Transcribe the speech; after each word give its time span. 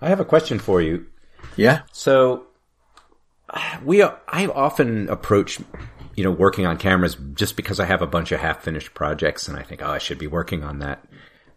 I 0.00 0.08
have 0.08 0.20
a 0.20 0.24
question 0.24 0.58
for 0.58 0.80
you. 0.80 1.06
Yeah. 1.56 1.82
So 1.92 2.46
we 3.84 4.02
I 4.02 4.46
often 4.46 5.08
approach 5.08 5.60
you 6.16 6.24
know 6.24 6.30
working 6.30 6.66
on 6.66 6.78
cameras 6.78 7.16
just 7.34 7.56
because 7.56 7.80
I 7.80 7.86
have 7.86 8.02
a 8.02 8.06
bunch 8.06 8.32
of 8.32 8.40
half 8.40 8.62
finished 8.62 8.94
projects 8.94 9.48
and 9.48 9.56
I 9.56 9.62
think 9.62 9.82
oh 9.82 9.90
I 9.90 9.98
should 9.98 10.18
be 10.18 10.26
working 10.26 10.64
on 10.64 10.80
that. 10.80 11.04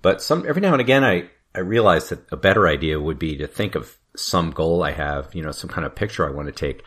But 0.02 0.22
some 0.22 0.46
every 0.48 0.62
now 0.62 0.74
and 0.74 0.82
again 0.82 1.04
I 1.04 1.30
I 1.56 1.60
realize 1.60 2.10
that 2.10 2.26
a 2.32 2.38
better 2.38 2.68
idea 2.68 3.00
would 3.00 3.20
be 3.20 3.38
to 3.38 3.48
think 3.48 3.76
of 3.76 3.98
some 4.16 4.52
goal 4.52 4.84
I 4.84 4.92
have, 4.92 5.34
you 5.36 5.42
know, 5.42 5.52
some 5.52 5.70
kind 5.70 5.86
of 5.86 5.96
picture 5.96 6.28
I 6.28 6.32
want 6.32 6.48
to 6.48 6.52
take 6.52 6.84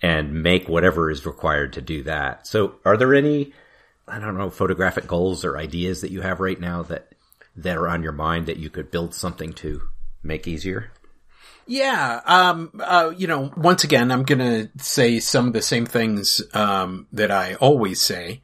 and 0.00 0.42
make 0.42 0.68
whatever 0.68 1.10
is 1.10 1.26
required 1.26 1.72
to 1.72 1.80
do 1.80 2.04
that. 2.04 2.46
So 2.46 2.76
are 2.84 2.96
there 2.96 3.14
any 3.14 3.52
I 4.06 4.18
don't 4.18 4.38
know 4.38 4.50
photographic 4.50 5.06
goals 5.06 5.44
or 5.44 5.58
ideas 5.58 6.00
that 6.00 6.10
you 6.10 6.22
have 6.22 6.40
right 6.40 6.60
now 6.60 6.82
that 6.84 7.12
that 7.56 7.76
are 7.76 7.88
on 7.88 8.02
your 8.02 8.12
mind 8.12 8.46
that 8.46 8.58
you 8.58 8.70
could 8.70 8.90
build 8.90 9.14
something 9.14 9.52
to 9.54 9.82
make 10.22 10.46
easier? 10.46 10.92
Yeah. 11.66 12.20
Um, 12.24 12.72
uh, 12.80 13.12
you 13.16 13.26
know, 13.26 13.52
once 13.56 13.84
again, 13.84 14.10
I'm 14.10 14.22
going 14.22 14.38
to 14.38 14.70
say 14.82 15.20
some 15.20 15.48
of 15.48 15.52
the 15.52 15.62
same 15.62 15.84
things, 15.84 16.42
um, 16.54 17.06
that 17.12 17.30
I 17.30 17.54
always 17.54 18.00
say. 18.00 18.42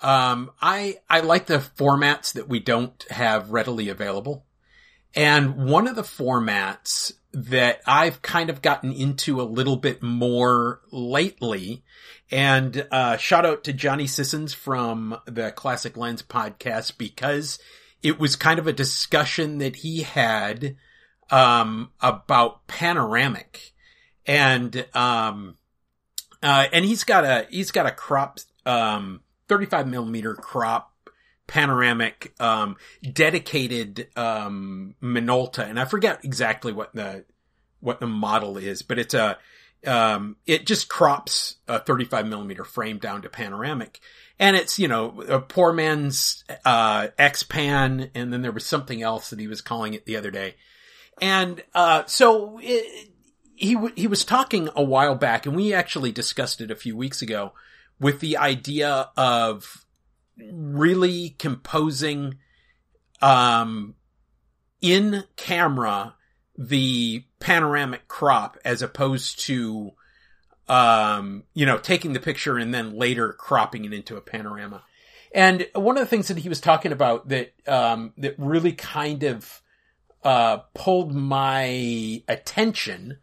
Um, 0.00 0.50
I, 0.60 0.98
I 1.08 1.20
like 1.20 1.46
the 1.46 1.58
formats 1.58 2.32
that 2.32 2.48
we 2.48 2.60
don't 2.60 3.04
have 3.10 3.50
readily 3.50 3.88
available. 3.88 4.46
And 5.14 5.68
one 5.68 5.86
of 5.86 5.96
the 5.96 6.02
formats 6.02 7.12
that 7.32 7.82
I've 7.86 8.22
kind 8.22 8.48
of 8.48 8.62
gotten 8.62 8.92
into 8.92 9.40
a 9.40 9.44
little 9.44 9.76
bit 9.76 10.02
more 10.02 10.80
lately, 10.90 11.84
and, 12.30 12.86
uh, 12.90 13.18
shout 13.18 13.44
out 13.44 13.64
to 13.64 13.74
Johnny 13.74 14.06
Sissons 14.06 14.54
from 14.54 15.18
the 15.26 15.50
Classic 15.52 15.96
Lens 15.96 16.22
podcast 16.22 16.96
because 16.96 17.58
it 18.02 18.18
was 18.18 18.34
kind 18.34 18.58
of 18.58 18.66
a 18.66 18.72
discussion 18.72 19.58
that 19.58 19.76
he 19.76 20.02
had, 20.02 20.76
um, 21.32 21.90
about 22.00 22.66
panoramic 22.68 23.72
and, 24.26 24.86
um, 24.94 25.56
uh, 26.42 26.66
and 26.72 26.84
he's 26.84 27.04
got 27.04 27.24
a, 27.24 27.46
he's 27.50 27.70
got 27.70 27.86
a 27.86 27.90
crop, 27.90 28.38
um, 28.66 29.22
35 29.48 29.88
millimeter 29.88 30.34
crop 30.34 30.92
panoramic, 31.46 32.34
um, 32.38 32.76
dedicated, 33.12 34.08
um, 34.14 34.94
Minolta. 35.02 35.68
And 35.68 35.80
I 35.80 35.86
forget 35.86 36.24
exactly 36.24 36.72
what 36.72 36.94
the, 36.94 37.24
what 37.80 37.98
the 37.98 38.06
model 38.06 38.58
is, 38.58 38.82
but 38.82 38.98
it's 38.98 39.14
a, 39.14 39.38
um, 39.86 40.36
it 40.46 40.66
just 40.66 40.88
crops 40.88 41.56
a 41.66 41.80
35 41.80 42.26
millimeter 42.26 42.64
frame 42.64 42.98
down 42.98 43.22
to 43.22 43.28
panoramic. 43.28 44.00
And 44.38 44.54
it's, 44.54 44.78
you 44.78 44.86
know, 44.86 45.22
a 45.22 45.40
poor 45.40 45.72
man's, 45.72 46.44
uh, 46.64 47.08
X-Pan. 47.18 48.10
And 48.14 48.32
then 48.32 48.42
there 48.42 48.52
was 48.52 48.66
something 48.66 49.02
else 49.02 49.30
that 49.30 49.40
he 49.40 49.48
was 49.48 49.60
calling 49.60 49.94
it 49.94 50.04
the 50.04 50.16
other 50.16 50.30
day. 50.30 50.54
And, 51.20 51.62
uh, 51.74 52.04
so 52.06 52.58
it, 52.62 53.10
he, 53.54 53.74
w- 53.74 53.94
he 53.96 54.06
was 54.06 54.24
talking 54.24 54.68
a 54.74 54.82
while 54.82 55.14
back 55.14 55.46
and 55.46 55.54
we 55.54 55.72
actually 55.72 56.12
discussed 56.12 56.60
it 56.60 56.70
a 56.70 56.76
few 56.76 56.96
weeks 56.96 57.22
ago 57.22 57.52
with 58.00 58.20
the 58.20 58.36
idea 58.36 59.10
of 59.16 59.84
really 60.36 61.36
composing, 61.38 62.38
um, 63.20 63.94
in 64.80 65.24
camera 65.36 66.14
the 66.58 67.24
panoramic 67.40 68.08
crop 68.08 68.58
as 68.64 68.82
opposed 68.82 69.38
to, 69.40 69.92
um, 70.68 71.44
you 71.54 71.64
know, 71.64 71.78
taking 71.78 72.12
the 72.12 72.20
picture 72.20 72.58
and 72.58 72.74
then 72.74 72.96
later 72.96 73.32
cropping 73.32 73.84
it 73.84 73.92
into 73.92 74.16
a 74.16 74.20
panorama. 74.20 74.82
And 75.34 75.66
one 75.74 75.96
of 75.96 76.02
the 76.02 76.08
things 76.08 76.28
that 76.28 76.38
he 76.38 76.48
was 76.48 76.60
talking 76.60 76.92
about 76.92 77.28
that, 77.28 77.54
um, 77.66 78.12
that 78.18 78.34
really 78.38 78.72
kind 78.72 79.22
of, 79.22 79.61
uh, 80.24 80.58
pulled 80.74 81.14
my 81.14 82.22
attention 82.28 83.18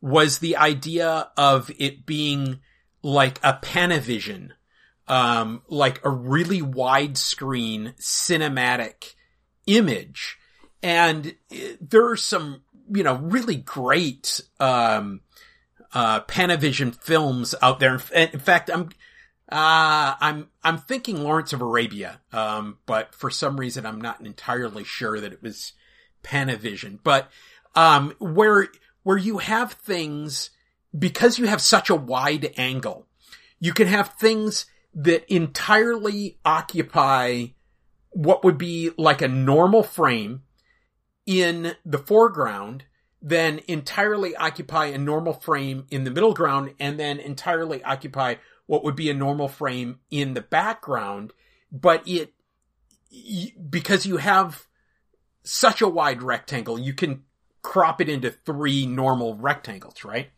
was 0.00 0.38
the 0.38 0.56
idea 0.56 1.28
of 1.36 1.70
it 1.78 2.06
being 2.06 2.60
like 3.02 3.38
a 3.42 3.58
Panavision, 3.62 4.50
um, 5.08 5.62
like 5.68 6.04
a 6.04 6.10
really 6.10 6.60
widescreen 6.60 7.96
cinematic 8.00 9.14
image. 9.66 10.38
And 10.82 11.34
there 11.80 12.08
are 12.08 12.16
some, 12.16 12.62
you 12.92 13.02
know, 13.02 13.16
really 13.16 13.56
great, 13.56 14.40
um, 14.60 15.20
uh, 15.92 16.20
Panavision 16.20 16.94
films 16.94 17.54
out 17.60 17.80
there. 17.80 18.00
In 18.14 18.38
fact, 18.40 18.70
I'm, 18.70 18.90
uh, 19.50 20.14
I'm, 20.20 20.48
I'm 20.62 20.78
thinking 20.78 21.22
Lawrence 21.22 21.52
of 21.52 21.60
Arabia. 21.60 22.20
Um, 22.32 22.78
but 22.86 23.14
for 23.14 23.30
some 23.30 23.58
reason, 23.58 23.86
I'm 23.86 24.00
not 24.00 24.20
entirely 24.20 24.84
sure 24.84 25.18
that 25.20 25.32
it 25.32 25.42
was, 25.42 25.72
Panavision, 26.22 26.98
but 27.02 27.30
um, 27.74 28.14
where 28.18 28.68
where 29.02 29.16
you 29.16 29.38
have 29.38 29.72
things 29.72 30.50
because 30.96 31.38
you 31.38 31.46
have 31.46 31.60
such 31.60 31.90
a 31.90 31.94
wide 31.94 32.52
angle, 32.56 33.06
you 33.60 33.72
can 33.72 33.86
have 33.86 34.14
things 34.14 34.66
that 34.94 35.32
entirely 35.32 36.38
occupy 36.44 37.46
what 38.10 38.42
would 38.42 38.58
be 38.58 38.90
like 38.96 39.22
a 39.22 39.28
normal 39.28 39.82
frame 39.82 40.42
in 41.26 41.74
the 41.84 41.98
foreground, 41.98 42.84
then 43.20 43.60
entirely 43.68 44.34
occupy 44.36 44.86
a 44.86 44.98
normal 44.98 45.34
frame 45.34 45.86
in 45.90 46.04
the 46.04 46.10
middle 46.10 46.32
ground, 46.32 46.74
and 46.80 46.98
then 46.98 47.18
entirely 47.18 47.82
occupy 47.84 48.36
what 48.66 48.82
would 48.82 48.96
be 48.96 49.10
a 49.10 49.14
normal 49.14 49.48
frame 49.48 49.98
in 50.10 50.34
the 50.34 50.40
background. 50.40 51.32
But 51.70 52.06
it, 52.08 52.32
because 53.68 54.06
you 54.06 54.16
have 54.18 54.67
such 55.48 55.80
a 55.80 55.88
wide 55.88 56.22
rectangle, 56.22 56.78
you 56.78 56.92
can 56.92 57.22
crop 57.62 58.00
it 58.00 58.08
into 58.08 58.30
three 58.30 58.86
normal 58.86 59.34
rectangles, 59.34 60.04
right? 60.04 60.28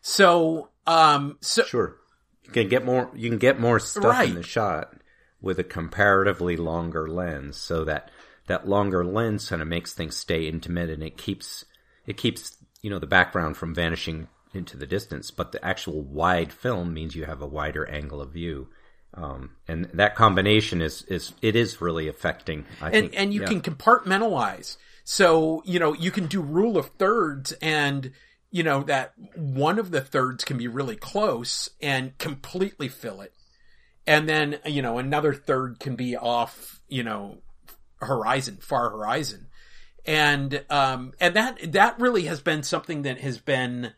So, 0.00 0.70
um, 0.86 1.38
so 1.40 1.64
sure, 1.64 1.96
you 2.44 2.52
can 2.52 2.68
get 2.68 2.84
more. 2.84 3.10
You 3.14 3.28
can 3.28 3.38
get 3.38 3.60
more 3.60 3.78
stuff 3.78 4.04
right. 4.04 4.28
in 4.28 4.34
the 4.34 4.42
shot 4.42 4.94
with 5.40 5.58
a 5.58 5.64
comparatively 5.64 6.56
longer 6.56 7.06
lens, 7.06 7.56
so 7.56 7.84
that 7.84 8.10
that 8.46 8.68
longer 8.68 9.04
lens 9.04 9.48
kind 9.48 9.60
of 9.60 9.68
makes 9.68 9.92
things 9.92 10.16
stay 10.16 10.46
intimate, 10.48 10.90
and 10.90 11.02
it 11.02 11.16
keeps 11.16 11.64
it 12.06 12.16
keeps 12.16 12.56
you 12.82 12.90
know 12.90 12.98
the 12.98 13.06
background 13.06 13.56
from 13.56 13.74
vanishing 13.74 14.28
into 14.54 14.76
the 14.76 14.86
distance. 14.86 15.30
But 15.30 15.52
the 15.52 15.64
actual 15.64 16.02
wide 16.02 16.52
film 16.52 16.94
means 16.94 17.14
you 17.14 17.24
have 17.24 17.42
a 17.42 17.46
wider 17.46 17.88
angle 17.88 18.20
of 18.20 18.32
view. 18.32 18.68
Um, 19.16 19.52
and 19.66 19.86
that 19.94 20.14
combination 20.14 20.82
is, 20.82 21.02
is, 21.04 21.32
it 21.40 21.56
is 21.56 21.80
really 21.80 22.06
affecting. 22.06 22.66
I 22.80 22.86
and, 22.86 22.92
think, 22.92 23.12
and 23.16 23.34
you 23.34 23.40
yeah. 23.40 23.46
can 23.48 23.60
compartmentalize. 23.62 24.76
So, 25.04 25.62
you 25.64 25.78
know, 25.78 25.94
you 25.94 26.10
can 26.10 26.26
do 26.26 26.42
rule 26.42 26.76
of 26.76 26.88
thirds 26.98 27.52
and, 27.62 28.12
you 28.50 28.62
know, 28.62 28.82
that 28.82 29.14
one 29.34 29.78
of 29.78 29.90
the 29.90 30.00
thirds 30.00 30.44
can 30.44 30.58
be 30.58 30.68
really 30.68 30.96
close 30.96 31.70
and 31.80 32.16
completely 32.18 32.88
fill 32.88 33.20
it. 33.22 33.32
And 34.06 34.28
then, 34.28 34.58
you 34.66 34.82
know, 34.82 34.98
another 34.98 35.32
third 35.32 35.80
can 35.80 35.96
be 35.96 36.16
off, 36.16 36.80
you 36.88 37.02
know, 37.02 37.38
horizon, 38.00 38.58
far 38.60 38.90
horizon. 38.90 39.46
And, 40.04 40.64
um, 40.70 41.12
and 41.18 41.34
that, 41.34 41.72
that 41.72 41.98
really 41.98 42.24
has 42.24 42.40
been 42.40 42.62
something 42.62 43.02
that 43.02 43.20
has 43.20 43.38
been 43.38 43.92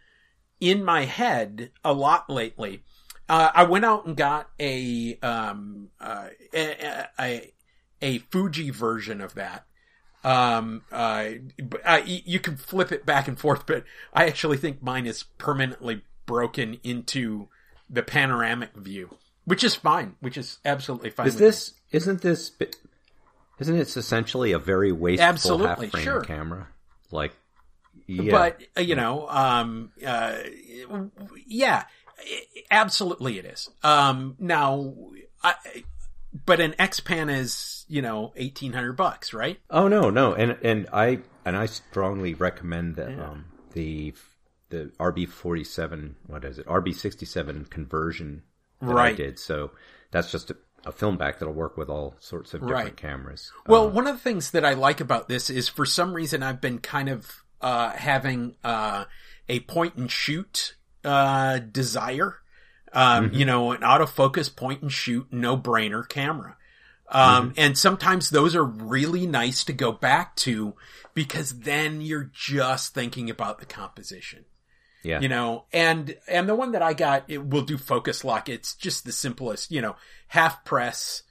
in 0.60 0.84
my 0.84 1.04
head 1.04 1.70
a 1.84 1.92
lot 1.92 2.30
lately 2.30 2.84
uh, 3.28 3.50
I 3.54 3.64
went 3.64 3.84
out 3.84 4.06
and 4.06 4.16
got 4.16 4.48
a, 4.58 5.18
um, 5.22 5.90
uh, 6.00 6.28
a, 6.54 7.06
a, 7.18 7.52
a, 8.02 8.18
Fuji 8.30 8.70
version 8.70 9.20
of 9.20 9.34
that. 9.34 9.64
Um, 10.24 10.82
uh, 10.90 11.30
you 12.04 12.40
can 12.40 12.56
flip 12.56 12.90
it 12.90 13.06
back 13.06 13.28
and 13.28 13.38
forth, 13.38 13.66
but 13.66 13.84
I 14.12 14.26
actually 14.26 14.56
think 14.56 14.82
mine 14.82 15.06
is 15.06 15.24
permanently 15.36 16.02
broken 16.26 16.78
into 16.82 17.48
the 17.88 18.02
panoramic 18.02 18.74
view, 18.74 19.16
which 19.44 19.62
is 19.62 19.74
fine, 19.74 20.16
which 20.20 20.36
is 20.36 20.58
absolutely 20.64 21.10
fine. 21.10 21.28
Is 21.28 21.36
this, 21.36 21.72
me. 21.72 21.76
isn't 21.98 22.22
this, 22.22 22.52
isn't 23.58 23.76
it 23.76 23.96
essentially 23.96 24.52
a 24.52 24.58
very 24.58 24.92
wasteful 24.92 25.28
absolutely, 25.28 25.86
half 25.86 25.90
frame 25.92 26.04
sure. 26.04 26.20
camera? 26.22 26.68
Like, 27.10 27.32
yeah. 28.06 28.30
But, 28.30 28.62
uh, 28.76 28.80
you 28.80 28.94
know, 28.94 29.28
um, 29.28 29.92
uh, 30.04 30.38
yeah, 31.46 31.84
absolutely 32.70 33.38
it 33.38 33.44
is. 33.44 33.68
Um, 33.82 34.36
now, 34.38 34.94
I, 35.42 35.54
but 36.46 36.60
an 36.60 36.74
X-Pan 36.78 37.30
is, 37.30 37.84
you 37.88 38.02
know, 38.02 38.32
1800 38.36 38.92
bucks, 38.92 39.32
right? 39.32 39.58
Oh, 39.70 39.88
no, 39.88 40.10
no. 40.10 40.34
And, 40.34 40.56
and 40.62 40.88
I, 40.92 41.20
and 41.44 41.56
I 41.56 41.66
strongly 41.66 42.34
recommend 42.34 42.96
that, 42.96 43.10
yeah. 43.10 43.30
um, 43.30 43.46
the, 43.72 44.14
the 44.70 44.92
RB47, 44.98 46.14
what 46.26 46.44
is 46.44 46.58
it? 46.58 46.66
RB67 46.66 47.70
conversion 47.70 48.42
that 48.80 48.86
right. 48.86 49.12
I 49.12 49.16
did. 49.16 49.38
So 49.38 49.72
that's 50.10 50.30
just 50.30 50.50
a, 50.50 50.56
a 50.84 50.92
film 50.92 51.16
back 51.16 51.38
that'll 51.38 51.54
work 51.54 51.76
with 51.76 51.88
all 51.88 52.14
sorts 52.20 52.54
of 52.54 52.60
different 52.60 52.84
right. 52.84 52.96
cameras. 52.96 53.50
Well, 53.66 53.86
um, 53.88 53.94
one 53.94 54.06
of 54.06 54.16
the 54.16 54.22
things 54.22 54.50
that 54.52 54.64
I 54.64 54.74
like 54.74 55.00
about 55.00 55.28
this 55.28 55.50
is 55.50 55.68
for 55.68 55.86
some 55.86 56.12
reason 56.12 56.42
I've 56.42 56.60
been 56.60 56.78
kind 56.78 57.08
of, 57.08 57.42
uh, 57.60 57.90
having, 57.90 58.56
uh, 58.62 59.04
a 59.48 59.60
point 59.60 59.96
and 59.96 60.10
shoot 60.10 60.74
uh, 61.04 61.58
desire. 61.58 62.36
Um, 62.90 63.26
mm-hmm. 63.26 63.34
you 63.34 63.44
know, 63.44 63.72
an 63.72 63.82
autofocus 63.82 64.54
point 64.54 64.80
and 64.80 64.90
shoot, 64.90 65.26
no 65.30 65.58
brainer 65.58 66.08
camera. 66.08 66.56
Um, 67.10 67.54
and 67.56 67.76
sometimes 67.76 68.30
those 68.30 68.54
are 68.54 68.64
really 68.64 69.26
nice 69.26 69.64
to 69.64 69.72
go 69.72 69.92
back 69.92 70.36
to 70.36 70.74
because 71.14 71.60
then 71.60 72.00
you're 72.00 72.30
just 72.32 72.94
thinking 72.94 73.30
about 73.30 73.60
the 73.60 73.66
composition. 73.66 74.44
Yeah. 75.02 75.20
You 75.20 75.28
know, 75.28 75.64
and, 75.72 76.16
and 76.28 76.48
the 76.48 76.54
one 76.54 76.72
that 76.72 76.82
I 76.82 76.92
got, 76.92 77.24
it 77.28 77.46
will 77.46 77.62
do 77.62 77.78
focus 77.78 78.24
lock. 78.24 78.48
It's 78.48 78.74
just 78.74 79.04
the 79.04 79.12
simplest, 79.12 79.70
you 79.70 79.80
know, 79.80 79.96
half 80.28 80.64
press, 80.64 81.22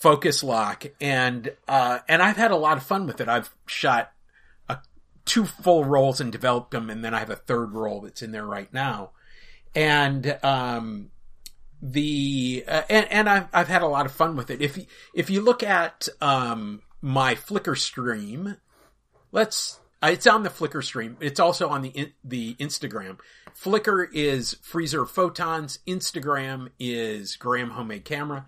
focus 0.00 0.42
lock. 0.42 0.84
And, 1.00 1.52
uh, 1.68 2.00
and 2.08 2.22
I've 2.22 2.36
had 2.36 2.50
a 2.50 2.56
lot 2.56 2.76
of 2.76 2.82
fun 2.82 3.06
with 3.06 3.20
it. 3.20 3.28
I've 3.28 3.54
shot 3.66 4.12
two 5.26 5.44
full 5.44 5.84
roles 5.84 6.20
and 6.20 6.32
developed 6.32 6.70
them. 6.70 6.88
And 6.88 7.04
then 7.04 7.12
I 7.12 7.18
have 7.18 7.30
a 7.30 7.36
third 7.36 7.74
role 7.74 8.00
that's 8.00 8.22
in 8.22 8.32
there 8.32 8.46
right 8.46 8.72
now. 8.72 9.10
And, 9.74 10.38
um, 10.42 11.10
the, 11.82 12.64
uh, 12.66 12.82
and, 12.88 13.06
and 13.12 13.28
I've, 13.28 13.48
I've 13.52 13.68
had 13.68 13.82
a 13.82 13.86
lot 13.86 14.06
of 14.06 14.12
fun 14.12 14.34
with 14.36 14.50
it. 14.50 14.62
If, 14.62 14.78
you- 14.78 14.86
if 15.12 15.28
you 15.28 15.42
look 15.42 15.62
at, 15.62 16.08
um, 16.22 16.80
my 17.02 17.34
Flickr 17.34 17.76
stream, 17.76 18.56
let's 19.30 19.78
uh, 20.02 20.08
it's 20.12 20.26
on 20.26 20.42
the 20.42 20.50
Flickr 20.50 20.82
stream. 20.82 21.16
It's 21.20 21.38
also 21.38 21.68
on 21.68 21.82
the 21.82 22.12
the 22.24 22.54
Instagram. 22.54 23.18
Flickr 23.56 24.06
is 24.12 24.54
Freezer 24.62 25.04
Photons. 25.04 25.78
Instagram 25.86 26.70
is 26.80 27.36
Graham 27.36 27.70
Homemade 27.70 28.04
Camera, 28.04 28.46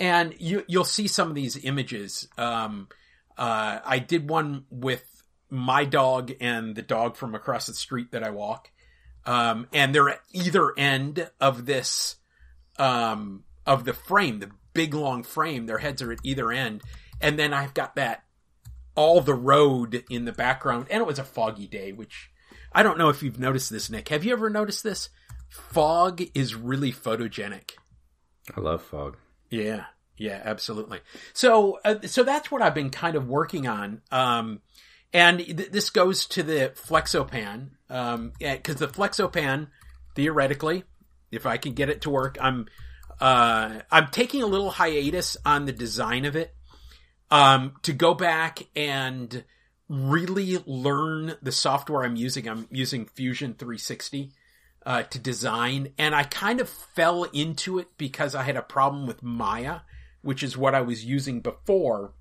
and 0.00 0.34
you 0.38 0.64
you'll 0.66 0.84
see 0.84 1.06
some 1.06 1.28
of 1.28 1.34
these 1.34 1.62
images. 1.64 2.26
Um, 2.36 2.88
uh, 3.38 3.78
I 3.84 3.98
did 4.00 4.28
one 4.28 4.64
with 4.70 5.19
my 5.50 5.84
dog 5.84 6.32
and 6.40 6.74
the 6.74 6.82
dog 6.82 7.16
from 7.16 7.34
across 7.34 7.66
the 7.66 7.74
street 7.74 8.12
that 8.12 8.22
I 8.22 8.30
walk, 8.30 8.70
um, 9.26 9.66
and 9.72 9.94
they're 9.94 10.10
at 10.10 10.22
either 10.32 10.72
end 10.78 11.30
of 11.40 11.66
this 11.66 12.16
um, 12.78 13.44
of 13.66 13.84
the 13.84 13.92
frame, 13.92 14.40
the 14.40 14.50
big 14.72 14.94
long 14.94 15.22
frame. 15.22 15.66
Their 15.66 15.78
heads 15.78 16.02
are 16.02 16.12
at 16.12 16.20
either 16.22 16.50
end, 16.50 16.82
and 17.20 17.38
then 17.38 17.52
I've 17.52 17.74
got 17.74 17.96
that 17.96 18.24
all 18.94 19.20
the 19.20 19.34
road 19.34 20.04
in 20.10 20.24
the 20.24 20.32
background, 20.32 20.86
and 20.90 21.00
it 21.00 21.06
was 21.06 21.18
a 21.18 21.24
foggy 21.24 21.66
day, 21.66 21.92
which 21.92 22.30
I 22.72 22.82
don't 22.82 22.98
know 22.98 23.08
if 23.08 23.22
you've 23.22 23.38
noticed 23.38 23.70
this, 23.70 23.90
Nick. 23.90 24.08
Have 24.08 24.24
you 24.24 24.32
ever 24.32 24.50
noticed 24.50 24.84
this? 24.84 25.08
Fog 25.48 26.22
is 26.34 26.54
really 26.54 26.92
photogenic. 26.92 27.72
I 28.56 28.60
love 28.60 28.82
fog. 28.82 29.16
Yeah, 29.50 29.86
yeah, 30.16 30.40
absolutely. 30.44 31.00
So, 31.32 31.80
uh, 31.84 31.96
so 32.06 32.22
that's 32.22 32.50
what 32.50 32.62
I've 32.62 32.74
been 32.74 32.90
kind 32.90 33.16
of 33.16 33.28
working 33.28 33.66
on. 33.66 34.02
Um, 34.12 34.60
and 35.12 35.38
th- 35.38 35.70
this 35.70 35.90
goes 35.90 36.26
to 36.26 36.42
the 36.42 36.72
Flexopan, 36.74 37.70
um, 37.88 38.32
because 38.38 38.76
the 38.76 38.88
Flexopan, 38.88 39.68
theoretically, 40.14 40.84
if 41.30 41.46
I 41.46 41.56
can 41.56 41.72
get 41.74 41.88
it 41.88 42.02
to 42.02 42.10
work, 42.10 42.38
I'm, 42.40 42.66
uh, 43.20 43.80
I'm 43.90 44.08
taking 44.08 44.42
a 44.42 44.46
little 44.46 44.70
hiatus 44.70 45.36
on 45.44 45.66
the 45.66 45.72
design 45.72 46.24
of 46.24 46.36
it, 46.36 46.54
um, 47.30 47.74
to 47.82 47.92
go 47.92 48.14
back 48.14 48.62
and 48.74 49.44
really 49.88 50.58
learn 50.66 51.34
the 51.42 51.52
software 51.52 52.04
I'm 52.04 52.16
using. 52.16 52.48
I'm 52.48 52.68
using 52.70 53.06
Fusion 53.06 53.54
360 53.54 54.32
uh, 54.86 55.02
to 55.02 55.18
design, 55.18 55.92
and 55.98 56.14
I 56.14 56.22
kind 56.22 56.60
of 56.60 56.68
fell 56.68 57.24
into 57.24 57.78
it 57.78 57.88
because 57.98 58.34
I 58.34 58.44
had 58.44 58.56
a 58.56 58.62
problem 58.62 59.06
with 59.06 59.22
Maya, 59.22 59.80
which 60.22 60.42
is 60.42 60.56
what 60.56 60.74
I 60.74 60.80
was 60.80 61.04
using 61.04 61.40
before. 61.40 62.12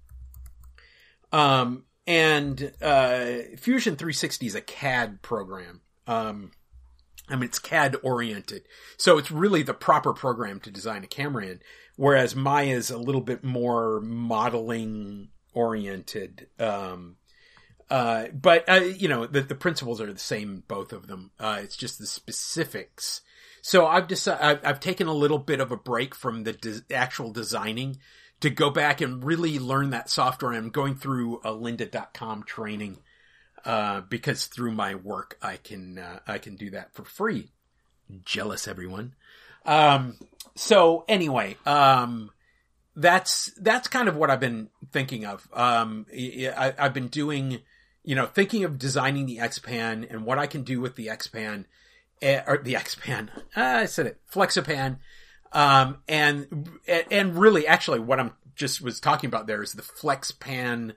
Um, 1.32 1.86
and 2.10 2.74
uh, 2.82 3.56
Fusion 3.56 3.96
360 3.96 4.48
is 4.48 4.56
a 4.56 4.62
CAD 4.62 5.22
program. 5.22 5.82
Um, 6.08 6.52
I 7.30 7.36
mean, 7.36 7.44
it's 7.44 7.60
CAD 7.60 7.98
oriented, 8.02 8.64
so 8.98 9.20
it's 9.20 9.30
really 9.30 9.62
the 9.62 9.76
proper 9.76 10.12
program 10.12 10.60
to 10.62 10.72
design 10.72 11.04
a 11.04 11.08
camera 11.08 11.46
in. 11.46 11.60
Whereas 11.98 12.36
Maya 12.36 12.76
is 12.76 12.90
a 12.90 12.98
little 12.98 13.22
bit 13.22 13.44
more 13.44 14.02
modeling 14.02 15.30
oriented. 15.54 16.48
Um, 16.58 17.18
uh, 17.92 18.30
but 18.30 18.68
uh, 18.68 18.76
you 18.76 19.08
know 19.08 19.28
the 19.28 19.42
the 19.42 19.54
principles 19.54 20.02
are 20.02 20.12
the 20.12 20.18
same, 20.18 20.64
both 20.68 20.92
of 20.92 21.06
them. 21.06 21.30
Uh, 21.40 21.60
it's 21.62 21.78
just 21.78 22.00
the 22.00 22.08
specifics. 22.08 23.22
So 23.62 23.86
I've 23.86 24.08
decided 24.08 24.44
I've, 24.44 24.66
I've 24.66 24.80
taken 24.80 25.06
a 25.06 25.14
little 25.14 25.38
bit 25.38 25.60
of 25.60 25.72
a 25.72 25.78
break 25.78 26.16
from 26.16 26.44
the 26.44 26.54
de- 26.54 26.82
actual 26.92 27.32
designing 27.32 28.00
to 28.42 28.50
go 28.50 28.70
back 28.70 29.02
and 29.02 29.24
really 29.24 29.60
learn 29.60 29.90
that 29.90 30.10
software. 30.10 30.54
I'm 30.54 30.70
going 30.70 30.96
through 30.96 31.38
a 31.44 31.52
lynda.com 31.52 32.44
training 32.44 33.00
uh, 33.66 34.02
because 34.02 34.46
through 34.46 34.72
my 34.72 34.96
work 34.96 35.38
I 35.42 35.58
can 35.58 36.00
uh, 36.00 36.20
I 36.28 36.38
can 36.38 36.56
do 36.56 36.70
that 36.72 36.94
for 36.94 37.04
free. 37.04 37.52
Jealous 38.24 38.68
everyone. 38.68 39.14
Um, 39.66 40.18
so 40.56 41.06
anyway, 41.08 41.58
um, 41.66 42.32
that's 42.96 43.52
that's 43.58 43.88
kind 43.88 44.08
of 44.08 44.16
what 44.16 44.30
I've 44.30 44.40
been 44.40 44.70
thinking 44.92 45.26
of. 45.26 45.48
Um, 45.54 46.06
I, 46.12 46.74
I've 46.78 46.94
been 46.94 47.08
doing, 47.08 47.60
you 48.04 48.16
know, 48.16 48.26
thinking 48.26 48.64
of 48.64 48.80
designing 48.80 49.26
the 49.26 49.38
Xpan 49.38 50.10
and 50.10 50.26
what 50.26 50.40
I 50.40 50.48
can 50.48 50.64
do 50.64 50.82
with 50.82 50.96
the 50.96 51.08
Xpan, 51.08 51.66
eh, 52.22 52.42
or 52.48 52.58
the 52.58 52.74
Xpan. 52.74 53.30
Ah, 53.56 53.78
I 53.78 53.86
said 53.86 54.08
it, 54.08 54.20
Flexipan. 54.32 54.98
Um, 55.52 55.98
and 56.08 56.70
and 57.12 57.36
really, 57.36 57.66
actually, 57.66 58.00
what 58.00 58.20
I'm 58.20 58.32
just 58.56 58.82
was 58.82 59.00
talking 59.00 59.28
about 59.28 59.48
there 59.48 59.64
is 59.64 59.74
the 59.74 59.82
flex 59.82 60.32
pan 60.32 60.94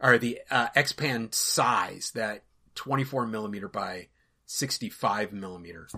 or 0.00 0.16
the 0.16 0.40
uh, 0.50 0.68
pan 0.96 1.28
size, 1.32 2.12
that 2.14 2.44
24 2.74 3.26
millimeter 3.26 3.68
by 3.68 4.08
65 4.46 5.32
millimeter, 5.32 5.88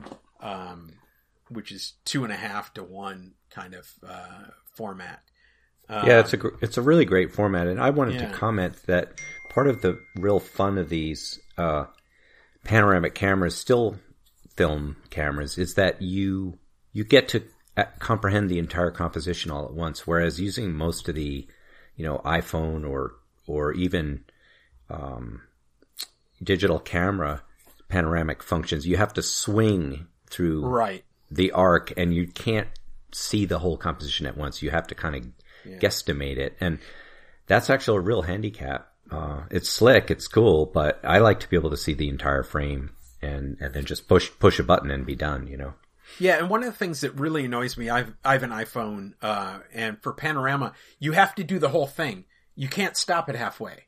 um, 0.41 0.95
which 1.49 1.71
is 1.71 1.95
two 2.05 2.25
and 2.25 2.33
a 2.33 2.37
half 2.37 2.75
to 2.75 2.83
one 2.83 3.35
kind 3.51 3.75
of 3.75 3.89
uh, 4.07 4.45
format. 4.75 5.23
Um, 5.89 6.09
Yeah, 6.09 6.21
it's 6.21 6.33
a 6.33 6.37
gr- 6.37 6.57
it's 6.61 6.77
a 6.79 6.83
really 6.83 7.05
great 7.05 7.33
format, 7.33 7.69
and 7.69 7.81
I 7.81 7.91
wanted 7.91 8.15
Yeah. 8.15 8.27
to 8.29 8.35
comment 8.35 8.75
that 8.87 9.21
part 9.51 9.69
of 9.69 9.83
the 9.83 10.01
real 10.17 10.41
fun 10.41 10.79
of 10.79 10.89
these 10.89 11.39
uh, 11.57 11.85
panoramic 12.65 13.15
cameras, 13.15 13.55
still 13.55 13.99
film 14.57 14.97
cameras, 15.11 15.59
is 15.59 15.75
that 15.75 16.03
you 16.03 16.59
you 16.93 17.05
get 17.05 17.29
to 17.29 17.43
comprehend 17.99 18.51
the 18.51 18.59
entire 18.59 18.91
composition 18.91 19.51
all 19.51 19.65
at 19.65 19.75
once. 19.75 20.07
Whereas 20.07 20.41
using 20.41 20.73
most 20.73 21.09
of 21.09 21.15
the 21.15 21.47
you 21.97 22.05
know 22.05 22.19
iPhone 22.25 22.89
or 22.89 23.15
or 23.47 23.73
even 23.73 24.25
um, 24.91 25.43
digital 26.43 26.79
camera 26.79 27.43
panoramic 27.89 28.43
functions, 28.43 28.87
you 28.87 28.97
have 28.97 29.13
to 29.13 29.23
swing 29.23 30.07
through 30.31 30.65
right. 30.65 31.05
the 31.31 31.53
arc 31.53 31.93
and 31.97 32.15
you 32.15 32.27
can't 32.27 32.69
see 33.13 33.45
the 33.45 33.59
whole 33.59 33.77
composition 33.77 34.27
at 34.27 34.37
once. 34.37 34.63
You 34.63 34.71
have 34.71 34.87
to 34.87 34.95
kind 34.95 35.15
of 35.15 35.79
guesstimate 35.79 36.39
it. 36.39 36.57
And 36.59 36.79
that's 37.47 37.69
actually 37.69 37.99
a 37.99 38.01
real 38.01 38.23
handicap. 38.23 38.89
Uh, 39.11 39.43
it's 39.51 39.69
slick, 39.69 40.11
it's 40.11 40.27
cool, 40.27 40.65
but 40.65 41.01
I 41.05 41.19
like 41.19 41.41
to 41.41 41.49
be 41.49 41.57
able 41.57 41.69
to 41.71 41.77
see 41.77 41.93
the 41.93 42.09
entire 42.09 42.43
frame 42.43 42.93
and, 43.21 43.59
and 43.61 43.75
then 43.75 43.85
just 43.85 44.09
push, 44.09 44.31
push 44.39 44.59
a 44.59 44.63
button 44.63 44.91
and 44.91 45.05
be 45.05 45.15
done, 45.15 45.47
you 45.47 45.59
know? 45.59 45.75
Yeah, 46.19 46.39
and 46.39 46.51
one 46.51 46.63
of 46.63 46.67
the 46.67 46.79
things 46.79 47.01
that 47.01 47.19
really 47.19 47.45
annoys 47.45 47.77
me, 47.77 47.91
I've 47.91 48.15
I 48.25 48.33
have 48.33 48.43
an 48.43 48.51
iPhone, 48.51 49.15
uh, 49.23 49.61
and 49.73 50.03
for 50.03 50.13
panorama, 50.13 50.73
you 50.99 51.13
have 51.13 51.35
to 51.37 51.45
do 51.45 51.59
the 51.59 51.69
whole 51.69 51.87
thing. 51.87 52.25
You 52.55 52.69
can't 52.69 52.97
stop 52.97 53.29
it 53.29 53.35
halfway. 53.37 53.85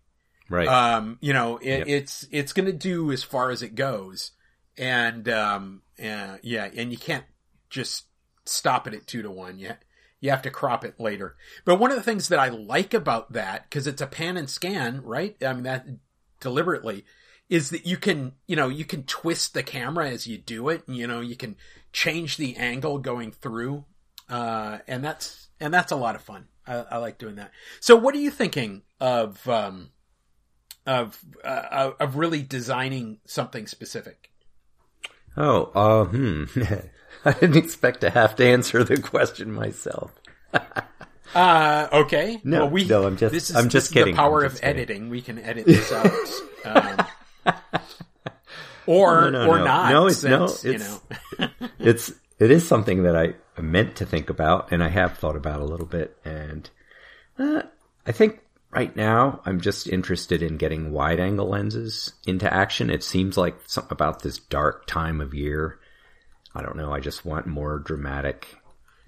Right. 0.49 0.69
Um, 0.69 1.19
you 1.21 1.33
know, 1.33 1.59
it, 1.59 1.79
Yep. 1.79 1.89
it's 1.89 2.27
it's 2.31 2.53
going 2.53 2.67
to 2.67 2.73
do 2.73 3.11
as 3.13 3.23
far 3.23 3.51
as 3.51 3.63
it 3.63 3.75
goes, 3.75 4.33
and 4.77 5.29
um, 5.29 5.83
uh, 5.99 6.37
yeah, 6.43 6.69
and 6.75 6.91
you 6.93 6.99
can't 6.99 7.25
just 7.71 8.05
stop 8.45 8.87
it 8.87 8.95
at 8.95 9.07
two 9.07 9.23
to 9.23 9.31
one. 9.31 9.59
You 9.59 9.73
you 10.21 10.31
have 10.31 10.43
to 10.43 10.51
crop 10.51 10.85
it 10.85 10.99
later. 11.01 11.37
But 11.65 11.79
one 11.79 11.91
of 11.91 11.97
the 11.97 12.03
things 12.03 12.29
that 12.29 12.39
I 12.39 12.49
like 12.49 12.95
about 12.95 13.33
that, 13.33 13.65
because 13.65 13.87
it's 13.87 14.01
a 14.03 14.07
pan 14.07 14.37
and 14.37 14.49
scan, 14.49 15.03
right? 15.03 15.37
I 15.43 15.53
mean 15.53 15.65
that 15.65 15.87
deliberately 16.41 17.05
is 17.49 17.71
that 17.71 17.87
you 17.87 17.97
can 17.97 18.33
you 18.47 18.57
know 18.57 18.69
you 18.69 18.85
can 18.85 19.05
twist 19.05 19.55
the 19.55 19.63
camera 19.63 20.09
as 20.09 20.27
you 20.27 20.39
do 20.39 20.69
it. 20.69 20.83
You 20.87 21.07
know, 21.07 21.21
you 21.21 21.37
can 21.37 21.57
change 21.93 22.37
the 22.37 22.57
angle 22.57 22.99
going 22.99 23.33
through, 23.33 23.85
uh, 24.29 24.79
and 24.87 25.05
that's 25.05 25.49
and 25.61 25.73
that's 25.73 25.93
a 25.93 25.97
lot 25.97 26.15
of 26.15 26.23
fun. 26.23 26.47
I, 26.67 26.77
I 26.93 26.97
like 26.99 27.19
doing 27.19 27.37
that. 27.37 27.51
So, 27.81 27.97
what 27.97 28.15
are 28.15 28.19
you 28.19 28.31
thinking 28.31 28.83
of? 29.01 29.47
Um, 29.49 29.91
of 30.87 31.19
uh, 31.43 31.93
of 31.99 32.17
really 32.17 32.43
designing 32.43 33.19
something 33.27 33.67
specific. 33.67 34.31
oh, 35.37 35.71
uh, 35.75 36.05
hmm. 36.05 36.45
I 37.25 37.33
didn't 37.33 37.57
expect 37.57 38.03
to 38.03 38.11
have 38.11 38.37
to 38.37 38.47
answer 38.47 38.85
the 38.85 39.01
question 39.01 39.53
myself. 39.53 40.13
Uh, 41.35 41.89
okay. 41.93 42.41
No, 42.45 42.59
well, 42.59 42.71
we, 42.71 42.85
no, 42.85 43.07
I'm 43.07 43.17
just- 43.17 43.35
is, 43.35 43.57
I'm 43.57 43.69
just 43.69 43.87
is 43.87 43.93
kidding. 43.93 44.15
The 44.15 44.19
power 44.19 44.45
of 44.45 44.55
kidding. 44.55 44.69
editing. 44.69 45.09
We 45.09 45.21
can 45.21 45.41
edit 45.41 45.67
this 45.67 45.91
out, 45.91 46.07
um, 46.65 47.07
or 48.87 49.31
No, 49.31 49.31
no, 49.31 49.49
or 49.51 49.59
no. 49.59 49.65
not. 49.65 49.91
No, 49.93 50.07
it's- 50.07 50.19
since, 50.19 50.65
no, 50.65 50.71
you 50.71 50.75
it's- 50.77 51.01
know. 51.39 51.49
it's 51.79 52.13
it 52.39 52.51
is 52.51 52.67
something 52.67 53.05
that 53.05 53.17
I 53.17 53.35
meant 53.61 53.97
to 53.97 54.07
think 54.07 54.29
about, 54.29 54.73
and 54.73 54.83
I 54.83 54.89
have 54.89 55.19
thought 55.19 55.37
about 55.37 55.61
a 55.61 55.65
little 55.65 55.87
bit. 55.87 56.17
And 56.25 56.69
uh, 57.39 57.63
I 58.07 58.13
think 58.13 58.41
right 58.71 58.95
now 58.97 59.41
I'm 59.47 59.61
just 59.61 59.87
interested 59.87 60.43
in 60.43 60.57
getting 60.57 60.91
wide 60.91 61.21
angle 61.21 61.49
lenses 61.49 62.13
into 62.27 62.53
action. 62.53 62.91
It 62.91 63.05
seems 63.05 63.37
like 63.39 63.57
some, 63.67 63.87
about 63.89 64.23
this 64.23 64.39
dark 64.39 64.87
time 64.87 65.21
of 65.21 65.33
year. 65.33 65.79
I 66.57 66.63
don't 66.63 66.77
know. 66.77 66.93
I 66.93 66.99
just 67.01 67.25
want 67.25 67.47
more 67.47 67.79
dramatic 67.79 68.49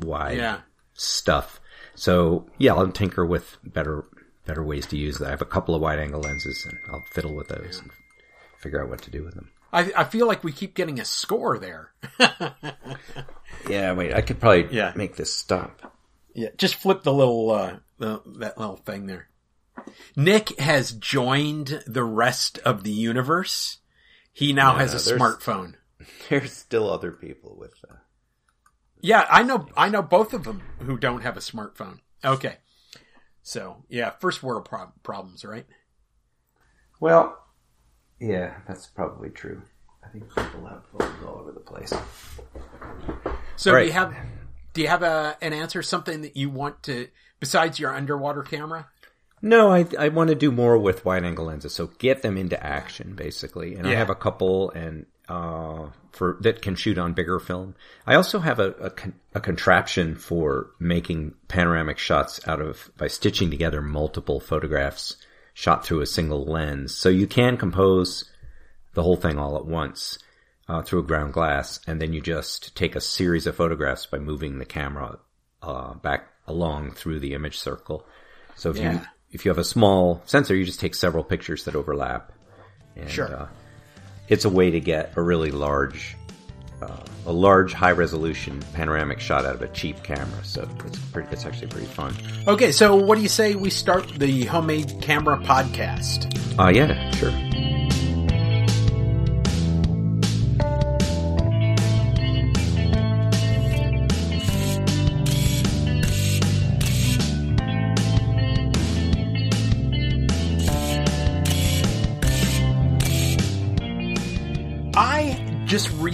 wide 0.00 0.38
Yeah. 0.38 0.58
stuff. 0.94 1.60
So 1.96 2.46
yeah, 2.58 2.74
I'll 2.74 2.88
tinker 2.92 3.26
with 3.26 3.56
better 3.64 4.04
better 4.46 4.62
ways 4.62 4.86
to 4.86 4.96
use 4.96 5.18
that. 5.18 5.26
I 5.26 5.30
have 5.30 5.42
a 5.42 5.46
couple 5.46 5.74
of 5.74 5.80
wide 5.82 5.98
angle 5.98 6.20
lenses, 6.20 6.64
and 6.64 6.78
I'll 6.92 7.04
fiddle 7.10 7.34
with 7.34 7.48
those 7.48 7.80
and 7.80 7.90
figure 8.66 8.82
out 8.82 8.88
what 8.90 9.02
to 9.02 9.10
do 9.10 9.22
with 9.24 9.34
them. 9.34 9.50
I, 9.72 9.92
I 9.96 10.04
feel 10.04 10.26
like 10.26 10.42
we 10.44 10.52
keep 10.52 10.74
getting 10.74 10.98
a 11.00 11.04
score 11.04 11.58
there. 11.58 11.92
Yeah, 13.68 13.94
wait, 13.94 14.14
I 14.14 14.20
could 14.20 14.38
probably 14.40 14.68
Yeah. 14.70 14.92
make 14.94 15.16
this 15.16 15.34
stop. 15.34 15.92
Yeah, 16.34 16.50
just 16.56 16.76
flip 16.76 17.02
the 17.02 17.12
little 17.12 17.50
uh 17.50 17.76
the, 17.98 18.20
that 18.38 18.58
little 18.58 18.76
thing 18.76 19.06
there. 19.06 19.28
Nick 20.14 20.58
has 20.60 20.92
joined 20.92 21.82
the 21.86 22.04
rest 22.04 22.58
of 22.58 22.84
the 22.84 22.92
universe. 22.92 23.78
He 24.32 24.52
now 24.52 24.76
has 24.76 24.90
a 24.94 25.08
there's- 25.08 25.20
smartphone. 25.20 25.74
There's 26.28 26.52
still 26.52 26.88
other 26.90 27.10
people 27.10 27.56
with. 27.58 27.72
Uh, 27.88 27.96
Yeah, 29.00 29.26
I 29.30 29.42
know 29.42 29.68
I 29.76 29.88
know 29.88 30.02
both 30.02 30.32
of 30.32 30.44
them 30.44 30.62
who 30.80 30.96
don't 30.98 31.22
have 31.22 31.36
a 31.36 31.40
smartphone. 31.40 32.00
Okay. 32.24 32.58
So, 33.42 33.84
yeah, 33.88 34.10
first 34.20 34.42
world 34.42 34.64
prob- 34.66 35.02
problems, 35.02 35.44
right? 35.44 35.66
well, 37.00 37.38
yeah, 38.20 38.54
that's 38.66 38.86
probably 38.86 39.30
true. 39.30 39.62
I 40.04 40.08
think 40.08 40.28
people 40.28 40.66
have 40.66 40.82
phones 40.96 41.24
all 41.26 41.40
over 41.40 41.52
the 41.52 41.60
place. 41.60 41.92
So, 43.56 43.78
do 43.78 43.84
you 43.84 43.92
have 43.92 44.14
do 44.72 44.82
you 44.82 44.88
have 44.88 45.02
a 45.02 45.36
an 45.40 45.52
answer 45.52 45.82
something 45.82 46.22
that 46.22 46.36
you 46.36 46.50
want 46.50 46.82
to 46.84 47.08
besides 47.40 47.78
your 47.78 47.94
underwater 47.94 48.42
camera? 48.42 48.88
No, 49.42 49.70
I 49.70 49.86
I 49.98 50.08
want 50.08 50.28
to 50.28 50.34
do 50.34 50.50
more 50.50 50.78
with 50.78 51.04
wide 51.04 51.24
angle 51.24 51.46
lenses, 51.46 51.74
so 51.74 51.88
get 51.98 52.22
them 52.22 52.36
into 52.36 52.62
action 52.64 53.14
basically. 53.14 53.74
And 53.74 53.86
I 53.86 53.94
have 53.94 54.10
a 54.10 54.14
couple 54.14 54.70
and 54.70 55.06
uh 55.28 55.88
for 56.12 56.38
that 56.40 56.62
can 56.62 56.76
shoot 56.76 56.98
on 56.98 57.12
bigger 57.12 57.38
film. 57.38 57.74
I 58.06 58.14
also 58.14 58.38
have 58.38 58.58
a 58.58 58.70
a, 58.72 58.90
con, 58.90 59.14
a 59.34 59.40
contraption 59.40 60.14
for 60.14 60.70
making 60.78 61.34
panoramic 61.48 61.98
shots 61.98 62.46
out 62.46 62.60
of 62.60 62.90
by 62.96 63.08
stitching 63.08 63.50
together 63.50 63.82
multiple 63.82 64.40
photographs 64.40 65.16
shot 65.56 65.86
through 65.86 66.02
a 66.02 66.06
single 66.06 66.44
lens. 66.44 66.94
So 66.94 67.08
you 67.08 67.26
can 67.26 67.56
compose 67.56 68.30
the 68.92 69.02
whole 69.02 69.16
thing 69.16 69.38
all 69.38 69.56
at 69.56 69.64
once 69.64 70.18
uh, 70.68 70.82
through 70.82 70.98
a 70.98 71.04
ground 71.04 71.32
glass, 71.32 71.80
and 71.86 71.98
then 71.98 72.12
you 72.12 72.20
just 72.20 72.76
take 72.76 72.94
a 72.94 73.00
series 73.00 73.46
of 73.46 73.56
photographs 73.56 74.04
by 74.04 74.18
moving 74.18 74.58
the 74.58 74.66
camera 74.66 75.18
uh, 75.62 75.94
back 75.94 76.28
along 76.46 76.90
through 76.90 77.20
the 77.20 77.32
image 77.32 77.58
circle. 77.58 78.06
So 78.54 78.68
if 78.68 78.76
you 78.76 79.00
if 79.32 79.46
you 79.46 79.50
have 79.50 79.58
a 79.58 79.64
small 79.64 80.22
sensor, 80.26 80.54
you 80.54 80.66
just 80.66 80.78
take 80.78 80.94
several 80.94 81.24
pictures 81.24 81.64
that 81.64 81.74
overlap. 81.74 82.32
And, 82.94 83.10
Sure. 83.10 83.34
Uh, 83.34 83.48
it's 84.28 84.44
a 84.44 84.50
way 84.50 84.72
to 84.72 84.80
get 84.80 85.14
a 85.16 85.22
really 85.22 85.52
large, 85.52 86.16
uh, 86.82 86.96
a 87.26 87.32
large 87.32 87.72
high 87.72 87.92
resolution 87.92 88.62
panoramic 88.72 89.20
shot 89.20 89.44
out 89.44 89.54
of 89.54 89.62
a 89.62 89.68
cheap 89.68 90.02
camera. 90.02 90.44
So 90.44 90.68
it's 90.86 90.98
pretty, 91.10 91.28
it's 91.32 91.46
actually 91.46 91.68
pretty 91.68 91.86
fun. 91.86 92.14
Okay, 92.46 92.72
so 92.72 92.96
what 92.96 93.16
do 93.16 93.22
you 93.22 93.28
say 93.28 93.54
we 93.54 93.70
start 93.70 94.08
the 94.08 94.44
homemade 94.44 95.00
camera 95.00 95.38
podcast? 95.38 96.32
Uh, 96.58 96.68
yeah, 96.68 97.10
sure. 97.12 97.45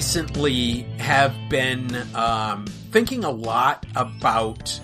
Recently 0.03 0.81
have 0.99 1.33
been 1.49 1.95
um, 2.17 2.67
thinking 2.91 3.23
a 3.23 3.31
lot 3.31 3.87
about 3.95 4.81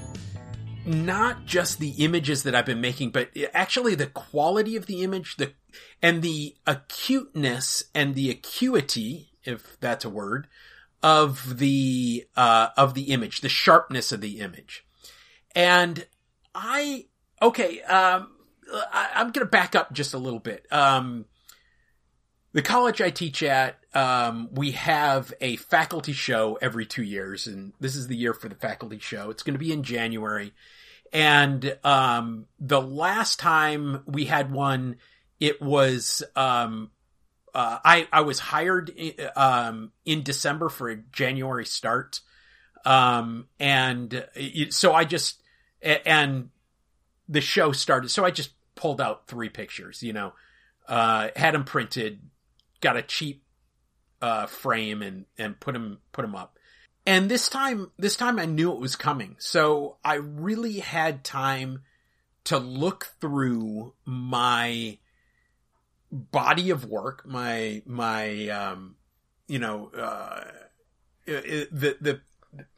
not 0.86 1.44
just 1.44 1.80
the 1.80 1.90
images 2.04 2.44
that 2.44 2.54
I've 2.54 2.66
been 2.66 2.80
making, 2.80 3.10
but 3.10 3.30
actually 3.52 3.96
the 3.96 4.06
quality 4.06 4.76
of 4.76 4.86
the 4.86 5.02
image, 5.02 5.36
the 5.36 5.54
and 6.00 6.22
the 6.22 6.54
acuteness 6.68 7.82
and 7.96 8.14
the 8.14 8.30
acuity, 8.30 9.32
if 9.42 9.76
that's 9.80 10.04
a 10.04 10.08
word, 10.08 10.46
of 11.02 11.58
the 11.58 12.24
uh, 12.36 12.68
of 12.76 12.94
the 12.94 13.10
image, 13.10 13.40
the 13.40 13.48
sharpness 13.48 14.12
of 14.12 14.20
the 14.20 14.38
image. 14.38 14.86
And 15.52 16.06
I 16.54 17.06
okay, 17.42 17.82
um, 17.82 18.30
I, 18.72 19.08
I'm 19.16 19.32
going 19.32 19.44
to 19.44 19.50
back 19.50 19.74
up 19.74 19.92
just 19.92 20.14
a 20.14 20.18
little 20.18 20.38
bit. 20.38 20.64
Um, 20.70 21.24
the 22.52 22.62
college 22.62 23.00
I 23.00 23.10
teach 23.10 23.42
at, 23.42 23.77
um, 23.94 24.48
we 24.52 24.72
have 24.72 25.32
a 25.40 25.56
faculty 25.56 26.12
show 26.12 26.58
every 26.60 26.86
two 26.86 27.02
years, 27.02 27.46
and 27.46 27.72
this 27.80 27.96
is 27.96 28.06
the 28.06 28.16
year 28.16 28.34
for 28.34 28.48
the 28.48 28.54
faculty 28.54 28.98
show. 28.98 29.30
It's 29.30 29.42
going 29.42 29.54
to 29.54 29.58
be 29.58 29.72
in 29.72 29.82
January. 29.82 30.52
And 31.12 31.78
um, 31.84 32.46
the 32.60 32.82
last 32.82 33.38
time 33.38 34.02
we 34.06 34.26
had 34.26 34.52
one, 34.52 34.96
it 35.40 35.62
was 35.62 36.22
um, 36.36 36.90
uh, 37.54 37.78
I 37.82 38.06
I 38.12 38.20
was 38.20 38.38
hired 38.38 38.92
i- 38.98 39.30
um, 39.36 39.92
in 40.04 40.22
December 40.22 40.68
for 40.68 40.90
a 40.90 40.96
January 40.96 41.64
start, 41.64 42.20
um, 42.84 43.48
and 43.58 44.26
it, 44.34 44.74
so 44.74 44.92
I 44.92 45.04
just 45.04 45.40
and 45.80 46.50
the 47.28 47.40
show 47.40 47.72
started. 47.72 48.10
So 48.10 48.24
I 48.24 48.30
just 48.30 48.50
pulled 48.74 49.00
out 49.00 49.26
three 49.28 49.48
pictures, 49.48 50.02
you 50.02 50.12
know, 50.12 50.34
uh, 50.88 51.28
had 51.36 51.54
them 51.54 51.64
printed, 51.64 52.20
got 52.80 52.96
a 52.96 53.02
cheap 53.02 53.42
uh, 54.20 54.46
frame, 54.46 55.02
and 55.02 55.24
and 55.36 55.58
put 55.58 55.72
them 55.72 55.98
put 56.12 56.22
them 56.22 56.34
up. 56.34 56.58
And 57.06 57.30
this 57.30 57.48
time, 57.48 57.90
this 57.98 58.16
time 58.16 58.38
I 58.38 58.44
knew 58.44 58.72
it 58.72 58.80
was 58.80 58.96
coming, 58.96 59.36
so 59.38 59.96
I 60.04 60.14
really 60.14 60.80
had 60.80 61.24
time 61.24 61.82
to 62.44 62.58
look 62.58 63.12
through 63.20 63.94
my 64.04 64.98
body 66.10 66.70
of 66.70 66.84
work, 66.84 67.26
my 67.26 67.82
my 67.86 68.48
um, 68.48 68.96
you 69.46 69.58
know, 69.58 69.90
uh, 69.96 70.44
the 71.26 71.96
the 72.00 72.20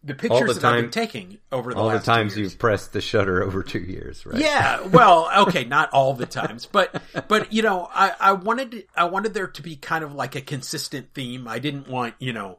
the 0.02 0.14
pictures 0.14 0.58
that 0.58 0.64
I've 0.64 0.82
been 0.82 0.90
taking 0.90 1.38
over 1.52 1.72
the 1.72 1.78
All 1.78 1.90
the 1.90 2.00
times 2.00 2.36
you've 2.36 2.58
pressed 2.58 2.92
the 2.92 3.00
shutter 3.00 3.42
over 3.46 3.62
two 3.62 3.78
years, 3.78 4.26
right? 4.26 4.40
Yeah, 4.40 4.86
well, 4.86 5.30
okay, 5.46 5.64
not 5.64 5.90
all 5.90 6.14
the 6.14 6.26
times, 6.26 6.66
but 6.66 7.02
but 7.28 7.52
you 7.52 7.62
know, 7.62 7.88
I 7.92 8.12
I 8.18 8.32
wanted 8.32 8.86
I 8.96 9.04
wanted 9.04 9.34
there 9.34 9.46
to 9.46 9.62
be 9.62 9.76
kind 9.76 10.02
of 10.02 10.14
like 10.14 10.34
a 10.34 10.40
consistent 10.40 11.14
theme. 11.14 11.46
I 11.46 11.58
didn't 11.58 11.88
want 11.88 12.14
you 12.18 12.32
know, 12.32 12.58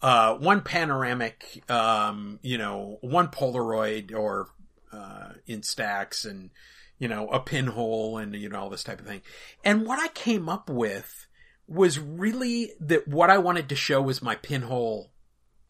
uh, 0.00 0.34
one 0.36 0.62
panoramic, 0.62 1.62
um, 1.70 2.38
you 2.42 2.58
know, 2.58 2.98
one 3.00 3.28
Polaroid 3.28 4.14
or 4.14 4.48
uh, 4.92 5.32
Instax, 5.48 6.28
and 6.28 6.50
you 6.98 7.08
know, 7.08 7.28
a 7.28 7.40
pinhole, 7.40 8.16
and 8.16 8.34
you 8.34 8.48
know, 8.48 8.60
all 8.60 8.70
this 8.70 8.84
type 8.84 9.00
of 9.00 9.06
thing. 9.06 9.22
And 9.62 9.86
what 9.86 9.98
I 9.98 10.08
came 10.08 10.48
up 10.48 10.70
with 10.70 11.26
was 11.68 11.98
really 11.98 12.72
that 12.80 13.08
what 13.08 13.28
I 13.28 13.38
wanted 13.38 13.68
to 13.68 13.76
show 13.76 14.00
was 14.00 14.22
my 14.22 14.36
pinhole 14.36 15.10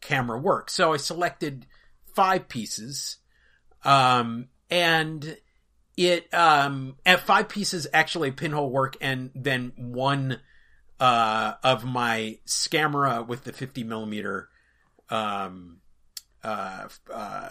camera 0.01 0.39
work. 0.39 0.69
So 0.69 0.93
I 0.93 0.97
selected 0.97 1.65
five 2.15 2.47
pieces. 2.47 3.17
Um, 3.83 4.47
and 4.69 5.37
it, 5.95 6.33
um, 6.33 6.95
at 7.05 7.21
five 7.21 7.49
pieces 7.49 7.87
actually 7.93 8.31
pinhole 8.31 8.69
work 8.69 8.97
and 9.01 9.31
then 9.35 9.73
one, 9.75 10.39
uh, 10.99 11.53
of 11.63 11.85
my 11.85 12.39
Scamera 12.45 13.25
with 13.25 13.43
the 13.43 13.53
50 13.53 13.83
millimeter, 13.83 14.49
um, 15.09 15.77
uh, 16.43 16.87
uh, 17.13 17.49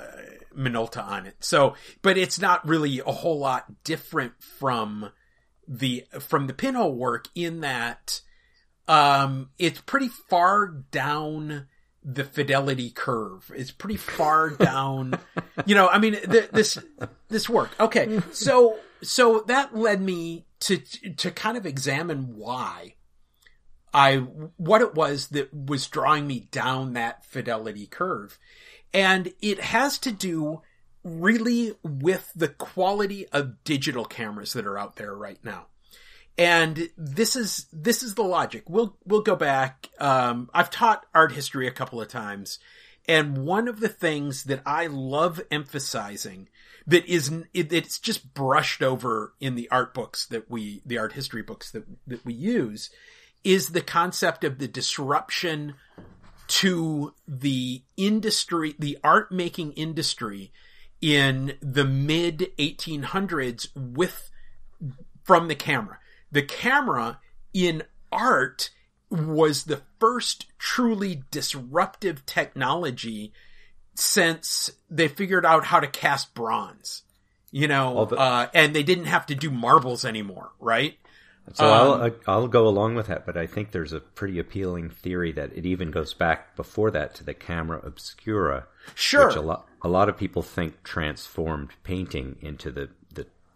Minolta 0.56 1.02
on 1.04 1.26
it. 1.26 1.36
So, 1.40 1.74
but 2.02 2.18
it's 2.18 2.40
not 2.40 2.66
really 2.66 3.00
a 3.00 3.12
whole 3.12 3.38
lot 3.38 3.84
different 3.84 4.32
from 4.42 5.10
the, 5.68 6.04
from 6.18 6.48
the 6.48 6.54
pinhole 6.54 6.94
work 6.94 7.28
in 7.34 7.60
that, 7.60 8.20
um, 8.88 9.50
it's 9.58 9.80
pretty 9.80 10.08
far 10.08 10.68
down 10.68 11.66
the 12.06 12.25
fidelity 12.25 12.90
curve. 12.90 13.50
It's 13.54 13.72
pretty 13.72 13.96
far 13.96 14.50
down. 14.56 15.18
you 15.66 15.75
know, 15.75 15.88
I 15.88 15.98
mean, 15.98 16.14
th- 16.14 16.50
this 16.50 16.78
this 17.28 17.48
work. 17.48 17.70
Okay, 17.80 18.20
so 18.32 18.78
so 19.02 19.40
that 19.48 19.76
led 19.76 20.00
me 20.00 20.46
to 20.60 20.78
to 20.78 21.30
kind 21.32 21.56
of 21.56 21.66
examine 21.66 22.36
why 22.36 22.94
I 23.92 24.16
what 24.56 24.80
it 24.80 24.94
was 24.94 25.28
that 25.28 25.52
was 25.52 25.88
drawing 25.88 26.26
me 26.26 26.48
down 26.50 26.92
that 26.92 27.25
fidelity 27.25 27.86
curve, 27.86 28.38
and 28.94 29.32
it 29.42 29.60
has 29.60 29.98
to 29.98 30.12
do 30.12 30.62
really 31.02 31.75
with 31.82 32.32
the 32.34 32.48
quality 32.48 33.28
of 33.28 33.62
digital 33.64 34.04
cameras 34.04 34.52
that 34.54 34.66
are 34.66 34.78
out 34.78 34.96
there 34.96 35.14
right 35.14 35.38
now 35.44 35.66
and 36.38 36.90
this 36.97 37.37
is 37.37 37.66
this 37.73 38.02
is 38.02 38.14
the 38.14 38.23
logic. 38.23 38.64
We'll 38.69 38.97
we'll 39.05 39.23
go 39.23 39.37
back. 39.37 39.88
Um, 39.99 40.50
I've 40.52 40.71
taught 40.71 41.07
art 41.14 41.33
history 41.33 41.66
a 41.66 41.73
couple 41.73 42.00
of 42.00 42.09
times, 42.09 42.59
and 43.09 43.38
one 43.38 43.69
of 43.69 43.81
the 43.81 43.88
things 43.88 44.45
that 44.45 44.62
I 44.66 44.87
love 44.87 45.40
emphasizing 45.50 46.49
that 46.87 47.05
is 47.07 47.33
it, 47.52 47.73
it's 47.73 47.99
just 47.99 48.35
brushed 48.35 48.83
over 48.83 49.35
in 49.40 49.55
the 49.55 49.69
art 49.71 49.95
books 49.95 50.26
that 50.26 50.50
we 50.50 50.83
the 50.85 50.99
art 50.99 51.12
history 51.14 51.43
books 51.43 51.71
that 51.71 51.85
that 52.07 52.25
we 52.25 52.35
use 52.35 52.90
is 53.43 53.69
the 53.69 53.81
concept 53.81 54.45
of 54.45 54.59
the 54.59 54.69
disruption 54.69 55.75
to 56.49 57.14
the 57.26 57.83
industry, 57.97 58.75
the 58.78 58.99
art 59.02 59.33
making 59.33 59.73
industry 59.73 60.52
in 61.00 61.55
the 61.61 61.85
mid 61.85 62.50
1800s 62.59 63.69
with 63.75 64.31
from 65.25 65.49
the 65.49 65.55
camera. 65.55 65.99
The 66.33 66.42
camera 66.42 67.21
in 67.54 67.83
art 68.12 68.71
was 69.11 69.64
the 69.64 69.83
first 70.00 70.47
truly 70.59 71.23
disruptive 71.30 72.26
technology 72.26 73.33
since 73.95 74.71
they 74.90 75.09
figured 75.09 75.47
out 75.47 75.64
how 75.64 75.80
to 75.80 75.87
cast 75.87 76.35
bronze. 76.35 77.02
You 77.52 77.68
know, 77.68 78.04
the- 78.06 78.16
uh, 78.16 78.49
and 78.52 78.75
they 78.75 78.83
didn't 78.83 79.06
have 79.06 79.26
to 79.26 79.35
do 79.35 79.50
marbles 79.50 80.04
anymore, 80.04 80.50
right? 80.61 80.99
So 81.54 81.64
Um, 81.64 82.02
I'll 82.02 82.11
I'll 82.26 82.49
go 82.49 82.66
along 82.66 82.97
with 82.97 83.06
that, 83.06 83.25
but 83.25 83.37
I 83.37 83.47
think 83.47 83.71
there's 83.71 83.92
a 83.92 84.00
pretty 84.00 84.40
appealing 84.40 84.90
theory 84.90 85.30
that 85.33 85.52
it 85.56 85.64
even 85.64 85.92
goes 85.92 86.12
back 86.12 86.56
before 86.56 86.90
that 86.90 87.14
to 87.14 87.25
the 87.25 87.35
camera 87.35 87.80
obscura, 87.85 88.66
Sure. 88.97 89.28
which 89.28 89.37
a 89.37 89.40
lot 89.40 89.68
a 89.80 89.88
lot 89.88 90.09
of 90.09 90.16
people 90.18 90.42
think 90.42 90.83
transformed 90.83 91.71
painting 91.85 92.37
into 92.40 92.73
the 92.73 92.88
the 93.05 93.05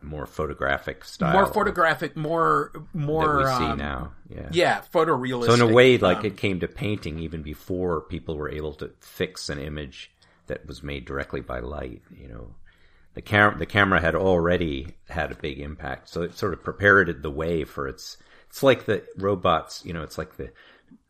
more 0.03 0.27
photographic 0.27 1.05
style 1.05 1.33
more 1.33 1.47
photographic, 1.47 2.17
more, 2.17 2.73
more, 2.93 3.39
we 3.39 3.45
see 3.45 3.51
um, 3.51 3.79
now. 3.79 4.13
Yeah. 4.29 4.49
yeah, 4.53 4.83
photorealistic. 4.93 5.47
So 5.47 5.55
in 5.55 5.61
a 5.61 5.67
way, 5.67 5.99
like 5.99 6.19
um, 6.19 6.27
it 6.27 6.37
came 6.37 6.61
to 6.61 6.69
painting 6.69 7.19
even 7.19 7.43
before 7.43 8.01
people 8.01 8.37
were 8.37 8.51
able 8.51 8.75
to 8.75 8.91
fix 9.01 9.49
an 9.49 9.59
image 9.59 10.11
that 10.47 10.67
was 10.67 10.83
made 10.83 11.05
directly 11.05 11.41
by 11.41 11.61
light. 11.61 12.03
You 12.17 12.29
know, 12.29 12.55
the 13.15 13.23
cam 13.23 13.59
the 13.59 13.67
camera 13.67 14.01
had 14.01 14.15
already 14.15 14.95
had 15.09 15.33
a 15.33 15.37
big 15.37 15.59
impact, 15.59 16.09
so 16.09 16.23
it 16.23 16.37
sort 16.37 16.53
of 16.53 16.63
prepared 16.63 17.23
the 17.23 17.31
way 17.31 17.65
for 17.65 17.89
its. 17.89 18.17
It's 18.49 18.63
like 18.63 18.85
the 18.85 19.05
robots. 19.17 19.85
You 19.85 19.93
know, 19.93 20.03
it's 20.03 20.19
like 20.19 20.37
the 20.37 20.51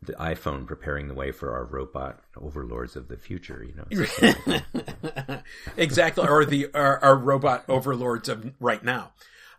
the 0.03 0.15
iPhone 0.15 0.67
preparing 0.67 1.09
the 1.09 1.15
way 1.15 1.31
for 1.31 1.53
our 1.53 1.65
robot 1.65 2.21
overlords 2.37 2.97
of 2.97 3.09
the 3.09 3.17
future. 3.17 3.63
You 3.63 3.75
know, 3.75 3.85
the 3.91 5.43
exactly, 5.77 6.27
or 6.27 6.45
the 6.45 6.69
our, 6.75 6.99
our 6.99 7.17
robot 7.17 7.65
overlords 7.69 8.29
of 8.29 8.53
right 8.61 8.83
now. 8.83 9.13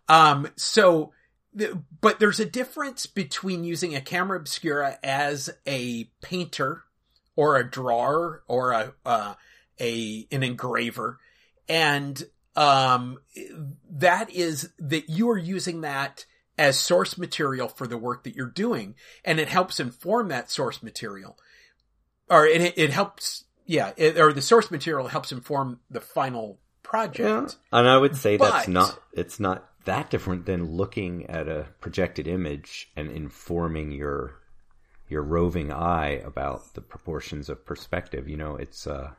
Um, 0.07 0.47
so, 0.55 1.13
the, 1.53 1.83
but 2.01 2.19
there's 2.19 2.39
a 2.39 2.45
difference 2.45 3.05
between 3.05 3.63
using 3.63 3.95
a 3.95 4.01
camera 4.01 4.37
obscura 4.37 4.97
as 5.03 5.49
a 5.67 6.05
painter 6.21 6.83
or 7.35 7.57
a 7.57 7.69
drawer 7.69 8.43
or 8.47 8.71
a 8.71 8.93
uh, 9.05 9.35
a 9.79 10.27
an 10.31 10.41
engraver, 10.41 11.19
and 11.69 12.23
um, 12.55 13.19
that 13.89 14.31
is 14.31 14.71
that 14.79 15.09
you 15.09 15.29
are 15.29 15.37
using 15.37 15.81
that 15.81 16.25
as 16.57 16.77
source 16.77 17.17
material 17.17 17.67
for 17.67 17.87
the 17.87 17.97
work 17.97 18.23
that 18.23 18.35
you're 18.35 18.47
doing, 18.47 18.95
and 19.23 19.39
it 19.39 19.49
helps 19.49 19.79
inform 19.79 20.29
that 20.29 20.51
source 20.51 20.83
material, 20.83 21.37
or 22.29 22.45
it 22.45 22.77
it 22.77 22.89
helps 22.91 23.45
yeah, 23.65 23.93
it, 23.97 24.17
or 24.17 24.33
the 24.33 24.41
source 24.41 24.69
material 24.69 25.07
helps 25.07 25.31
inform 25.31 25.79
the 25.89 26.01
final 26.01 26.59
project. 26.83 27.57
Yeah, 27.71 27.79
and 27.79 27.87
I 27.87 27.97
would 27.97 28.15
say 28.15 28.37
that's 28.37 28.67
not 28.67 28.99
it's 29.13 29.39
not 29.39 29.67
that 29.85 30.09
different 30.09 30.45
than 30.45 30.71
looking 30.71 31.25
at 31.27 31.47
a 31.47 31.67
projected 31.79 32.27
image 32.27 32.91
and 32.95 33.09
informing 33.09 33.91
your 33.91 34.35
your 35.07 35.21
roving 35.23 35.71
eye 35.71 36.21
about 36.23 36.73
the 36.73 36.81
proportions 36.81 37.49
of 37.49 37.65
perspective. 37.65 38.27
You 38.27 38.37
know, 38.37 38.55
it's 38.55 38.87
uh 38.87 39.11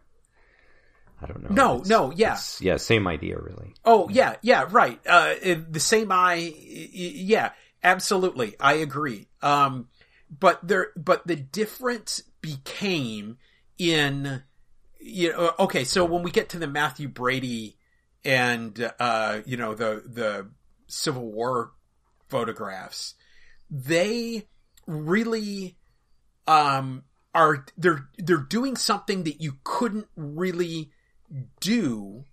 I 1.23 1.26
don't 1.26 1.43
know. 1.43 1.49
No, 1.50 1.75
It's- 1.76 1.88
no, 1.88 2.12
yeah. 2.12 2.38
yeah, 2.61 2.76
same 2.76 3.07
idea 3.07 3.38
really. 3.38 3.75
Oh 3.85 4.09
yeah, 4.11 4.37
yeah, 4.43 4.67
right. 4.71 5.00
Uh, 5.07 5.35
the 5.69 5.81
same 5.81 6.11
eye. 6.11 6.52
Yeah, 6.57 7.50
absolutely. 7.83 8.57
I 8.61 8.75
agree. 8.75 9.29
Um, 9.41 9.88
but 10.31 10.67
there, 10.67 10.88
but 10.97 11.26
the 11.26 11.37
difference 11.37 12.23
became 12.41 13.37
in, 13.79 14.43
you 15.00 15.33
know, 15.33 15.52
okay. 15.59 15.85
So 15.85 16.05
when 16.05 16.23
we 16.23 16.31
get 16.31 16.49
to 16.50 16.59
the 16.59 16.67
Mathew 16.67 17.09
Brady 17.09 17.76
and, 18.25 18.91
uh, 18.99 19.41
you 19.45 19.57
know, 19.57 19.75
the, 19.75 20.02
the 20.07 20.49
Civil 20.87 21.31
War 21.31 21.73
photographs, 22.29 23.14
they 23.71 24.49
really, 24.87 25.76
um, 26.47 27.02
are, 27.35 27.67
they're, 27.76 28.09
they're 28.19 28.37
doing 28.38 28.76
something 28.76 29.25
that 29.25 29.41
you 29.41 29.59
couldn't 29.64 30.09
really 30.17 30.91
do 31.60 32.25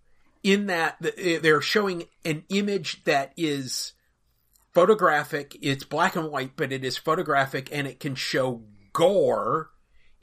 in 0.43 0.67
that 0.67 0.97
they're 1.01 1.61
showing 1.61 2.05
an 2.23 2.43
image 2.49 3.03
that 3.03 3.33
is 3.37 3.93
photographic. 4.73 5.57
It's 5.61 5.83
black 5.83 6.15
and 6.15 6.31
white, 6.31 6.51
but 6.55 6.71
it 6.71 6.85
is 6.85 6.97
photographic 6.97 7.69
and 7.71 7.87
it 7.87 7.99
can 7.99 8.15
show 8.15 8.63
gore 8.93 9.69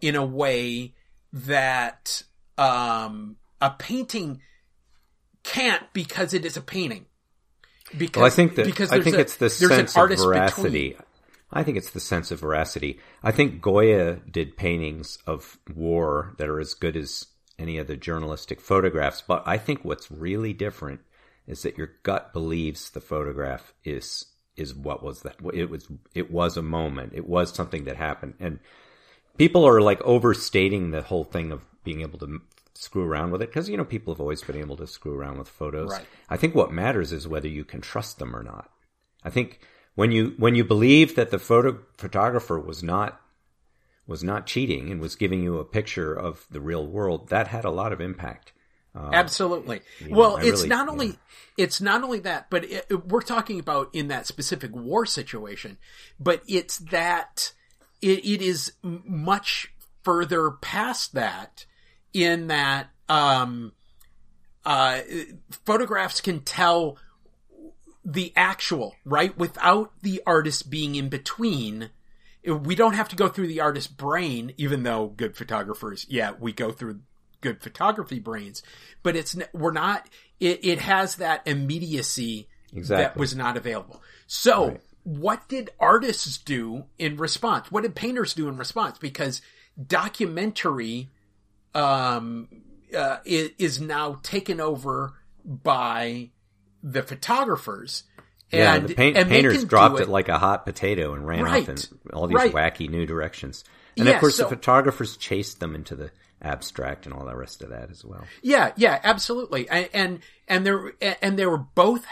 in 0.01 0.17
a 0.17 0.25
way 0.25 0.95
that 1.33 2.23
um, 2.59 3.37
a 3.61 3.71
painting 3.71 4.41
can't 5.43 5.83
because 5.93 6.35
it 6.35 6.45
is 6.45 6.57
a 6.57 6.63
painting. 6.63 7.07
Because 7.97 8.21
Well, 8.21 8.27
I 8.27 8.31
think 8.31 8.57
that 8.57 8.67
because 8.67 8.91
I 8.91 9.01
think 9.01 9.17
a- 9.17 9.21
it's 9.21 9.37
the 9.37 9.51
sense 9.51 9.97
of 9.97 10.09
veracity. 10.09 10.89
between. 10.91 11.03
I 11.53 11.63
think 11.63 11.77
it's 11.79 11.91
the 11.91 12.01
sense 12.01 12.33
of 12.33 12.41
veracity. 12.41 12.99
I 13.23 13.31
think 13.31 13.63
Goya 13.63 14.17
did 14.29 14.57
paintings 14.57 15.19
of 15.27 15.59
war 15.73 16.35
that 16.39 16.49
are 16.49 16.59
as 16.59 16.75
good 16.75 16.97
as 16.97 17.27
any 17.59 17.79
of 17.79 17.87
the 17.87 17.97
journalistic 17.97 18.61
photographs, 18.61 19.23
but 19.27 19.43
I 19.47 19.59
think 19.59 19.85
what's 19.85 20.11
really 20.11 20.53
different 20.53 21.01
is 21.47 21.63
that 21.63 21.79
your 21.79 21.93
gut 22.03 22.33
believes 22.33 22.91
the 22.91 23.01
photograph 23.01 23.73
is 23.85 24.27
is 24.57 24.75
what 24.75 25.03
was 25.03 25.21
that 25.21 25.37
it 25.53 25.71
was 25.71 25.89
it 26.15 26.31
was 26.31 26.57
a 26.57 26.63
moment. 26.63 27.13
It 27.15 27.29
was 27.29 27.55
something 27.55 27.85
that 27.85 27.97
happened 27.97 28.35
and 28.41 28.59
people 29.37 29.67
are 29.67 29.81
like 29.81 30.01
overstating 30.03 30.91
the 30.91 31.03
whole 31.03 31.25
thing 31.25 31.53
of 31.53 31.65
being 31.85 32.01
able 32.01 32.19
to 32.19 32.41
screw 32.75 33.05
around 33.05 33.31
with 33.31 33.43
it 33.43 33.49
because 33.49 33.69
you 33.69 33.77
know 33.77 33.85
people 33.85 34.13
have 34.13 34.21
always 34.21 34.43
been 34.43 34.57
able 34.57 34.77
to 34.77 34.87
screw 34.87 35.15
around 35.15 35.39
with 35.39 35.49
photos. 35.49 35.91
Right. 35.91 36.07
I 36.29 36.37
think 36.37 36.55
what 36.55 36.73
matters 36.73 37.13
is 37.13 37.29
whether 37.29 37.49
you 37.49 37.65
can 37.65 37.81
trust 37.81 38.19
them 38.19 38.35
or 38.35 38.43
not. 38.43 38.71
I 39.25 39.31
think 39.31 39.61
when 39.95 40.13
you 40.13 40.35
when 40.39 40.55
you 40.55 40.65
believe 40.65 41.17
that 41.17 41.31
the 41.31 41.39
photo 41.39 41.79
photographer 41.97 42.59
was 42.59 42.83
not 42.83 43.21
was 44.07 44.23
not 44.23 44.47
cheating 44.47 44.91
and 44.91 45.01
was 45.01 45.17
giving 45.17 45.43
you 45.43 45.59
a 45.59 45.65
picture 45.65 46.15
of 46.15 46.47
the 46.51 46.61
real 46.61 46.87
world, 46.87 47.29
that 47.29 47.49
had 47.49 47.65
a 47.65 47.71
lot 47.71 47.93
of 47.93 48.01
impact. 48.01 48.53
Absolutely. 48.95 49.83
know, 50.01 50.17
well, 50.17 50.37
I 50.39 50.43
it's 50.45 50.61
really- 50.61 50.69
not 50.69 50.89
only 50.89 51.19
it's 51.59 51.81
not 51.81 52.03
only 52.03 52.21
that, 52.21 52.49
but 52.51 52.65
it, 52.65 52.87
it- 52.89 53.07
we're 53.09 53.21
talking 53.21 53.61
about 53.61 53.91
in 53.93 54.09
that 54.09 54.27
specific 54.27 54.75
war 54.75 55.05
situation. 55.07 55.77
But 56.19 56.43
it's 56.49 56.79
that 56.79 57.53
it, 58.01 58.25
it 58.25 58.41
is 58.43 58.73
much 58.83 59.73
further 60.03 60.51
past 60.51 61.13
that. 61.15 61.67
In 62.13 62.47
that, 62.47 62.89
um, 63.11 63.73
uh, 64.65 65.01
photographs 65.67 66.23
can 66.23 66.41
tell 66.41 66.97
the 68.03 68.33
actual 68.35 68.95
right 69.05 69.37
without 69.37 69.93
the 70.01 70.23
artist 70.27 70.71
being 70.71 70.95
in 70.95 71.11
between. 71.11 71.91
We 72.47 72.75
don't 72.75 72.95
have 72.95 73.09
to 73.11 73.17
go 73.17 73.29
through 73.29 73.49
the 73.49 73.61
artist's 73.61 73.91
brain, 73.91 74.53
even 74.57 74.83
though 74.85 75.09
good 75.09 75.37
photographers, 75.37 76.07
yeah, 76.09 76.33
we 76.39 76.53
go 76.53 76.71
through 76.71 77.01
good 77.41 77.61
photography 77.61 78.19
brains, 78.21 78.63
but 79.03 79.17
it's, 79.17 79.37
we're 79.53 79.73
not, 79.73 80.09
it, 80.41 80.65
it 80.65 80.79
has 80.81 81.17
that 81.17 81.43
immediacy 81.47 82.49
that 82.89 83.17
was 83.17 83.35
not 83.37 83.57
available. 83.57 84.03
So 84.27 84.69
Right. 84.69 84.81
what 85.05 85.49
did 85.49 85.71
artists 85.81 86.39
do 86.39 86.85
in 86.99 87.17
response? 87.17 87.71
What 87.71 87.83
did 87.83 87.95
painters 87.95 88.33
do 88.35 88.49
in 88.49 88.57
response? 88.57 88.99
Because 88.99 89.43
documentary, 90.11 91.11
um, 91.75 92.49
uh, 92.97 93.19
i- 93.27 93.53
is 93.59 93.81
now 93.81 94.19
taken 94.23 94.61
over 94.61 95.15
by 95.45 96.31
the 96.83 97.03
photographers. 97.03 98.05
Yeah, 98.53 98.75
and 98.75 98.89
the 98.89 98.95
paint, 98.95 99.17
and 99.17 99.29
painters 99.29 99.65
dropped 99.65 99.97
do 99.97 100.03
it. 100.05 100.09
like 100.09 100.29
a 100.29 100.39
hot 100.39 100.65
potato 100.65 101.15
and 101.15 101.27
ran 101.27 101.43
Right. 101.43 101.63
off 101.63 101.69
in 101.69 101.79
all 102.13 102.27
these 102.29 102.37
Right. 102.37 102.53
wacky 102.53 102.89
new 102.89 103.05
directions. 103.07 103.65
And 103.97 104.07
Yeah, 104.07 104.15
of 104.15 104.21
course, 104.21 104.37
so- 104.37 104.45
the 104.45 104.51
photographers 104.51 105.17
chased 105.17 105.59
them 105.61 105.75
into 105.75 105.97
the 105.97 106.11
abstract 106.41 107.07
and 107.07 107.15
all 107.15 107.25
the 107.25 107.35
rest 107.35 107.63
of 107.63 107.71
that 107.71 107.91
as 107.91 108.05
well. 108.05 108.25
Yeah, 108.43 108.73
yeah, 108.77 109.01
absolutely. 109.03 109.69
And 109.69 109.89
and, 109.93 110.21
and 110.47 110.67
they're 110.67 110.93
and 111.23 111.39
they 111.39 111.47
were 111.47 111.59
both 111.59 112.07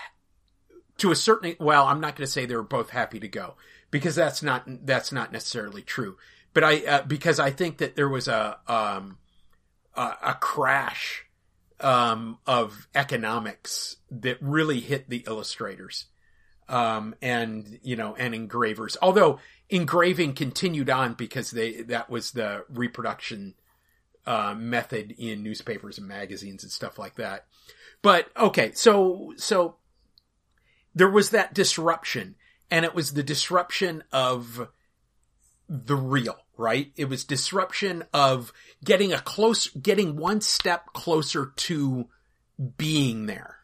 to 0.99 1.11
a 1.11 1.17
certain 1.17 1.55
well, 1.61 1.87
I'm 1.87 2.01
not 2.01 2.17
going 2.17 2.27
to 2.27 2.33
say 2.33 2.47
they 2.47 2.57
were 2.57 2.63
both 2.63 2.91
happy 2.91 3.21
to 3.21 3.29
go 3.29 3.57
because 3.91 4.15
that's 4.17 4.43
not 4.43 4.65
that's 4.87 5.13
not 5.13 5.31
necessarily 5.31 5.83
true. 5.83 6.17
But 6.53 6.65
I 6.65 6.85
uh, 6.87 7.03
because 7.03 7.39
I 7.39 7.51
think 7.51 7.79
that 7.79 7.97
there 7.97 8.09
was 8.09 8.27
a 8.29 8.59
um 8.67 9.19
a, 9.95 10.15
a 10.23 10.35
crash 10.41 11.27
um 11.81 12.39
of 12.47 12.89
economics 12.95 13.97
that 14.11 14.39
really 14.41 14.81
hit 14.81 15.09
the 15.11 15.25
illustrators. 15.27 16.07
Um 16.69 17.15
and 17.21 17.79
you 17.83 17.97
know 17.97 18.15
and 18.17 18.35
engravers. 18.35 18.97
Although 19.03 19.39
engraving 19.71 20.35
continued 20.35 20.91
on 20.91 21.15
because 21.15 21.51
they 21.51 21.83
that 21.83 22.11
was 22.11 22.33
the 22.33 22.65
reproduction 22.69 23.55
uh, 24.27 24.55
method 24.57 25.15
in 25.19 25.43
newspapers 25.43 25.99
and 25.99 26.09
magazines 26.09 26.63
and 26.63 26.73
stuff 26.73 26.99
like 26.99 27.17
that. 27.17 27.47
But 28.03 28.29
okay, 28.37 28.73
so 28.73 29.35
so 29.37 29.77
there 30.95 31.11
was 31.11 31.31
that 31.31 31.55
disruption, 31.55 32.37
and 32.71 32.85
it 32.85 32.95
was 32.95 33.15
the 33.15 33.23
disruption 33.23 34.05
of 34.13 34.69
the 35.69 35.97
real, 35.97 36.37
right? 36.57 36.93
It 36.97 37.07
was 37.07 37.25
disruption 37.25 38.05
of 38.13 38.53
getting 38.85 39.13
a 39.13 39.19
close, 39.21 39.69
getting 39.69 40.17
one 40.17 40.41
step 40.41 40.93
closer 40.93 41.53
to 41.57 42.09
being 42.77 43.27
there. 43.27 43.59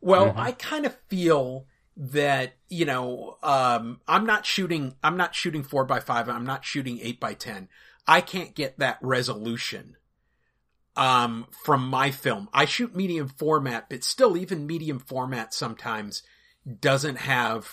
Well, 0.00 0.32
Mhm. 0.32 0.38
I 0.38 0.52
kind 0.52 0.86
of 0.86 0.96
feel 1.08 1.66
that, 1.96 2.54
you 2.68 2.84
know, 2.84 3.38
um, 3.42 4.00
I'm 4.06 4.26
not 4.26 4.44
shooting, 4.44 4.94
I'm 5.02 5.16
not 5.16 5.34
shooting 5.34 5.62
four 5.62 5.84
by 5.84 6.00
five. 6.00 6.28
I'm 6.28 6.44
not 6.44 6.64
shooting 6.64 6.98
eight 7.02 7.18
by 7.18 7.34
10. 7.34 7.68
I 8.06 8.20
can't 8.20 8.54
get 8.54 8.78
that 8.78 8.98
resolution, 9.00 9.96
um, 10.94 11.46
from 11.64 11.88
my 11.88 12.10
film. 12.10 12.48
I 12.52 12.66
shoot 12.66 12.94
medium 12.94 13.28
format, 13.28 13.88
but 13.88 14.04
still 14.04 14.36
even 14.36 14.66
medium 14.66 14.98
format 14.98 15.54
sometimes 15.54 16.22
doesn't 16.80 17.16
have, 17.16 17.68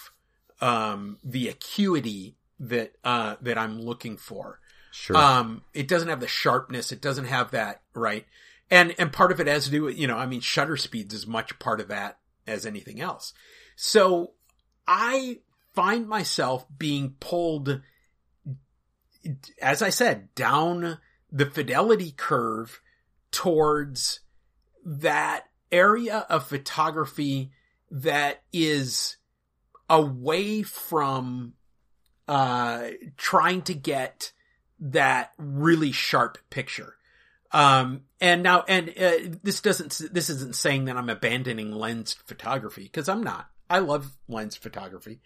um, 0.61 1.17
the 1.23 1.49
acuity 1.49 2.37
that, 2.59 2.93
uh, 3.03 3.35
that 3.41 3.57
I'm 3.57 3.79
looking 3.79 4.15
for. 4.17 4.59
Sure. 4.91 5.17
Um, 5.17 5.63
it 5.73 5.87
doesn't 5.87 6.09
have 6.09 6.21
the 6.21 6.27
sharpness. 6.27 6.91
It 6.91 7.01
doesn't 7.01 7.25
have 7.25 7.51
that, 7.51 7.81
right? 7.93 8.25
And, 8.71 8.95
and 8.97 9.11
part 9.11 9.31
of 9.31 9.39
it 9.41 9.47
has 9.47 9.65
to 9.65 9.71
do 9.71 9.83
with, 9.83 9.97
you 9.97 10.07
know, 10.07 10.17
I 10.17 10.27
mean, 10.27 10.39
shutter 10.39 10.77
speeds 10.77 11.13
is 11.13 11.23
as 11.23 11.27
much 11.27 11.59
part 11.59 11.81
of 11.81 11.89
that 11.89 12.19
as 12.47 12.65
anything 12.65 13.01
else. 13.01 13.33
So 13.75 14.33
I 14.87 15.39
find 15.73 16.07
myself 16.07 16.65
being 16.77 17.15
pulled, 17.19 17.81
as 19.61 19.81
I 19.81 19.89
said, 19.89 20.33
down 20.35 20.99
the 21.31 21.45
fidelity 21.45 22.11
curve 22.11 22.81
towards 23.31 24.19
that 24.85 25.45
area 25.71 26.25
of 26.29 26.47
photography 26.47 27.51
that 27.89 28.43
is 28.51 29.17
away 29.89 30.61
from, 30.61 31.53
uh, 32.27 32.89
trying 33.17 33.61
to 33.63 33.73
get 33.73 34.31
that 34.79 35.31
really 35.37 35.91
sharp 35.91 36.37
picture. 36.49 36.95
Um, 37.51 38.01
and 38.19 38.43
now, 38.43 38.63
and, 38.67 38.89
uh, 38.89 39.37
this 39.43 39.61
doesn't, 39.61 40.01
this 40.11 40.29
isn't 40.29 40.55
saying 40.55 40.85
that 40.85 40.97
I'm 40.97 41.09
abandoning 41.09 41.71
lens 41.71 42.13
photography, 42.13 42.89
cause 42.89 43.07
I'm 43.07 43.23
not. 43.23 43.49
I 43.69 43.79
love 43.79 44.17
lens 44.27 44.55
photography. 44.55 45.21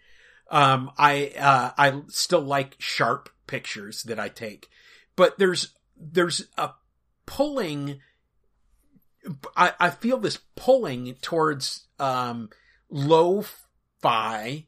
Um, 0.50 0.90
I, 0.96 1.32
uh, 1.38 1.72
I 1.76 2.02
still 2.08 2.40
like 2.40 2.76
sharp 2.78 3.28
pictures 3.46 4.02
that 4.04 4.18
I 4.18 4.28
take, 4.28 4.68
but 5.16 5.38
there's, 5.38 5.74
there's 5.96 6.48
a 6.56 6.70
pulling, 7.26 8.00
I, 9.56 9.74
I 9.78 9.90
feel 9.90 10.18
this 10.18 10.38
pulling 10.56 11.16
towards, 11.20 11.86
um, 11.98 12.48
lo-fi, 12.88 14.66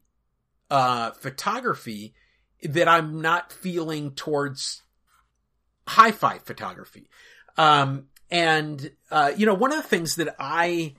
uh, 0.70 1.10
photography 1.12 2.14
that 2.62 2.88
I'm 2.88 3.22
not 3.22 3.52
feeling 3.52 4.10
towards 4.10 4.82
hi-fi 5.88 6.38
photography. 6.38 7.08
Um, 7.56 8.08
and, 8.30 8.92
uh, 9.10 9.32
you 9.36 9.46
know, 9.46 9.54
one 9.54 9.72
of 9.72 9.82
the 9.82 9.88
things 9.88 10.16
that 10.16 10.36
I 10.38 10.94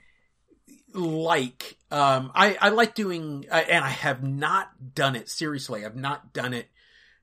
like, 0.93 1.77
um, 1.91 2.31
I, 2.33 2.57
I 2.59 2.69
like 2.69 2.95
doing, 2.95 3.45
and 3.51 3.83
I 3.83 3.89
have 3.89 4.23
not 4.23 4.95
done 4.95 5.15
it 5.15 5.29
seriously. 5.29 5.85
I've 5.85 5.95
not 5.95 6.33
done 6.33 6.53
it, 6.53 6.69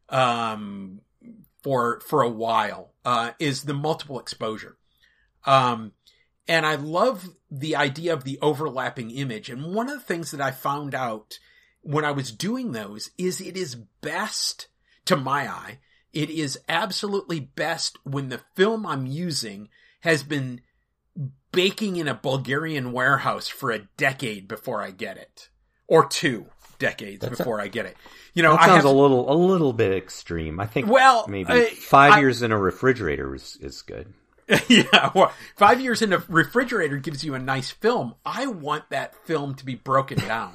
um, 0.09 1.01
for, 1.63 2.01
for 2.01 2.23
a 2.23 2.31
while, 2.31 2.93
uh, 3.05 3.33
is 3.39 3.63
the 3.63 3.75
multiple 3.75 4.21
exposure. 4.21 4.77
Um, 5.45 5.93
and 6.47 6.65
I 6.65 6.77
love 6.77 7.29
the 7.51 7.77
idea 7.77 8.13
of 8.13 8.25
the 8.25 8.39
overlapping 8.41 9.11
image. 9.11 9.51
And 9.51 9.75
one 9.75 9.89
of 9.89 9.95
the 9.99 10.05
things 10.05 10.31
that 10.31 10.41
I 10.41 10.51
found 10.51 10.95
out 10.95 11.39
when 11.83 12.05
I 12.05 12.11
was 12.11 12.33
doing 12.33 12.73
those 12.73 13.11
is 13.19 13.41
it 13.41 13.57
is 13.57 13.75
best 13.75 14.69
to 15.07 15.17
my 15.17 15.49
eye. 15.49 15.79
It 16.13 16.31
is 16.31 16.59
absolutely 16.69 17.41
best 17.41 17.99
when 18.05 18.29
the 18.29 18.43
film 18.55 18.87
I'm 18.87 19.07
using 19.07 19.69
has 20.01 20.23
been 20.23 20.61
baking 21.53 21.97
in 21.97 22.09
a 22.09 22.15
Bulgarian 22.15 22.93
warehouse 22.93 23.49
for 23.49 23.71
a 23.71 23.81
decade 23.97 24.49
before 24.49 24.83
I 24.83 24.91
get 24.91 25.17
it. 25.17 25.49
Or 25.87 26.07
two 26.07 26.47
decades 26.79 27.21
That's 27.23 27.39
before 27.39 27.61
I 27.61 27.69
get 27.69 27.87
it. 27.87 27.97
You 28.35 28.43
know, 28.43 28.53
that 28.53 28.61
I 28.61 28.67
sounds 28.67 28.77
have, 28.79 28.85
a 28.85 28.91
little 28.91 29.33
a 29.33 29.35
little 29.35 29.73
bit 29.73 29.93
extreme. 29.95 30.61
I 30.61 30.67
think 30.67 30.87
Well, 30.89 31.27
maybe 31.29 31.51
uh, 31.53 31.65
five 31.67 32.13
I- 32.15 32.21
years 32.21 32.43
in 32.43 32.53
a 32.53 32.59
refrigerator 32.59 33.35
is, 33.35 33.57
is 33.61 33.83
good. 33.83 34.13
yeah, 34.69 35.11
well, 35.15 35.31
five 35.57 35.79
years 35.81 36.01
in 36.01 36.13
a 36.15 36.23
refrigerator 36.29 36.97
gives 36.97 37.23
you 37.23 37.35
a 37.35 37.39
nice 37.39 37.71
film. 37.71 38.15
I 38.25 38.47
want 38.47 38.89
that 38.91 39.15
film 39.27 39.55
to 39.57 39.65
be 39.67 39.75
broken 39.75 40.19
down. 40.19 40.53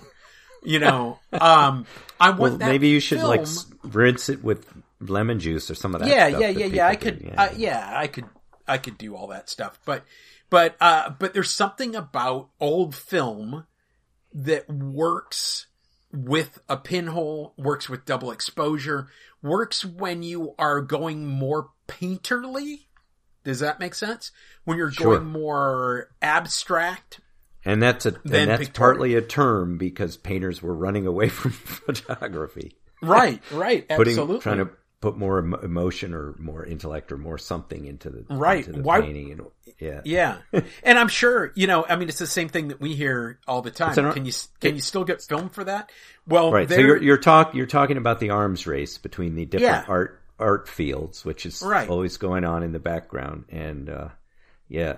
You 0.64 0.80
know, 0.80 1.20
um, 1.34 1.86
I 2.20 2.30
want 2.30 2.40
Well, 2.40 2.58
that. 2.58 2.70
maybe 2.70 2.88
you 2.90 3.00
should 3.00 3.22
like 3.22 3.42
film- 3.46 3.58
s- 3.58 3.66
rinse 3.84 4.30
it 4.30 4.44
with 4.44 4.66
lemon 5.00 5.40
juice 5.40 5.70
or 5.70 5.76
some 5.76 5.94
of 5.94 6.02
that. 6.02 6.10
yeah, 6.10 6.30
stuff 6.30 6.42
yeah, 6.42 6.48
yeah, 6.50 6.66
yeah. 6.66 6.88
I 6.88 6.96
could, 6.96 7.20
do. 7.20 7.26
yeah. 7.28 7.44
Uh, 7.44 7.50
yeah, 7.56 7.92
I 7.96 8.08
could, 8.08 8.26
I 8.68 8.78
could 8.80 8.98
do 8.98 9.16
all 9.16 9.28
that 9.28 9.48
stuff. 9.50 9.78
But, 9.86 10.04
but, 10.54 10.76
uh, 10.80 11.10
but 11.18 11.34
there's 11.34 11.50
something 11.50 11.96
about 11.96 12.50
old 12.60 12.94
film 12.94 13.66
that 14.34 14.70
works 14.70 15.66
with 16.12 16.60
a 16.70 16.78
pinhole, 16.78 17.56
works 17.58 17.90
with 17.90 18.06
double 18.06 18.30
exposure, 18.32 19.08
works 19.42 19.84
when 19.84 20.22
you 20.22 20.54
are 20.60 20.80
going 20.80 21.26
more 21.26 21.70
painterly. 21.88 22.82
Does 23.44 23.62
that 23.62 23.80
make 23.80 23.96
sense? 23.96 24.32
When 24.64 24.78
you're 24.78 24.92
Sure. 24.92 25.16
going 25.18 25.28
more 25.28 26.12
abstract. 26.22 27.20
and 27.66 27.82
that's 27.82 28.06
a 28.06 28.10
and 28.26 28.50
that's 28.52 28.70
partly 28.70 29.16
a 29.16 29.22
term 29.22 29.78
because 29.80 30.18
painters 30.18 30.62
were 30.62 30.76
running 30.76 31.08
away 31.08 31.30
from 31.40 31.50
photography, 31.52 32.76
Right, 33.02 33.42
right, 33.52 33.88
putting 33.90 34.12
absolutely. 34.14 34.40
trying 34.42 34.58
to 34.60 34.70
put 35.02 35.18
more 35.18 35.40
emotion 35.40 36.14
or 36.14 36.36
more 36.40 36.64
intellect 36.66 37.12
or 37.12 37.18
more 37.18 37.38
something 37.38 37.86
into 37.86 38.10
the 38.10 38.24
Right. 38.30 38.68
into 38.68 38.80
the 38.80 38.84
Why- 38.84 39.02
painting 39.02 39.32
and 39.32 39.42
yeah 39.84 40.02
Yeah, 40.06 40.62
and 40.84 40.98
I'm 40.98 41.08
sure 41.08 41.52
you 41.56 41.68
know. 41.68 41.86
I 41.88 41.96
mean, 41.96 42.10
it's 42.10 42.20
the 42.20 42.28
same 42.28 42.50
thing 42.50 42.70
that 42.70 42.80
we 42.82 42.96
hear 42.96 43.40
all 43.48 43.62
the 43.62 43.72
time. 43.72 43.98
An 43.98 44.14
Can 44.14 44.26
you 44.26 44.34
can 44.60 44.76
you 44.76 44.82
still 44.82 45.04
get 45.04 45.22
film 45.22 45.50
for 45.50 45.64
that? 45.66 45.92
Well, 46.28 46.52
right. 46.52 46.70
So 46.70 46.78
you're 46.80 47.02
you're 47.02 47.18
talk 47.18 47.54
you're 47.54 47.66
talking 47.66 47.98
about 47.98 48.20
the 48.20 48.30
arms 48.32 48.66
race 48.66 48.98
between 48.98 49.36
the 49.36 49.46
different 49.46 49.86
Yeah. 49.88 49.92
art 49.94 50.22
art 50.40 50.68
fields, 50.68 51.24
which 51.24 51.46
is 51.46 51.62
Right. 51.62 51.90
always 51.90 52.18
going 52.18 52.44
on 52.44 52.64
in 52.64 52.72
the 52.72 52.80
background, 52.80 53.46
and 53.50 53.90
uh, 53.90 54.08
yeah. 54.68 54.98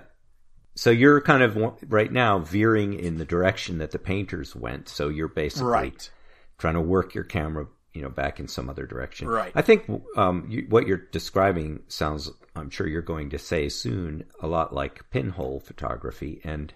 So 0.74 0.90
you're 0.90 1.20
kind 1.22 1.42
of 1.42 1.56
right 1.90 2.12
now 2.12 2.38
veering 2.38 2.92
in 2.94 3.16
the 3.16 3.24
direction 3.24 3.78
that 3.78 3.92
the 3.92 3.98
painters 3.98 4.54
went. 4.54 4.88
So 4.88 5.08
you're 5.08 5.28
basically 5.28 5.68
right, 5.68 6.10
trying 6.58 6.74
to 6.74 6.82
work 6.82 7.14
your 7.14 7.24
camera, 7.24 7.66
you 7.96 8.02
know, 8.02 8.10
back 8.10 8.38
in 8.38 8.46
some 8.46 8.68
other 8.68 8.86
direction. 8.86 9.26
Right. 9.26 9.52
I 9.54 9.62
think 9.62 9.90
um, 10.16 10.46
you, 10.50 10.66
what 10.68 10.86
you're 10.86 11.08
describing 11.12 11.80
sounds. 11.88 12.30
I'm 12.54 12.70
sure 12.70 12.86
you're 12.86 13.02
going 13.02 13.30
to 13.30 13.38
say 13.38 13.68
soon 13.68 14.24
a 14.40 14.46
lot 14.46 14.74
like 14.74 15.10
pinhole 15.10 15.60
photography, 15.60 16.40
and 16.44 16.72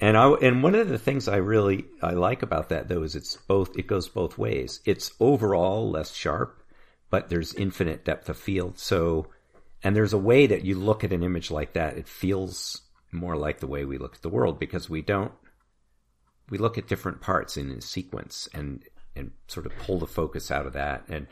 and 0.00 0.18
I 0.18 0.28
and 0.34 0.62
one 0.62 0.74
of 0.74 0.88
the 0.88 0.98
things 0.98 1.28
I 1.28 1.36
really 1.36 1.86
I 2.02 2.12
like 2.12 2.42
about 2.42 2.68
that 2.68 2.88
though 2.88 3.02
is 3.02 3.16
it's 3.16 3.36
both. 3.36 3.78
It 3.78 3.86
goes 3.86 4.08
both 4.08 4.36
ways. 4.36 4.80
It's 4.84 5.12
overall 5.18 5.90
less 5.90 6.14
sharp, 6.14 6.62
but 7.08 7.30
there's 7.30 7.54
infinite 7.54 8.04
depth 8.04 8.28
of 8.28 8.36
field. 8.36 8.78
So, 8.78 9.28
and 9.82 9.96
there's 9.96 10.12
a 10.12 10.18
way 10.18 10.46
that 10.46 10.64
you 10.64 10.74
look 10.74 11.04
at 11.04 11.12
an 11.12 11.22
image 11.22 11.50
like 11.50 11.72
that. 11.72 11.96
It 11.96 12.06
feels 12.06 12.82
more 13.12 13.36
like 13.36 13.60
the 13.60 13.66
way 13.66 13.86
we 13.86 13.96
look 13.96 14.14
at 14.14 14.22
the 14.22 14.28
world 14.28 14.60
because 14.60 14.90
we 14.90 15.00
don't 15.00 15.32
we 16.50 16.58
look 16.58 16.76
at 16.76 16.88
different 16.88 17.20
parts 17.20 17.56
in 17.56 17.70
a 17.70 17.80
sequence 17.80 18.48
and 18.52 18.82
and 19.16 19.32
sort 19.48 19.66
of 19.66 19.72
pull 19.78 19.98
the 19.98 20.06
focus 20.06 20.50
out 20.50 20.66
of 20.66 20.72
that. 20.74 21.04
And 21.08 21.26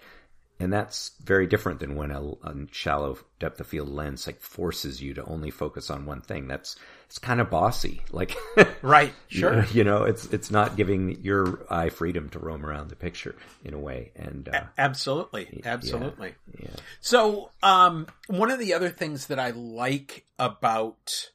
and 0.60 0.72
that's 0.72 1.12
very 1.22 1.46
different 1.46 1.78
than 1.78 1.94
when 1.94 2.10
a, 2.10 2.20
a 2.20 2.54
shallow 2.72 3.18
depth 3.38 3.60
of 3.60 3.68
field 3.68 3.88
lens 3.88 4.26
like 4.26 4.40
forces 4.40 5.00
you 5.00 5.14
to 5.14 5.24
only 5.24 5.50
focus 5.50 5.88
on 5.88 6.04
one 6.04 6.20
thing. 6.20 6.48
That's 6.48 6.74
it's 7.06 7.18
kind 7.18 7.40
of 7.40 7.48
bossy. 7.48 8.02
Like 8.10 8.36
right, 8.82 9.14
sure. 9.28 9.64
you 9.72 9.84
know 9.84 10.02
it's 10.02 10.26
it's 10.26 10.50
not 10.50 10.76
giving 10.76 11.22
your 11.22 11.64
eye 11.70 11.90
freedom 11.90 12.28
to 12.30 12.40
roam 12.40 12.66
around 12.66 12.88
the 12.88 12.96
picture 12.96 13.36
in 13.64 13.72
a 13.72 13.78
way. 13.78 14.10
And 14.16 14.48
uh, 14.48 14.64
Absolutely, 14.76 15.62
absolutely. 15.64 16.34
yeah. 16.60 16.70
So, 17.00 17.50
um, 17.62 18.08
one 18.26 18.50
of 18.50 18.58
the 18.58 18.74
other 18.74 18.90
things 18.90 19.26
that 19.26 19.38
I 19.38 19.50
like 19.50 20.26
about 20.38 21.30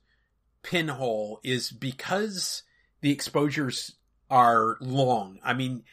Pinhole 0.64 1.40
is 1.44 1.72
because 1.72 2.64
the 3.02 3.12
exposures 3.12 3.96
are 4.30 4.78
long. 4.82 5.40
I 5.44 5.54
mean, 5.54 5.84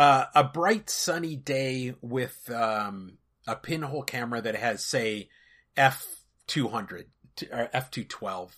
uh, 0.00 0.24
a 0.34 0.42
bright 0.42 0.88
sunny 0.88 1.36
day 1.36 1.94
with 2.00 2.50
um, 2.50 3.18
a 3.46 3.54
Pinhole 3.54 4.02
camera 4.02 4.40
that 4.40 4.56
has, 4.56 4.82
say, 4.82 5.28
f 5.76 6.24
two 6.46 6.68
hundred 6.68 7.08
or 7.52 7.68
f 7.74 7.90
two 7.90 8.04
twelve, 8.04 8.56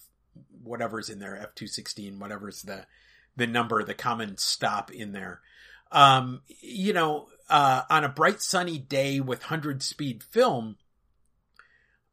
whatever's 0.63 1.11
in 1.11 1.19
there, 1.19 1.37
f 1.37 1.53
two 1.57 1.67
sixteen, 1.67 2.21
whatever's 2.21 2.63
the 2.63 2.87
the 3.35 3.49
number, 3.49 3.83
the 3.83 3.93
common 3.93 4.39
stop 4.39 4.93
in 4.93 5.11
there. 5.11 5.41
Um, 5.91 6.43
you 6.61 6.93
know, 6.93 7.27
uh, 7.51 7.83
on 7.91 8.05
a 8.05 8.09
bright 8.09 8.41
sunny 8.41 8.79
day 8.79 9.19
with 9.19 9.43
hundred 9.43 9.83
speed 9.83 10.23
film, 10.23 10.77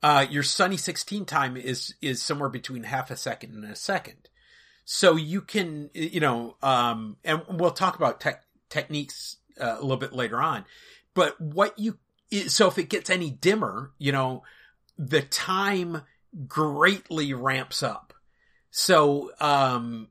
uh, 0.02 0.26
your 0.28 0.44
sunny 0.44 0.78
16 0.78 1.26
time 1.26 1.56
is, 1.56 1.94
is 2.02 2.20
somewhere 2.20 2.50
between 2.50 2.82
half 2.82 3.12
a 3.12 3.16
second 3.16 3.54
and 3.54 3.66
a 3.66 3.76
second. 3.76 4.28
So 4.86 5.18
you 5.18 5.42
can, 5.42 5.92
you 5.94 6.20
know, 6.20 6.56
um, 6.64 7.18
and 7.24 7.44
we'll 7.48 7.70
talk 7.70 7.96
about 7.96 8.20
tech 8.20 8.44
techniques 8.70 9.38
uh, 9.60 9.76
a 9.78 9.82
little 9.82 9.98
bit 9.98 10.14
later 10.14 10.42
on, 10.42 10.66
but 11.14 11.40
what 11.40 11.78
you, 11.78 11.98
so 12.48 12.68
if 12.68 12.78
it 12.78 12.90
gets 12.90 13.10
any 13.10 13.32
dimmer, 13.32 13.92
you 13.98 14.12
know, 14.12 14.44
the 14.98 15.22
time 15.22 16.02
greatly 16.48 17.34
ramps 17.34 17.82
up. 17.82 18.14
So, 18.72 19.32
um, 19.40 20.10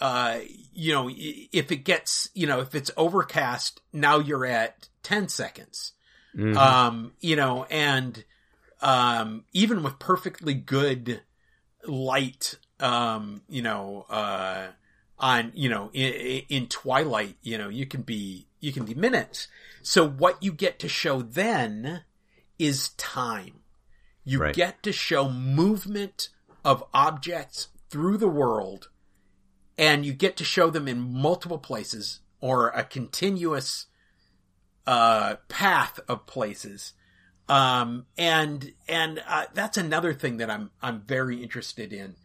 uh, 0.00 0.38
you 0.72 0.94
know, 0.94 1.10
if 1.12 1.70
it 1.72 1.84
gets, 1.84 2.30
you 2.34 2.46
know, 2.46 2.60
if 2.60 2.74
it's 2.74 2.90
overcast, 2.96 3.80
now 3.92 4.18
you're 4.18 4.46
at 4.46 4.88
10 5.02 5.28
seconds. 5.28 5.92
Mhm. 6.36 6.56
Um, 6.56 7.12
you 7.20 7.36
know, 7.36 7.64
and, 7.64 8.24
um, 8.80 9.44
even 9.52 9.82
with 9.82 9.98
perfectly 9.98 10.54
good 10.54 11.22
light, 11.84 12.54
um, 12.80 13.42
you 13.48 13.62
know, 13.62 14.06
uh, 14.08 14.68
on, 15.18 15.52
you 15.54 15.68
know, 15.68 15.90
in, 15.92 16.42
in 16.48 16.66
twilight, 16.68 17.36
you 17.42 17.58
know, 17.58 17.68
you 17.68 17.86
can 17.86 18.02
be, 18.02 18.46
you 18.60 18.72
can 18.72 18.84
be 18.84 18.94
minutes. 18.94 19.48
So 19.82 20.08
what 20.08 20.42
you 20.42 20.52
get 20.52 20.78
to 20.80 20.88
show 20.88 21.22
then 21.22 22.02
is 22.58 22.90
time. 22.90 23.60
You 24.24 24.40
Right. 24.40 24.54
get 24.54 24.82
to 24.82 24.92
show 24.92 25.28
movement 25.28 26.28
of 26.64 26.84
objects 26.92 27.68
through 27.88 28.18
the 28.18 28.28
world 28.28 28.88
and 29.78 30.04
you 30.04 30.12
get 30.12 30.36
to 30.36 30.44
show 30.44 30.70
them 30.70 30.88
in 30.88 31.00
multiple 31.00 31.58
places 31.58 32.20
or 32.40 32.68
a 32.70 32.84
continuous 32.84 33.86
uh, 34.86 35.36
path 35.48 36.00
of 36.08 36.26
places. 36.26 36.92
Um, 37.48 38.06
and 38.18 38.72
and 38.88 39.22
uh, 39.26 39.46
that's 39.54 39.78
another 39.78 40.12
thing 40.12 40.38
that 40.38 40.50
I'm 40.50 40.70
I'm 40.82 41.00
very 41.00 41.42
interested 41.42 41.92
in 41.92 42.16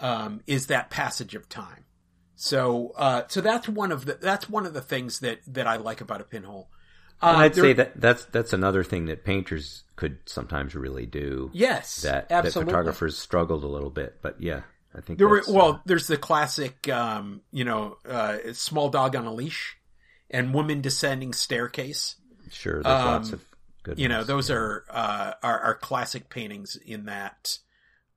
um, 0.00 0.40
is 0.46 0.68
that 0.68 0.88
passage 0.88 1.34
of 1.34 1.48
time. 1.48 1.84
So 2.34 2.92
uh, 2.96 3.22
so 3.28 3.40
that's 3.40 3.68
one 3.68 3.92
of 3.92 4.04
the 4.06 4.14
that's 4.14 4.48
one 4.48 4.66
of 4.66 4.74
the 4.74 4.80
things 4.80 5.20
that 5.20 5.40
that 5.46 5.66
I 5.66 5.76
like 5.76 6.00
about 6.00 6.20
a 6.20 6.24
pinhole. 6.24 6.68
Uh, 7.20 7.36
I'd 7.36 7.54
there- 7.54 7.64
say 7.64 7.72
that 7.74 8.00
that's 8.00 8.24
that's 8.26 8.52
another 8.52 8.82
thing 8.82 9.06
that 9.06 9.24
painters 9.24 9.84
could 9.96 10.18
sometimes 10.26 10.74
really 10.74 11.06
do. 11.06 11.50
yes, 11.52 12.02
that 12.02 12.28
that 12.30 12.52
photographers 12.52 13.16
struggled 13.16 13.62
a 13.62 13.68
little 13.68 13.90
bit, 13.90 14.18
but 14.22 14.40
yeah, 14.42 14.62
I 14.94 15.00
think 15.00 15.18
There 15.18 15.28
were, 15.28 15.36
that's, 15.36 15.48
uh, 15.48 15.52
well, 15.52 15.82
there's 15.84 16.06
the 16.06 16.16
classic, 16.16 16.88
um, 16.88 17.42
you 17.50 17.64
know, 17.64 17.96
uh, 18.08 18.38
small 18.52 18.88
dog 18.90 19.16
on 19.16 19.24
a 19.26 19.32
leash 19.32 19.76
and 20.30 20.52
woman 20.52 20.80
descending 20.80 21.32
staircase. 21.32 22.16
sure, 22.50 22.82
there's 22.82 23.00
um, 23.00 23.06
lots 23.06 23.32
of 23.32 23.44
good. 23.82 23.98
You 23.98 24.08
know, 24.08 24.24
those 24.24 24.50
are, 24.50 24.84
uh, 24.90 25.32
are, 25.42 25.60
are 25.60 25.74
classic 25.74 26.28
paintings 26.28 26.76
in 26.76 27.06
that, 27.06 27.58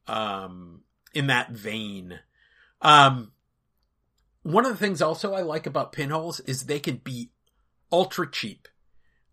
um, 0.07 0.81
in 1.13 1.27
that 1.27 1.51
vein. 1.51 2.19
Um, 2.81 3.31
one 4.45 4.63
of 4.63 4.73
the 4.73 4.77
things 4.77 5.01
also 5.01 5.33
I 5.33 5.41
like 5.41 5.65
about 5.65 5.91
pinholes 5.91 6.39
is 6.41 6.63
they 6.63 6.79
can 6.79 6.97
be 6.97 7.31
ultra 7.91 8.29
cheap. 8.29 8.67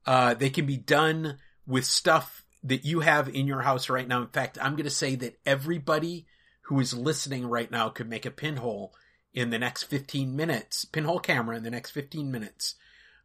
Uh, 0.06 0.32
they 0.32 0.48
can 0.48 0.64
be 0.64 0.78
done 0.78 1.36
with 1.66 1.84
stuff 1.84 2.46
that 2.64 2.86
you 2.86 3.00
have 3.00 3.28
in 3.28 3.46
your 3.46 3.60
house 3.60 3.90
right 3.90 4.08
now. 4.08 4.22
In 4.22 4.28
fact, 4.28 4.56
I'm 4.58 4.72
going 4.72 4.84
to 4.84 4.90
say 4.90 5.14
that 5.16 5.38
everybody 5.44 6.26
who 6.62 6.80
is 6.80 6.94
listening 6.94 7.46
right 7.46 7.70
now 7.70 7.90
could 7.90 8.08
make 8.08 8.24
a 8.24 8.30
pinhole 8.30 8.94
in 9.34 9.50
the 9.50 9.58
next 9.58 9.82
15 9.82 10.34
minutes, 10.34 10.86
pinhole 10.86 11.20
camera 11.20 11.58
in 11.58 11.62
the 11.62 11.70
next 11.70 11.90
15 11.90 12.30
minutes, 12.30 12.76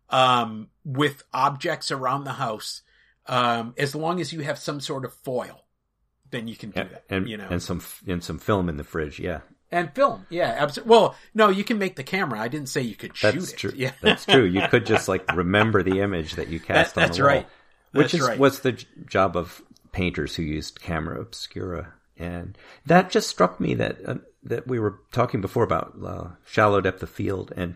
um, 0.10 0.68
with 0.84 1.24
objects 1.34 1.90
around 1.90 2.26
the 2.26 2.34
house. 2.34 2.82
Um, 3.28 3.74
as 3.78 3.96
long 3.96 4.20
as 4.20 4.34
you 4.34 4.42
have 4.42 4.60
some 4.60 4.82
sort 4.82 5.06
of 5.06 5.14
foil, 5.14 5.64
then 6.32 6.50
you 6.50 6.58
can 6.58 6.72
do 6.72 6.84
that. 6.84 7.06
and, 7.10 7.30
you 7.30 7.38
know, 7.38 7.48
and 7.50 7.64
some 7.64 7.82
and 8.06 8.22
some 8.22 8.40
film 8.40 8.68
in 8.68 8.76
the 8.76 8.84
fridge. 8.84 9.22
Yeah, 9.22 9.40
and 9.72 9.94
film. 9.94 10.26
Yeah, 10.30 10.56
absolutely. 10.58 10.90
Well, 10.90 11.16
no, 11.34 11.50
you 11.50 11.64
can 11.64 11.78
make 11.78 11.96
the 11.96 12.04
camera. 12.04 12.40
I 12.40 12.48
didn't 12.48 12.70
say 12.70 12.82
you 12.82 12.96
could 12.96 13.16
shoot 13.16 13.34
that's 13.34 13.52
it. 13.54 13.58
true. 13.58 13.74
Yeah, 13.76 13.92
that's 14.02 14.26
true. 14.26 14.44
You 14.46 14.68
could 14.70 14.86
just 14.86 15.08
like 15.14 15.36
remember 15.36 15.84
the 15.84 16.00
image 16.02 16.36
that 16.36 16.48
you 16.50 16.60
cast 16.60 16.96
That- 16.96 17.12
on 17.12 17.16
the 17.16 17.24
wall, 17.24 17.30
That's 17.32 17.36
right. 17.44 17.48
which 17.92 18.12
That's 18.12 18.24
is 18.24 18.30
right. 18.30 18.40
what's 18.40 18.60
the 18.60 18.72
job 19.06 19.36
of 19.38 19.62
painters 19.92 20.36
who 20.36 20.44
used 20.44 20.80
camera 20.82 21.20
obscura, 21.20 21.94
and 22.18 22.58
that 22.86 23.10
just 23.10 23.30
struck 23.30 23.60
me 23.60 23.74
that 23.76 23.98
uh, 24.08 24.16
that 24.44 24.68
we 24.68 24.80
were 24.80 25.00
talking 25.12 25.42
before 25.42 25.64
about 25.64 25.94
uh, 26.06 26.28
shallow 26.46 26.80
depth 26.82 27.04
of 27.04 27.10
field, 27.10 27.52
and 27.58 27.76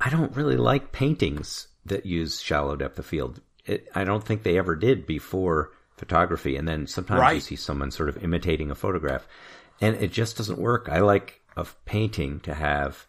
I 0.00 0.10
don't 0.10 0.34
really 0.34 0.56
like 0.56 0.92
paintings 0.92 1.68
that 1.86 2.06
use 2.06 2.40
shallow 2.40 2.76
depth 2.76 2.98
of 2.98 3.06
field. 3.06 3.40
It, 3.66 3.88
I 3.94 4.04
don't 4.04 4.24
think 4.24 4.42
they 4.42 4.58
ever 4.58 4.74
did 4.74 5.06
before 5.06 5.70
photography, 5.96 6.56
and 6.56 6.66
then 6.66 6.86
sometimes 6.86 7.34
you 7.34 7.40
see 7.40 7.56
someone 7.56 7.90
sort 7.90 8.08
of 8.08 8.22
imitating 8.24 8.70
a 8.70 8.74
photograph, 8.74 9.28
and 9.80 9.96
it 9.96 10.12
just 10.12 10.36
doesn't 10.36 10.58
work. 10.58 10.88
I 10.90 11.00
like 11.00 11.40
a 11.56 11.66
painting 11.84 12.40
to 12.40 12.54
have 12.54 13.06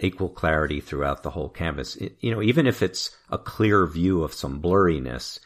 equal 0.00 0.28
clarity 0.28 0.80
throughout 0.80 1.22
the 1.22 1.30
whole 1.30 1.48
canvas. 1.48 1.96
It- 1.96 2.16
you 2.20 2.30
know, 2.30 2.42
even 2.42 2.66
if 2.66 2.82
it's 2.82 3.16
a 3.30 3.38
clear 3.38 3.86
view 3.86 4.22
of 4.22 4.32
some 4.32 4.62
blurriness, 4.62 5.40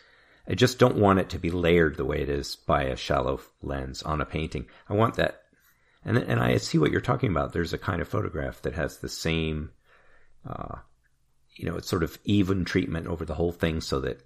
I 0.46 0.54
just 0.54 0.78
don't 0.78 0.96
want 0.96 1.20
it 1.20 1.30
to 1.30 1.38
be 1.38 1.50
layered 1.50 1.96
the 1.96 2.04
way 2.04 2.20
it 2.20 2.28
is 2.28 2.56
by 2.56 2.84
a 2.84 2.96
shallow 2.96 3.40
lens 3.62 4.02
on 4.02 4.20
a 4.20 4.26
painting. 4.26 4.66
I 4.88 4.94
want 4.94 5.14
that, 5.14 5.42
and 6.04 6.18
and 6.18 6.40
I 6.40 6.56
see 6.56 6.78
what 6.78 6.90
you're 6.90 7.00
talking 7.00 7.30
about. 7.30 7.52
There's 7.52 7.72
a 7.72 7.78
kind 7.78 8.02
of 8.02 8.08
photograph 8.08 8.60
that 8.62 8.74
has 8.74 8.98
the 8.98 9.08
same, 9.08 9.70
uh, 10.44 10.78
you 11.56 11.66
know, 11.66 11.76
it's 11.76 11.88
sort 11.88 12.02
of 12.02 12.18
even 12.24 12.64
treatment 12.64 13.06
over 13.06 13.24
the 13.24 13.36
whole 13.36 13.52
thing, 13.52 13.80
so 13.80 14.00
that 14.00 14.20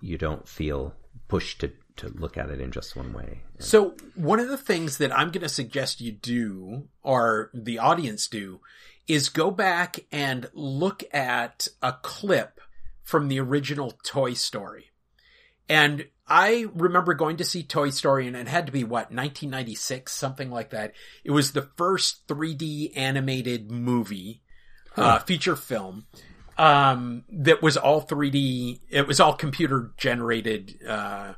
you 0.00 0.18
don't 0.18 0.48
feel 0.48 0.94
pushed 1.28 1.60
to 1.60 1.72
to 1.96 2.08
look 2.08 2.36
at 2.36 2.50
it 2.50 2.60
in 2.60 2.72
just 2.72 2.96
one 2.96 3.12
way. 3.12 3.42
So 3.58 3.94
one 4.14 4.40
of 4.40 4.48
the 4.48 4.56
things 4.56 4.98
that 4.98 5.16
I'm 5.16 5.30
going 5.30 5.42
to 5.42 5.48
suggest 5.48 6.00
you 6.00 6.12
do, 6.12 6.88
or 7.02 7.50
the 7.54 7.78
audience 7.78 8.26
do, 8.26 8.60
is 9.06 9.28
go 9.28 9.50
back 9.50 10.00
and 10.10 10.48
look 10.54 11.04
at 11.12 11.68
a 11.82 11.92
clip 12.02 12.60
from 13.02 13.28
the 13.28 13.38
original 13.38 13.92
Toy 14.02 14.32
Story. 14.32 14.90
And 15.68 16.06
I 16.26 16.66
remember 16.74 17.14
going 17.14 17.36
to 17.36 17.44
see 17.44 17.62
Toy 17.62 17.90
Story 17.90 18.26
and 18.26 18.36
it 18.36 18.48
had 18.48 18.66
to 18.66 18.72
be 18.72 18.82
what, 18.82 19.10
1996, 19.10 20.12
something 20.12 20.50
like 20.50 20.70
that. 20.70 20.92
It 21.22 21.30
was 21.30 21.52
the 21.52 21.68
first 21.76 22.26
3D 22.26 22.96
animated 22.96 23.70
movie, 23.70 24.42
uh, 24.96 25.18
feature 25.20 25.56
film, 25.56 26.06
um, 26.56 27.24
that 27.30 27.62
was 27.62 27.76
all 27.76 28.02
3D. 28.02 28.80
It 28.90 29.06
was 29.06 29.20
all 29.20 29.34
computer 29.34 29.92
generated, 29.96 30.78
uh, 30.88 31.34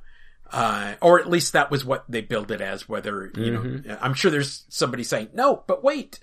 uh, 0.52 0.94
or 1.00 1.18
at 1.20 1.28
least 1.28 1.52
that 1.52 1.70
was 1.70 1.84
what 1.84 2.04
they 2.08 2.20
billed 2.20 2.50
it 2.50 2.60
as. 2.60 2.88
Whether 2.88 3.32
you 3.36 3.50
know, 3.50 3.96
I'm 4.00 4.14
sure 4.14 4.30
there's 4.30 4.64
somebody 4.68 5.02
saying 5.04 5.30
no, 5.34 5.64
but 5.66 5.82
wait. 5.82 6.18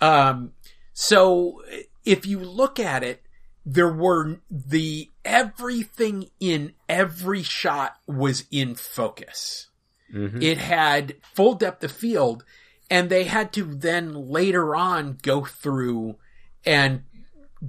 Um, 0.00 0.52
so 0.92 1.62
if 2.04 2.26
you 2.26 2.38
look 2.40 2.80
at 2.80 3.02
it, 3.02 3.22
there 3.64 3.92
were 3.92 4.40
the 4.50 5.10
everything 5.24 6.30
in 6.40 6.72
every 6.88 7.42
shot 7.42 7.96
was 8.06 8.44
in 8.50 8.74
focus. 8.74 9.68
It 10.42 10.58
had 10.58 11.16
full 11.22 11.54
depth 11.54 11.84
of 11.84 11.92
field, 11.92 12.44
and 12.90 13.08
they 13.10 13.24
had 13.24 13.52
to 13.52 13.62
then 13.64 14.28
later 14.28 14.74
on 14.74 15.18
go 15.22 15.44
through 15.44 16.16
and 16.66 17.04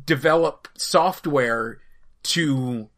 develop 0.06 0.68
software 0.76 1.80
to 2.24 2.90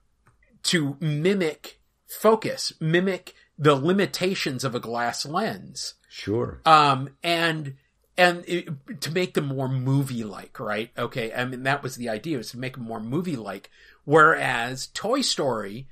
to 0.63 0.95
mimic 1.01 1.79
focus, 2.13 2.73
mimic 2.79 3.33
the 3.57 3.75
limitations 3.75 4.63
of 4.63 4.75
a 4.75 4.79
glass 4.79 5.25
lens. 5.25 5.95
Sure. 6.09 6.61
Um, 6.65 7.09
and, 7.23 7.75
and 8.17 8.43
it, 8.47 9.01
to 9.01 9.11
make 9.11 9.33
them 9.33 9.47
more 9.47 9.67
movie 9.67 10.23
like, 10.23 10.59
right? 10.59 10.91
Okay. 10.97 11.33
I 11.33 11.45
mean, 11.45 11.63
that 11.63 11.83
was 11.83 11.95
the 11.95 12.09
idea 12.09 12.37
was 12.37 12.51
to 12.51 12.59
make 12.59 12.75
them 12.75 12.85
more 12.85 12.99
movie 12.99 13.35
like. 13.35 13.69
Whereas 14.05 14.87
Toy 14.87 15.21
Story 15.21 15.87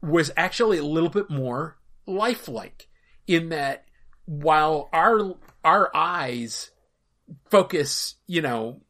was 0.00 0.30
actually 0.36 0.78
a 0.78 0.84
little 0.84 1.08
bit 1.08 1.28
more 1.28 1.76
lifelike 2.06 2.88
in 3.26 3.48
that 3.48 3.84
while 4.26 4.88
our, 4.92 5.34
our 5.64 5.94
eyes 5.94 6.70
focus, 7.50 8.16
you 8.26 8.42
know, 8.42 8.80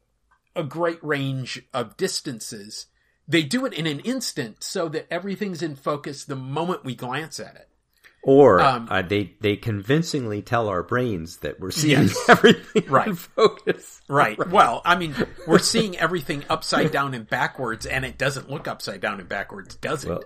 a 0.54 0.64
great 0.64 1.02
range 1.02 1.62
of 1.72 1.96
distances, 1.96 2.86
they 3.28 3.42
do 3.42 3.66
it 3.66 3.74
in 3.74 3.86
an 3.86 4.00
instant 4.00 4.64
so 4.64 4.88
that 4.88 5.06
everything's 5.12 5.62
in 5.62 5.76
focus 5.76 6.24
the 6.24 6.34
moment 6.36 6.84
we 6.84 6.94
glance 6.94 7.38
at 7.38 7.54
it. 7.56 7.68
Or 8.22 8.60
Um, 8.60 8.88
uh, 8.90 9.02
they 9.02 9.36
they 9.40 9.54
convincingly 9.56 10.42
tell 10.42 10.68
our 10.68 10.82
brains 10.82 11.36
that 11.38 11.60
we're 11.60 11.70
seeing 11.70 12.02
Yes. 12.08 12.16
everything 12.28 12.84
Right. 12.88 13.08
in 13.08 13.14
focus. 13.14 14.00
Right. 14.08 14.38
Well, 14.48 14.80
I 14.84 14.96
mean, 14.96 15.14
we're 15.46 15.58
seeing 15.58 15.96
everything 15.98 16.42
upside 16.48 16.90
down 16.90 17.12
and 17.14 17.28
backwards, 17.28 17.84
and 17.86 18.04
it 18.04 18.16
doesn't 18.18 18.50
look 18.50 18.66
upside 18.66 19.00
down 19.02 19.20
and 19.20 19.28
backwards, 19.28 19.76
does 19.76 20.04
it? 20.04 20.08
Well, 20.08 20.22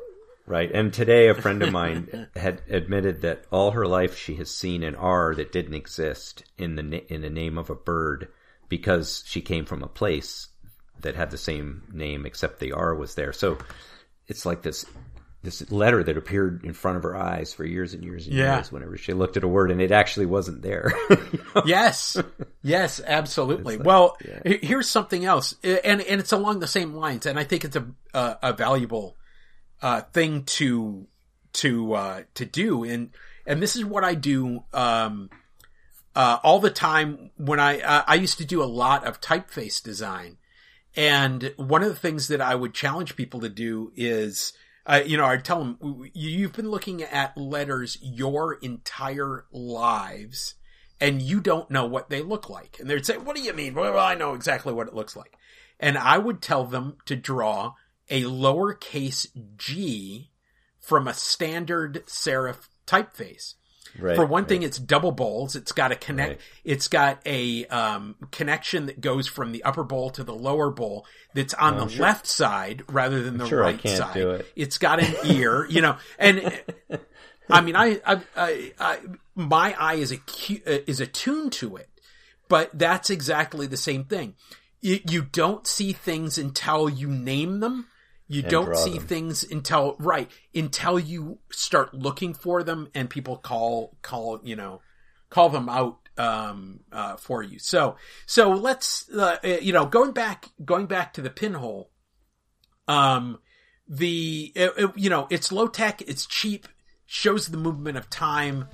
right. 0.46 0.70
And 0.72 0.92
today, 0.92 1.28
a 1.28 1.34
friend 1.34 1.62
of 1.62 1.72
mine 1.72 2.28
had 2.36 2.62
admitted 2.70 3.22
that 3.22 3.44
all 3.50 3.72
her 3.72 3.86
life 3.86 4.16
she 4.16 4.36
has 4.36 4.50
seen 4.54 4.82
an 4.84 4.94
R 4.94 5.34
that 5.34 5.50
didn't 5.52 5.74
exist 5.74 6.44
in 6.56 6.76
the 6.76 7.12
in 7.12 7.22
the 7.22 7.30
name 7.30 7.58
of 7.58 7.68
a 7.70 7.74
bird 7.74 8.28
because 8.68 9.22
she 9.26 9.40
came 9.42 9.64
from 9.66 9.82
a 9.82 9.88
place 9.88 10.48
that 11.02 11.14
had 11.16 11.30
the 11.30 11.38
same 11.38 11.82
name 11.92 12.26
except 12.26 12.58
the 12.60 12.72
R 12.72 12.94
was 12.94 13.14
there. 13.14 13.32
So 13.32 13.58
it's 14.28 14.46
like 14.46 14.62
this 14.62 14.84
this 15.44 15.68
letter 15.72 16.04
that 16.04 16.16
appeared 16.16 16.64
in 16.64 16.72
front 16.72 16.96
of 16.96 17.02
her 17.02 17.16
eyes 17.16 17.52
for 17.52 17.64
years 17.64 17.94
and 17.94 18.04
years 18.04 18.28
and 18.28 18.36
Yeah. 18.36 18.54
years 18.58 18.70
whenever 18.70 18.96
she 18.96 19.12
looked 19.12 19.36
at 19.36 19.42
a 19.42 19.48
word 19.48 19.72
and 19.72 19.80
it 19.82 19.90
actually 19.90 20.26
wasn't 20.26 20.62
there. 20.62 20.92
yes. 21.66 22.16
Yes, 22.62 23.00
absolutely. 23.04 23.76
well, 23.76 24.16
he- 24.44 24.60
here's 24.62 24.88
something 24.88 25.24
else, 25.24 25.56
and 25.64 26.00
and 26.00 26.20
it's 26.20 26.30
along 26.32 26.60
the 26.60 26.68
same 26.68 26.94
lines, 26.94 27.26
and 27.26 27.38
I 27.40 27.44
think 27.44 27.64
it's 27.64 27.74
a 27.76 27.84
a, 28.14 28.38
a 28.42 28.52
valuable 28.52 29.16
uh, 29.82 30.02
thing 30.12 30.44
to 30.44 31.08
to 31.54 31.92
uh, 31.94 32.22
to 32.34 32.44
do, 32.44 32.84
and 32.84 33.10
and 33.44 33.60
this 33.60 33.74
is 33.74 33.84
what 33.84 34.04
I 34.04 34.14
do. 34.14 34.62
Um, 34.72 35.28
uh, 36.14 36.38
all 36.44 36.60
the 36.60 36.70
time 36.70 37.30
when 37.36 37.58
I, 37.58 37.80
uh, 37.80 38.04
I 38.06 38.16
used 38.16 38.36
to 38.38 38.44
do 38.44 38.62
a 38.62 38.68
lot 38.68 39.06
of 39.06 39.18
typeface 39.20 39.82
design. 39.82 40.36
And 40.96 41.54
one 41.56 41.82
of 41.82 41.88
the 41.88 41.96
things 41.96 42.28
that 42.28 42.40
I 42.40 42.54
would 42.54 42.74
challenge 42.74 43.16
people 43.16 43.40
to 43.40 43.48
do 43.48 43.92
is, 43.96 44.52
uh, 44.84 45.02
you 45.04 45.16
know, 45.16 45.24
I'd 45.24 45.44
tell 45.44 45.58
them, 45.58 46.10
you've 46.12 46.52
been 46.52 46.70
looking 46.70 47.02
at 47.02 47.36
letters 47.36 47.96
your 48.02 48.54
entire 48.54 49.46
lives 49.50 50.54
and 51.00 51.22
you 51.22 51.40
don't 51.40 51.70
know 51.70 51.86
what 51.86 52.10
they 52.10 52.22
look 52.22 52.50
like. 52.50 52.78
And 52.78 52.88
they'd 52.88 53.06
say, 53.06 53.16
what 53.16 53.36
do 53.36 53.42
you 53.42 53.52
mean? 53.52 53.74
Well, 53.74 53.98
I 53.98 54.14
know 54.14 54.34
exactly 54.34 54.72
what 54.72 54.86
it 54.86 54.94
looks 54.94 55.16
like. 55.16 55.36
And 55.80 55.96
I 55.96 56.18
would 56.18 56.42
tell 56.42 56.64
them 56.64 56.98
to 57.06 57.16
draw 57.16 57.74
a 58.10 58.22
lowercase 58.22 59.26
g 59.56 60.30
from 60.78 61.08
a 61.08 61.14
standard 61.14 62.04
serif 62.06 62.68
typeface. 62.86 63.54
Right, 63.98 64.16
For 64.16 64.24
one 64.24 64.42
right. 64.42 64.48
thing, 64.48 64.62
it's 64.62 64.78
double 64.78 65.12
bowls. 65.12 65.54
It's 65.54 65.72
got 65.72 65.92
a 65.92 65.96
connect. 65.96 66.30
Right. 66.30 66.40
It's 66.64 66.88
got 66.88 67.20
a 67.26 67.66
um, 67.66 68.16
connection 68.30 68.86
that 68.86 69.00
goes 69.00 69.28
from 69.28 69.52
the 69.52 69.62
upper 69.64 69.84
bowl 69.84 70.10
to 70.10 70.24
the 70.24 70.34
lower 70.34 70.70
bowl. 70.70 71.06
That's 71.34 71.54
on 71.54 71.76
the 71.76 71.88
sure. 71.88 72.02
left 72.02 72.26
side 72.26 72.84
rather 72.88 73.22
than 73.22 73.36
the 73.38 73.46
sure 73.46 73.60
right 73.60 73.88
side. 73.88 74.16
It. 74.16 74.46
It's 74.56 74.78
got 74.78 75.02
an 75.02 75.14
ear, 75.24 75.66
you 75.68 75.82
know, 75.82 75.96
and 76.18 76.62
I 77.50 77.60
mean, 77.60 77.76
I, 77.76 78.00
I, 78.06 78.20
I, 78.36 78.72
I 78.78 78.98
my 79.34 79.74
eye 79.78 79.94
is 79.94 80.12
a 80.12 80.16
uh, 80.16 80.78
is 80.86 81.00
attuned 81.00 81.52
to 81.54 81.76
it, 81.76 81.88
but 82.48 82.70
that's 82.72 83.10
exactly 83.10 83.66
the 83.66 83.76
same 83.76 84.04
thing. 84.04 84.34
You, 84.80 85.00
you 85.08 85.22
don't 85.22 85.66
see 85.66 85.92
things 85.92 86.38
until 86.38 86.88
you 86.88 87.08
name 87.08 87.60
them 87.60 87.86
you 88.32 88.42
don't 88.42 88.76
see 88.76 88.98
them. 88.98 89.06
things 89.06 89.44
until 89.44 89.96
right 89.98 90.30
until 90.54 90.98
you 90.98 91.38
start 91.50 91.92
looking 91.92 92.34
for 92.34 92.62
them 92.62 92.88
and 92.94 93.10
people 93.10 93.36
call 93.36 93.96
call 94.02 94.40
you 94.42 94.56
know 94.56 94.80
call 95.30 95.48
them 95.48 95.68
out 95.68 95.98
um, 96.18 96.80
uh, 96.92 97.16
for 97.16 97.42
you. 97.42 97.58
So 97.58 97.96
so 98.26 98.50
let's 98.50 99.08
uh, 99.10 99.38
uh, 99.42 99.48
you 99.60 99.72
know 99.72 99.86
going 99.86 100.12
back 100.12 100.50
going 100.64 100.86
back 100.86 101.14
to 101.14 101.22
the 101.22 101.30
pinhole. 101.30 101.90
Um, 102.88 103.38
the 103.88 104.52
it, 104.54 104.72
it, 104.76 104.90
you 104.96 105.10
know 105.10 105.26
it's 105.30 105.52
low 105.52 105.68
tech, 105.68 106.02
it's 106.02 106.26
cheap, 106.26 106.68
shows 107.06 107.48
the 107.48 107.56
movement 107.56 107.96
of 107.96 108.08
time. 108.10 108.68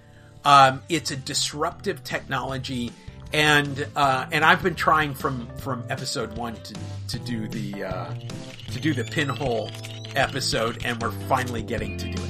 Um, 0.45 0.83
it's 0.89 1.11
a 1.11 1.17
disruptive 1.17 2.05
technology 2.05 2.93
and 3.33 3.87
uh, 3.95 4.27
and 4.33 4.45
I've 4.45 4.63
been 4.63 4.75
trying 4.75 5.15
from 5.15 5.49
from 5.57 5.85
episode 5.91 6.37
one 6.37 6.55
to 6.55 6.75
to 7.09 7.19
do 7.19 7.49
the 7.49 7.85
uh, 7.85 8.15
to 8.73 8.81
do 8.81 8.95
the 8.95 9.05
pinhole 9.05 9.71
episode, 10.15 10.85
and 10.85 11.01
we're 11.01 11.11
finally 11.11 11.63
getting 11.63 11.97
to 11.97 12.07
do 12.07 12.23
it. 12.23 12.29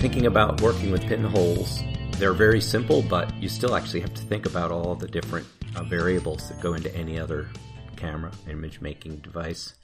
Thinking 0.00 0.26
about 0.26 0.60
working 0.60 0.90
with 0.90 1.02
pinholes 1.06 1.82
they're 2.18 2.32
very 2.32 2.60
simple, 2.60 3.02
but 3.02 3.34
you 3.42 3.48
still 3.48 3.74
actually 3.74 4.00
have 4.00 4.14
to 4.14 4.22
think 4.22 4.46
about 4.46 4.70
all 4.70 4.94
the 4.94 5.08
different 5.08 5.46
uh, 5.76 5.82
variables 5.82 6.48
that 6.48 6.60
go 6.60 6.74
into 6.74 6.94
any 6.94 7.18
other 7.18 7.48
camera 7.96 8.32
image 8.48 8.80
making 8.80 9.16
device. 9.16 9.74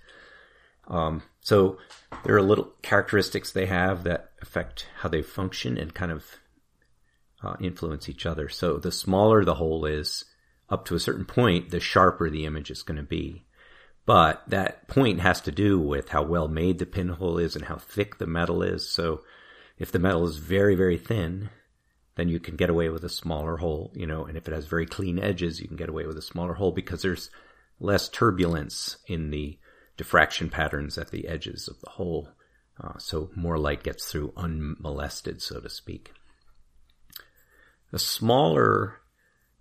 Um, 0.88 1.22
so 1.40 1.78
there 2.24 2.36
are 2.36 2.42
little 2.42 2.72
characteristics 2.82 3.52
they 3.52 3.66
have 3.66 4.04
that 4.04 4.32
affect 4.42 4.86
how 4.98 5.08
they 5.08 5.22
function 5.22 5.78
and 5.78 5.94
kind 5.94 6.12
of 6.12 6.24
uh, 7.42 7.56
influence 7.60 8.08
each 8.08 8.26
other. 8.26 8.48
So 8.48 8.76
the 8.76 8.92
smaller 8.92 9.44
the 9.44 9.54
hole 9.54 9.84
is, 9.84 10.24
up 10.68 10.84
to 10.86 10.94
a 10.94 11.00
certain 11.00 11.24
point, 11.24 11.70
the 11.70 11.80
sharper 11.80 12.30
the 12.30 12.46
image 12.46 12.70
is 12.70 12.82
going 12.82 12.98
to 12.98 13.02
be. 13.02 13.44
But 14.06 14.42
that 14.48 14.88
point 14.88 15.20
has 15.20 15.40
to 15.42 15.52
do 15.52 15.78
with 15.78 16.08
how 16.08 16.22
well 16.22 16.48
made 16.48 16.78
the 16.78 16.86
pinhole 16.86 17.38
is 17.38 17.54
and 17.54 17.64
how 17.64 17.76
thick 17.76 18.18
the 18.18 18.26
metal 18.26 18.62
is. 18.62 18.88
So 18.88 19.22
if 19.78 19.92
the 19.92 19.98
metal 19.98 20.26
is 20.26 20.36
very, 20.36 20.74
very 20.74 20.98
thin, 20.98 21.50
then 22.20 22.28
you 22.28 22.38
can 22.38 22.54
get 22.54 22.68
away 22.68 22.90
with 22.90 23.02
a 23.02 23.08
smaller 23.08 23.56
hole, 23.56 23.90
you 23.94 24.06
know, 24.06 24.26
and 24.26 24.36
if 24.36 24.46
it 24.46 24.52
has 24.52 24.66
very 24.66 24.84
clean 24.84 25.18
edges, 25.18 25.58
you 25.58 25.66
can 25.66 25.78
get 25.78 25.88
away 25.88 26.04
with 26.04 26.18
a 26.18 26.22
smaller 26.22 26.52
hole 26.52 26.70
because 26.70 27.00
there's 27.00 27.30
less 27.80 28.10
turbulence 28.10 28.98
in 29.06 29.30
the 29.30 29.58
diffraction 29.96 30.50
patterns 30.50 30.98
at 30.98 31.10
the 31.10 31.26
edges 31.26 31.66
of 31.66 31.80
the 31.80 31.88
hole. 31.88 32.28
Uh, 32.78 32.98
so 32.98 33.30
more 33.34 33.58
light 33.58 33.82
gets 33.82 34.12
through 34.12 34.34
unmolested, 34.36 35.40
so 35.40 35.60
to 35.60 35.70
speak. 35.70 36.12
A 37.90 37.98
smaller 37.98 39.00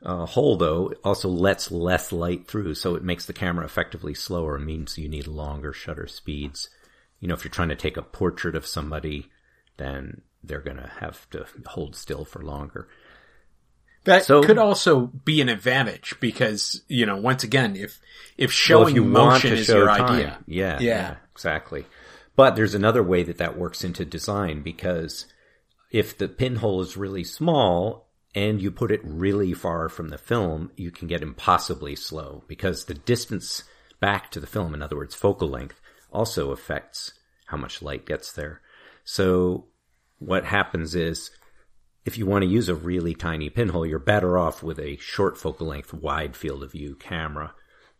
uh, 0.04 0.26
hole, 0.26 0.58
though, 0.58 0.92
also 1.02 1.30
lets 1.30 1.72
less 1.72 2.12
light 2.12 2.46
through, 2.46 2.76
so 2.76 2.96
it 2.96 3.04
makes 3.06 3.26
the 3.26 3.32
camera 3.32 3.64
effectively 3.64 4.14
slower 4.14 4.58
and 4.58 4.66
means 4.66 4.98
you 4.98 5.08
need 5.08 5.28
longer 5.28 5.72
shutter 5.72 6.08
speeds. 6.08 6.70
You 7.22 7.30
know, 7.30 7.36
if 7.36 7.46
you're 7.46 7.52
trying 7.52 7.70
to 7.70 7.76
take 7.78 7.96
a 7.96 8.02
portrait 8.02 8.56
of 8.56 8.68
somebody, 8.68 9.30
then 9.78 10.24
they're 10.44 10.62
going 10.62 10.78
to 10.78 10.92
have 11.00 11.30
to 11.32 11.46
hold 11.66 11.96
still 11.96 12.26
for 12.26 12.42
longer. 12.42 12.88
That 14.06 14.26
so, 14.26 14.42
could 14.42 14.58
also 14.58 15.08
be 15.08 15.42
an 15.42 15.50
advantage 15.50 16.16
because, 16.20 16.82
you 16.88 17.06
know, 17.06 17.18
once 17.18 17.44
again, 17.44 17.76
if, 17.76 18.00
if 18.38 18.52
showing 18.52 18.96
well, 18.96 19.04
if 19.04 19.34
motion 19.34 19.54
is 19.54 19.68
your 19.68 19.88
time, 19.88 20.02
idea. 20.04 20.40
Yeah, 20.48 20.78
yeah, 20.80 20.80
yeah, 20.80 21.16
exactly. 21.34 21.86
But 22.36 22.56
there's 22.56 22.76
another 22.76 23.04
way 23.04 23.24
that 23.24 23.38
that 23.38 23.58
works 23.58 23.84
into 23.84 24.06
design 24.06 24.62
because 24.62 25.26
if 25.92 26.18
the 26.18 26.30
pinhole 26.30 26.82
is 26.82 26.96
really 26.96 27.24
small 27.26 28.08
and 28.34 28.62
you 28.62 28.72
put 28.72 28.92
it 28.92 29.02
really 29.04 29.54
far 29.54 29.90
from 29.90 30.10
the 30.10 30.18
film, 30.18 30.72
you 30.78 30.92
can 30.92 31.08
get 31.08 31.22
impossibly 31.22 31.96
slow 31.96 32.44
because 32.48 32.86
the 32.86 32.94
distance 32.94 33.64
back 34.00 34.32
to 34.32 34.40
the 34.40 34.48
film, 34.48 34.74
in 34.74 34.82
other 34.82 34.96
words, 34.96 35.16
focal 35.16 35.50
length, 35.50 35.82
also 36.12 36.52
affects 36.52 37.14
how 37.48 37.58
much 37.58 37.82
light 37.82 38.06
gets 38.06 38.32
there. 38.32 38.62
So 39.04 39.66
what 40.20 40.46
happens 40.46 40.96
is 40.96 41.32
if 42.06 42.18
you 42.18 42.26
want 42.26 42.44
to 42.44 42.50
use 42.50 42.70
a 42.70 42.76
really 42.76 43.14
tiny 43.14 43.50
pinhole, 43.50 43.86
you're 43.86 44.00
better 44.00 44.38
off 44.38 44.64
with 44.64 44.80
a 44.80 44.98
short 44.98 45.38
focal 45.38 45.68
length, 45.68 45.94
wide 45.94 46.36
field 46.36 46.64
of 46.64 46.72
view 46.72 46.96
camera. 46.96 47.54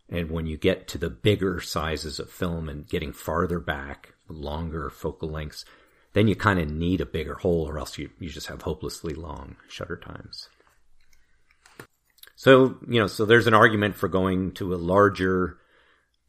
And 0.10 0.32
when 0.32 0.46
you 0.46 0.58
get 0.58 0.88
to 0.90 0.98
the 0.98 1.10
bigger 1.10 1.60
sizes 1.62 2.20
of 2.20 2.30
film 2.30 2.70
and 2.70 2.88
getting 2.88 3.14
farther 3.14 3.60
back, 3.60 4.14
longer 4.28 4.90
focal 4.90 5.30
lengths, 5.30 5.66
then 6.14 6.28
you 6.28 6.36
kind 6.36 6.60
of 6.60 6.70
need 6.70 7.02
a 7.02 7.06
bigger 7.06 7.36
hole 7.36 7.68
or 7.68 7.78
else 7.78 7.98
you, 7.98 8.10
you 8.20 8.30
just 8.30 8.48
have 8.48 8.64
hopelessly 8.64 9.14
long 9.14 9.56
shutter 9.68 9.98
times. 9.98 10.50
So, 12.36 12.78
you 12.88 13.00
know, 13.00 13.08
so 13.08 13.26
there's 13.26 13.48
an 13.48 13.54
argument 13.54 13.96
for 13.96 14.08
going 14.08 14.54
to 14.54 14.74
a 14.74 14.78
larger 14.78 15.58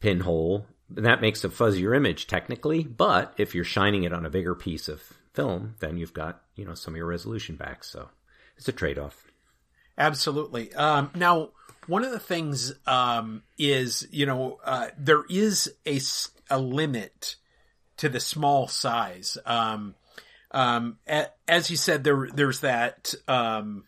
pinhole. 0.00 0.66
That 0.90 1.20
makes 1.20 1.44
a 1.44 1.48
fuzzier 1.48 1.96
image 1.96 2.26
technically, 2.26 2.83
but 2.83 3.33
if 3.38 3.55
you're 3.55 3.64
shining 3.64 4.03
it 4.03 4.12
on 4.12 4.26
a 4.26 4.31
bigger 4.31 4.55
piece 4.55 4.88
of 4.88 5.03
film, 5.32 5.74
then 5.80 5.96
you've 5.96 6.14
got, 6.14 6.42
you 6.56 6.64
know, 6.64 6.74
some 6.74 6.94
of 6.94 6.98
your 6.98 7.06
resolution 7.06 7.56
back. 7.56 7.84
So 7.84 8.08
it's 8.56 8.68
a 8.68 8.72
trade 8.72 8.98
off. 8.98 9.24
Absolutely. 9.98 10.72
Um, 10.74 11.10
now, 11.14 11.50
one 11.86 12.04
of 12.04 12.10
the 12.10 12.18
things 12.18 12.72
um, 12.86 13.42
is, 13.58 14.06
you 14.10 14.26
know, 14.26 14.58
uh, 14.64 14.88
there 14.98 15.24
is 15.28 15.72
a, 15.86 16.00
a 16.48 16.58
limit 16.58 17.36
to 17.98 18.08
the 18.08 18.20
small 18.20 18.66
size. 18.68 19.36
Um, 19.44 19.94
um, 20.52 20.98
as 21.46 21.70
you 21.70 21.76
said, 21.76 22.02
there 22.02 22.28
there's 22.32 22.60
that, 22.60 23.14
um, 23.28 23.84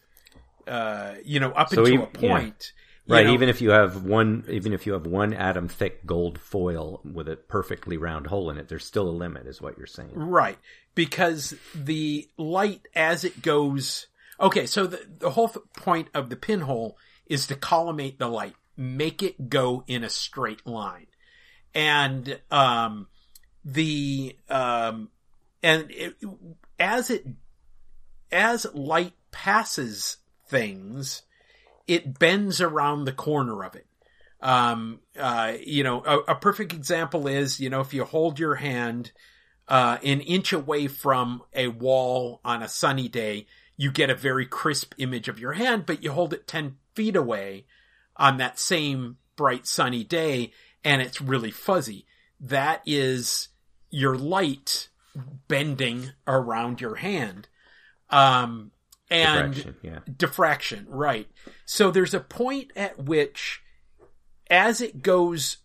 uh, 0.66 1.14
you 1.24 1.40
know, 1.40 1.50
up 1.52 1.70
so 1.70 1.84
until 1.84 2.04
a 2.04 2.06
point. 2.06 2.72
Right. 3.08 3.26
Know, 3.26 3.32
even 3.32 3.48
if 3.48 3.60
you 3.60 3.70
have 3.70 4.04
one, 4.04 4.44
even 4.48 4.72
if 4.72 4.86
you 4.86 4.92
have 4.92 5.06
one 5.06 5.32
atom 5.32 5.68
thick 5.68 6.06
gold 6.06 6.38
foil 6.38 7.00
with 7.04 7.28
a 7.28 7.36
perfectly 7.36 7.96
round 7.96 8.28
hole 8.28 8.48
in 8.48 8.58
it, 8.58 8.68
there's 8.68 8.84
still 8.84 9.08
a 9.08 9.10
limit, 9.10 9.46
is 9.46 9.60
what 9.60 9.76
you're 9.76 9.86
saying. 9.86 10.12
Right. 10.14 10.58
Because 10.94 11.54
the 11.74 12.28
light 12.36 12.86
as 12.94 13.24
it 13.24 13.42
goes, 13.42 14.06
okay, 14.38 14.66
so 14.66 14.86
the, 14.86 15.04
the 15.18 15.30
whole 15.30 15.48
point 15.48 16.08
of 16.14 16.30
the 16.30 16.36
pinhole 16.36 16.96
is 17.26 17.48
to 17.48 17.56
collimate 17.56 18.20
the 18.20 18.28
light, 18.28 18.54
make 18.76 19.22
it 19.22 19.48
go 19.48 19.82
in 19.88 20.04
a 20.04 20.10
straight 20.10 20.64
line. 20.64 21.06
And, 21.74 22.38
um, 22.50 23.08
the, 23.64 24.36
um, 24.48 25.08
and 25.62 25.90
it, 25.90 26.14
as 26.78 27.10
it, 27.10 27.26
as 28.30 28.66
light 28.74 29.14
passes 29.32 30.18
things, 30.46 31.22
it 31.86 32.18
bends 32.18 32.60
around 32.60 33.04
the 33.04 33.12
corner 33.12 33.64
of 33.64 33.74
it. 33.74 33.86
Um, 34.40 35.00
uh, 35.18 35.54
you 35.64 35.84
know, 35.84 36.02
a, 36.04 36.32
a, 36.32 36.34
perfect 36.34 36.72
example 36.72 37.28
is, 37.28 37.60
you 37.60 37.70
know, 37.70 37.80
if 37.80 37.94
you 37.94 38.04
hold 38.04 38.40
your 38.40 38.56
hand, 38.56 39.12
uh, 39.68 39.98
an 40.02 40.20
inch 40.20 40.52
away 40.52 40.88
from 40.88 41.44
a 41.54 41.68
wall 41.68 42.40
on 42.44 42.60
a 42.60 42.68
sunny 42.68 43.06
day, 43.06 43.46
you 43.76 43.92
get 43.92 44.10
a 44.10 44.16
very 44.16 44.44
crisp 44.44 44.94
image 44.98 45.28
of 45.28 45.38
your 45.38 45.52
hand, 45.52 45.86
but 45.86 46.02
you 46.02 46.10
hold 46.10 46.32
it 46.32 46.48
10 46.48 46.76
feet 46.96 47.14
away 47.14 47.66
on 48.16 48.38
that 48.38 48.58
same 48.58 49.16
bright 49.36 49.66
sunny 49.66 50.04
day 50.04 50.52
and 50.84 51.00
it's 51.00 51.20
really 51.20 51.50
fuzzy. 51.50 52.06
That 52.40 52.82
is 52.84 53.48
your 53.90 54.16
light 54.16 54.88
bending 55.48 56.10
around 56.26 56.80
your 56.80 56.96
hand. 56.96 57.48
Um, 58.10 58.72
and 59.12 59.54
Diffraction, 59.54 59.76
yeah. 59.82 59.98
diffraction, 60.16 60.86
right. 60.88 61.28
So 61.66 61.90
there's 61.90 62.14
a 62.14 62.20
point 62.20 62.72
at 62.74 62.98
which, 62.98 63.62
as 64.48 64.80
it 64.80 65.02
goes 65.02 65.58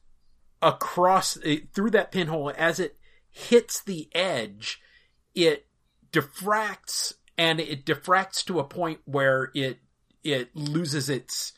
across 0.62 1.38
eh, 1.46 1.60
through 1.74 1.92
that 1.92 2.12
pinhole, 2.12 2.52
as 2.58 2.80
it 2.80 2.98
hits 3.32 3.82
the 3.82 4.10
edge, 4.14 4.82
it 5.34 5.66
diffracts 6.12 7.14
and 7.38 7.60
it 7.60 7.86
diffracts 7.86 8.44
to 8.46 8.60
a 8.60 8.64
point 8.64 9.00
where 9.06 9.52
it 9.54 9.80
it 10.24 10.54
loses 10.56 11.10
its 11.10 11.54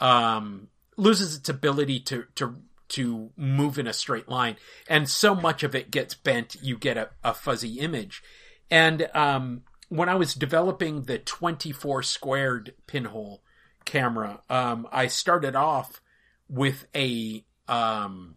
um 0.00 0.68
loses 0.96 1.36
its 1.36 1.48
ability 1.48 1.98
to 1.98 2.24
to 2.34 2.56
to 2.88 3.30
move 3.36 3.78
in 3.78 3.86
a 3.86 3.92
straight 3.92 4.28
line 4.28 4.56
and 4.88 5.08
so 5.08 5.34
much 5.34 5.62
of 5.62 5.74
it 5.74 5.90
gets 5.90 6.14
bent 6.14 6.56
you 6.62 6.76
get 6.76 6.96
a, 6.96 7.08
a 7.22 7.32
fuzzy 7.32 7.78
image 7.80 8.22
and 8.70 9.08
um 9.14 9.62
when 9.88 10.08
i 10.08 10.14
was 10.14 10.34
developing 10.34 11.02
the 11.02 11.18
24 11.18 12.02
squared 12.02 12.74
pinhole 12.86 13.42
camera 13.84 14.40
um 14.48 14.86
i 14.92 15.06
started 15.06 15.54
off 15.54 16.00
with 16.48 16.86
a 16.94 17.44
um 17.68 18.36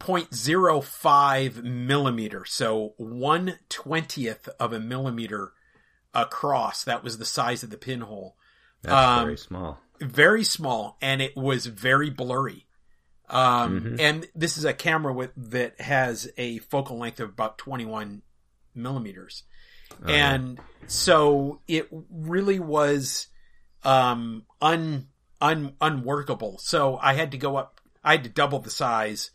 0.05 0.00 1.62
millimeter, 1.62 2.44
so 2.44 2.94
one 2.96 3.58
twentieth 3.68 4.48
of 4.58 4.72
a 4.72 4.80
millimeter 4.80 5.52
across. 6.12 6.82
That 6.82 7.04
was 7.04 7.18
the 7.18 7.24
size 7.24 7.62
of 7.62 7.70
the 7.70 7.76
pinhole. 7.78 8.36
That's 8.82 8.94
Um, 8.94 9.24
very 9.26 9.38
small. 9.38 9.78
Very 10.00 10.42
small, 10.42 10.96
and 11.00 11.22
it 11.22 11.36
was 11.36 11.66
very 11.66 12.10
blurry. 12.10 12.66
Um, 13.28 13.80
Mhm. 13.80 14.00
and 14.00 14.26
this 14.34 14.58
is 14.58 14.64
a 14.64 14.74
camera 14.74 15.12
with 15.12 15.30
that 15.36 15.80
has 15.80 16.28
a 16.36 16.58
focal 16.58 16.98
length 16.98 17.20
of 17.20 17.28
about 17.30 17.56
21 17.56 18.22
millimeters. 18.74 19.44
Yeah. 20.06 20.34
and 20.34 20.60
so 20.86 21.60
it 21.68 21.88
really 22.10 22.58
was 22.58 23.28
um 23.84 24.44
un, 24.60 25.08
un 25.40 25.74
unworkable 25.80 26.58
so 26.58 26.98
i 27.00 27.14
had 27.14 27.32
to 27.32 27.38
go 27.38 27.56
up 27.56 27.80
i 28.02 28.12
had 28.12 28.24
to 28.24 28.30
double 28.30 28.58
the 28.58 28.70
size 28.70 29.30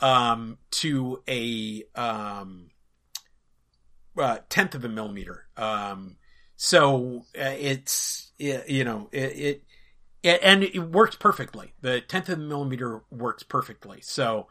um 0.00 0.58
to 0.70 1.22
a 1.28 1.84
um 1.94 2.70
uh, 4.18 4.38
tenth 4.48 4.74
of 4.74 4.84
a 4.84 4.88
millimeter 4.88 5.46
um 5.56 6.16
so 6.56 7.24
uh, 7.38 7.54
it's 7.58 8.32
it, 8.38 8.68
you 8.68 8.84
know 8.84 9.08
it, 9.12 9.38
it 9.38 9.64
it 10.22 10.40
and 10.42 10.62
it 10.62 10.78
works 10.78 11.16
perfectly 11.16 11.72
the 11.80 12.00
tenth 12.00 12.28
of 12.28 12.38
a 12.38 12.42
millimeter 12.42 13.02
works 13.10 13.42
perfectly 13.42 14.00
so 14.00 14.46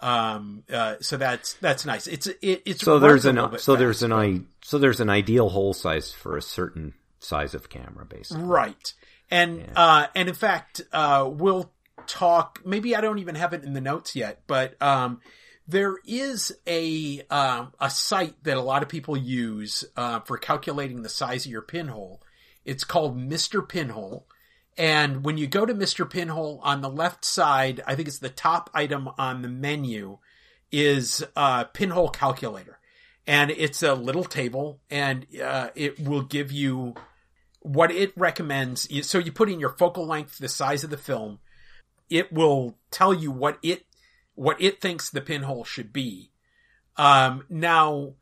um 0.00 0.62
uh 0.72 0.96
so 1.00 1.16
that's 1.16 1.54
that's 1.54 1.86
nice 1.86 2.06
it's 2.06 2.26
it, 2.26 2.62
it's 2.66 2.82
so 2.82 2.98
there's 2.98 3.24
an 3.24 3.58
so 3.58 3.76
there's 3.76 4.02
an 4.02 4.12
i 4.12 4.40
so 4.62 4.78
there's 4.78 5.00
an 5.00 5.08
ideal 5.10 5.48
hole 5.48 5.72
size 5.72 6.12
for 6.12 6.36
a 6.36 6.42
certain 6.42 6.92
size 7.18 7.54
of 7.54 7.68
camera, 7.68 8.04
basically. 8.04 8.44
Right. 8.44 8.92
And 9.30 9.58
Yeah. 9.60 9.72
uh 9.74 10.06
and 10.14 10.28
in 10.28 10.34
fact, 10.34 10.82
uh 10.92 11.28
we'll 11.32 11.72
talk 12.06 12.60
maybe 12.64 12.94
I 12.94 13.00
don't 13.00 13.18
even 13.18 13.34
have 13.34 13.52
it 13.52 13.64
in 13.64 13.72
the 13.72 13.80
notes 13.80 14.14
yet, 14.14 14.42
but 14.46 14.80
um 14.80 15.20
there 15.66 15.96
is 16.06 16.52
a 16.66 17.22
um 17.30 17.72
a 17.80 17.90
site 17.90 18.42
that 18.44 18.56
a 18.56 18.60
lot 18.60 18.82
of 18.82 18.88
people 18.88 19.16
use 19.16 19.84
uh 19.96 20.20
for 20.20 20.36
calculating 20.38 21.02
the 21.02 21.08
size 21.08 21.46
of 21.46 21.50
your 21.52 21.62
pinhole. 21.62 22.22
It's 22.64 22.84
called 22.84 23.16
Mr. 23.18 23.66
Pinhole. 23.66 24.26
And 24.78 25.24
when 25.24 25.38
you 25.38 25.46
go 25.46 25.64
to 25.64 25.74
Mr. 25.74 26.08
Pinhole 26.08 26.60
on 26.62 26.82
the 26.82 26.90
left 26.90 27.24
side, 27.24 27.82
I 27.86 27.94
think 27.94 28.08
it's 28.08 28.18
the 28.18 28.28
top 28.28 28.70
item 28.74 29.08
on 29.18 29.42
the 29.42 29.48
menu 29.48 30.18
is 30.70 31.24
pinhole 31.72 32.10
calculator. 32.10 32.78
And 33.26 33.50
it's 33.50 33.82
a 33.82 33.94
little 33.94 34.24
table 34.24 34.80
and 34.88 35.26
uh 35.42 35.70
it 35.74 35.98
will 35.98 36.22
give 36.22 36.52
you 36.52 36.94
what 37.66 37.90
it 37.90 38.12
recommends 38.16 38.88
so 39.08 39.18
you 39.18 39.32
put 39.32 39.50
in 39.50 39.58
your 39.58 39.70
focal 39.70 40.06
length 40.06 40.38
the 40.38 40.48
size 40.48 40.84
of 40.84 40.90
the 40.90 40.96
film 40.96 41.40
it 42.08 42.32
will 42.32 42.78
tell 42.92 43.12
you 43.12 43.32
what 43.32 43.58
it 43.60 43.84
what 44.36 44.60
it 44.62 44.80
thinks 44.80 45.10
the 45.10 45.20
pinhole 45.20 45.64
should 45.64 45.92
be 45.92 46.30
um 46.96 47.44
now 47.48 48.14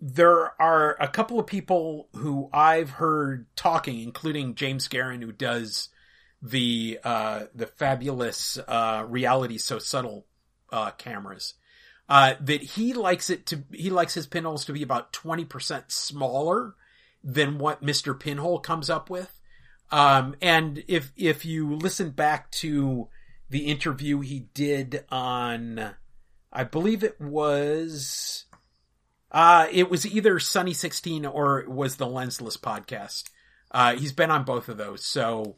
there 0.00 0.60
are 0.62 0.96
a 1.00 1.08
couple 1.08 1.40
of 1.40 1.46
people 1.46 2.08
who 2.14 2.48
i've 2.52 2.90
heard 2.90 3.46
talking 3.56 4.00
including 4.00 4.54
james 4.54 4.86
Guerin, 4.86 5.22
who 5.22 5.32
does 5.32 5.88
the 6.46 6.98
uh 7.04 7.44
the 7.54 7.66
fabulous 7.66 8.58
uh 8.68 9.04
reality 9.08 9.56
so 9.56 9.78
subtle 9.78 10.26
uh 10.70 10.90
cameras 10.92 11.54
uh 12.10 12.34
that 12.38 12.62
he 12.62 12.92
likes 12.92 13.30
it 13.30 13.46
to 13.46 13.64
he 13.72 13.88
likes 13.88 14.12
his 14.12 14.26
pinholes 14.26 14.66
to 14.66 14.72
be 14.72 14.82
about 14.82 15.12
20% 15.12 15.90
smaller 15.90 16.74
than 17.24 17.58
what 17.58 17.82
Mr. 17.82 18.18
Pinhole 18.18 18.58
comes 18.58 18.90
up 18.90 19.08
with. 19.08 19.40
Um, 19.90 20.36
and 20.42 20.84
if, 20.86 21.12
if 21.16 21.46
you 21.46 21.74
listen 21.74 22.10
back 22.10 22.50
to 22.52 23.08
the 23.48 23.66
interview 23.66 24.20
he 24.20 24.48
did 24.52 25.04
on, 25.08 25.94
I 26.52 26.64
believe 26.64 27.02
it 27.02 27.20
was, 27.20 28.44
uh, 29.32 29.66
it 29.72 29.90
was 29.90 30.06
either 30.06 30.38
Sunny 30.38 30.74
16 30.74 31.24
or 31.24 31.60
it 31.60 31.70
was 31.70 31.96
the 31.96 32.06
Lensless 32.06 32.58
podcast. 32.58 33.30
Uh, 33.70 33.96
he's 33.96 34.12
been 34.12 34.30
on 34.30 34.44
both 34.44 34.68
of 34.68 34.76
those. 34.76 35.04
So, 35.04 35.56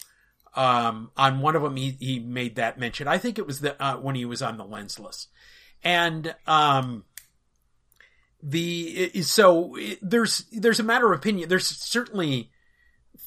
um, 0.57 1.11
on 1.17 1.41
one 1.41 1.55
of 1.55 1.63
them, 1.63 1.77
he, 1.77 1.97
he 2.01 2.19
made 2.19 2.57
that 2.57 2.79
mention. 2.79 3.07
I 3.07 3.19
think 3.19 3.39
it 3.39 3.47
was 3.47 3.61
the, 3.61 3.81
uh, 3.83 3.97
when 3.97 4.15
he 4.15 4.25
was 4.25 4.43
on 4.43 4.57
the 4.57 4.65
Lensless. 4.65 5.27
And, 5.85 6.35
um, 6.47 7.05
the 8.43 9.11
so 9.23 9.75
it, 9.77 9.99
there's 10.03 10.45
there's 10.53 10.79
a 10.79 10.85
matter 10.85 11.13
of 11.13 11.19
opinion 11.19 11.49
there's 11.49 11.67
certainly 11.67 12.51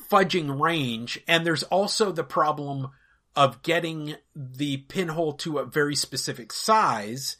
fudging 0.09 0.59
range 0.59 1.19
and 1.27 1.45
there's 1.45 1.63
also 1.63 2.11
the 2.11 2.23
problem 2.23 2.89
of 3.35 3.61
getting 3.61 4.15
the 4.35 4.77
pinhole 4.77 5.33
to 5.33 5.57
a 5.57 5.65
very 5.65 5.95
specific 5.95 6.53
size 6.53 7.37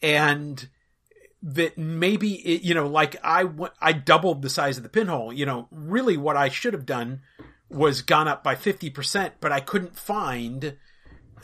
and 0.00 0.68
that 1.42 1.76
maybe 1.78 2.34
it, 2.34 2.62
you 2.62 2.74
know 2.74 2.86
like 2.86 3.16
I, 3.22 3.48
I 3.80 3.92
doubled 3.92 4.42
the 4.42 4.50
size 4.50 4.76
of 4.76 4.82
the 4.82 4.88
pinhole 4.88 5.32
you 5.32 5.46
know 5.46 5.68
really 5.70 6.16
what 6.16 6.36
I 6.36 6.48
should 6.48 6.72
have 6.72 6.86
done 6.86 7.22
was 7.70 8.02
gone 8.02 8.28
up 8.28 8.42
by 8.42 8.54
50% 8.54 9.32
but 9.40 9.52
I 9.52 9.60
couldn't 9.60 9.96
find 9.98 10.76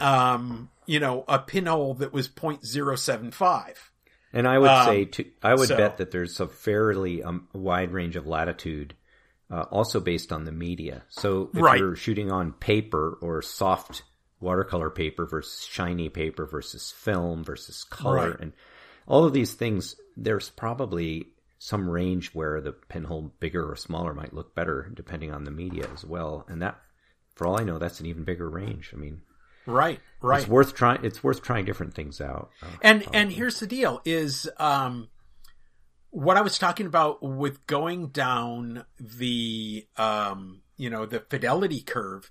um 0.00 0.70
you 0.86 0.98
know 1.00 1.24
a 1.28 1.38
pinhole 1.38 1.94
that 1.94 2.12
was 2.12 2.28
0.075 2.28 3.74
And 4.32 4.48
I 4.48 4.58
would 4.58 4.68
Um, 4.70 4.86
say, 4.86 5.04
to, 5.04 5.24
I 5.42 5.54
would 5.54 5.68
so- 5.68 5.76
bet 5.76 5.98
that 5.98 6.10
there's 6.10 6.40
a 6.40 6.48
fairly 6.48 7.22
um, 7.22 7.46
wide 7.52 7.92
range 7.92 8.16
of 8.16 8.26
latitude, 8.26 8.94
uh, 9.48 9.62
also 9.70 10.00
based 10.00 10.32
on 10.32 10.44
the 10.44 10.50
media. 10.50 11.04
So 11.08 11.50
if 11.54 11.60
Right. 11.62 11.78
you're 11.78 11.94
shooting 11.94 12.32
on 12.32 12.52
paper 12.52 13.16
or 13.20 13.42
soft 13.42 14.02
watercolor 14.40 14.90
paper 14.90 15.24
versus 15.26 15.64
shiny 15.64 16.08
paper 16.08 16.46
versus 16.46 16.90
film 16.90 17.44
versus 17.44 17.84
color, 17.84 18.30
Right. 18.30 18.40
and 18.40 18.52
all 19.06 19.24
of 19.24 19.32
these 19.32 19.54
things, 19.54 19.94
there's 20.16 20.50
probably 20.50 21.28
some 21.58 21.88
range 21.88 22.34
where 22.34 22.60
the 22.60 22.72
pinhole 22.72 23.32
bigger 23.40 23.70
or 23.70 23.76
smaller 23.76 24.12
might 24.14 24.34
look 24.34 24.54
better 24.54 24.90
depending 24.94 25.32
on 25.32 25.44
the 25.44 25.50
media 25.50 25.88
as 25.92 26.04
well. 26.04 26.44
And 26.48 26.60
that, 26.62 26.78
for 27.34 27.46
all 27.46 27.58
I 27.58 27.64
know, 27.64 27.78
that's 27.78 28.00
an 28.00 28.06
even 28.06 28.24
bigger 28.24 28.48
range. 28.48 28.90
I 28.92 28.96
mean, 28.96 29.22
right 29.66 30.00
right 30.20 30.40
it's 30.40 30.48
worth 30.48 30.74
trying. 30.74 31.04
It's 31.04 31.22
worth 31.22 31.42
trying 31.42 31.64
different 31.64 31.94
things 31.94 32.20
out. 32.20 32.50
Uh, 32.62 32.66
and 32.82 33.02
probably. 33.02 33.20
and 33.20 33.32
here's 33.32 33.60
the 33.60 33.66
deal 33.66 34.00
is 34.04 34.48
um 34.58 35.08
what 36.10 36.36
i 36.36 36.42
was 36.42 36.58
talking 36.58 36.86
about 36.86 37.22
with 37.22 37.66
going 37.66 38.08
down 38.08 38.84
the 39.00 39.84
um 39.96 40.60
you 40.76 40.88
know 40.88 41.06
the 41.06 41.20
fidelity 41.28 41.80
curve 41.80 42.30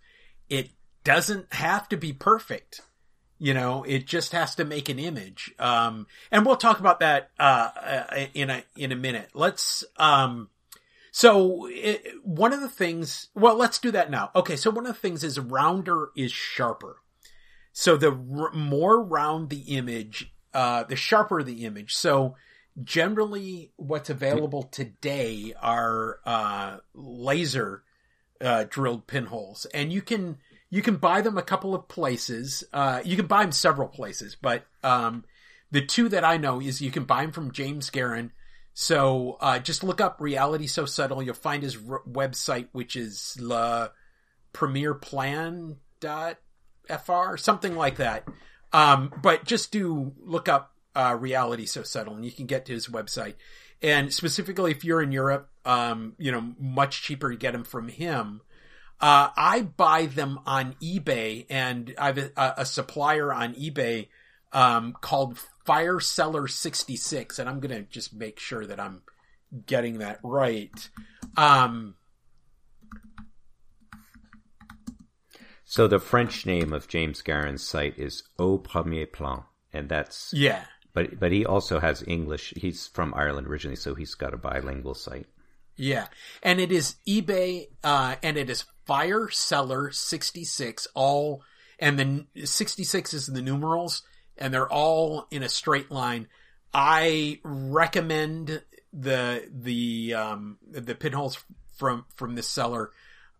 it 0.50 0.70
doesn't 1.04 1.54
have 1.54 1.90
to 1.90 1.98
be 1.98 2.14
perfect 2.14 2.82
you 3.40 3.54
know 3.54 3.84
it 3.84 4.06
just 4.06 4.32
has 4.32 4.56
to 4.56 4.66
make 4.66 4.90
an 4.90 5.00
image. 5.00 5.54
Um 5.60 6.08
and 6.32 6.46
we'll 6.46 6.56
talk 6.56 6.80
about 6.80 7.00
that 7.00 7.32
uh 7.40 8.26
in 8.34 8.50
a 8.50 8.64
in 8.76 8.92
a 8.92 8.96
minute. 8.96 9.30
Let's 9.34 9.84
um 9.98 10.50
so 11.12 11.68
it, 11.70 12.14
one 12.24 12.54
of 12.54 12.62
the 12.62 12.70
things 12.70 13.30
well 13.36 13.56
let's 13.56 13.80
do 13.80 13.92
that 13.92 14.12
now. 14.12 14.32
Okay 14.36 14.56
so 14.56 14.72
one 14.72 14.86
of 14.86 14.94
the 14.94 15.00
things 15.00 15.24
is 15.24 15.40
rounder 15.40 16.10
is 16.16 16.32
sharper. 16.32 16.98
So 17.74 17.98
the 17.98 18.12
r- 18.12 18.54
more 18.54 19.04
round 19.04 19.50
the 19.50 19.62
image, 19.76 20.32
uh, 20.54 20.84
the 20.84 20.96
sharper 20.96 21.42
the 21.42 21.66
image. 21.66 21.96
So 21.96 22.36
generally 22.82 23.72
what's 23.76 24.10
available 24.12 24.64
today 24.64 25.54
are, 25.60 26.20
uh, 26.26 26.78
laser, 26.94 27.84
uh, 28.40 28.66
drilled 28.70 29.08
pinholes. 29.08 29.66
And 29.74 29.92
you 29.92 30.02
can, 30.04 30.38
you 30.74 30.82
can 30.82 30.96
buy 30.96 31.22
them 31.22 31.38
a 31.38 31.44
couple 31.44 31.76
of 31.76 31.88
places. 31.88 32.64
Uh, 32.74 33.00
you 33.06 33.16
can 33.16 33.28
buy 33.28 33.44
them 33.44 33.52
several 33.52 33.88
places, 33.88 34.36
but, 34.40 34.66
um, 34.84 35.24
the 35.72 35.86
two 35.86 36.10
that 36.10 36.24
I 36.24 36.38
know 36.38 36.60
is 36.60 36.82
you 36.82 36.92
can 36.92 37.04
buy 37.04 37.22
them 37.22 37.32
from 37.32 37.52
James 37.52 37.90
Guerin. 37.90 38.32
So, 38.74 39.38
uh, 39.40 39.60
just 39.60 39.84
look 39.84 40.02
up 40.02 40.20
reality 40.20 40.68
so 40.68 40.86
subtle. 40.86 41.22
You'll 41.22 41.36
find 41.36 41.62
his 41.64 41.78
r- 41.78 42.02
website, 42.10 42.68
which 42.72 42.96
is 42.96 43.38
la 43.40 43.90
premier 44.52 44.94
plan 44.94 45.78
dot 46.00 46.38
fr 47.06 47.38
something 47.38 47.76
like 47.78 47.96
that 47.96 48.28
um 48.74 49.12
but 49.22 49.46
just 49.46 49.72
do 49.72 50.14
look 50.20 50.50
up 50.50 50.74
uh, 50.96 51.18
reality 51.20 51.66
so 51.66 51.84
subtle, 51.84 52.16
and 52.16 52.26
you 52.26 52.32
can 52.32 52.46
get 52.46 52.66
to 52.66 52.74
his 52.74 52.88
website. 52.88 53.36
And 53.82 54.14
specifically, 54.14 54.72
if 54.72 54.84
you're 54.84 55.02
in 55.02 55.12
Europe, 55.12 55.50
um, 55.66 56.14
you 56.18 56.32
know, 56.32 56.54
much 56.60 57.02
cheaper 57.02 57.32
to 57.32 57.38
get 57.38 57.52
them 57.52 57.64
from 57.64 57.90
him. 57.90 58.42
Uh, 59.04 59.30
I 59.36 59.64
buy 59.64 60.06
them 60.06 60.40
on 60.46 60.76
eBay, 60.82 61.46
and 61.50 61.94
I 61.98 62.06
have 62.08 62.18
a, 62.18 62.54
a 62.60 62.66
supplier 62.66 63.34
on 63.34 63.54
eBay 63.56 64.08
um, 64.54 64.96
called 65.02 65.40
Fire 65.66 66.00
Seller 66.00 66.48
sixty 66.48 66.96
six, 66.96 67.38
and 67.38 67.50
I'm 67.50 67.60
gonna 67.60 67.82
just 67.82 68.14
make 68.14 68.40
sure 68.40 68.66
that 68.66 68.80
I'm 68.80 69.02
getting 69.66 69.98
that 69.98 70.20
right. 70.24 70.90
Um, 71.36 71.96
So 75.66 75.88
the 75.88 76.00
French 76.00 76.46
name 76.46 76.72
of 76.72 76.88
James 76.88 77.22
Guerin's 77.24 77.68
site 77.68 77.98
is 77.98 78.24
Au 78.38 78.58
Premier 78.60 79.08
Plan, 79.08 79.44
and 79.74 79.90
that's 79.90 80.32
yeah, 80.34 80.64
but 80.94 81.20
but 81.20 81.32
he 81.32 81.46
also 81.46 81.80
has 81.80 82.04
English. 82.08 82.54
He's 82.56 82.88
from 82.88 83.14
Ireland 83.16 83.48
originally, 83.48 83.76
so 83.76 83.96
he's 83.96 84.14
got 84.16 84.34
a 84.34 84.38
bilingual 84.38 84.94
site. 84.94 85.26
yeah, 85.76 86.08
and 86.44 86.60
it 86.60 86.72
is 86.72 86.96
eBay, 87.08 87.68
uh, 87.84 88.16
and 88.22 88.38
it 88.38 88.50
is 88.50 88.66
Fire 88.86 89.30
Seller 89.30 89.92
sixty 89.92 90.44
six, 90.44 90.88
all, 90.94 91.44
and 91.80 91.98
then 91.98 92.28
sixty 92.44 92.84
six 92.84 93.14
is 93.14 93.28
the 93.28 93.42
numerals, 93.42 94.04
and 94.38 94.54
they're 94.54 94.72
all 94.72 95.28
in 95.32 95.44
a 95.44 95.50
straight 95.50 95.92
line. 95.92 96.28
I 96.74 97.40
recommend 97.44 98.62
the 98.92 99.48
the 99.52 100.14
um 100.14 100.58
the 100.70 100.96
pinholes 100.96 101.44
from 101.76 102.06
from 102.16 102.36
this 102.36 102.48
seller. 102.48 102.92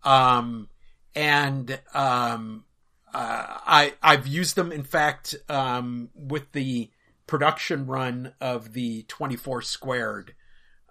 Um 0.04 0.70
and 1.16 1.80
um 1.94 2.66
uh, 3.14 3.46
I 3.66 3.94
I've 4.02 4.28
used 4.28 4.56
them 4.56 4.72
in 4.72 4.84
fact 4.84 5.36
um 5.50 6.10
with 6.16 6.52
the 6.52 6.90
production 7.28 7.86
run 7.86 8.34
of 8.42 8.74
the 8.74 9.04
24 9.04 9.62
squared 9.62 10.34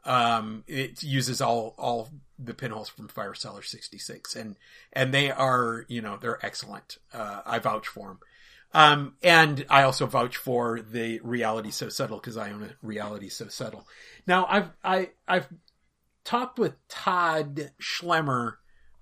um 0.04 0.64
it 0.66 1.02
uses 1.02 1.40
all 1.40 1.74
all 1.76 2.08
the 2.44 2.54
pinholes 2.54 2.88
from 2.88 3.08
Fire 3.08 3.34
Seller 3.34 3.62
66 3.62 4.36
and 4.36 4.56
and 4.92 5.12
they 5.12 5.30
are 5.30 5.84
you 5.88 6.00
know 6.00 6.16
they're 6.20 6.44
excellent 6.44 6.98
uh 7.12 7.42
I 7.44 7.58
vouch 7.58 7.86
for 7.86 8.08
them 8.08 8.18
um, 8.74 9.14
and 9.22 9.66
I 9.68 9.82
also 9.82 10.06
vouch 10.06 10.36
for 10.36 10.80
the 10.80 11.20
reality 11.22 11.70
so 11.70 11.88
subtle 11.88 12.18
because 12.18 12.36
I 12.36 12.50
own 12.50 12.62
a 12.62 12.70
reality 12.82 13.28
so 13.28 13.48
subtle. 13.48 13.86
Now 14.26 14.46
I've, 14.48 14.70
I, 14.82 15.10
I've 15.28 15.48
talked 16.24 16.58
with 16.58 16.76
Todd 16.88 17.72
Schlemmer, 17.80 18.54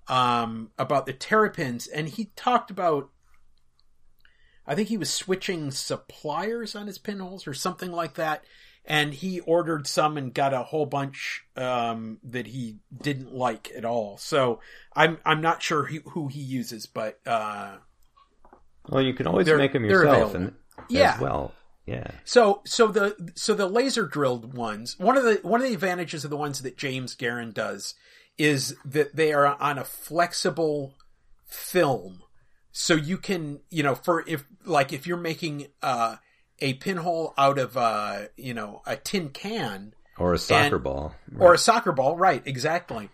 um, 0.07 0.71
about 0.77 1.05
the 1.05 1.13
terrapins 1.13 1.87
and 1.87 2.09
he 2.09 2.31
talked 2.35 2.69
about, 2.69 3.11
I 4.67 4.75
think 4.75 4.89
he 4.89 4.97
was 4.97 5.09
switching 5.09 5.71
suppliers 5.71 6.75
on 6.75 6.87
his 6.87 6.97
pinholes 6.97 7.47
or 7.47 7.53
something 7.53 7.91
like 7.91 8.15
that. 8.15 8.43
And 8.85 9.13
he 9.13 9.39
ordered 9.41 9.85
some 9.87 10.17
and 10.17 10.33
got 10.33 10.53
a 10.53 10.63
whole 10.63 10.85
bunch, 10.87 11.43
um, 11.55 12.17
that 12.23 12.47
he 12.47 12.77
didn't 13.01 13.33
like 13.33 13.71
at 13.75 13.85
all. 13.85 14.17
So 14.17 14.59
I'm, 14.95 15.19
I'm 15.23 15.39
not 15.39 15.61
sure 15.61 15.83
who, 15.85 15.99
who 16.09 16.27
he 16.27 16.41
uses, 16.41 16.87
but, 16.87 17.19
uh, 17.25 17.77
Well, 18.89 19.03
you 19.03 19.13
can 19.13 19.27
always 19.27 19.47
make 19.47 19.73
them 19.73 19.85
yourself, 19.85 20.33
and 20.33 20.53
Yeah. 20.89 21.13
as 21.13 21.21
well. 21.21 21.53
Yeah. 21.85 22.11
So 22.25 22.61
so 22.65 22.87
the 22.87 23.31
so 23.35 23.53
the 23.53 23.67
laser 23.67 24.05
drilled 24.05 24.53
ones 24.53 24.97
one 24.99 25.17
of 25.17 25.23
the 25.23 25.39
one 25.41 25.61
of 25.61 25.67
the 25.67 25.73
advantages 25.73 26.23
of 26.23 26.29
the 26.29 26.37
ones 26.37 26.61
that 26.61 26.77
James 26.77 27.15
Guerin 27.15 27.51
does 27.51 27.95
is 28.37 28.75
that 28.85 29.15
they 29.15 29.33
are 29.33 29.59
on 29.59 29.77
a 29.79 29.83
flexible 29.83 30.95
film. 31.45 32.21
So 32.71 32.93
you 32.95 33.17
can, 33.17 33.61
you 33.69 33.81
know, 33.83 33.95
for 33.95 34.23
if 34.27 34.45
like 34.63 34.93
if 34.93 35.07
you're 35.07 35.17
making 35.17 35.67
uh 35.81 36.17
a 36.61 36.73
pinhole 36.75 37.33
out 37.37 37.57
of 37.57 37.75
uh, 37.75 38.27
you 38.37 38.53
know, 38.53 38.81
a 38.85 38.95
tin 38.95 39.29
can 39.29 39.93
Or 40.17 40.33
a 40.33 40.37
soccer 40.37 40.75
And- 40.75 40.83
ball. 40.83 41.15
or 41.39 41.53
a 41.53 41.57
soccer 41.57 41.91
ball, 41.91 42.15
right, 42.17 42.41
exactly. 42.45 43.09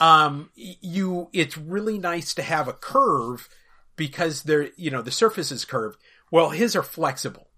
Um 0.00 0.50
you 0.54 1.28
it's 1.32 1.58
really 1.58 1.98
nice 1.98 2.32
to 2.34 2.42
have 2.42 2.66
a 2.68 2.72
curve 2.72 3.48
because 3.96 4.42
they're, 4.44 4.70
you 4.76 4.90
know, 4.90 5.02
the 5.02 5.10
surface 5.10 5.52
is 5.52 5.64
curved. 5.66 5.98
Well, 6.30 6.50
his 6.50 6.74
are 6.74 6.82
flexible. 6.82 7.48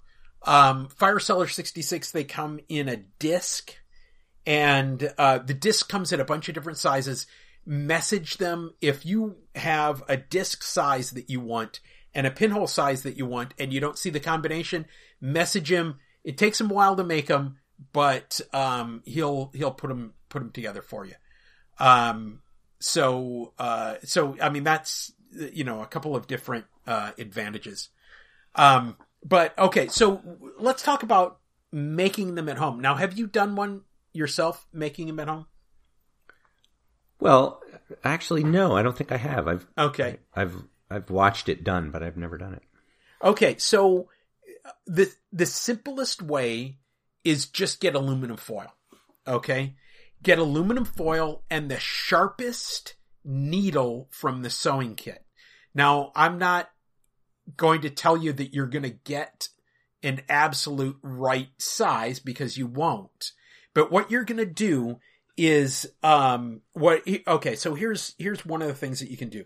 Um, 0.42 0.88
Fire 0.88 1.20
Seller 1.20 1.46
66, 1.46 2.10
they 2.10 2.24
come 2.24 2.58
in 2.68 2.88
a 2.88 2.96
disc 3.18 3.72
and, 4.44 5.12
uh, 5.16 5.38
the 5.38 5.54
disc 5.54 5.88
comes 5.88 6.12
in 6.12 6.20
a 6.20 6.24
bunch 6.24 6.48
of 6.48 6.54
different 6.54 6.76
sizes. 6.78 7.26
Message 7.64 8.36
them 8.36 8.74
if 8.82 9.06
you 9.06 9.36
have 9.54 10.02
a 10.08 10.16
disc 10.18 10.62
size 10.62 11.12
that 11.12 11.30
you 11.30 11.40
want 11.40 11.80
and 12.14 12.26
a 12.26 12.30
pinhole 12.30 12.66
size 12.66 13.04
that 13.04 13.16
you 13.16 13.24
want 13.24 13.54
and 13.58 13.72
you 13.72 13.80
don't 13.80 13.96
see 13.96 14.10
the 14.10 14.20
combination, 14.20 14.84
message 15.24 15.72
him. 15.72 15.96
It 16.22 16.36
takes 16.36 16.60
him 16.60 16.70
a 16.70 16.74
while 16.74 16.96
to 16.96 17.04
make 17.04 17.26
them, 17.26 17.56
but, 17.92 18.40
um, 18.52 19.02
he'll, 19.04 19.50
he'll 19.54 19.70
put 19.72 19.88
them, 19.88 20.14
put 20.28 20.40
them 20.40 20.50
together 20.50 20.82
for 20.82 21.04
you. 21.04 21.14
Um, 21.78 22.42
so, 22.78 23.52
uh, 23.58 23.96
so, 24.04 24.36
I 24.40 24.50
mean, 24.50 24.64
that's, 24.64 25.12
you 25.52 25.64
know, 25.64 25.82
a 25.82 25.86
couple 25.86 26.14
of 26.14 26.26
different, 26.26 26.66
uh, 26.86 27.12
advantages. 27.18 27.88
Um, 28.54 28.96
but 29.24 29.58
okay, 29.58 29.88
so 29.88 30.20
let's 30.58 30.82
talk 30.82 31.02
about 31.02 31.38
making 31.72 32.34
them 32.34 32.48
at 32.48 32.58
home. 32.58 32.80
Now, 32.80 32.94
have 32.94 33.18
you 33.18 33.26
done 33.26 33.56
one 33.56 33.82
yourself, 34.12 34.66
making 34.72 35.06
them 35.08 35.18
at 35.18 35.28
home? 35.28 35.46
Well, 37.18 37.62
actually, 38.04 38.44
no, 38.44 38.76
I 38.76 38.82
don't 38.82 38.96
think 38.96 39.10
I 39.10 39.16
have. 39.16 39.48
I've 39.48 39.66
Okay. 39.78 40.18
I've 40.34 40.54
I've 40.90 41.10
watched 41.10 41.48
it 41.48 41.64
done, 41.64 41.90
but 41.90 42.02
I've 42.02 42.16
never 42.16 42.36
done 42.36 42.54
it. 42.54 42.62
Okay, 43.22 43.56
so 43.56 44.08
the 44.86 45.12
the 45.32 45.46
simplest 45.46 46.22
way 46.22 46.78
is 47.24 47.46
just 47.46 47.80
get 47.80 47.94
aluminum 47.94 48.36
foil. 48.36 48.72
Okay? 49.26 49.74
Get 50.22 50.38
aluminum 50.38 50.84
foil 50.84 51.42
and 51.50 51.70
the 51.70 51.78
sharpest 51.78 52.94
needle 53.24 54.08
from 54.10 54.42
the 54.42 54.50
sewing 54.50 54.94
kit. 54.94 55.24
Now, 55.74 56.12
I'm 56.14 56.38
not 56.38 56.70
going 57.56 57.80
to 57.82 57.90
tell 57.90 58.16
you 58.16 58.32
that 58.32 58.54
you're 58.54 58.66
going 58.66 58.84
to 58.84 58.90
get 58.90 59.48
an 60.02 60.20
absolute 60.28 60.98
right 61.02 61.48
size 61.58 62.20
because 62.20 62.56
you 62.58 62.66
won't. 62.66 63.32
But 63.74 63.90
what 63.90 64.10
you're 64.10 64.24
going 64.24 64.38
to 64.38 64.46
do 64.46 64.98
is 65.36 65.90
um 66.04 66.60
what 66.74 67.02
okay, 67.26 67.56
so 67.56 67.74
here's 67.74 68.14
here's 68.18 68.46
one 68.46 68.62
of 68.62 68.68
the 68.68 68.74
things 68.74 69.00
that 69.00 69.10
you 69.10 69.16
can 69.16 69.30
do. 69.30 69.44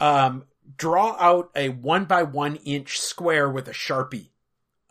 Um 0.00 0.44
draw 0.76 1.16
out 1.20 1.50
a 1.54 1.68
one 1.68 2.06
by 2.06 2.24
one 2.24 2.56
inch 2.56 2.98
square 2.98 3.48
with 3.48 3.68
a 3.68 3.72
sharpie 3.72 4.30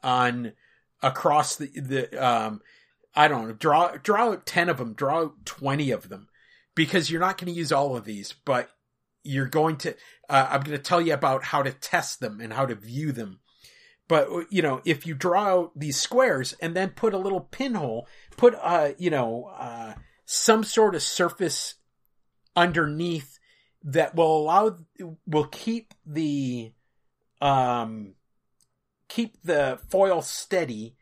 on 0.04 0.54
across 1.02 1.56
the 1.56 1.68
the 1.68 2.26
um 2.26 2.62
I 3.16 3.28
don't 3.28 3.48
know 3.48 3.54
draw 3.54 3.98
draw 3.98 4.32
out 4.32 4.46
ten 4.46 4.70
of 4.70 4.78
them 4.78 4.94
draw 4.94 5.22
out 5.22 5.46
twenty 5.46 5.92
of 5.92 6.10
them 6.10 6.28
because 6.76 7.10
you're 7.10 7.22
not 7.22 7.38
going 7.38 7.52
to 7.52 7.58
use 7.58 7.72
all 7.72 7.96
of 7.96 8.06
these 8.06 8.34
but 8.46 8.70
you're 9.24 9.48
going 9.48 9.78
to 9.78 9.94
uh, 10.30 10.48
I'm 10.52 10.62
going 10.62 10.78
to 10.78 10.84
tell 10.84 11.02
you 11.02 11.14
about 11.14 11.44
how 11.44 11.62
to 11.62 11.72
test 11.72 12.20
them 12.20 12.40
and 12.42 12.54
how 12.54 12.66
to 12.66 12.76
view 12.76 13.12
them. 13.12 13.40
But 14.08 14.30
you 14.50 14.62
know 14.62 14.82
if 14.86 15.06
you 15.06 15.14
draw 15.14 15.44
out 15.44 15.72
these 15.76 16.00
squares 16.00 16.54
and 16.62 16.76
then 16.76 16.90
put 16.92 17.14
a 17.14 17.18
little 17.18 17.42
pinhole 17.42 18.08
put 18.38 18.56
uh 18.62 18.92
you 18.98 19.10
know 19.10 19.52
uh 19.58 19.94
some 20.26 20.64
sort 20.64 20.96
of 20.96 21.02
surface 21.02 21.76
underneath 22.56 23.38
that 23.84 24.16
will 24.16 24.38
allow 24.38 24.78
will 25.26 25.48
keep 25.48 25.94
the 26.06 26.72
um 27.42 28.14
keep 29.08 29.42
the 29.44 29.80
foil 29.90 30.22
steady 30.22 30.96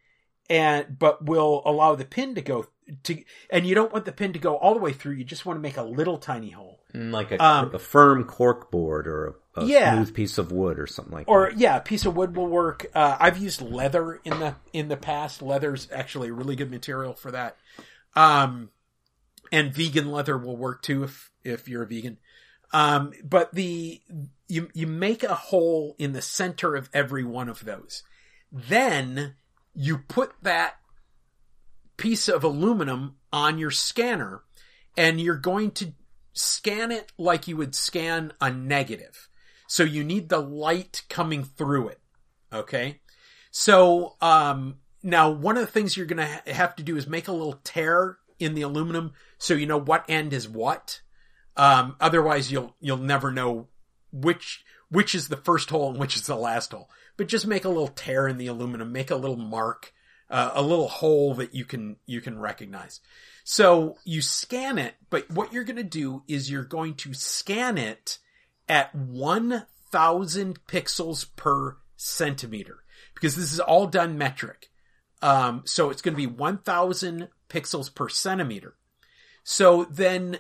and 0.50 0.98
but 1.00 1.26
will 1.26 1.62
allow 1.66 1.96
the 1.96 2.06
pin 2.06 2.36
to 2.36 2.42
go 2.42 2.68
to 3.04 3.24
and 3.50 3.66
you 3.66 3.74
don't 3.74 3.92
want 3.92 4.06
the 4.06 4.12
pin 4.12 4.32
to 4.34 4.40
go 4.40 4.56
all 4.58 4.74
the 4.76 4.80
way 4.80 4.94
through. 4.94 5.14
You 5.14 5.24
just 5.24 5.46
want 5.46 5.58
to 5.58 5.62
make 5.62 5.78
a 5.78 5.84
little 5.84 6.18
tiny 6.20 6.52
hole. 6.52 6.84
Mm, 6.94 7.12
Like 7.12 7.32
a, 7.32 7.44
Um, 7.44 7.74
a 7.74 7.80
firm 7.80 8.26
cork 8.26 8.70
board 8.70 9.08
or 9.08 9.36
a, 9.56 9.62
a 9.62 9.66
Yeah. 9.66 9.96
smooth 9.96 10.14
piece 10.14 10.38
of 10.38 10.52
wood 10.52 10.78
or 10.80 10.86
something 10.86 11.14
like 11.14 11.26
that. 11.26 11.32
or 11.32 11.52
yeah 11.56 11.78
a 11.78 11.82
piece 11.82 12.06
of 12.06 12.16
wood 12.16 12.36
will 12.36 12.48
work. 12.48 12.86
Uh, 12.94 13.18
i've 13.20 13.38
used 13.40 13.62
leather 13.62 14.22
in 14.24 14.40
the 14.40 14.56
in 14.72 14.88
the 14.88 14.98
past. 14.98 15.42
Leather's 15.42 15.88
actually 15.92 16.30
a 16.30 16.34
really 16.34 16.56
good 16.56 16.70
material 16.70 17.14
for 17.14 17.32
that. 17.32 17.58
Um 18.16 18.70
and 19.52 19.74
vegan 19.74 20.12
leather 20.12 20.38
will 20.38 20.58
work 20.58 20.82
too 20.84 21.04
if 21.04 21.32
if 21.44 21.68
you're 21.68 21.84
a 21.84 21.88
vegan. 21.88 22.18
Um 22.72 23.14
but 23.24 23.52
the 23.54 24.02
you 24.48 24.70
you 24.74 24.88
make 24.88 25.24
a 25.24 25.36
hole 25.36 25.96
in 25.98 26.14
the 26.14 26.22
center 26.22 26.76
of 26.76 26.90
every 26.94 27.24
one 27.24 27.50
of 27.50 27.66
those 27.66 28.04
then 28.52 29.36
you 29.74 29.98
put 29.98 30.34
that 30.42 30.76
piece 31.98 32.28
of 32.28 32.44
aluminum 32.44 33.16
on 33.32 33.58
your 33.58 33.72
scanner 33.72 34.44
and 34.98 35.20
you're 35.20 35.36
going 35.36 35.72
to 35.72 35.94
scan 36.34 36.92
it 36.92 37.12
like 37.18 37.48
you 37.48 37.58
would 37.58 37.76
scan 37.76 38.32
a 38.40 38.52
negative. 38.52 39.30
So 39.68 39.84
you 39.84 40.04
need 40.04 40.30
the 40.30 40.40
light 40.40 41.04
coming 41.10 41.44
through 41.44 41.90
it. 41.90 42.00
Okay. 42.54 43.02
So, 43.52 44.16
um, 44.22 44.78
now 45.02 45.30
one 45.30 45.56
of 45.58 45.62
the 45.66 45.72
things 45.72 45.96
you're 45.96 46.06
going 46.06 46.18
to 46.18 46.26
ha- 46.26 46.42
have 46.48 46.76
to 46.76 46.84
do 46.84 46.98
is 46.98 47.08
make 47.08 47.28
a 47.28 47.34
little 47.34 47.60
tear 47.64 48.18
in 48.40 48.54
the 48.54 48.64
aluminum 48.64 49.14
so 49.38 49.54
you 49.54 49.66
know 49.66 49.80
what 49.80 50.06
end 50.10 50.34
is 50.34 50.48
what. 50.48 51.02
Um, 51.58 51.96
otherwise 52.00 52.52
you'll, 52.52 52.76
you'll 52.80 52.98
never 52.98 53.32
know 53.32 53.68
which, 54.16 54.64
which 54.90 55.14
is 55.14 55.28
the 55.28 55.38
first 55.38 55.70
hole 55.70 55.90
and 55.90 56.00
which 56.00 56.16
is 56.16 56.26
the 56.28 56.36
last 56.36 56.72
hole. 56.72 56.90
But 57.18 57.28
just 57.28 57.48
make 57.48 57.66
a 57.66 57.70
little 57.70 57.88
tear 57.88 58.28
in 58.28 58.38
the 58.38 58.48
aluminum, 58.48 58.92
make 58.92 59.12
a 59.12 59.16
little 59.16 59.38
mark, 59.38 59.94
uh, 60.30 60.52
a 60.54 60.62
little 60.62 60.88
hole 60.88 61.34
that 61.36 61.54
you 61.54 61.66
can 61.66 61.98
you 62.06 62.22
can 62.22 62.40
recognize. 62.40 63.00
So 63.44 63.98
you 64.04 64.22
scan 64.22 64.78
it, 64.78 64.96
but 65.10 65.30
what 65.30 65.54
you're 65.54 65.64
going 65.64 65.76
to 65.78 65.84
do 65.84 66.24
is 66.28 66.50
you're 66.50 66.64
going 66.64 66.96
to 66.96 67.14
scan 67.14 67.78
it 67.78 68.18
at 68.68 68.94
1000 68.96 70.66
pixels 70.66 71.26
per 71.36 71.78
centimeter 71.96 72.80
because 73.14 73.36
this 73.36 73.54
is 73.54 73.60
all 73.60 73.88
done 73.88 74.18
metric. 74.18 74.70
Um, 75.22 75.62
so 75.66 75.90
it's 75.90 76.02
going 76.02 76.14
to 76.14 76.18
be 76.18 76.28
1000 76.28 77.30
pixels 77.50 77.94
per 77.94 78.10
centimeter. 78.10 78.76
So 79.44 79.86
then 79.86 80.40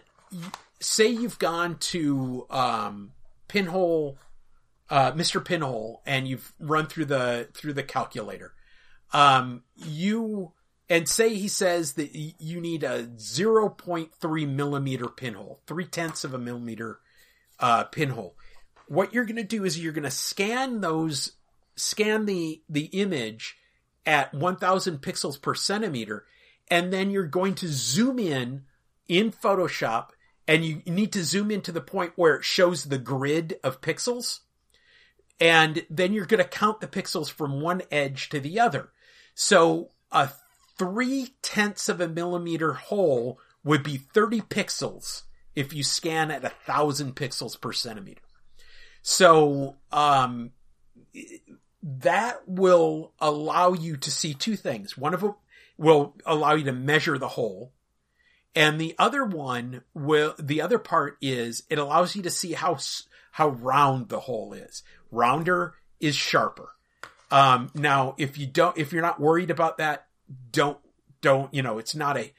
say 0.79 1.07
you've 1.07 1.39
gone 1.39 1.77
to, 1.77 2.45
um, 2.49 3.11
pinhole, 3.55 4.17
uh, 4.89 5.13
Mr. 5.13 5.43
Pinhole 5.43 6.01
and 6.05 6.27
you've 6.27 6.51
run 6.59 6.87
through 6.87 7.05
the, 7.05 7.47
through 7.53 7.71
the 7.71 7.83
calculator. 7.83 8.53
Um, 9.13 9.63
you, 9.77 10.51
and 10.89 11.07
say 11.07 11.33
he 11.35 11.47
says 11.47 11.93
that 11.93 12.13
you 12.13 12.59
need 12.59 12.83
a 12.83 13.05
0.3 13.05 14.49
millimeter 14.49 15.07
pinhole, 15.07 15.61
three 15.65 15.85
tenths 15.85 16.25
of 16.25 16.33
a 16.33 16.37
millimeter, 16.37 16.99
uh, 17.61 17.85
pinhole. 17.85 18.35
What 18.89 19.13
you're 19.13 19.23
going 19.23 19.37
to 19.37 19.43
do 19.43 19.63
is 19.63 19.81
you're 19.81 19.93
going 19.93 20.03
to 20.03 20.11
scan 20.11 20.81
those, 20.81 21.31
scan 21.77 22.25
the, 22.25 22.61
the 22.67 22.87
image 22.87 23.55
at 24.05 24.33
1000 24.33 25.01
pixels 25.01 25.41
per 25.41 25.55
centimeter, 25.55 26.25
and 26.69 26.91
then 26.91 27.09
you're 27.09 27.25
going 27.25 27.55
to 27.55 27.69
zoom 27.69 28.19
in 28.19 28.65
in 29.07 29.31
Photoshop 29.31 30.09
and 30.47 30.63
you 30.63 30.81
need 30.85 31.11
to 31.13 31.23
zoom 31.23 31.51
into 31.51 31.71
the 31.71 31.81
point 31.81 32.13
where 32.15 32.35
it 32.35 32.43
shows 32.43 32.85
the 32.85 32.97
grid 32.97 33.57
of 33.63 33.81
pixels. 33.81 34.41
And 35.39 35.85
then 35.89 36.13
you're 36.13 36.25
going 36.25 36.43
to 36.43 36.49
count 36.49 36.79
the 36.81 36.87
pixels 36.87 37.29
from 37.29 37.61
one 37.61 37.81
edge 37.91 38.29
to 38.29 38.39
the 38.39 38.59
other. 38.59 38.89
So 39.33 39.89
a 40.11 40.29
three 40.77 41.35
tenths 41.41 41.89
of 41.89 41.99
a 41.99 42.07
millimeter 42.07 42.73
hole 42.73 43.39
would 43.63 43.83
be 43.83 43.97
30 43.97 44.41
pixels 44.41 45.23
if 45.55 45.73
you 45.73 45.83
scan 45.83 46.31
at 46.31 46.45
a 46.45 46.49
thousand 46.49 47.15
pixels 47.15 47.59
per 47.59 47.73
centimeter. 47.73 48.21
So, 49.01 49.77
um, 49.91 50.51
that 51.81 52.47
will 52.47 53.13
allow 53.19 53.73
you 53.73 53.95
to 53.97 54.11
see 54.11 54.33
two 54.33 54.55
things. 54.55 54.97
One 54.97 55.13
of 55.13 55.21
them 55.21 55.35
will 55.77 56.15
allow 56.25 56.55
you 56.55 56.65
to 56.65 56.71
measure 56.71 57.17
the 57.17 57.27
hole. 57.27 57.71
And 58.55 58.79
the 58.79 58.95
other 58.97 59.25
one 59.25 59.83
will, 59.93 60.33
the 60.39 60.61
other 60.61 60.79
part 60.79 61.17
is 61.21 61.63
it 61.69 61.77
allows 61.77 62.15
you 62.15 62.21
to 62.23 62.29
see 62.29 62.53
how, 62.53 62.77
how 63.31 63.49
round 63.49 64.07
the 64.07 64.21
hole 64.21 64.53
is. 64.53 64.81
Rounder 65.11 65.75
is 65.99 66.15
sharper. 66.15 66.69
Um, 67.31 67.69
now, 67.75 68.15
if 68.17 68.37
you 68.37 68.47
don't, 68.47 68.77
if 68.77 68.93
you're 68.93 69.01
not 69.01 69.19
worried 69.19 69.51
about 69.51 69.77
that, 69.79 70.07
don't, 70.51 70.77
don't, 71.19 71.53
you 71.53 71.61
know, 71.61 71.79
it's 71.79 71.95
not 71.95 72.17
a, 72.17 72.31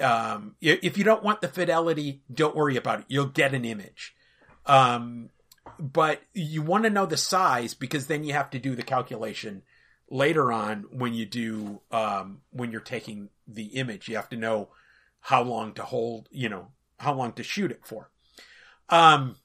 um, 0.00 0.56
if 0.60 0.98
you 0.98 1.04
don't 1.04 1.22
want 1.22 1.40
the 1.40 1.48
fidelity, 1.48 2.22
don't 2.32 2.56
worry 2.56 2.76
about 2.76 3.00
it. 3.00 3.04
You'll 3.08 3.26
get 3.26 3.54
an 3.54 3.64
image. 3.64 4.14
Um, 4.66 5.30
but 5.78 6.20
you 6.34 6.62
want 6.62 6.84
to 6.84 6.90
know 6.90 7.06
the 7.06 7.16
size 7.16 7.74
because 7.74 8.06
then 8.06 8.24
you 8.24 8.32
have 8.32 8.50
to 8.50 8.58
do 8.58 8.74
the 8.74 8.82
calculation 8.82 9.62
later 10.10 10.50
on 10.50 10.86
when 10.90 11.14
you 11.14 11.26
do, 11.26 11.80
um, 11.92 12.40
when 12.50 12.72
you're 12.72 12.80
taking 12.80 13.28
the 13.46 13.66
image, 13.66 14.08
you 14.08 14.16
have 14.16 14.28
to 14.30 14.36
know 14.36 14.68
how 15.20 15.42
long 15.42 15.74
to 15.74 15.82
hold, 15.82 16.28
you 16.30 16.48
know, 16.48 16.68
how 16.98 17.14
long 17.14 17.32
to 17.34 17.42
shoot 17.42 17.70
it 17.70 17.84
for. 17.84 18.10
Um, 18.88 19.36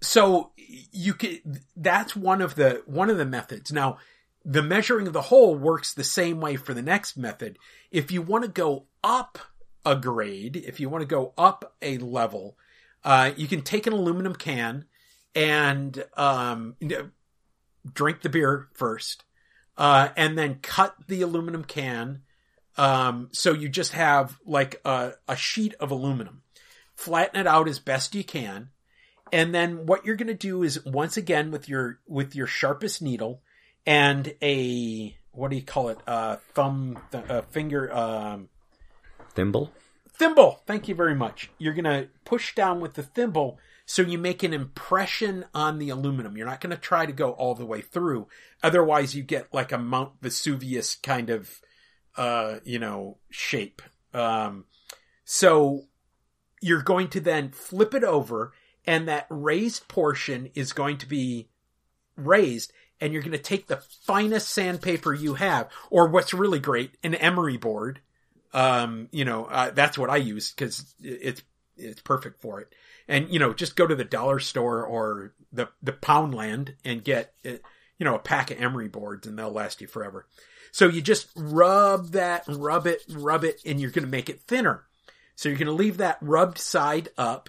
so 0.00 0.52
you 0.56 1.14
can, 1.14 1.38
that's 1.76 2.16
one 2.16 2.42
of 2.42 2.54
the, 2.54 2.82
one 2.86 3.10
of 3.10 3.16
the 3.16 3.24
methods. 3.24 3.72
Now, 3.72 3.98
the 4.44 4.62
measuring 4.62 5.06
of 5.06 5.12
the 5.12 5.22
hole 5.22 5.54
works 5.54 5.94
the 5.94 6.04
same 6.04 6.40
way 6.40 6.56
for 6.56 6.74
the 6.74 6.82
next 6.82 7.16
method. 7.16 7.58
If 7.90 8.10
you 8.10 8.20
want 8.20 8.44
to 8.44 8.50
go 8.50 8.86
up 9.02 9.38
a 9.86 9.96
grade, 9.96 10.56
if 10.56 10.80
you 10.80 10.88
want 10.88 11.02
to 11.02 11.06
go 11.06 11.32
up 11.38 11.74
a 11.80 11.98
level, 11.98 12.58
uh, 13.04 13.32
you 13.36 13.46
can 13.46 13.62
take 13.62 13.86
an 13.86 13.92
aluminum 13.92 14.34
can 14.34 14.86
and, 15.34 16.04
um, 16.16 16.76
drink 17.92 18.22
the 18.22 18.28
beer 18.28 18.68
first, 18.74 19.24
uh, 19.76 20.08
and 20.16 20.38
then 20.38 20.58
cut 20.62 20.94
the 21.06 21.22
aluminum 21.22 21.64
can. 21.64 22.22
Um, 22.76 23.28
so 23.32 23.52
you 23.52 23.68
just 23.68 23.92
have 23.92 24.38
like 24.44 24.80
a, 24.84 25.12
a 25.28 25.36
sheet 25.36 25.74
of 25.80 25.90
aluminum, 25.90 26.42
flatten 26.94 27.40
it 27.40 27.46
out 27.46 27.68
as 27.68 27.78
best 27.78 28.14
you 28.14 28.24
can. 28.24 28.70
And 29.32 29.54
then 29.54 29.86
what 29.86 30.04
you're 30.04 30.16
going 30.16 30.28
to 30.28 30.34
do 30.34 30.62
is 30.62 30.84
once 30.84 31.16
again 31.16 31.50
with 31.50 31.68
your, 31.68 32.00
with 32.06 32.34
your 32.34 32.46
sharpest 32.46 33.02
needle 33.02 33.42
and 33.86 34.34
a, 34.42 35.16
what 35.32 35.50
do 35.50 35.56
you 35.56 35.62
call 35.62 35.88
it? 35.88 35.98
Uh, 36.06 36.36
thumb, 36.54 36.98
th- 37.10 37.28
uh, 37.28 37.42
finger, 37.42 37.92
um, 37.92 38.48
thimble. 39.34 39.72
Thimble. 40.16 40.62
Thank 40.66 40.88
you 40.88 40.94
very 40.94 41.14
much. 41.14 41.50
You're 41.58 41.74
going 41.74 41.84
to 41.84 42.08
push 42.24 42.54
down 42.54 42.80
with 42.80 42.94
the 42.94 43.02
thimble 43.02 43.58
so 43.86 44.02
you 44.02 44.16
make 44.16 44.42
an 44.42 44.52
impression 44.52 45.44
on 45.52 45.78
the 45.78 45.90
aluminum. 45.90 46.36
You're 46.36 46.46
not 46.46 46.60
going 46.60 46.74
to 46.74 46.80
try 46.80 47.04
to 47.04 47.12
go 47.12 47.32
all 47.32 47.54
the 47.54 47.66
way 47.66 47.80
through. 47.80 48.28
Otherwise 48.62 49.14
you 49.14 49.22
get 49.22 49.52
like 49.52 49.72
a 49.72 49.78
Mount 49.78 50.12
Vesuvius 50.22 50.94
kind 50.96 51.30
of, 51.30 51.60
uh, 52.16 52.56
you 52.64 52.78
know, 52.78 53.18
shape. 53.30 53.82
Um, 54.12 54.64
so 55.24 55.84
you're 56.60 56.82
going 56.82 57.08
to 57.08 57.20
then 57.20 57.50
flip 57.50 57.94
it 57.94 58.04
over 58.04 58.52
and 58.86 59.08
that 59.08 59.26
raised 59.28 59.88
portion 59.88 60.50
is 60.54 60.72
going 60.72 60.98
to 60.98 61.06
be 61.06 61.48
raised 62.16 62.72
and 63.00 63.12
you're 63.12 63.22
going 63.22 63.32
to 63.32 63.38
take 63.38 63.66
the 63.66 63.82
finest 64.06 64.48
sandpaper 64.48 65.12
you 65.12 65.34
have 65.34 65.68
or 65.90 66.08
what's 66.08 66.32
really 66.32 66.60
great, 66.60 66.96
an 67.02 67.14
emery 67.14 67.56
board. 67.56 68.00
Um, 68.52 69.08
you 69.10 69.24
know, 69.24 69.46
uh, 69.46 69.70
that's 69.70 69.98
what 69.98 70.10
I 70.10 70.16
use 70.16 70.52
because 70.52 70.94
it's, 71.00 71.42
it's 71.76 72.00
perfect 72.02 72.40
for 72.40 72.60
it 72.60 72.72
and 73.08 73.28
you 73.30 73.38
know 73.38 73.52
just 73.52 73.76
go 73.76 73.86
to 73.86 73.94
the 73.94 74.04
dollar 74.04 74.38
store 74.38 74.84
or 74.84 75.32
the 75.52 75.68
the 75.82 75.92
Poundland 75.92 76.74
and 76.84 77.04
get 77.04 77.34
uh, 77.44 77.50
you 77.98 78.04
know 78.04 78.14
a 78.14 78.20
pack 78.20 78.50
of 78.50 78.60
emery 78.60 78.88
boards 78.88 79.26
and 79.26 79.38
they'll 79.38 79.50
last 79.50 79.80
you 79.80 79.86
forever. 79.86 80.26
So 80.74 80.88
you 80.88 81.02
just 81.02 81.28
rub 81.36 82.08
that, 82.08 82.42
rub 82.48 82.88
it, 82.88 83.04
rub 83.08 83.44
it, 83.44 83.60
and 83.64 83.80
you're 83.80 83.92
going 83.92 84.04
to 84.04 84.10
make 84.10 84.28
it 84.28 84.40
thinner. 84.40 84.82
So 85.36 85.48
you're 85.48 85.56
going 85.56 85.68
to 85.68 85.72
leave 85.72 85.98
that 85.98 86.18
rubbed 86.20 86.58
side 86.58 87.10
up, 87.16 87.48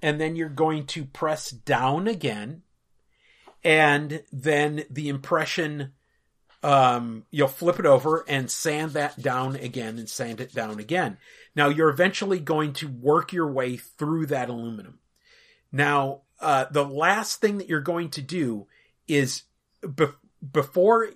and 0.00 0.20
then 0.20 0.36
you're 0.36 0.48
going 0.48 0.86
to 0.86 1.04
press 1.04 1.50
down 1.50 2.06
again, 2.06 2.62
and 3.64 4.22
then 4.32 4.84
the 4.88 5.08
impression. 5.08 5.94
Um, 6.62 7.24
you'll 7.32 7.48
flip 7.48 7.80
it 7.80 7.86
over 7.86 8.24
and 8.28 8.48
sand 8.48 8.92
that 8.92 9.20
down 9.20 9.56
again 9.56 9.98
and 9.98 10.08
sand 10.08 10.40
it 10.40 10.54
down 10.54 10.78
again. 10.78 11.18
Now 11.56 11.68
you're 11.68 11.90
eventually 11.90 12.38
going 12.38 12.74
to 12.74 12.86
work 12.86 13.32
your 13.32 13.50
way 13.50 13.76
through 13.76 14.26
that 14.26 14.48
aluminum. 14.48 15.00
Now, 15.72 16.20
uh, 16.38 16.66
the 16.70 16.84
last 16.84 17.40
thing 17.40 17.58
that 17.58 17.68
you're 17.68 17.80
going 17.80 18.10
to 18.10 18.22
do 18.22 18.68
is 19.08 19.42
be- 19.96 20.14
before, 20.52 21.08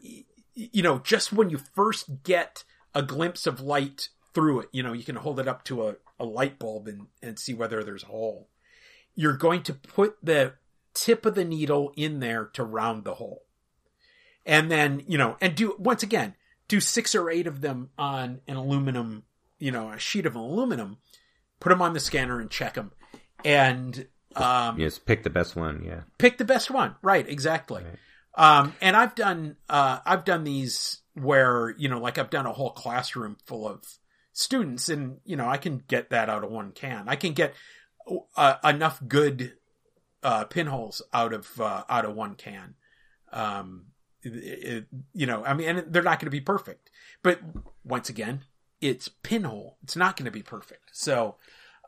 you 0.57 0.83
know, 0.83 0.99
just 0.99 1.33
when 1.33 1.51
you 1.51 1.59
first 1.59 2.23
get 2.25 2.65
a 2.95 3.03
glimpse 3.03 3.47
of 3.47 3.61
light 3.61 4.09
through 4.35 4.61
it, 4.61 4.69
you 4.73 4.83
know, 4.83 4.93
you 4.93 5.05
can 5.05 5.17
hold 5.17 5.39
it 5.39 5.47
up 5.47 5.65
to 5.65 5.89
a, 5.89 5.97
a 6.19 6.25
light 6.25 6.59
bulb 6.59 6.89
and, 6.89 7.07
and 7.23 7.39
see 7.39 7.55
whether 7.55 7.85
there's 7.85 8.03
a 8.03 8.07
hole. 8.07 8.49
You're 9.15 9.37
going 9.37 9.63
to 9.65 9.75
put 9.75 10.17
the 10.23 10.55
tip 10.95 11.25
of 11.25 11.35
the 11.35 11.45
needle 11.45 11.93
in 11.97 12.21
there 12.21 12.47
to 12.55 12.65
round 12.65 13.05
the 13.05 13.15
hole. 13.15 13.45
And 14.45 14.71
then, 14.71 15.03
you 15.07 15.19
know, 15.19 15.37
and 15.41 15.55
do, 15.55 15.77
once 15.79 16.03
again, 16.03 16.35
do 16.69 16.81
six 16.81 17.15
or 17.15 17.31
eight 17.31 17.47
of 17.47 17.61
them 17.61 17.91
on 17.99 18.41
an 18.49 18.57
aluminum 18.57 19.25
you 19.59 19.71
know, 19.71 19.91
a 19.91 19.99
sheet 19.99 20.27
of 20.27 20.35
aluminum, 20.35 20.99
put 21.61 21.71
them 21.71 21.83
on 21.83 21.93
the 21.93 22.01
scanner 22.01 22.41
and 22.41 22.51
check 22.51 22.75
them. 22.75 22.93
And, 23.45 24.07
um, 24.35 24.79
yes, 24.79 24.99
pick 24.99 25.23
the 25.23 25.31
best 25.31 25.57
one. 25.57 25.83
Yeah. 25.85 26.03
Pick 26.19 26.39
the 26.39 26.45
best 26.45 26.71
one. 26.71 26.97
Right. 27.03 27.29
Exactly. 27.29 27.83
Right. 27.83 27.99
Um, 28.37 28.75
and 28.81 28.97
I've 28.97 29.15
done, 29.15 29.57
uh, 29.69 30.01
I've 30.05 30.25
done 30.25 30.45
these 30.45 31.01
where, 31.15 31.75
you 31.79 31.89
know, 31.89 31.99
like 31.99 32.19
I've 32.19 32.31
done 32.31 32.47
a 32.47 32.53
whole 32.53 32.71
classroom 32.71 33.37
full 33.45 33.67
of 33.67 33.85
students 34.33 34.89
and, 34.89 35.19
you 35.25 35.37
know, 35.37 35.49
I 35.49 35.57
can 35.57 35.83
get 35.89 36.11
that 36.11 36.29
out 36.29 36.45
of 36.45 36.51
one 36.51 36.73
can. 36.73 37.09
I 37.09 37.17
can 37.17 37.33
get 37.33 37.55
uh, 38.37 38.57
enough 38.63 39.01
good, 39.07 39.55
uh, 40.23 40.45
pinholes 40.45 41.01
out 41.15 41.33
of, 41.33 41.61
uh, 41.61 41.85
out 41.89 42.05
of 42.05 42.15
one 42.15 42.35
can. 42.35 42.75
Um, 43.33 43.87
it, 44.23 44.29
it, 44.29 44.87
you 45.15 45.27
know, 45.27 45.45
I 45.45 45.55
mean, 45.55 45.69
and 45.69 45.93
they're 45.93 46.03
not 46.03 46.21
going 46.21 46.27
to 46.27 46.31
be 46.31 46.41
perfect, 46.41 46.91
but 47.23 47.41
once 47.85 48.09
again, 48.09 48.43
it's 48.81 49.09
pinhole. 49.09 49.79
It's 49.83 49.97
not 49.97 50.17
going 50.17 50.27
to 50.27 50.31
be 50.31 50.43
perfect. 50.43 50.91
So, 50.93 51.37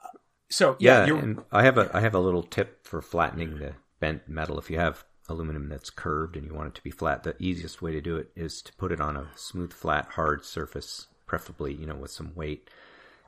uh, 0.03 0.19
so 0.49 0.77
yeah, 0.79 1.07
yeah 1.07 1.19
and 1.19 1.43
I 1.53 1.65
have 1.65 1.79
a 1.79 1.91
I 1.95 2.01
have 2.01 2.15
a 2.15 2.19
little 2.19 2.43
tip 2.43 2.87
for 2.87 3.03
flattening 3.03 3.59
the 3.59 3.75
bent 4.01 4.29
metal. 4.29 4.59
If 4.59 4.71
you 4.71 4.79
have 4.79 5.05
aluminum 5.29 5.69
that's 5.69 5.91
curved 5.91 6.37
and 6.37 6.47
you 6.47 6.55
want 6.55 6.69
it 6.69 6.75
to 6.75 6.83
be 6.83 6.91
flat, 6.91 7.23
the 7.23 7.37
easiest 7.39 7.83
way 7.83 7.93
to 7.93 8.01
do 8.01 8.17
it 8.17 8.31
is 8.37 8.63
to 8.63 8.73
put 8.75 8.93
it 8.93 9.01
on 9.01 9.17
a 9.17 9.29
smooth, 9.37 9.73
flat, 9.73 10.09
hard 10.13 10.45
surface, 10.45 11.07
preferably 11.27 11.75
you 11.75 11.87
know 11.87 11.97
with 11.97 12.11
some 12.11 12.35
weight, 12.35 12.69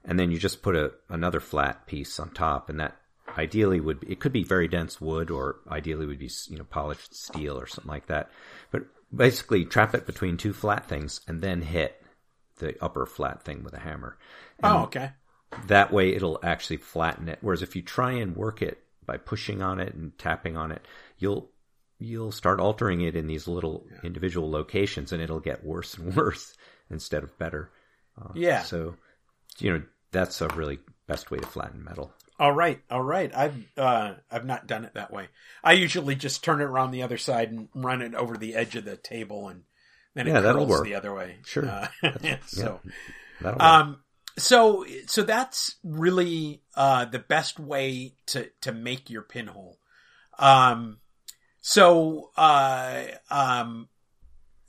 and 0.04 0.18
then 0.18 0.30
you 0.30 0.38
just 0.38 0.62
put 0.62 0.76
a 0.76 0.92
another 1.08 1.40
flat 1.40 1.86
piece 1.86 2.18
on 2.18 2.30
top, 2.30 2.68
and 2.68 2.80
that 2.80 2.96
ideally 3.38 3.80
would 3.80 4.00
be, 4.00 4.10
it 4.10 4.18
could 4.20 4.32
be 4.32 4.42
very 4.42 4.66
dense 4.66 5.00
wood 5.00 5.30
or 5.30 5.60
ideally 5.70 6.06
would 6.06 6.18
be 6.18 6.30
you 6.48 6.58
know 6.58 6.64
polished 6.64 7.14
steel 7.14 7.56
or 7.56 7.64
something 7.66 7.88
like 7.88 8.06
that 8.06 8.28
but 8.72 8.82
basically 9.14 9.64
trap 9.64 9.94
it 9.94 10.06
between 10.06 10.36
two 10.36 10.52
flat 10.52 10.86
things 10.86 11.20
and 11.28 11.40
then 11.40 11.62
hit 11.62 12.02
the 12.58 12.76
upper 12.82 13.06
flat 13.06 13.42
thing 13.42 13.62
with 13.64 13.74
a 13.74 13.78
hammer. 13.80 14.16
Oh, 14.62 14.68
and 14.68 14.78
Oh, 14.78 14.82
okay. 14.84 15.10
that 15.66 15.92
way 15.92 16.14
it'll 16.14 16.38
actually 16.42 16.76
flatten 16.76 17.28
it. 17.28 17.38
Whereas 17.40 17.62
if 17.62 17.74
you 17.74 17.82
try 17.82 18.12
and 18.12 18.36
work 18.36 18.62
it 18.62 18.82
by 19.04 19.16
pushing 19.16 19.62
on 19.62 19.80
it 19.80 19.94
and 19.94 20.16
tapping 20.18 20.56
on 20.56 20.70
it, 20.70 20.86
you'll 21.18 21.49
you'll 22.00 22.32
start 22.32 22.58
altering 22.58 23.02
it 23.02 23.14
in 23.14 23.26
these 23.28 23.46
little 23.46 23.86
individual 24.02 24.50
locations 24.50 25.12
and 25.12 25.22
it'll 25.22 25.38
get 25.38 25.62
worse 25.64 25.94
and 25.96 26.16
worse 26.16 26.56
instead 26.90 27.22
of 27.22 27.38
better. 27.38 27.70
Uh, 28.20 28.30
Yeah. 28.34 28.62
So, 28.62 28.96
you 29.58 29.72
know, 29.72 29.82
that's 30.10 30.40
a 30.40 30.48
really 30.48 30.80
best 31.06 31.30
way 31.30 31.38
to 31.38 31.46
flatten 31.46 31.84
metal. 31.84 32.12
All 32.38 32.52
right, 32.52 32.80
all 32.90 33.02
right. 33.02 33.30
I've 33.36 33.66
uh, 33.76 34.14
I've 34.30 34.46
not 34.46 34.66
done 34.66 34.86
it 34.86 34.94
that 34.94 35.12
way. 35.12 35.28
I 35.62 35.74
usually 35.74 36.14
just 36.14 36.42
turn 36.42 36.62
it 36.62 36.64
around 36.64 36.90
the 36.90 37.02
other 37.02 37.18
side 37.18 37.50
and 37.50 37.68
run 37.74 38.00
it 38.00 38.14
over 38.14 38.38
the 38.38 38.54
edge 38.54 38.76
of 38.76 38.86
the 38.86 38.96
table, 38.96 39.48
and 39.48 39.64
then 40.14 40.26
it 40.26 40.30
Yeah, 40.30 40.40
that'll 40.40 40.64
work. 40.64 40.84
the 40.84 40.94
other 40.94 41.12
way. 41.12 41.36
Sure. 41.44 41.68
Uh, 41.68 41.88
so, 42.46 42.80
That'll 43.42 43.60
um, 43.60 44.00
so 44.38 44.86
so 45.06 45.22
that's 45.22 45.76
really 45.84 46.62
uh, 46.74 47.04
the 47.04 47.18
best 47.18 47.60
way 47.60 48.14
to 48.28 48.48
to 48.62 48.72
make 48.72 49.10
your 49.10 49.20
pinhole. 49.22 49.78
Um, 50.38 50.99
so 51.60 52.30
uh, 52.36 53.04
um, 53.30 53.88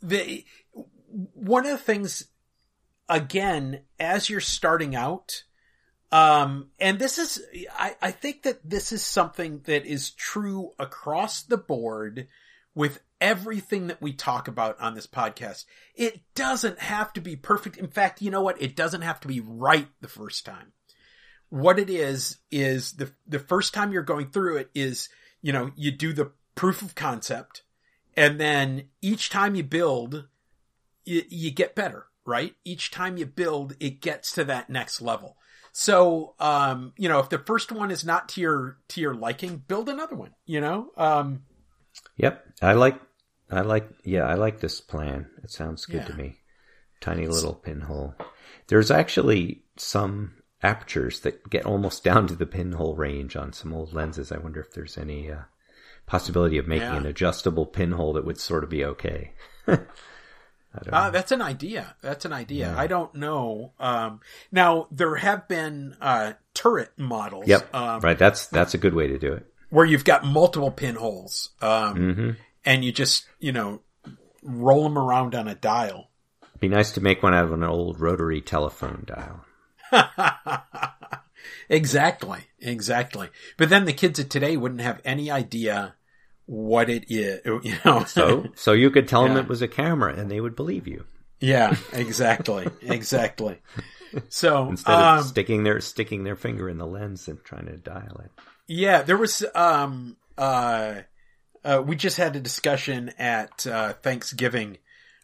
the 0.01 0.45
one 1.33 1.65
of 1.65 1.71
the 1.71 1.77
things 1.77 2.27
again 3.09 3.81
as 3.99 4.29
you're 4.29 4.39
starting 4.39 4.95
out 4.95 5.43
um 6.13 6.69
and 6.79 6.97
this 6.97 7.17
is 7.17 7.43
i 7.77 7.93
i 8.01 8.09
think 8.09 8.43
that 8.43 8.57
this 8.63 8.93
is 8.93 9.01
something 9.01 9.59
that 9.65 9.85
is 9.85 10.11
true 10.11 10.71
across 10.79 11.43
the 11.43 11.57
board 11.57 12.27
with 12.73 13.01
everything 13.21 13.87
that 13.87 14.01
we 14.01 14.11
talk 14.11 14.47
about 14.47 14.79
on 14.79 14.95
this 14.95 15.07
podcast. 15.07 15.65
It 15.95 16.21
doesn't 16.35 16.79
have 16.79 17.13
to 17.13 17.21
be 17.21 17.35
perfect. 17.35 17.77
In 17.77 17.87
fact 17.87 18.21
you 18.21 18.31
know 18.31 18.41
what? 18.41 18.61
It 18.61 18.75
doesn't 18.75 19.03
have 19.03 19.19
to 19.21 19.27
be 19.27 19.39
right 19.39 19.87
the 20.01 20.07
first 20.07 20.45
time. 20.45 20.73
What 21.49 21.79
it 21.79 21.89
is 21.89 22.37
is 22.49 22.93
the 22.93 23.11
the 23.27 23.39
first 23.39 23.73
time 23.73 23.91
you're 23.91 24.03
going 24.03 24.31
through 24.31 24.57
it 24.57 24.69
is 24.73 25.09
you 25.41 25.53
know 25.53 25.71
you 25.75 25.91
do 25.91 26.13
the 26.13 26.31
proof 26.61 26.83
of 26.83 26.93
concept 26.93 27.63
and 28.15 28.39
then 28.39 28.83
each 29.01 29.31
time 29.31 29.55
you 29.55 29.63
build 29.63 30.27
you, 31.05 31.23
you 31.27 31.49
get 31.49 31.73
better 31.73 32.05
right 32.23 32.53
each 32.63 32.91
time 32.91 33.17
you 33.17 33.25
build 33.25 33.75
it 33.79 33.99
gets 33.99 34.31
to 34.31 34.43
that 34.43 34.69
next 34.69 35.01
level 35.01 35.37
so 35.71 36.35
um 36.39 36.93
you 36.97 37.09
know 37.09 37.17
if 37.17 37.29
the 37.29 37.39
first 37.39 37.71
one 37.71 37.89
is 37.89 38.05
not 38.05 38.29
to 38.29 38.39
your 38.39 38.77
to 38.87 39.01
your 39.01 39.15
liking 39.15 39.57
build 39.67 39.89
another 39.89 40.15
one 40.15 40.35
you 40.45 40.61
know 40.61 40.91
um 40.97 41.41
Yep, 42.17 42.45
I 42.61 42.73
like, 42.73 42.99
I 43.49 43.61
like, 43.61 43.89
yeah, 44.03 44.23
I 44.23 44.35
like 44.35 44.59
this 44.59 44.79
plan. 44.79 45.27
It 45.43 45.51
sounds 45.51 45.85
good 45.85 46.05
Yeah. 46.05 46.07
to 46.07 46.13
me. 46.13 46.37
Tiny 46.99 47.27
little 47.27 47.55
pinhole. 47.55 48.13
There's 48.67 48.91
actually 48.91 49.63
some 49.77 50.35
apertures 50.61 51.21
that 51.21 51.49
get 51.49 51.65
almost 51.65 52.03
down 52.09 52.27
to 52.27 52.35
the 52.35 52.45
pinhole 52.45 52.95
range 52.95 53.35
on 53.35 53.53
some 53.53 53.73
old 53.73 53.93
lenses. 53.93 54.31
I 54.31 54.37
wonder 54.37 54.59
if 54.61 54.71
there's 54.71 54.97
any 54.97 55.31
uh, 55.31 55.41
possibility 56.11 56.57
of 56.57 56.67
making 56.67 56.87
Yeah. 56.89 56.97
an 56.97 57.05
adjustable 57.05 57.65
pinhole 57.65 58.11
that 58.13 58.25
would 58.25 58.37
sort 58.37 58.65
of 58.65 58.69
be 58.69 58.83
okay. 58.83 59.31
I 59.67 59.77
don't 60.83 60.93
Uh, 60.93 61.09
that's 61.09 61.31
an 61.31 61.41
idea. 61.41 61.95
That's 62.01 62.25
an 62.25 62.33
idea. 62.33 62.73
I 62.77 62.87
don't 62.87 63.15
know. 63.15 63.71
Um, 63.79 64.19
now 64.51 64.87
there 64.91 65.15
have 65.15 65.47
been 65.47 65.95
uh, 66.01 66.33
turret 66.53 66.91
models. 66.97 67.47
Yep, 67.47 67.73
Um, 67.73 67.99
right. 68.01 68.17
That's 68.17 68.47
that's 68.47 68.73
a 68.73 68.77
good 68.77 68.93
way 68.93 69.07
to 69.07 69.17
do 69.17 69.31
it. 69.33 69.45
Where 69.69 69.85
you've 69.85 70.03
got 70.03 70.25
multiple 70.25 70.69
pinholes, 70.71 71.51
um, 71.61 71.95
hmm 71.95 72.29
and 72.65 72.83
you 72.85 72.91
just 72.91 73.25
you 73.39 73.53
know 73.53 73.79
roll 74.43 74.83
them 74.83 74.97
around 74.97 75.33
on 75.33 75.47
a 75.47 75.55
dial. 75.55 76.09
Be 76.59 76.67
nice 76.67 76.91
to 76.91 77.01
make 77.01 77.23
one 77.23 77.33
out 77.33 77.45
of 77.45 77.53
an 77.53 77.63
old 77.63 77.99
rotary 78.01 78.41
telephone 78.41 79.05
dial. 79.07 79.45
exactly, 81.69 82.41
exactly. 82.59 83.29
But 83.57 83.69
then 83.69 83.85
the 83.85 83.93
kids 83.93 84.19
of 84.19 84.29
today 84.29 84.57
wouldn't 84.57 84.81
have 84.81 85.01
any 85.05 85.31
idea 85.31 85.95
what 86.51 86.89
it 86.89 87.05
is. 87.09 87.39
You 87.63 87.75
know. 87.85 88.03
So 88.03 88.45
so 88.55 88.73
you 88.73 88.91
could 88.91 89.07
tell 89.07 89.23
them 89.23 89.37
it 89.37 89.47
was 89.47 89.61
a 89.61 89.67
camera 89.67 90.13
and 90.13 90.29
they 90.29 90.41
would 90.41 90.55
believe 90.55 90.85
you. 90.87 91.05
yeah, 91.39 91.75
exactly, 91.93 92.67
exactly. 92.81 93.61
So 94.27 94.67
instead 94.67 94.99
um, 94.99 95.19
of 95.19 95.25
sticking 95.25 95.63
their 95.63 95.79
sticking 95.79 96.25
their 96.25 96.35
finger 96.35 96.67
in 96.67 96.77
the 96.77 96.85
lens 96.85 97.29
and 97.29 97.41
trying 97.45 97.67
to 97.67 97.77
dial 97.77 98.19
it. 98.25 98.31
Yeah, 98.67 99.03
there 99.03 99.15
was 99.15 99.41
um 99.55 100.17
uh, 100.37 100.95
uh 101.63 101.81
we 101.85 101.95
just 101.95 102.17
had 102.17 102.35
a 102.35 102.41
discussion 102.41 103.13
at 103.17 103.65
uh 103.65 103.93
Thanksgiving 103.93 104.79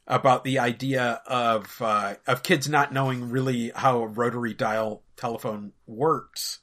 about 0.08 0.46
the 0.46 0.60
idea 0.60 1.22
of 1.28 1.82
uh 1.82 2.16
of 2.26 2.44
kids 2.44 2.70
not 2.70 2.94
knowing 2.94 3.30
really 3.30 3.74
how 3.76 4.04
a 4.04 4.08
rotary 4.08 4.54
dial 4.54 5.04
telephone 5.18 5.74
works. 5.86 6.60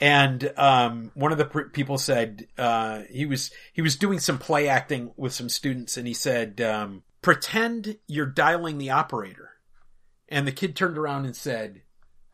And 0.00 0.52
um 0.56 1.10
one 1.14 1.32
of 1.32 1.38
the 1.38 1.44
pr- 1.46 1.62
people 1.72 1.98
said 1.98 2.46
uh 2.58 3.02
he 3.10 3.24
was 3.26 3.50
he 3.72 3.82
was 3.82 3.96
doing 3.96 4.18
some 4.18 4.38
play 4.38 4.68
acting 4.68 5.12
with 5.16 5.32
some 5.32 5.48
students 5.48 5.96
and 5.96 6.06
he 6.06 6.14
said 6.14 6.60
um 6.60 7.02
pretend 7.22 7.96
you're 8.06 8.26
dialing 8.26 8.78
the 8.78 8.90
operator. 8.90 9.50
And 10.28 10.46
the 10.46 10.52
kid 10.52 10.74
turned 10.76 10.98
around 10.98 11.24
and 11.24 11.36
said, 11.36 11.82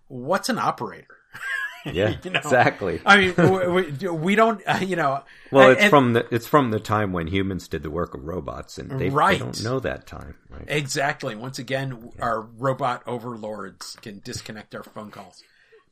"What's 0.09 0.49
an 0.49 0.59
operator?" 0.59 1.07
Yeah, 1.85 2.15
You 2.23 2.31
know, 2.31 2.39
exactly. 2.39 3.01
I 3.05 3.17
mean, 3.17 3.35
we, 3.37 3.83
we, 3.83 4.09
we 4.09 4.35
don't, 4.37 4.63
uh, 4.69 4.79
you 4.81 4.95
know. 4.95 5.25
Well, 5.51 5.71
it's 5.71 5.81
and- 5.83 5.91
from 5.91 6.13
the 6.13 6.25
it's 6.33 6.47
from 6.47 6.71
the 6.71 6.79
time 6.79 7.13
when 7.13 7.27
humans 7.27 7.67
did 7.67 7.83
the 7.83 7.91
work 7.91 8.15
of 8.15 8.23
robots, 8.25 8.79
and 8.79 9.01
they, 9.01 9.11
Right. 9.11 9.33
they 9.39 9.45
don't 9.45 9.65
know 9.65 9.81
that 9.81 10.07
time. 10.07 10.37
Right? 10.49 10.65
exactly. 10.69 11.35
Once 11.35 11.59
again, 11.59 12.11
our 12.21 12.41
robot 12.41 13.03
overlords 13.07 13.97
can 14.01 14.21
disconnect 14.25 14.77
our 14.77 14.85
phone 14.85 15.11
calls. 15.11 15.43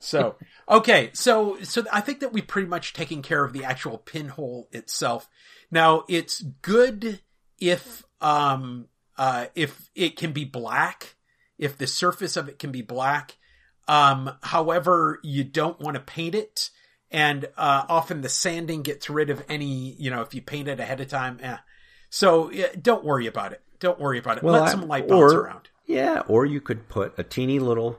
So, 0.03 0.37
okay, 0.69 1.11
so 1.13 1.59
so 1.63 1.85
I 1.93 2.01
think 2.01 2.21
that 2.21 2.33
we 2.33 2.41
pretty 2.41 2.67
much 2.69 2.95
taken 2.95 3.21
care 3.21 3.45
of 3.45 3.53
the 3.53 3.65
actual 3.65 3.99
pinhole 3.99 4.69
itself. 4.73 5.29
Now, 5.71 6.05
it's 6.09 6.41
good 6.63 7.21
if 7.59 8.03
um 8.23 8.89
uh 9.19 9.47
if 9.55 9.91
it 9.95 10.17
can 10.17 10.33
be 10.33 10.45
black, 10.47 11.17
if 11.59 11.77
the 11.77 11.87
surface 11.87 12.37
of 12.39 12.49
it 12.49 12.59
can 12.59 12.73
be 12.73 12.83
black. 12.83 13.37
Um, 13.89 14.31
however, 14.43 15.21
you 15.23 15.45
don't 15.45 15.79
want 15.81 15.97
to 15.97 16.01
paint 16.01 16.35
it, 16.35 16.71
and 17.11 17.47
uh, 17.59 17.85
often 17.89 18.21
the 18.21 18.29
sanding 18.29 18.83
gets 18.83 19.11
rid 19.11 19.31
of 19.31 19.45
any, 19.49 19.95
you 19.99 20.11
know, 20.11 20.23
if 20.23 20.33
you 20.33 20.41
paint 20.41 20.69
it 20.69 20.79
ahead 20.81 21.01
of 21.01 21.09
time. 21.09 21.39
Eh. 21.43 21.57
So 22.09 22.51
yeah, 22.53 22.69
don't 22.81 23.05
worry 23.05 23.27
about 23.27 23.53
it. 23.53 23.61
Don't 23.81 23.99
worry 23.99 24.19
about 24.19 24.39
it. 24.39 24.43
Well, 24.45 24.55
Let 24.55 24.63
I- 24.63 24.71
some 24.71 24.87
light 24.89 25.09
bounce 25.09 25.33
or- 25.33 25.41
around. 25.41 25.69
Yeah, 25.87 26.23
or 26.29 26.47
you 26.47 26.61
could 26.61 26.89
put 26.89 27.19
a 27.19 27.25
teeny 27.25 27.59
little 27.59 27.99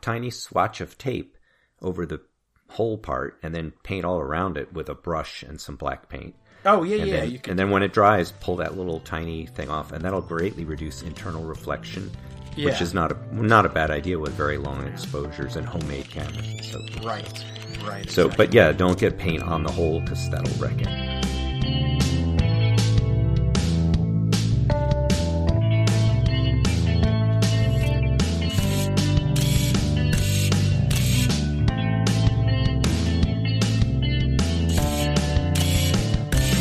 tiny 0.00 0.28
swatch 0.28 0.80
of 0.80 0.98
tape 0.98 1.36
over 1.82 2.04
the 2.06 2.20
whole 2.68 2.98
part, 2.98 3.38
and 3.42 3.54
then 3.54 3.72
paint 3.82 4.04
all 4.04 4.18
around 4.20 4.56
it 4.56 4.72
with 4.72 4.88
a 4.88 4.94
brush 4.94 5.42
and 5.42 5.60
some 5.60 5.76
black 5.76 6.08
paint. 6.08 6.34
Oh 6.64 6.82
yeah, 6.82 6.98
And 6.98 7.06
yeah. 7.08 7.20
then, 7.20 7.30
you 7.30 7.38
can. 7.38 7.50
and 7.52 7.58
then 7.58 7.70
when 7.70 7.82
it 7.82 7.92
dries, 7.92 8.32
pull 8.40 8.56
that 8.56 8.76
little 8.76 9.00
tiny 9.00 9.46
thing 9.46 9.70
off, 9.70 9.92
and 9.92 10.04
that'll 10.04 10.20
greatly 10.20 10.64
reduce 10.64 11.02
internal 11.02 11.44
reflection, 11.44 12.10
which 12.56 12.80
is 12.82 12.92
not 12.92 13.12
a 13.12 13.16
not 13.34 13.64
a 13.64 13.68
bad 13.68 13.90
idea 13.90 14.18
with 14.18 14.32
very 14.32 14.58
long 14.58 14.84
exposures 14.86 15.56
and 15.56 15.64
homemade 15.66 16.10
cameras 16.10 16.46
and 16.46 16.64
so 16.64 16.78
forth. 16.88 17.04
right, 17.04 17.44
right. 17.86 18.10
So, 18.10 18.24
exactly. 18.26 18.46
but 18.46 18.54
yeah, 18.54 18.72
don't 18.72 18.98
get 18.98 19.16
paint 19.18 19.42
on 19.44 19.62
the 19.62 19.70
hole 19.72 20.00
because 20.00 20.28
that'll 20.30 20.60
wreck 20.60 20.80
it. 20.80 21.47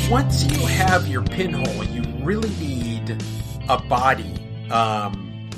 Once 0.10 0.46
you 0.46 0.66
have 0.66 1.08
your 1.08 1.22
pinhole, 1.22 1.84
you 1.84 2.02
really 2.24 2.50
need 2.60 3.22
a 3.68 3.78
body 3.78 4.34
um, 4.72 5.50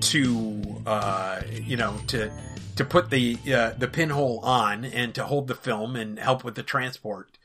to 0.00 0.60
uh, 0.86 1.40
you 1.50 1.76
know 1.76 1.96
to 2.08 2.30
to 2.76 2.84
put 2.84 3.10
the 3.10 3.38
uh, 3.54 3.70
the 3.78 3.86
pinhole 3.86 4.40
on 4.40 4.84
and 4.84 5.14
to 5.14 5.24
hold 5.24 5.46
the 5.46 5.54
film 5.54 5.94
and 5.94 6.18
help 6.18 6.42
with 6.42 6.56
the 6.56 6.62
transport. 6.62 7.38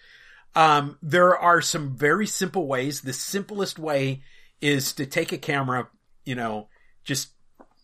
Um, 0.55 0.97
there 1.03 1.37
are 1.37 1.61
some 1.61 1.95
very 1.95 2.25
simple 2.25 2.65
ways. 2.65 3.01
The 3.01 3.13
simplest 3.13 3.77
way 3.77 4.23
is 4.59 4.93
to 4.93 5.05
take 5.05 5.31
a 5.31 5.37
camera, 5.37 5.87
you 6.25 6.33
know, 6.33 6.69
just 7.03 7.29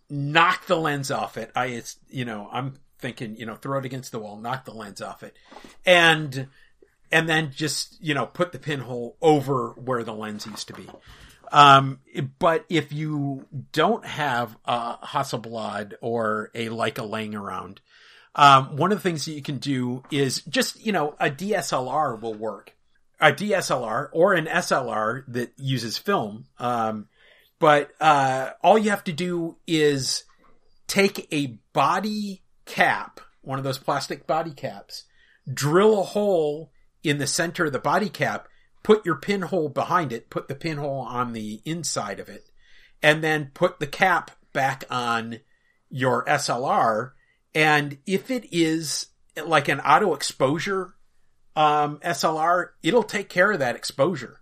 knock 0.10 0.66
the 0.66 0.76
lens 0.76 1.12
off 1.12 1.38
it. 1.38 1.52
I, 1.56 1.68
it's, 1.68 1.98
you 2.10 2.26
know, 2.26 2.50
I'm 2.52 2.80
thinking, 2.98 3.36
you 3.36 3.46
know, 3.46 3.54
throw 3.54 3.78
it 3.78 3.86
against 3.86 4.12
the 4.12 4.18
wall, 4.18 4.38
knock 4.38 4.66
the 4.66 4.74
lens 4.74 5.04
off 5.04 5.22
it. 5.22 5.36
And, 5.86 6.48
and 7.14 7.30
then 7.30 7.52
just, 7.52 8.04
you 8.04 8.16
know, 8.16 8.26
put 8.26 8.52
the 8.52 8.60
pinhole 8.60 9.16
over 9.22 9.70
where 9.78 10.04
the 10.04 10.14
lens 10.14 10.48
used 10.48 10.68
to 10.68 10.74
be. 10.74 10.90
Um, 11.52 12.00
but 12.40 12.66
if 12.70 12.92
you 12.92 13.46
don't 13.72 14.04
have 14.04 14.58
a 14.66 14.98
Hasselblad 15.04 15.94
or 16.02 16.50
a 16.56 16.70
Leica 16.70 17.08
laying 17.08 17.36
around, 17.36 17.80
um, 18.34 18.78
one 18.78 18.92
of 18.92 18.98
the 18.98 19.04
things 19.04 19.26
that 19.26 19.34
you 19.34 19.44
can 19.44 19.60
do 19.60 20.02
is 20.10 20.42
just, 20.50 20.84
you 20.84 20.92
know, 20.92 21.16
a 21.20 21.30
DSLR 21.30 22.20
will 22.20 22.34
work. 22.34 22.74
a 23.20 23.32
DSLR 23.32 24.10
or 24.12 24.34
an 24.34 24.48
SLR 24.48 25.24
that 25.28 25.54
uses 25.58 25.98
film. 26.00 26.46
Um, 26.58 27.08
but 27.60 27.92
uh, 28.02 28.50
all 28.62 28.78
you 28.78 28.90
have 28.90 29.04
to 29.06 29.14
do 29.14 29.56
is 29.68 30.24
take 30.88 31.32
a 31.32 31.60
body 31.74 32.42
cap, 32.66 33.22
one 33.42 33.60
of 33.60 33.64
those 33.64 33.78
plastic 33.78 34.26
body 34.26 34.52
caps, 34.52 35.04
drill 35.54 36.00
a 36.00 36.04
hole 36.04 36.73
in 37.04 37.18
the 37.18 37.28
center 37.28 37.66
of 37.66 37.74
the 37.74 37.80
body 37.80 38.10
cap, 38.10 38.48
put 38.82 39.06
your 39.06 39.16
pinhole 39.16 39.70
behind 39.70 40.12
it, 40.12 40.30
put 40.30 40.48
the 40.48 40.56
pinhole 40.56 41.00
on 41.02 41.34
the 41.34 41.62
inside 41.66 42.20
of 42.20 42.30
it, 42.30 42.50
and 43.02 43.24
then 43.24 43.52
put 43.54 43.80
the 43.80 43.88
cap 43.88 44.32
back 44.54 44.84
on 44.90 45.40
your 45.90 46.26
SLR. 46.26 47.12
And 47.54 47.98
if 48.06 48.32
it 48.32 48.48
is 48.52 49.08
like 49.46 49.68
an 49.68 49.80
auto 49.80 50.14
exposure 50.14 50.96
um, 51.56 52.00
SLR, 52.00 52.70
it'll 52.82 53.04
take 53.04 53.30
care 53.30 53.52
of 53.52 53.60
that 53.60 53.76
exposure. 53.76 54.40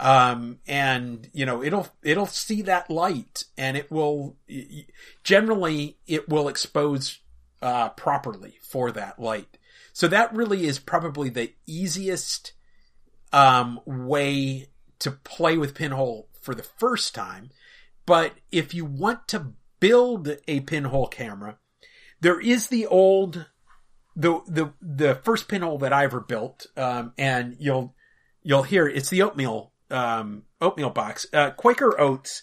Um, 0.00 0.58
and 0.66 1.28
you 1.32 1.46
know, 1.46 1.62
it'll, 1.62 1.88
it'll 2.02 2.26
see 2.26 2.62
that 2.62 2.90
light 2.90 3.44
and 3.56 3.76
it 3.76 3.90
will, 3.92 4.36
generally 5.22 5.98
it 6.06 6.28
will 6.28 6.48
expose, 6.48 7.20
uh, 7.62 7.90
properly 7.90 8.58
for 8.60 8.90
that 8.92 9.20
light. 9.20 9.56
So 9.94 10.06
that 10.08 10.34
really 10.34 10.66
is 10.66 10.78
probably 10.78 11.30
the 11.30 11.54
easiest, 11.66 12.52
um, 13.32 13.80
way 13.86 14.66
to 14.98 15.10
play 15.10 15.56
with 15.56 15.74
pinhole 15.74 16.28
for 16.40 16.54
the 16.54 16.62
first 16.62 17.14
time. 17.14 17.50
But 18.04 18.32
if 18.52 18.74
you 18.74 18.84
want 18.84 19.28
to 19.28 19.54
build 19.80 20.36
a 20.46 20.60
pinhole 20.60 21.06
camera, 21.06 21.58
there 22.20 22.40
is 22.40 22.66
the 22.68 22.86
old 22.86 23.46
the 24.16 24.40
the 24.46 24.72
the 24.80 25.14
first 25.16 25.48
pinhole 25.48 25.78
that 25.78 25.92
I 25.92 26.04
ever 26.04 26.20
built, 26.20 26.66
um, 26.76 27.12
and 27.18 27.56
you'll 27.58 27.94
you'll 28.42 28.62
hear 28.62 28.86
it's 28.86 29.10
the 29.10 29.22
oatmeal 29.22 29.72
um, 29.90 30.44
oatmeal 30.60 30.90
box. 30.90 31.26
Uh, 31.32 31.50
Quaker 31.50 31.98
Oats 32.00 32.42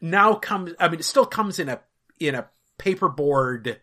now 0.00 0.34
comes. 0.34 0.72
I 0.78 0.88
mean, 0.88 1.00
it 1.00 1.04
still 1.04 1.26
comes 1.26 1.58
in 1.58 1.68
a 1.68 1.80
in 2.20 2.34
a 2.34 2.48
paperboard 2.78 3.76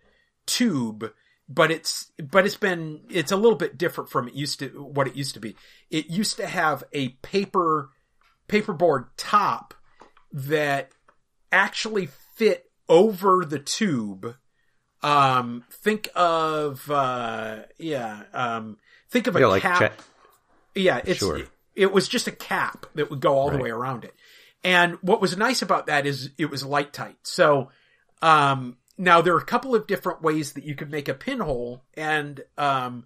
tube, 0.46 1.12
but 1.48 1.72
it's 1.72 2.12
but 2.32 2.46
it's 2.46 2.58
been 2.58 3.02
it's 3.10 3.32
a 3.32 3.38
little 3.38 3.58
bit 3.58 3.78
different 3.78 4.10
from 4.10 4.28
it 4.28 4.34
used 4.34 4.60
to 4.60 4.68
what 4.84 5.08
it 5.08 5.16
used 5.16 5.34
to 5.36 5.40
be. 5.40 5.56
It 5.90 6.08
used 6.08 6.38
to 6.38 6.48
have 6.48 6.84
a 6.94 7.10
paper 7.10 7.90
paperboard 8.48 9.08
top 9.18 9.74
that 10.32 10.92
actually 11.52 12.10
fit 12.36 12.70
over 12.88 13.46
the 13.46 13.60
tube 13.60 14.36
um, 15.06 15.64
think 15.70 16.10
of, 16.16 16.90
uh, 16.90 17.60
yeah, 17.78 18.24
um, 18.34 18.78
think 19.10 19.28
of 19.28 19.36
a 19.36 19.40
yeah, 19.40 19.60
cap. 19.60 19.82
Like 19.82 19.94
yeah, 20.74 21.00
it's, 21.06 21.20
sure. 21.20 21.38
it, 21.38 21.50
it, 21.76 21.94
was 21.94 22.08
just 22.08 22.28
a 22.28 22.32
cap 22.32 22.88
that 22.96 23.12
would 23.12 23.20
go 23.20 23.36
all 23.36 23.50
right. 23.50 23.58
the 23.58 23.64
way 23.64 23.70
around 23.70 24.04
it. 24.04 24.16
And 24.64 24.96
what 25.02 25.22
was 25.22 25.38
nice 25.38 25.62
about 25.62 25.88
that 25.88 26.08
is 26.08 26.32
it 26.40 26.50
was 26.50 26.66
light 26.66 26.92
tight. 26.92 27.18
So, 27.22 27.70
um, 28.24 28.78
now 28.98 29.22
there 29.22 29.34
are 29.34 29.40
a 29.40 29.46
couple 29.46 29.76
of 29.76 29.88
different 29.88 30.22
ways 30.22 30.54
that 30.54 30.64
you 30.64 30.76
could 30.76 30.92
make 30.92 31.08
a 31.08 31.14
pinhole 31.14 31.84
and, 31.96 32.44
um, 32.58 33.06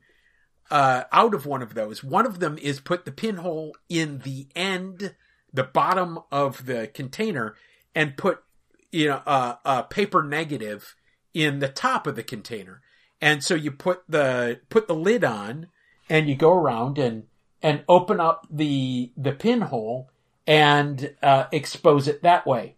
uh, 0.70 1.04
out 1.12 1.34
of 1.34 1.46
one 1.46 1.62
of 1.62 1.74
those. 1.74 2.04
One 2.04 2.26
of 2.26 2.40
them 2.40 2.58
is 2.60 2.80
put 2.80 3.06
the 3.06 3.12
pinhole 3.12 3.76
in 3.88 4.20
the 4.20 4.48
end, 4.56 5.16
the 5.52 5.64
bottom 5.64 6.20
of 6.32 6.68
the 6.68 6.88
container 6.88 7.56
and 7.96 8.18
put, 8.18 8.44
you 8.92 9.08
know, 9.08 9.22
uh, 9.26 9.56
a 9.66 9.84
paper 9.84 10.22
negative 10.22 10.96
in 11.34 11.60
the 11.60 11.70
top 11.70 12.06
of 12.06 12.16
the 12.16 12.24
container. 12.24 12.82
And 13.20 13.44
so 13.44 13.56
you 13.56 13.72
put 13.72 14.04
the, 14.08 14.60
put 14.70 14.88
the 14.88 14.96
lid 14.96 15.24
on 15.24 15.68
and 16.08 16.30
you 16.30 16.36
go 16.36 16.54
around 16.54 17.00
and, 17.00 17.24
and 17.64 17.84
open 17.90 18.20
up 18.20 18.48
the, 18.52 19.12
the 19.18 19.32
pinhole 19.32 20.12
and, 20.46 21.16
uh, 21.24 21.46
expose 21.52 22.08
it 22.08 22.22
that 22.22 22.46
way. 22.46 22.76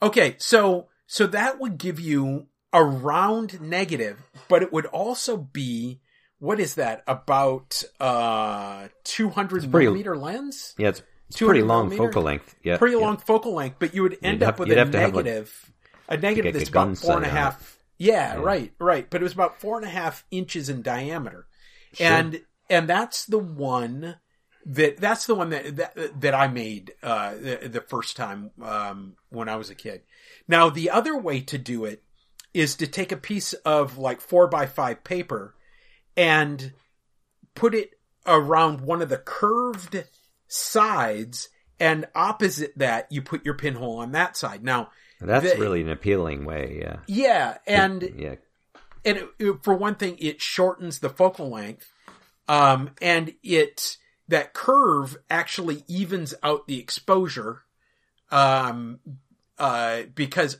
Okay. 0.00 0.36
So, 0.38 0.88
so 1.06 1.26
that 1.28 1.60
would 1.60 1.78
give 1.78 2.00
you 2.00 2.46
a 2.72 2.84
round 2.84 3.60
negative, 3.60 4.22
but 4.48 4.62
it 4.62 4.72
would 4.72 4.86
also 4.86 5.36
be, 5.36 6.00
what 6.38 6.60
is 6.60 6.74
that? 6.74 7.02
About, 7.06 7.82
uh, 8.00 8.88
200 9.04 9.70
pretty, 9.70 9.86
millimeter 9.86 10.16
lens? 10.16 10.74
Yeah. 10.78 10.88
It's, 10.88 11.02
it's 11.28 11.38
pretty 11.38 11.62
long 11.62 11.90
focal 11.90 12.22
length. 12.22 12.54
Yeah. 12.62 12.76
Pretty 12.76 12.96
long 12.96 13.16
focal 13.16 13.54
length, 13.54 13.76
but 13.78 13.94
you 13.94 14.02
would 14.02 14.18
end 14.22 14.42
up 14.42 14.58
with 14.58 14.70
a 14.70 14.84
negative, 14.84 15.72
like, 16.08 16.18
a 16.18 16.20
negative 16.20 16.54
that's 16.54 16.68
about 16.68 16.96
four 16.98 17.16
and 17.16 17.26
a 17.26 17.28
half, 17.28 17.76
yeah, 17.98 18.34
yeah, 18.34 18.40
right, 18.40 18.72
right. 18.78 19.08
But 19.08 19.22
it 19.22 19.24
was 19.24 19.32
about 19.32 19.60
four 19.60 19.76
and 19.76 19.86
a 19.86 19.90
half 19.90 20.24
inches 20.30 20.68
in 20.68 20.82
diameter, 20.82 21.46
sure. 21.94 22.06
and 22.06 22.40
and 22.68 22.88
that's 22.88 23.24
the 23.24 23.38
one 23.38 24.16
that 24.66 24.98
that's 24.98 25.26
the 25.26 25.34
one 25.34 25.50
that 25.50 25.76
that, 25.76 26.20
that 26.20 26.34
I 26.34 26.48
made 26.48 26.92
uh, 27.02 27.34
the, 27.34 27.68
the 27.68 27.80
first 27.80 28.16
time 28.16 28.50
um, 28.62 29.16
when 29.30 29.48
I 29.48 29.56
was 29.56 29.70
a 29.70 29.74
kid. 29.74 30.02
Now 30.48 30.70
the 30.70 30.90
other 30.90 31.16
way 31.16 31.40
to 31.40 31.58
do 31.58 31.84
it 31.84 32.02
is 32.54 32.76
to 32.76 32.86
take 32.86 33.12
a 33.12 33.16
piece 33.16 33.52
of 33.52 33.98
like 33.98 34.20
four 34.20 34.46
by 34.46 34.66
five 34.66 35.04
paper 35.04 35.54
and 36.16 36.72
put 37.54 37.74
it 37.74 37.90
around 38.26 38.80
one 38.80 39.02
of 39.02 39.08
the 39.08 39.18
curved 39.18 40.04
sides, 40.48 41.48
and 41.78 42.06
opposite 42.14 42.72
that 42.76 43.10
you 43.10 43.22
put 43.22 43.44
your 43.44 43.54
pinhole 43.54 43.98
on 43.98 44.12
that 44.12 44.36
side. 44.36 44.64
Now 44.64 44.90
that's 45.20 45.52
the, 45.52 45.60
really 45.60 45.82
an 45.82 45.90
appealing 45.90 46.44
way. 46.44 46.78
Yeah. 46.80 46.96
Yeah, 47.06 47.58
and 47.66 48.02
it, 48.02 48.14
yeah, 48.16 48.34
and 49.04 49.18
it, 49.18 49.28
it, 49.38 49.62
for 49.62 49.74
one 49.74 49.96
thing, 49.96 50.16
it 50.18 50.40
shortens 50.40 50.98
the 50.98 51.08
focal 51.08 51.50
length, 51.50 51.92
um, 52.48 52.90
and 53.00 53.34
it 53.42 53.96
that 54.28 54.52
curve 54.52 55.16
actually 55.30 55.84
evens 55.86 56.34
out 56.42 56.66
the 56.66 56.80
exposure, 56.80 57.62
um, 58.30 58.98
uh, 59.58 60.02
because 60.14 60.58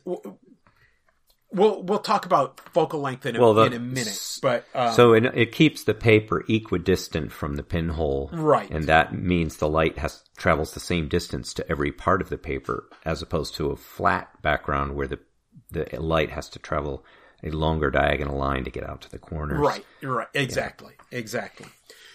We'll 1.49 1.81
we'll 1.81 1.99
talk 1.99 2.25
about 2.25 2.59
focal 2.73 2.99
length 2.99 3.25
in 3.25 3.37
a, 3.37 3.39
well, 3.39 3.53
the, 3.53 3.63
in 3.63 3.73
a 3.73 3.79
minute, 3.79 4.19
but 4.41 4.65
um, 4.75 4.93
so 4.93 5.13
it, 5.13 5.23
it, 5.33 5.53
keeps 5.53 5.85
the 5.85 5.93
paper 5.93 6.43
equidistant 6.49 7.31
from 7.31 7.55
the 7.55 7.63
pinhole, 7.63 8.29
right? 8.33 8.69
And 8.69 8.83
that 8.87 9.13
means 9.13 9.55
the 9.55 9.69
light 9.69 9.97
has 9.97 10.23
travels 10.35 10.73
the 10.73 10.81
same 10.81 11.07
distance 11.07 11.53
to 11.53 11.71
every 11.71 11.93
part 11.93 12.21
of 12.21 12.27
the 12.27 12.37
paper, 12.37 12.89
as 13.05 13.21
opposed 13.21 13.55
to 13.55 13.71
a 13.71 13.77
flat 13.77 14.29
background 14.41 14.95
where 14.95 15.07
the 15.07 15.19
the 15.71 15.87
light 16.01 16.31
has 16.31 16.49
to 16.49 16.59
travel 16.59 17.05
a 17.41 17.49
longer 17.51 17.89
diagonal 17.91 18.37
line 18.37 18.65
to 18.65 18.69
get 18.69 18.83
out 18.83 18.99
to 19.01 19.09
the 19.09 19.19
corners. 19.19 19.57
Right, 19.57 19.85
right, 20.03 20.27
exactly, 20.33 20.95
yeah. 21.13 21.19
exactly. 21.19 21.67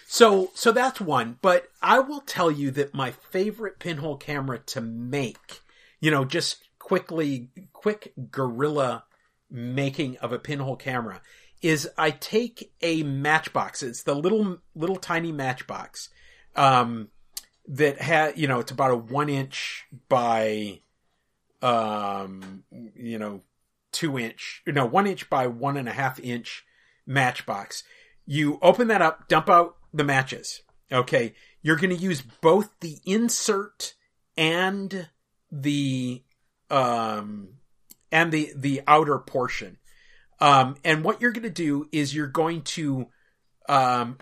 So 0.05 0.51
so 0.53 0.71
that's 0.71 1.01
one, 1.01 1.39
but 1.41 1.69
I 1.81 1.99
will 1.99 2.21
tell 2.21 2.51
you 2.51 2.69
that 2.69 2.93
my 2.93 3.09
favorite 3.09 3.79
pinhole 3.79 4.17
camera 4.17 4.59
to 4.67 4.81
make, 4.81 5.61
you 5.99 6.11
know, 6.11 6.23
just 6.23 6.63
quickly, 6.83 7.47
quick 7.71 8.11
guerrilla 8.29 9.05
making 9.49 10.17
of 10.17 10.33
a 10.33 10.37
pinhole 10.37 10.75
camera 10.75 11.21
is 11.61 11.89
I 11.97 12.11
take 12.11 12.73
a 12.81 13.03
matchbox. 13.03 13.81
It's 13.81 14.03
the 14.03 14.13
little, 14.13 14.57
little 14.75 14.97
tiny 14.97 15.31
matchbox, 15.31 16.09
um, 16.57 17.07
that 17.69 18.01
had, 18.01 18.37
you 18.37 18.49
know, 18.49 18.59
it's 18.59 18.73
about 18.73 18.91
a 18.91 18.97
one 18.97 19.29
inch 19.29 19.85
by, 20.09 20.81
um, 21.61 22.65
you 22.97 23.17
know, 23.17 23.43
two 23.93 24.19
inch, 24.19 24.61
no, 24.67 24.85
one 24.85 25.07
inch 25.07 25.29
by 25.29 25.47
one 25.47 25.77
and 25.77 25.87
a 25.87 25.93
half 25.93 26.19
inch 26.19 26.65
matchbox. 27.07 27.85
You 28.25 28.59
open 28.61 28.89
that 28.89 29.01
up, 29.01 29.29
dump 29.29 29.49
out 29.49 29.77
the 29.93 30.03
matches. 30.03 30.63
Okay. 30.91 31.33
You're 31.61 31.77
going 31.77 31.95
to 31.95 32.03
use 32.03 32.21
both 32.41 32.71
the 32.81 32.97
insert 33.05 33.93
and 34.35 35.07
the, 35.49 36.23
um, 36.73 37.49
and 38.11 38.31
the 38.31 38.51
the 38.55 38.81
outer 38.87 39.19
portion. 39.19 39.77
Um, 40.39 40.75
and 40.83 41.03
what 41.03 41.21
you're 41.21 41.31
going 41.31 41.43
to 41.43 41.49
do 41.49 41.87
is 41.91 42.13
you're 42.13 42.27
going 42.27 42.63
to 42.63 43.07
um, 43.69 44.17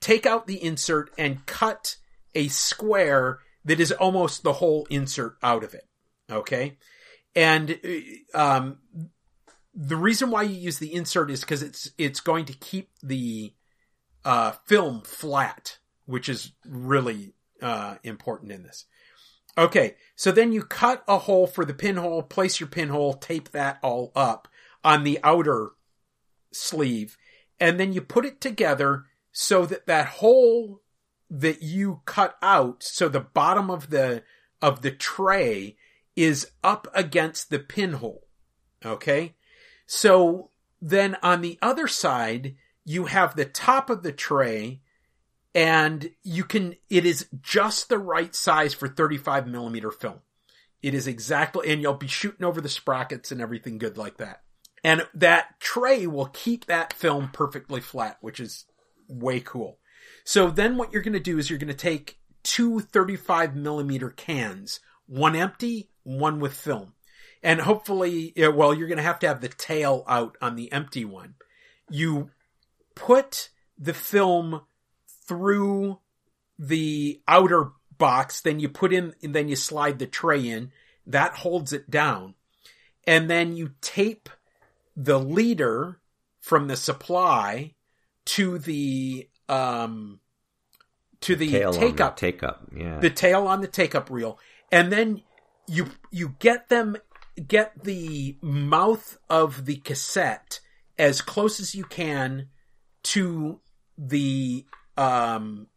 take 0.00 0.24
out 0.24 0.46
the 0.46 0.62
insert 0.62 1.10
and 1.18 1.44
cut 1.44 1.96
a 2.34 2.48
square 2.48 3.40
that 3.64 3.80
is 3.80 3.92
almost 3.92 4.44
the 4.44 4.54
whole 4.54 4.86
insert 4.88 5.36
out 5.42 5.64
of 5.64 5.74
it. 5.74 5.86
Okay, 6.30 6.78
and 7.34 7.78
um, 8.32 8.78
the 9.74 9.96
reason 9.96 10.30
why 10.30 10.42
you 10.42 10.54
use 10.54 10.78
the 10.78 10.94
insert 10.94 11.30
is 11.30 11.40
because 11.40 11.62
it's 11.62 11.90
it's 11.98 12.20
going 12.20 12.44
to 12.44 12.54
keep 12.54 12.90
the 13.02 13.52
uh, 14.24 14.52
film 14.66 15.02
flat, 15.02 15.78
which 16.06 16.28
is 16.28 16.52
really 16.64 17.34
uh, 17.60 17.96
important 18.04 18.52
in 18.52 18.62
this. 18.62 18.86
Okay, 19.56 19.96
so 20.16 20.32
then 20.32 20.52
you 20.52 20.62
cut 20.62 21.04
a 21.06 21.18
hole 21.18 21.46
for 21.46 21.64
the 21.64 21.74
pinhole, 21.74 22.22
place 22.22 22.58
your 22.58 22.68
pinhole, 22.68 23.14
tape 23.14 23.50
that 23.50 23.78
all 23.82 24.10
up 24.16 24.48
on 24.82 25.04
the 25.04 25.18
outer 25.22 25.72
sleeve, 26.52 27.18
and 27.60 27.78
then 27.78 27.92
you 27.92 28.00
put 28.00 28.24
it 28.24 28.40
together 28.40 29.04
so 29.30 29.66
that 29.66 29.86
that 29.86 30.06
hole 30.06 30.80
that 31.30 31.62
you 31.62 32.00
cut 32.04 32.36
out, 32.42 32.82
so 32.82 33.08
the 33.08 33.20
bottom 33.20 33.70
of 33.70 33.90
the 33.90 34.22
of 34.60 34.82
the 34.82 34.90
tray 34.90 35.76
is 36.14 36.50
up 36.62 36.86
against 36.94 37.50
the 37.50 37.58
pinhole. 37.58 38.26
Okay? 38.84 39.34
So 39.86 40.50
then 40.80 41.16
on 41.22 41.40
the 41.40 41.58
other 41.62 41.88
side, 41.88 42.54
you 42.84 43.06
have 43.06 43.34
the 43.34 43.44
top 43.44 43.90
of 43.90 44.02
the 44.02 44.12
tray 44.12 44.81
and 45.54 46.10
you 46.22 46.44
can, 46.44 46.76
it 46.88 47.04
is 47.04 47.26
just 47.40 47.88
the 47.88 47.98
right 47.98 48.34
size 48.34 48.74
for 48.74 48.88
35 48.88 49.46
millimeter 49.46 49.90
film. 49.90 50.20
It 50.82 50.94
is 50.94 51.06
exactly, 51.06 51.70
and 51.70 51.80
you'll 51.80 51.94
be 51.94 52.08
shooting 52.08 52.44
over 52.44 52.60
the 52.60 52.68
sprockets 52.68 53.30
and 53.30 53.40
everything 53.40 53.78
good 53.78 53.96
like 53.96 54.16
that. 54.16 54.42
And 54.82 55.06
that 55.14 55.60
tray 55.60 56.06
will 56.06 56.26
keep 56.26 56.66
that 56.66 56.92
film 56.92 57.30
perfectly 57.32 57.80
flat, 57.80 58.18
which 58.20 58.40
is 58.40 58.64
way 59.08 59.40
cool. 59.40 59.78
So 60.24 60.50
then 60.50 60.76
what 60.76 60.92
you're 60.92 61.02
going 61.02 61.12
to 61.12 61.20
do 61.20 61.38
is 61.38 61.48
you're 61.48 61.58
going 61.58 61.68
to 61.68 61.74
take 61.74 62.18
two 62.42 62.80
35 62.80 63.54
millimeter 63.54 64.10
cans, 64.10 64.80
one 65.06 65.36
empty, 65.36 65.90
one 66.02 66.40
with 66.40 66.54
film. 66.54 66.94
And 67.42 67.60
hopefully, 67.60 68.32
well, 68.36 68.74
you're 68.74 68.88
going 68.88 68.98
to 68.98 69.04
have 69.04 69.18
to 69.20 69.28
have 69.28 69.40
the 69.40 69.48
tail 69.48 70.04
out 70.08 70.36
on 70.40 70.56
the 70.56 70.70
empty 70.72 71.04
one. 71.04 71.34
You 71.90 72.30
put 72.94 73.50
the 73.78 73.94
film 73.94 74.62
through 75.26 75.98
the 76.58 77.20
outer 77.26 77.72
box, 77.98 78.40
then 78.40 78.60
you 78.60 78.68
put 78.68 78.92
in, 78.92 79.14
and 79.22 79.34
then 79.34 79.48
you 79.48 79.56
slide 79.56 79.98
the 79.98 80.06
tray 80.06 80.48
in. 80.48 80.72
That 81.06 81.34
holds 81.36 81.72
it 81.72 81.90
down. 81.90 82.34
And 83.06 83.28
then 83.28 83.56
you 83.56 83.72
tape 83.80 84.28
the 84.96 85.18
leader 85.18 86.00
from 86.40 86.68
the 86.68 86.76
supply 86.76 87.74
to 88.24 88.58
the, 88.58 89.28
um, 89.48 90.20
to 91.20 91.36
the 91.36 91.50
Tail 91.50 91.72
take 91.72 91.90
on 91.90 91.96
the 91.96 92.04
up, 92.04 92.16
take 92.16 92.42
up. 92.42 92.68
Yeah. 92.74 92.98
the 92.98 93.10
tail 93.10 93.46
on 93.46 93.60
the 93.60 93.68
take 93.68 93.94
up 93.94 94.10
reel. 94.10 94.38
And 94.70 94.92
then 94.92 95.22
you, 95.66 95.88
you 96.10 96.34
get 96.38 96.68
them, 96.68 96.96
get 97.46 97.84
the 97.84 98.36
mouth 98.40 99.18
of 99.28 99.64
the 99.66 99.76
cassette 99.76 100.60
as 100.98 101.20
close 101.20 101.58
as 101.58 101.74
you 101.74 101.84
can 101.84 102.48
to 103.04 103.60
the, 103.98 104.66
um, 104.96 105.68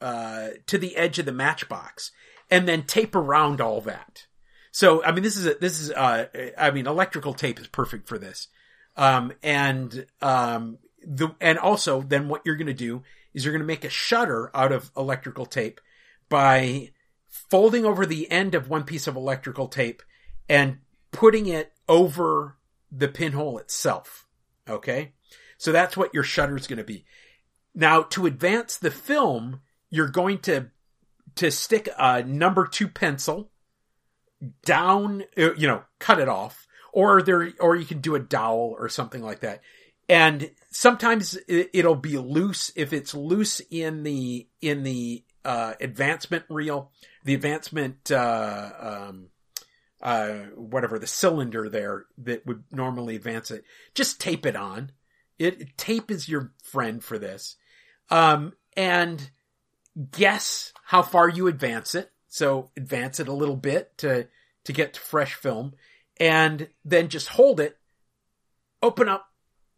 uh, 0.00 0.48
to 0.66 0.78
the 0.78 0.96
edge 0.96 1.18
of 1.18 1.26
the 1.26 1.32
matchbox 1.32 2.12
and 2.50 2.66
then 2.66 2.82
tape 2.82 3.14
around 3.14 3.60
all 3.60 3.80
that. 3.82 4.26
So, 4.70 5.02
I 5.02 5.12
mean, 5.12 5.22
this 5.22 5.36
is 5.36 5.46
a, 5.46 5.54
this 5.54 5.80
is, 5.80 5.90
uh, 5.90 6.26
I 6.56 6.70
mean, 6.70 6.86
electrical 6.86 7.34
tape 7.34 7.58
is 7.58 7.66
perfect 7.66 8.08
for 8.08 8.18
this. 8.18 8.48
Um, 8.96 9.32
and, 9.42 10.06
um, 10.22 10.78
the, 11.04 11.34
and 11.40 11.58
also 11.58 12.02
then 12.02 12.28
what 12.28 12.42
you're 12.44 12.56
going 12.56 12.66
to 12.66 12.74
do 12.74 13.02
is 13.32 13.44
you're 13.44 13.52
going 13.52 13.62
to 13.62 13.66
make 13.66 13.84
a 13.84 13.90
shutter 13.90 14.50
out 14.54 14.72
of 14.72 14.90
electrical 14.96 15.46
tape 15.46 15.80
by 16.28 16.90
folding 17.28 17.84
over 17.84 18.04
the 18.04 18.30
end 18.30 18.54
of 18.54 18.68
one 18.68 18.84
piece 18.84 19.06
of 19.06 19.16
electrical 19.16 19.68
tape 19.68 20.02
and 20.48 20.78
putting 21.12 21.46
it 21.46 21.72
over 21.88 22.56
the 22.90 23.08
pinhole 23.08 23.58
itself. 23.58 24.26
Okay. 24.68 25.12
So 25.56 25.72
that's 25.72 25.96
what 25.96 26.14
your 26.14 26.22
shutter 26.22 26.56
is 26.56 26.66
going 26.66 26.78
to 26.78 26.84
be. 26.84 27.04
Now 27.78 28.02
to 28.02 28.26
advance 28.26 28.76
the 28.76 28.90
film, 28.90 29.60
you're 29.88 30.08
going 30.08 30.40
to, 30.40 30.66
to 31.36 31.52
stick 31.52 31.88
a 31.96 32.24
number 32.24 32.66
two 32.66 32.88
pencil 32.88 33.52
down, 34.64 35.22
uh, 35.38 35.54
you 35.54 35.68
know, 35.68 35.84
cut 36.00 36.18
it 36.18 36.28
off 36.28 36.66
or 36.92 37.22
there, 37.22 37.52
or 37.60 37.76
you 37.76 37.84
can 37.84 38.00
do 38.00 38.16
a 38.16 38.20
dowel 38.20 38.74
or 38.76 38.88
something 38.88 39.22
like 39.22 39.40
that. 39.40 39.60
And 40.08 40.50
sometimes 40.72 41.38
it'll 41.46 41.94
be 41.94 42.18
loose. 42.18 42.72
If 42.74 42.92
it's 42.92 43.14
loose 43.14 43.60
in 43.70 44.02
the, 44.02 44.48
in 44.60 44.82
the, 44.82 45.22
uh, 45.44 45.74
advancement 45.80 46.46
reel, 46.48 46.90
the 47.24 47.34
advancement, 47.34 48.10
uh, 48.10 48.70
um, 48.80 49.28
uh, 50.02 50.30
whatever 50.56 50.98
the 50.98 51.06
cylinder 51.06 51.68
there 51.68 52.06
that 52.18 52.44
would 52.44 52.64
normally 52.72 53.14
advance 53.14 53.52
it, 53.52 53.62
just 53.94 54.20
tape 54.20 54.46
it 54.46 54.56
on. 54.56 54.90
It, 55.38 55.76
tape 55.76 56.10
is 56.10 56.28
your 56.28 56.52
friend 56.64 57.04
for 57.04 57.20
this. 57.20 57.54
Um, 58.10 58.54
and 58.76 59.30
guess 60.10 60.72
how 60.84 61.02
far 61.02 61.28
you 61.28 61.48
advance 61.48 61.94
it. 61.94 62.10
So 62.28 62.70
advance 62.76 63.20
it 63.20 63.28
a 63.28 63.32
little 63.32 63.56
bit 63.56 63.96
to, 63.98 64.28
to 64.64 64.72
get 64.72 64.94
to 64.94 65.00
fresh 65.00 65.34
film 65.34 65.74
and 66.20 66.68
then 66.84 67.08
just 67.08 67.28
hold 67.28 67.60
it, 67.60 67.76
open 68.82 69.08
up 69.08 69.26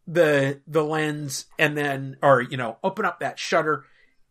the, 0.07 0.61
the 0.67 0.83
lens 0.83 1.47
and 1.59 1.77
then, 1.77 2.17
or, 2.23 2.43
you 2.43 2.57
know, 2.57 2.79
open 2.83 3.05
up 3.05 3.21
that 3.21 3.39
shutter 3.39 3.85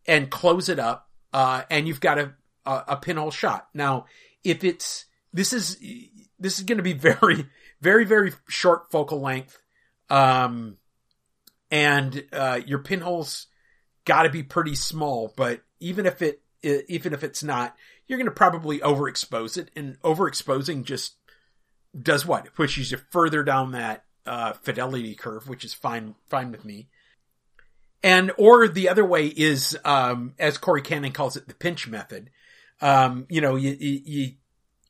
and 0.06 0.30
close 0.30 0.68
it 0.68 0.78
up. 0.78 1.08
Uh, 1.32 1.62
and 1.70 1.86
you've 1.86 2.00
got 2.00 2.18
a, 2.18 2.34
a, 2.66 2.82
a 2.88 2.96
pinhole 2.96 3.30
shot. 3.30 3.68
Now, 3.74 4.06
if 4.44 4.64
it's, 4.64 5.06
this 5.32 5.52
is, 5.52 5.78
this 6.38 6.58
is 6.58 6.64
going 6.64 6.78
to 6.78 6.84
be 6.84 6.92
very, 6.94 7.46
very, 7.80 8.04
very 8.04 8.32
short 8.48 8.90
focal 8.90 9.20
length. 9.20 9.58
Um, 10.08 10.76
and, 11.70 12.24
uh, 12.32 12.60
your 12.66 12.80
pinholes 12.80 13.46
got 14.04 14.22
to 14.22 14.30
be 14.30 14.42
pretty 14.42 14.74
small, 14.74 15.32
but 15.36 15.62
even 15.80 16.06
if 16.06 16.22
it, 16.22 16.42
even 16.62 17.12
if 17.12 17.24
it's 17.24 17.42
not, 17.42 17.76
you're 18.06 18.18
going 18.18 18.26
to 18.26 18.32
probably 18.32 18.80
overexpose 18.80 19.56
it 19.56 19.70
and 19.76 20.00
overexposing 20.02 20.84
just 20.84 21.14
does 22.00 22.26
what? 22.26 22.46
It 22.46 22.54
pushes 22.54 22.90
you 22.90 22.98
further 23.10 23.42
down 23.42 23.72
that, 23.72 24.04
uh, 24.26 24.52
fidelity 24.52 25.14
curve, 25.14 25.48
which 25.48 25.64
is 25.64 25.74
fine, 25.74 26.14
fine 26.28 26.50
with 26.52 26.64
me. 26.64 26.88
And, 28.02 28.32
or 28.38 28.68
the 28.68 28.88
other 28.88 29.04
way 29.04 29.26
is, 29.26 29.76
um, 29.84 30.34
as 30.38 30.58
Corey 30.58 30.82
Cannon 30.82 31.12
calls 31.12 31.36
it, 31.36 31.48
the 31.48 31.54
pinch 31.54 31.88
method. 31.88 32.30
Um, 32.80 33.26
you 33.28 33.40
know, 33.40 33.56
you, 33.56 33.76
you, 33.78 34.00
you 34.04 34.32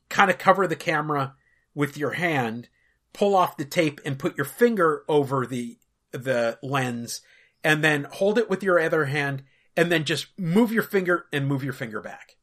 kind 0.09 0.29
of 0.29 0.37
cover 0.37 0.67
the 0.67 0.75
camera 0.75 1.35
with 1.73 1.97
your 1.97 2.11
hand, 2.11 2.69
pull 3.13 3.35
off 3.35 3.57
the 3.57 3.65
tape 3.65 3.99
and 4.05 4.19
put 4.19 4.37
your 4.37 4.45
finger 4.45 5.03
over 5.07 5.45
the, 5.45 5.77
the 6.11 6.57
lens 6.61 7.21
and 7.63 7.83
then 7.83 8.07
hold 8.11 8.37
it 8.37 8.49
with 8.49 8.63
your 8.63 8.79
other 8.79 9.05
hand 9.05 9.43
and 9.75 9.91
then 9.91 10.03
just 10.03 10.27
move 10.37 10.71
your 10.71 10.83
finger 10.83 11.25
and 11.31 11.47
move 11.47 11.63
your 11.63 11.73
finger 11.73 12.01
back. 12.01 12.35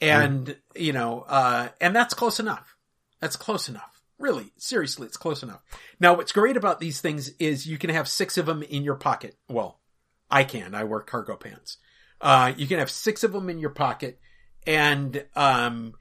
And, 0.00 0.46
mm. 0.46 0.56
you 0.74 0.92
know, 0.92 1.24
uh, 1.26 1.68
and 1.80 1.94
that's 1.94 2.14
close 2.14 2.38
enough. 2.38 2.76
That's 3.20 3.36
close 3.36 3.68
enough. 3.68 4.02
Really, 4.18 4.52
seriously, 4.56 5.06
it's 5.06 5.16
close 5.16 5.42
enough. 5.42 5.62
Now, 6.00 6.14
what's 6.14 6.32
great 6.32 6.56
about 6.56 6.80
these 6.80 7.00
things 7.00 7.30
is 7.38 7.66
you 7.66 7.76
can 7.76 7.90
have 7.90 8.08
six 8.08 8.38
of 8.38 8.46
them 8.46 8.62
in 8.62 8.82
your 8.82 8.94
pocket. 8.94 9.36
Well, 9.48 9.80
I 10.30 10.44
can. 10.44 10.74
I 10.74 10.84
wear 10.84 11.00
cargo 11.00 11.36
pants. 11.36 11.78
Uh, 12.20 12.52
you 12.56 12.66
can 12.66 12.78
have 12.78 12.90
six 12.90 13.24
of 13.24 13.32
them 13.32 13.50
in 13.50 13.58
your 13.58 13.70
pocket 13.70 14.18
and, 14.66 15.24
um, 15.34 15.94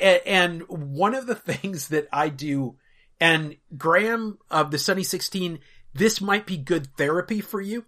and 0.00 0.62
one 0.68 1.14
of 1.14 1.26
the 1.26 1.34
things 1.34 1.88
that 1.88 2.08
I 2.12 2.28
do, 2.28 2.76
and 3.20 3.56
Graham 3.76 4.38
of 4.50 4.70
the 4.70 4.78
Sunny 4.78 5.02
16, 5.02 5.58
this 5.92 6.20
might 6.20 6.46
be 6.46 6.56
good 6.56 6.88
therapy 6.96 7.40
for 7.40 7.60
you. 7.60 7.84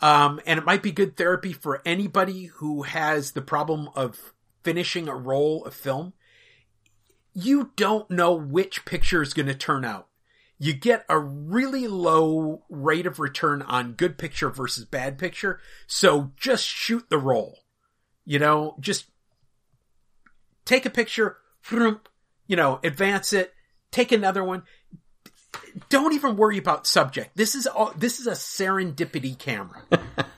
Um, 0.00 0.40
and 0.46 0.58
it 0.58 0.66
might 0.66 0.82
be 0.82 0.92
good 0.92 1.16
therapy 1.16 1.52
for 1.52 1.80
anybody 1.86 2.46
who 2.46 2.82
has 2.82 3.32
the 3.32 3.42
problem 3.42 3.88
of 3.94 4.34
finishing 4.62 5.08
a 5.08 5.16
roll 5.16 5.64
of 5.64 5.74
film. 5.74 6.12
You 7.32 7.70
don't 7.76 8.10
know 8.10 8.34
which 8.34 8.84
picture 8.84 9.22
is 9.22 9.34
going 9.34 9.46
to 9.46 9.54
turn 9.54 9.84
out. 9.84 10.08
You 10.58 10.72
get 10.72 11.04
a 11.08 11.18
really 11.18 11.86
low 11.86 12.62
rate 12.70 13.06
of 13.06 13.18
return 13.18 13.62
on 13.62 13.92
good 13.92 14.16
picture 14.16 14.48
versus 14.48 14.84
bad 14.84 15.18
picture. 15.18 15.60
So 15.86 16.32
just 16.36 16.64
shoot 16.66 17.08
the 17.10 17.18
roll. 17.18 17.60
You 18.24 18.38
know, 18.38 18.76
just 18.80 19.06
take 20.64 20.86
a 20.86 20.90
picture, 20.90 21.36
you 21.70 22.56
know, 22.56 22.80
advance 22.82 23.32
it, 23.32 23.54
take 23.90 24.12
another 24.12 24.42
one. 24.42 24.62
Don't 25.88 26.14
even 26.14 26.36
worry 26.36 26.58
about 26.58 26.86
subject. 26.86 27.36
This 27.36 27.54
is 27.54 27.66
all, 27.66 27.92
this 27.96 28.20
is 28.20 28.26
a 28.26 28.32
serendipity 28.32 29.38
camera. 29.38 29.82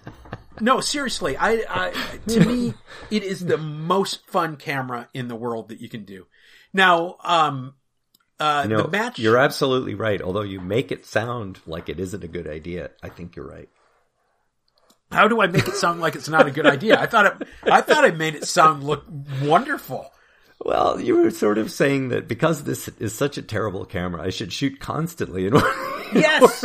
no, 0.60 0.80
seriously, 0.80 1.36
I, 1.36 1.64
I, 1.68 1.92
to 2.28 2.44
me, 2.44 2.74
it 3.10 3.22
is 3.22 3.44
the 3.44 3.58
most 3.58 4.26
fun 4.26 4.56
camera 4.56 5.08
in 5.14 5.28
the 5.28 5.36
world 5.36 5.68
that 5.68 5.80
you 5.80 5.88
can 5.88 6.04
do. 6.04 6.26
Now, 6.72 7.16
um, 7.22 7.74
uh, 8.40 8.66
the 8.66 8.88
match. 8.88 9.18
You're 9.18 9.38
absolutely 9.38 9.94
right. 9.94 10.20
Although 10.22 10.42
you 10.42 10.60
make 10.60 10.92
it 10.92 11.04
sound 11.04 11.60
like 11.66 11.88
it 11.88 11.98
isn't 11.98 12.22
a 12.22 12.28
good 12.28 12.46
idea, 12.46 12.90
I 13.02 13.08
think 13.08 13.36
you're 13.36 13.48
right. 13.48 13.68
How 15.10 15.26
do 15.26 15.40
I 15.40 15.46
make 15.46 15.66
it 15.66 15.74
sound 15.74 16.00
like 16.00 16.14
it's 16.14 16.28
not 16.28 16.46
a 16.46 16.50
good 16.50 16.66
idea? 16.66 17.00
I 17.00 17.06
thought 17.06 17.26
it, 17.26 17.48
I 17.62 17.80
thought 17.80 18.04
I 18.04 18.10
made 18.10 18.34
it 18.34 18.46
sound 18.46 18.84
look 18.84 19.04
wonderful. 19.42 20.12
Well, 20.64 21.00
you 21.00 21.16
were 21.16 21.30
sort 21.30 21.58
of 21.58 21.70
saying 21.70 22.08
that 22.08 22.26
because 22.26 22.64
this 22.64 22.88
is 22.88 23.14
such 23.14 23.38
a 23.38 23.42
terrible 23.42 23.84
camera, 23.84 24.22
I 24.22 24.30
should 24.30 24.52
shoot 24.52 24.80
constantly 24.80 25.46
in 25.46 25.54
order. 25.54 25.68
Yes. 26.14 26.64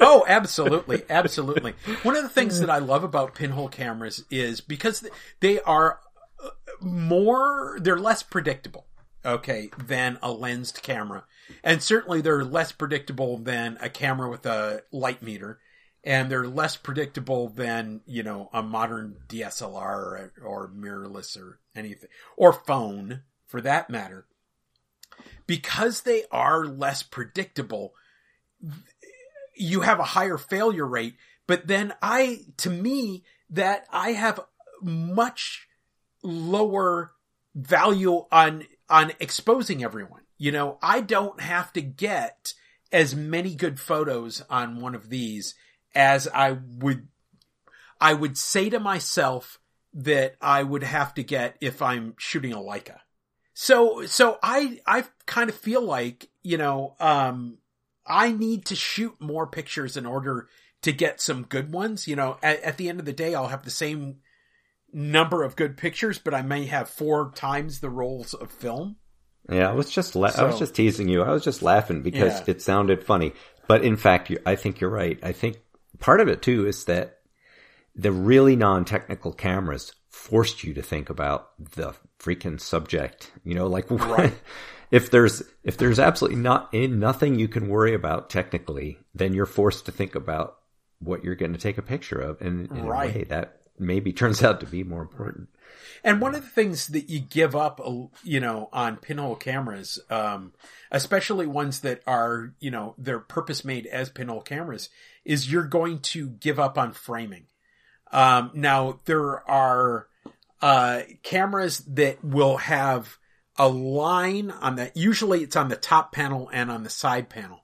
oh, 0.00 0.24
absolutely, 0.28 1.02
absolutely. 1.08 1.72
One 2.02 2.16
of 2.16 2.22
the 2.22 2.28
things 2.28 2.60
that 2.60 2.68
I 2.70 2.78
love 2.78 3.04
about 3.04 3.34
pinhole 3.34 3.68
cameras 3.68 4.24
is 4.30 4.60
because 4.60 5.08
they 5.40 5.60
are 5.60 6.00
uh, 6.44 6.50
more, 6.80 7.78
they're 7.80 7.98
less 7.98 8.22
predictable. 8.22 8.84
Okay, 9.24 9.68
than 9.76 10.16
a 10.22 10.30
lensed 10.30 10.82
camera, 10.82 11.24
and 11.64 11.82
certainly 11.82 12.20
they're 12.20 12.44
less 12.44 12.70
predictable 12.70 13.36
than 13.36 13.76
a 13.80 13.90
camera 13.90 14.30
with 14.30 14.46
a 14.46 14.82
light 14.92 15.22
meter 15.22 15.58
and 16.08 16.30
they're 16.30 16.48
less 16.48 16.74
predictable 16.74 17.50
than 17.50 18.00
you 18.06 18.22
know 18.22 18.48
a 18.54 18.62
modern 18.62 19.14
DSLR 19.28 19.74
or, 19.74 20.32
or, 20.42 20.68
mirrorless 20.74 21.38
or 21.38 21.60
anything 21.76 22.08
or 22.34 22.50
phone 22.50 23.24
for 23.46 23.60
that 23.60 23.90
matter. 23.90 24.26
Because 25.46 26.00
they 26.00 26.24
are 26.32 26.64
less 26.64 27.02
predictable, 27.02 27.92
you 29.54 29.82
have 29.82 30.00
a 30.00 30.04
higher 30.04 30.38
failure 30.38 30.86
rate. 30.86 31.14
But 31.46 31.66
then 31.66 31.92
I, 32.00 32.40
to 32.58 32.70
me, 32.70 33.24
that 33.50 33.86
I 33.92 34.12
have 34.12 34.40
much 34.82 35.68
lower 36.22 37.12
value 37.54 38.24
on, 38.32 38.64
on 38.88 39.12
exposing 39.20 39.84
everyone. 39.84 40.22
You 40.38 40.52
know, 40.52 40.78
I 40.82 41.02
don't 41.02 41.40
have 41.40 41.72
to 41.74 41.82
get 41.82 42.54
as 42.92 43.14
many 43.14 43.54
good 43.54 43.78
photos 43.78 44.42
on 44.48 44.80
one 44.80 44.94
of 44.94 45.10
these 45.10 45.54
as 45.94 46.28
I 46.28 46.52
would, 46.52 47.08
I 48.00 48.14
would 48.14 48.36
say 48.36 48.70
to 48.70 48.80
myself 48.80 49.58
that 49.94 50.36
I 50.40 50.62
would 50.62 50.82
have 50.82 51.14
to 51.14 51.22
get 51.24 51.56
if 51.60 51.82
I'm 51.82 52.14
shooting 52.18 52.52
a 52.52 52.58
Leica. 52.58 52.98
So, 53.54 54.06
so 54.06 54.38
I, 54.42 54.80
I 54.86 55.04
kind 55.26 55.50
of 55.50 55.56
feel 55.56 55.82
like, 55.82 56.28
you 56.42 56.58
know, 56.58 56.94
um, 57.00 57.58
I 58.06 58.30
need 58.32 58.66
to 58.66 58.76
shoot 58.76 59.16
more 59.20 59.46
pictures 59.46 59.96
in 59.96 60.06
order 60.06 60.48
to 60.82 60.92
get 60.92 61.20
some 61.20 61.42
good 61.42 61.72
ones. 61.72 62.06
You 62.06 62.14
know, 62.16 62.38
at, 62.42 62.62
at 62.62 62.76
the 62.76 62.88
end 62.88 63.00
of 63.00 63.06
the 63.06 63.12
day, 63.12 63.34
I'll 63.34 63.48
have 63.48 63.64
the 63.64 63.70
same 63.70 64.18
number 64.92 65.42
of 65.42 65.56
good 65.56 65.76
pictures, 65.76 66.18
but 66.18 66.34
I 66.34 66.42
may 66.42 66.66
have 66.66 66.88
four 66.88 67.32
times 67.34 67.80
the 67.80 67.90
rolls 67.90 68.32
of 68.32 68.50
film. 68.52 68.96
Yeah, 69.50 69.68
I 69.70 69.72
was 69.72 69.90
just 69.90 70.14
la- 70.14 70.28
So- 70.30 70.44
I 70.44 70.46
was 70.46 70.58
just 70.58 70.74
teasing 70.74 71.08
you. 71.08 71.22
I 71.22 71.32
was 71.32 71.42
just 71.42 71.62
laughing 71.62 72.02
because 72.02 72.38
Yeah. 72.40 72.44
it 72.54 72.62
sounded 72.62 73.02
funny. 73.02 73.32
But 73.66 73.82
in 73.82 73.96
fact, 73.96 74.30
you, 74.30 74.38
I 74.46 74.54
think 74.54 74.80
you're 74.80 74.88
right. 74.90 75.18
I 75.22 75.32
think 75.32 75.56
part 76.00 76.20
of 76.20 76.28
it 76.28 76.42
too 76.42 76.66
is 76.66 76.84
that 76.84 77.18
the 77.94 78.12
really 78.12 78.56
non-technical 78.56 79.32
cameras 79.32 79.92
forced 80.08 80.64
you 80.64 80.74
to 80.74 80.82
think 80.82 81.10
about 81.10 81.50
the 81.74 81.94
freaking 82.18 82.60
subject. 82.60 83.32
You 83.44 83.54
know, 83.54 83.66
like 83.66 83.86
if 84.90 85.10
there's 85.10 85.42
if 85.64 85.76
there's 85.76 85.98
absolutely 85.98 86.40
not 86.40 86.72
in 86.72 86.98
nothing 86.98 87.38
you 87.38 87.48
can 87.48 87.68
worry 87.68 87.94
about 87.94 88.30
technically, 88.30 88.98
then 89.14 89.34
you're 89.34 89.46
forced 89.46 89.86
to 89.86 89.92
think 89.92 90.14
about 90.14 90.56
what 91.00 91.24
you're 91.24 91.36
going 91.36 91.52
to 91.52 91.58
take 91.58 91.78
a 91.78 91.82
picture 91.82 92.18
of, 92.18 92.40
and 92.40 92.70
in 92.72 92.84
Right. 92.84 93.14
a 93.14 93.18
way 93.18 93.24
that 93.24 93.60
maybe 93.78 94.12
turns 94.12 94.42
out 94.42 94.60
to 94.60 94.66
be 94.66 94.82
more 94.82 95.02
important. 95.02 95.48
And 96.04 96.20
one 96.20 96.34
of 96.34 96.42
the 96.42 96.48
things 96.48 96.88
that 96.88 97.08
you 97.08 97.20
give 97.20 97.54
up, 97.54 97.80
you 98.22 98.40
know, 98.40 98.68
on 98.72 98.96
pinhole 98.96 99.36
cameras, 99.36 99.98
um, 100.10 100.52
especially 100.90 101.46
ones 101.46 101.80
that 101.80 102.02
are, 102.06 102.54
you 102.60 102.70
know, 102.70 102.94
they're 102.98 103.18
purpose 103.18 103.64
made 103.64 103.86
as 103.86 104.08
pinhole 104.08 104.40
cameras, 104.40 104.88
is 105.28 105.52
you're 105.52 105.62
going 105.62 106.00
to 106.00 106.30
give 106.30 106.58
up 106.58 106.78
on 106.78 106.92
framing. 106.92 107.44
Um, 108.10 108.50
now 108.54 108.98
there 109.04 109.48
are, 109.48 110.08
uh, 110.62 111.02
cameras 111.22 111.80
that 111.80 112.24
will 112.24 112.56
have 112.56 113.18
a 113.56 113.68
line 113.68 114.50
on 114.50 114.76
that. 114.76 114.96
usually 114.96 115.42
it's 115.42 115.54
on 115.54 115.68
the 115.68 115.76
top 115.76 116.12
panel 116.12 116.48
and 116.52 116.70
on 116.70 116.82
the 116.82 116.90
side 116.90 117.28
panel. 117.28 117.60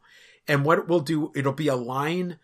And 0.46 0.64
what 0.64 0.78
it 0.78 0.86
will 0.86 1.00
do, 1.00 1.32
it'll 1.34 1.52
be 1.54 1.68
a 1.68 1.74
line 1.74 2.38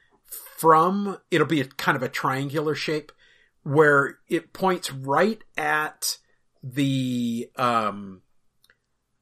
from, 0.56 1.18
it'll 1.30 1.46
be 1.46 1.60
a 1.60 1.66
kind 1.66 1.96
of 1.96 2.02
a 2.02 2.08
triangular 2.08 2.74
shape 2.74 3.12
where 3.62 4.18
it 4.28 4.54
points 4.54 4.90
right 4.90 5.42
at 5.56 6.16
the 6.62 7.50
um 7.56 8.20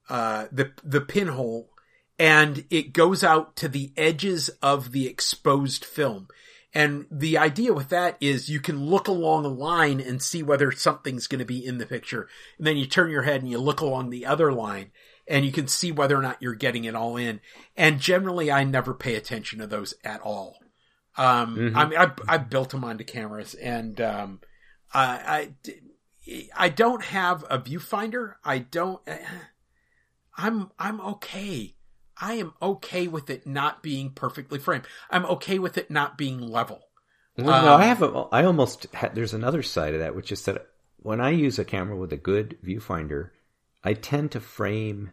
uh 0.08 0.46
the 0.50 0.72
the 0.82 1.00
pinhole 1.00 1.70
and 2.18 2.64
it 2.70 2.92
goes 2.92 3.22
out 3.22 3.56
to 3.56 3.68
the 3.68 3.92
edges 3.96 4.48
of 4.62 4.92
the 4.92 5.06
exposed 5.06 5.84
film. 5.84 6.28
And 6.74 7.06
the 7.10 7.38
idea 7.38 7.72
with 7.72 7.88
that 7.88 8.16
is 8.20 8.50
you 8.50 8.60
can 8.60 8.86
look 8.86 9.08
along 9.08 9.44
a 9.44 9.48
line 9.48 10.00
and 10.00 10.22
see 10.22 10.42
whether 10.42 10.70
something's 10.70 11.26
going 11.26 11.38
to 11.38 11.44
be 11.44 11.64
in 11.64 11.78
the 11.78 11.86
picture. 11.86 12.28
And 12.58 12.66
then 12.66 12.76
you 12.76 12.86
turn 12.86 13.10
your 13.10 13.22
head 13.22 13.40
and 13.40 13.50
you 13.50 13.58
look 13.58 13.80
along 13.80 14.10
the 14.10 14.26
other 14.26 14.52
line 14.52 14.90
and 15.26 15.46
you 15.46 15.52
can 15.52 15.66
see 15.66 15.92
whether 15.92 16.16
or 16.16 16.22
not 16.22 16.42
you're 16.42 16.54
getting 16.54 16.84
it 16.84 16.94
all 16.94 17.16
in. 17.16 17.40
And 17.76 18.00
generally 18.00 18.52
I 18.52 18.64
never 18.64 18.92
pay 18.92 19.14
attention 19.14 19.60
to 19.60 19.66
those 19.66 19.94
at 20.04 20.20
all. 20.20 20.58
Um, 21.16 21.72
I 21.74 21.84
mean, 21.86 21.98
I, 21.98 22.10
I 22.28 22.38
built 22.38 22.70
them 22.70 22.84
onto 22.84 23.02
cameras 23.02 23.54
and, 23.54 24.00
um, 24.00 24.40
I, 24.92 25.50
I, 25.66 26.44
I 26.54 26.68
don't 26.68 27.02
have 27.02 27.44
a 27.50 27.58
viewfinder. 27.58 28.34
I 28.44 28.58
don't, 28.58 29.00
I'm, 30.36 30.70
I'm 30.78 31.00
okay. 31.00 31.74
I 32.20 32.34
am 32.34 32.54
okay 32.60 33.08
with 33.08 33.30
it 33.30 33.46
not 33.46 33.82
being 33.82 34.10
perfectly 34.12 34.58
framed. 34.58 34.86
I'm 35.10 35.24
okay 35.26 35.58
with 35.58 35.78
it 35.78 35.90
not 35.90 36.18
being 36.18 36.38
level. 36.40 36.82
Well, 37.36 37.54
no, 37.54 37.74
Um, 37.74 37.76
I 37.76 37.84
have. 37.84 38.02
A, 38.02 38.06
I 38.32 38.44
almost 38.44 38.86
ha- 38.94 39.10
there's 39.14 39.34
another 39.34 39.62
side 39.62 39.94
of 39.94 40.00
that, 40.00 40.14
which 40.16 40.32
is 40.32 40.44
that 40.46 40.66
when 40.98 41.20
I 41.20 41.30
use 41.30 41.58
a 41.58 41.64
camera 41.64 41.96
with 41.96 42.12
a 42.12 42.16
good 42.16 42.58
viewfinder, 42.64 43.30
I 43.84 43.94
tend 43.94 44.32
to 44.32 44.40
frame, 44.40 45.12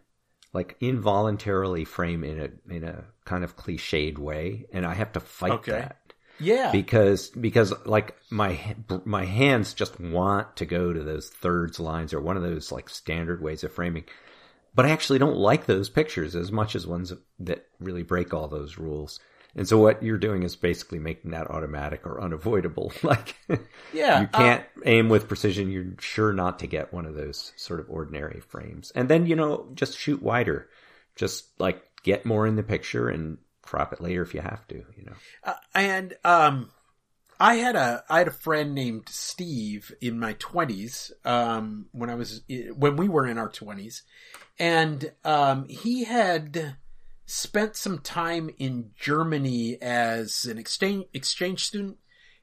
like 0.53 0.75
involuntarily 0.81 1.85
frame 1.85 2.23
in 2.23 2.39
a 2.41 2.73
in 2.73 2.83
a 2.83 3.05
kind 3.25 3.43
of 3.43 3.55
cliched 3.55 4.17
way, 4.17 4.65
and 4.73 4.85
I 4.85 4.93
have 4.95 5.11
to 5.13 5.19
fight 5.19 5.61
Okay. 5.61 5.69
that 5.69 6.13
Yeah. 6.39 6.71
because 6.71 7.29
because 7.29 7.73
like 7.85 8.15
my 8.31 8.75
my 9.05 9.25
hands 9.25 9.73
just 9.73 9.99
want 9.99 10.57
to 10.57 10.65
go 10.65 10.93
to 10.93 11.03
those 11.03 11.29
thirds 11.29 11.79
lines 11.79 12.13
or 12.13 12.21
one 12.21 12.37
of 12.37 12.43
those 12.43 12.71
like 12.71 12.89
standard 12.89 13.41
ways 13.41 13.63
of 13.63 13.73
framing. 13.73 14.05
But 14.75 14.85
I 14.85 14.89
actually 14.89 15.19
don't 15.19 15.37
like 15.37 15.65
those 15.65 15.89
pictures 15.89 16.35
as 16.35 16.51
much 16.51 16.75
as 16.75 16.85
ones 16.85 17.13
that 17.39 17.65
really 17.79 18.03
break 18.03 18.33
all 18.33 18.47
those 18.47 18.77
rules. 18.77 19.19
And 19.55 19.67
so 19.67 19.77
what 19.77 20.03
you're 20.03 20.17
doing 20.17 20.43
is 20.43 20.55
basically 20.57 20.99
making 20.99 21.31
that 21.31 21.49
automatic 21.49 22.05
or 22.05 22.21
unavoidable. 22.21 22.91
like 23.03 23.35
yeah. 23.93 24.21
you 24.21 24.27
can't 24.27 24.65
aim 24.85 25.07
with 25.07 25.29
precision. 25.29 25.71
You're 25.71 25.93
sure 25.99 26.33
not 26.33 26.59
to 26.59 26.67
get 26.67 26.93
one 26.93 27.05
of 27.05 27.15
those 27.15 27.53
sort 27.55 27.79
of 27.79 27.89
ordinary 27.89 28.41
frames. 28.41 28.91
And 28.93 29.09
then, 29.09 29.25
you 29.25 29.35
know, 29.35 29.69
just 29.73 29.97
shoot 29.97 30.21
wider. 30.21 30.67
Just 31.15 31.45
like 31.57 31.81
get 32.03 32.25
more 32.25 32.45
in 32.45 32.57
the 32.57 32.63
picture 32.63 33.07
and 33.07 33.37
crop 33.61 33.93
it 33.93 34.01
later 34.01 34.21
if 34.21 34.33
you 34.33 34.41
have 34.41 34.67
to, 34.67 34.75
you 34.75 35.05
know. 35.05 35.13
Uh, 35.43 35.53
and 35.73 36.13
um 36.25 36.69
I 37.39 37.55
had 37.55 37.75
a 37.75 38.03
I 38.09 38.19
had 38.19 38.27
a 38.27 38.31
friend 38.31 38.75
named 38.75 39.07
Steve 39.09 39.93
in 40.01 40.19
my 40.19 40.33
20s 40.35 41.11
um 41.25 41.87
when 41.93 42.09
I 42.09 42.15
was 42.15 42.41
when 42.75 42.97
we 42.97 43.07
were 43.07 43.25
in 43.25 43.37
our 43.37 43.49
20s 43.49 44.01
and 44.59 45.11
um 45.23 45.67
he 45.67 46.03
had 46.03 46.75
spent 47.25 47.75
some 47.75 47.99
time 47.99 48.49
in 48.57 48.91
Germany 48.99 49.81
as 49.81 50.45
an 50.45 50.57
exchange 50.57 51.05
exchange 51.13 51.65
student 51.65 51.97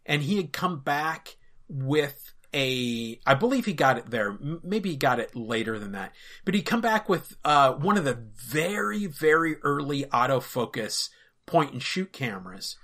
and 0.05 0.23
he 0.23 0.37
had 0.37 0.53
come 0.53 0.81
back 0.81 1.37
with 1.69 2.33
a 2.55 3.19
I 3.27 3.35
believe 3.35 3.65
he 3.65 3.73
got 3.73 3.99
it 3.99 4.11
there. 4.11 4.37
Maybe 4.63 4.91
he 4.91 4.97
got 4.97 5.21
it 5.21 5.35
later 5.35 5.79
than 5.79 5.93
that. 5.93 6.13
But 6.45 6.55
he 6.55 6.63
come 6.63 6.81
back 6.81 7.09
with 7.09 7.37
uh 7.45 7.73
one 7.73 7.97
of 7.97 8.05
the 8.05 8.19
very 8.35 9.07
very 9.07 9.57
early 9.63 10.05
autofocus 10.05 11.09
point 11.47 11.73
and 11.73 11.83
shoot 11.83 12.13
cameras 12.13 12.77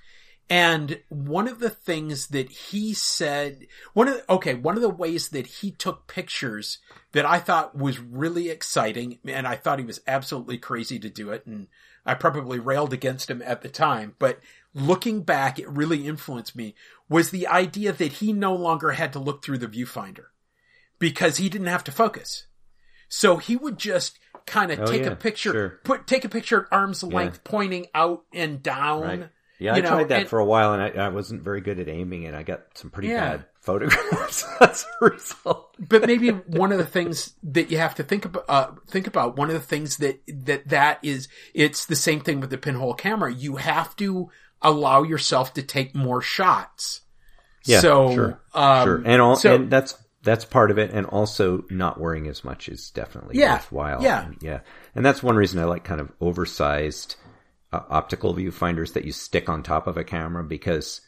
and 0.51 1.01
one 1.09 1.47
of 1.49 1.59
the 1.61 1.71
things 1.71 2.29
that 2.29 2.51
he 2.51 2.95
said, 2.95 3.67
one 3.93 4.09
of 4.09 4.15
the, 4.15 4.33
okay, 4.33 4.55
one 4.55 4.77
of 4.77 4.83
the 4.83 4.89
ways 4.89 5.29
that 5.31 5.47
he 5.47 5.71
took 5.71 6.07
pictures 6.07 6.79
that 7.13 7.27
I 7.27 7.39
thought 7.39 7.77
was 7.77 7.99
really 7.99 8.49
exciting, 8.49 9.19
and 9.27 9.47
I 9.47 9.57
thought 9.57 9.79
he 9.79 9.85
was 9.85 10.01
absolutely 10.07 10.59
crazy 10.59 10.99
to 11.01 11.11
do 11.11 11.31
it, 11.31 11.47
and 11.47 11.67
I 12.07 12.15
probably 12.15 12.59
railed 12.59 12.93
against 12.93 13.29
him 13.31 13.43
at 13.45 13.61
the 13.61 13.69
time, 13.69 14.15
but 14.19 14.41
looking 14.75 15.23
back, 15.23 15.59
it 15.59 15.69
really 15.69 16.07
influenced 16.07 16.57
me, 16.57 16.75
was 17.09 17.31
the 17.31 17.47
idea 17.47 17.93
that 17.93 18.13
he 18.15 18.33
no 18.33 18.55
longer 18.55 18.93
had 18.93 19.13
to 19.15 19.19
look 19.19 19.45
through 19.45 19.59
the 19.59 19.67
viewfinder 19.67 20.27
because 20.99 21.37
he 21.37 21.49
didn't 21.49 21.67
have 21.67 21.85
to 21.85 21.93
focus. 21.93 22.47
So 23.09 23.37
he 23.37 23.57
would 23.57 23.79
just 23.79 24.19
kind 24.47 24.71
of 24.71 24.81
Oh, 24.81 24.87
take 24.87 25.03
yeah, 25.03 25.11
a 25.13 25.17
picture, 25.17 25.53
sure. 25.53 25.81
put, 25.85 26.07
take 26.07 26.25
a 26.25 26.29
picture 26.29 26.63
at 26.63 26.69
arm's 26.73 27.03
length, 27.03 27.45
pointing 27.45 27.87
out 27.95 28.25
and 28.33 28.63
down. 28.63 29.03
Right. 29.03 29.29
Yeah, 29.59 29.75
I 29.75 29.81
know, 29.81 29.89
tried 29.91 30.09
that 30.11 30.21
and- 30.21 30.29
for 30.29 30.39
a 30.39 30.45
while 30.45 30.73
and 30.73 30.83
I, 30.83 31.07
I 31.07 31.09
wasn't 31.09 31.43
very 31.43 31.61
good 31.61 31.81
at 31.81 31.89
aiming 31.89 32.27
and 32.27 32.37
I 32.37 32.43
got 32.45 32.63
some 32.75 32.91
pretty 32.91 33.09
Yeah. 33.09 33.37
bad 33.39 33.45
photographs 33.61 34.47
as 34.61 34.87
a 35.01 35.05
result. 35.07 35.75
but 35.79 36.07
maybe 36.07 36.29
one 36.31 36.71
of 36.73 36.79
the 36.79 36.87
things 36.87 37.35
that 37.43 37.71
you 37.71 37.79
have 37.79 37.95
to 37.97 38.03
think 38.05 38.25
about, 38.25 38.45
uh, 38.49 38.71
think 38.89 39.07
about 39.07 39.37
one 39.37 39.49
of 39.49 39.55
the 39.55 39.61
things 39.61 39.97
that, 39.99 40.21
that, 40.29 40.69
that 40.69 40.99
is, 41.03 41.29
it's 41.55 41.87
the 41.87 41.97
same 41.97 42.21
thing 42.21 42.41
with 42.41 42.51
the 42.51 42.59
pinhole 42.59 42.95
camera. 42.95 43.33
You 43.33 43.57
have 43.57 43.95
to 43.97 44.31
allow 44.63 45.03
yourself 45.03 45.55
to 45.55 45.63
take 45.63 45.95
more 45.95 46.23
shots. 46.23 47.01
Yeah, 47.65 47.81
so, 47.81 48.15
sure, 48.15 48.41
um, 48.55 48.85
sure. 48.87 49.03
And 49.05 49.21
all, 49.21 49.37
so- 49.37 49.55
and 49.57 49.71
that's 49.71 49.95
that's 50.23 50.45
part 50.45 50.71
of 50.73 50.79
it, 50.79 50.91
and 50.93 51.07
also 51.07 51.65
not 51.71 51.99
worrying 52.01 52.27
as 52.27 52.43
much 52.45 52.69
is 52.69 52.91
definitely 52.91 53.39
Yeah, 53.39 53.55
worthwhile. 53.55 54.03
yeah. 54.03 54.27
And, 54.27 54.37
yeah. 54.43 54.61
And 54.95 55.05
that's 55.07 55.23
one 55.23 55.37
reason 55.37 55.61
I 55.61 55.65
like 55.65 55.85
kind 55.85 56.01
of 56.01 56.11
oversized 56.21 57.15
uh, 57.73 57.81
optical 57.91 58.35
viewfinders 58.35 58.93
that 58.95 59.05
you 59.05 59.13
stick 59.13 59.49
on 59.49 59.63
top 59.63 59.87
of 59.87 59.97
a 59.97 60.05
camera 60.05 60.43
because 60.45 61.01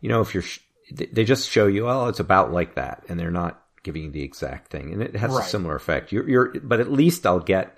you 0.00 0.08
know 0.08 0.20
if 0.20 0.34
you're 0.34 0.42
sh- 0.42 0.60
they 0.92 1.24
just 1.24 1.48
show 1.50 1.66
you 1.66 1.88
oh 1.88 2.06
it's 2.08 2.20
about 2.20 2.52
like 2.52 2.74
that, 2.76 3.04
and 3.08 3.18
they're 3.20 3.30
not 3.30 3.62
giving 3.82 4.02
you 4.04 4.10
the 4.10 4.22
exact 4.22 4.70
thing, 4.70 4.92
and 4.92 5.02
it 5.02 5.14
has 5.16 5.30
Right. 5.30 5.44
a 5.44 5.48
similar 5.48 5.76
effect. 5.76 6.10
You're, 6.12 6.28
you're 6.28 6.60
but 6.62 6.80
at 6.80 6.90
least 6.90 7.26
I'll 7.26 7.40
get 7.40 7.76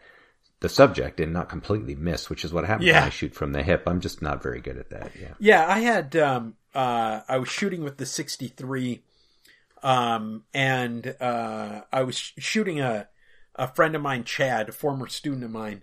the 0.60 0.68
subject 0.68 1.20
and 1.20 1.32
not 1.32 1.48
completely 1.48 1.94
miss, 1.94 2.28
which 2.30 2.44
is 2.44 2.52
what 2.52 2.64
happens 2.66 2.86
Yeah. 2.86 3.00
when 3.00 3.04
I 3.04 3.10
shoot 3.10 3.34
from 3.34 3.52
the 3.52 3.62
hip. 3.62 3.82
I'm 3.86 4.00
just 4.00 4.20
not 4.22 4.42
very 4.42 4.60
good 4.60 4.76
at 4.78 4.90
that. 4.90 5.12
Yeah. 5.20 5.34
Yeah, 5.38 5.66
I 5.68 5.80
had 5.80 6.14
um 6.16 6.54
uh 6.74 7.20
I 7.28 7.38
was 7.38 7.48
shooting 7.48 7.82
with 7.82 7.96
the 7.96 8.06
63 8.06 9.02
um 9.82 10.44
and 10.52 11.14
uh 11.20 11.82
I 11.92 12.02
was 12.02 12.16
sh- 12.18 12.32
shooting 12.38 12.80
a 12.80 13.08
a 13.56 13.66
friend 13.68 13.94
of 13.96 14.02
mine 14.02 14.24
Chad, 14.24 14.68
a 14.68 14.72
former 14.72 15.08
student 15.08 15.44
of 15.44 15.50
mine, 15.50 15.82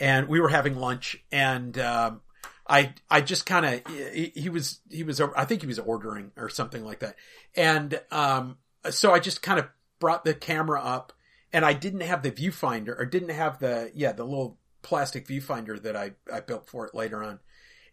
and 0.00 0.28
we 0.28 0.40
were 0.40 0.48
having 0.48 0.76
lunch 0.76 1.22
and 1.32 1.78
um 1.78 2.20
I 2.68 2.94
I 3.10 3.20
just 3.20 3.46
kind 3.46 3.64
of 3.66 4.12
he, 4.12 4.32
he 4.34 4.48
was 4.48 4.80
he 4.90 5.02
was 5.04 5.20
I 5.20 5.44
think 5.44 5.60
he 5.60 5.66
was 5.68 5.78
ordering 5.78 6.32
or 6.36 6.48
something 6.48 6.84
like 6.84 6.98
that, 7.00 7.14
and 7.54 8.00
um 8.10 8.56
so 8.90 9.12
I 9.12 9.18
just 9.20 9.40
kind 9.42 9.58
of 9.60 9.66
brought 10.00 10.24
the 10.24 10.34
camera 10.34 10.80
up, 10.82 11.12
and 11.52 11.64
I 11.64 11.72
didn't 11.72 12.00
have 12.02 12.22
the 12.22 12.30
viewfinder 12.32 12.98
or 12.98 13.04
didn't 13.06 13.30
have 13.30 13.58
the 13.60 13.90
yeah 13.94 14.12
the 14.12 14.24
little 14.24 14.58
plastic 14.82 15.26
viewfinder 15.28 15.80
that 15.82 15.94
I 15.96 16.12
I 16.32 16.40
built 16.40 16.68
for 16.68 16.86
it 16.86 16.94
later 16.94 17.22
on, 17.22 17.38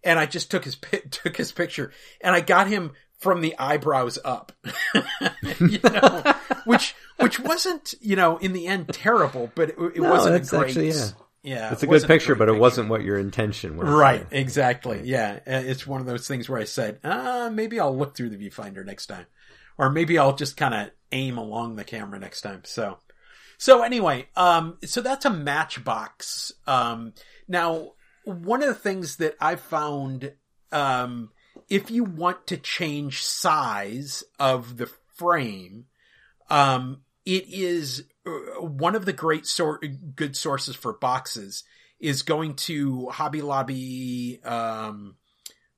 and 0.04 0.18
I 0.20 0.26
just 0.26 0.50
took 0.50 0.66
his 0.66 0.76
took 1.12 1.38
his 1.38 1.52
picture, 1.52 1.92
and 2.22 2.36
I 2.36 2.42
got 2.42 2.68
him 2.68 2.94
from 3.20 3.42
the 3.42 3.56
eyebrows 3.60 4.18
up, 4.26 4.52
you 5.60 5.80
know, 5.84 6.34
which 6.66 6.96
which 7.20 7.40
wasn't 7.40 7.94
you 8.02 8.16
know 8.16 8.38
in 8.38 8.54
the 8.54 8.66
end 8.68 8.90
terrible, 8.92 9.52
but 9.56 9.70
it, 9.70 9.76
it 9.96 10.02
No, 10.02 10.10
wasn't 10.10 10.36
a 10.36 10.40
great. 10.50 10.70
actually, 10.70 10.90
yeah. 10.90 11.10
Yeah, 11.44 11.74
It's 11.74 11.84
it 11.84 11.88
a 11.88 11.90
good 11.90 12.08
picture, 12.08 12.36
great 12.36 12.40
but 12.40 12.48
it 12.50 12.54
picture. 12.54 12.62
wasn't 12.62 12.90
what 12.90 13.04
your 13.04 13.20
intention 13.20 13.76
was. 13.78 13.90
Right, 13.90 14.26
exactly. 14.32 15.02
Yeah, 15.04 15.40
it's 15.46 15.86
one 15.86 16.00
of 16.00 16.08
those 16.08 16.26
things 16.28 16.48
where 16.48 16.60
I 16.60 16.64
said, 16.64 17.00
uh, 17.04 17.50
maybe 17.54 17.80
I'll 17.80 17.96
look 17.96 18.16
through 18.16 18.30
the 18.30 18.38
viewfinder 18.38 18.86
next 18.86 19.08
time, 19.08 19.26
or 19.78 19.90
maybe 19.90 20.18
I'll 20.18 20.36
just 20.36 20.56
kind 20.56 20.74
of 20.74 20.92
aim 21.12 21.38
along 21.38 21.76
the 21.76 21.84
camera 21.84 22.18
next 22.18 22.42
time. 22.42 22.62
So, 22.64 23.00
so 23.58 23.84
anyway, 23.84 24.30
um, 24.38 24.78
so 24.86 25.02
that's 25.02 25.26
a 25.26 25.30
matchbox. 25.30 26.54
Um, 26.66 27.14
now, 27.48 27.92
one 28.24 28.62
of 28.62 28.70
the 28.70 28.74
things 28.76 29.18
that 29.18 29.36
I 29.42 29.58
found, 29.58 30.32
um, 30.72 31.32
if 31.70 31.92
you 31.92 32.06
want 32.06 32.48
to 32.48 32.58
change 32.58 33.22
size 33.22 34.24
of 34.40 34.78
the 34.78 34.90
frame, 35.16 35.86
um, 36.50 37.02
it 37.26 37.46
is 37.48 38.04
uh, 38.26 38.62
one 38.62 38.96
of 38.96 39.06
the 39.06 39.14
great 39.14 39.46
sor- 39.46 39.80
good 40.16 40.36
sources 40.36 40.76
for 40.76 40.94
boxes 40.94 41.64
is 42.00 42.22
going 42.22 42.56
to 42.56 43.08
Hobby 43.10 43.42
Lobby, 43.42 44.42
um, 44.44 45.16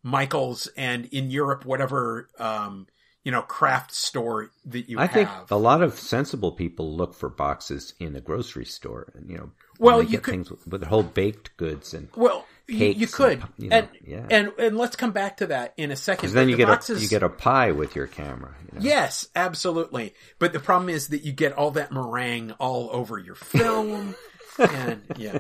Michaels, 0.04 0.68
and 0.78 1.06
in 1.08 1.30
Europe, 1.32 1.66
whatever 1.66 2.30
um, 2.40 2.88
you 3.24 3.32
know 3.32 3.42
craft 3.42 3.94
store 3.94 4.52
that 4.66 4.88
you 4.90 5.00
I 5.00 5.04
have. 5.08 5.12
think 5.14 5.30
a 5.52 5.56
lot 5.58 5.82
of 5.82 5.98
sensible 6.00 6.52
people 6.52 6.96
look 6.96 7.14
for 7.16 7.30
boxes 7.30 7.94
in 8.00 8.16
a 8.16 8.22
grocery 8.22 8.66
store, 8.66 9.12
and 9.16 9.30
you 9.30 9.38
know, 9.38 9.52
Well, 9.80 10.02
you 10.04 10.10
get 10.10 10.24
could- 10.24 10.32
things 10.32 10.52
with, 10.52 10.68
with 10.68 10.84
whole 10.84 11.04
baked 11.04 11.58
goods, 11.58 11.94
and 11.94 12.10
well, 12.16 12.46
cakes 12.68 13.00
you 13.00 13.08
could, 13.08 13.42
and, 13.42 13.50
you 13.58 13.70
know, 13.70 13.78
and 13.78 13.90
yeah. 14.06 14.26
and 14.30 14.52
and 14.58 14.78
let's 14.78 14.96
come 14.96 15.12
back 15.12 15.38
to 15.38 15.48
that 15.48 15.74
in 15.78 15.92
a 15.92 15.96
second. 15.96 16.22
because 16.22 16.34
then 16.34 16.46
but 16.46 16.52
you 16.52 16.56
the 16.56 16.64
get 16.64 16.68
boxes, 16.68 17.00
a 17.00 17.02
you 17.02 17.10
get 17.10 17.24
a 17.24 17.30
pie 17.30 17.72
with 17.72 17.96
your 17.96 18.08
camera. 18.08 18.56
You 18.62 18.80
know? 18.80 18.86
Yes, 18.86 19.28
absolutely. 19.36 20.14
But 20.40 20.54
the 20.54 20.60
problem 20.60 20.90
is 20.90 21.10
that 21.10 21.24
you 21.24 21.32
get 21.32 21.54
all 21.54 21.72
that 21.72 21.92
meringue 21.92 22.52
all 22.54 22.90
over 22.92 23.18
your 23.18 23.36
film, 23.36 24.16
and 24.60 25.02
yeah. 25.18 25.40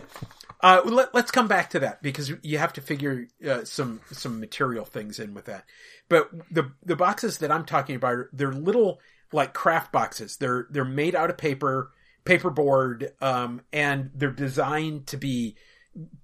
Uh, 0.61 0.81
let, 0.85 1.13
us 1.13 1.29
come 1.29 1.47
back 1.47 1.69
to 1.71 1.79
that 1.79 2.01
because 2.01 2.31
you 2.41 2.57
have 2.57 2.73
to 2.73 2.81
figure 2.81 3.27
uh, 3.47 3.63
some 3.65 4.01
some 4.11 4.39
material 4.39 4.85
things 4.85 5.19
in 5.19 5.33
with 5.33 5.45
that. 5.45 5.65
But 6.09 6.31
the 6.49 6.71
the 6.83 6.95
boxes 6.95 7.39
that 7.39 7.51
I'm 7.51 7.65
talking 7.65 7.95
about, 7.95 8.13
are- 8.13 8.29
they're 8.33 8.53
little 8.53 8.99
like 9.31 9.53
craft 9.53 9.91
boxes. 9.91 10.37
They're 10.37 10.67
they're 10.69 10.85
made 10.85 11.13
out 11.13 11.29
of 11.29 11.37
paper, 11.37 11.91
paperboard, 12.25 13.11
um, 13.21 13.61
and 13.71 14.11
they're 14.15 14.31
designed 14.31 15.07
to 15.07 15.17
be 15.17 15.55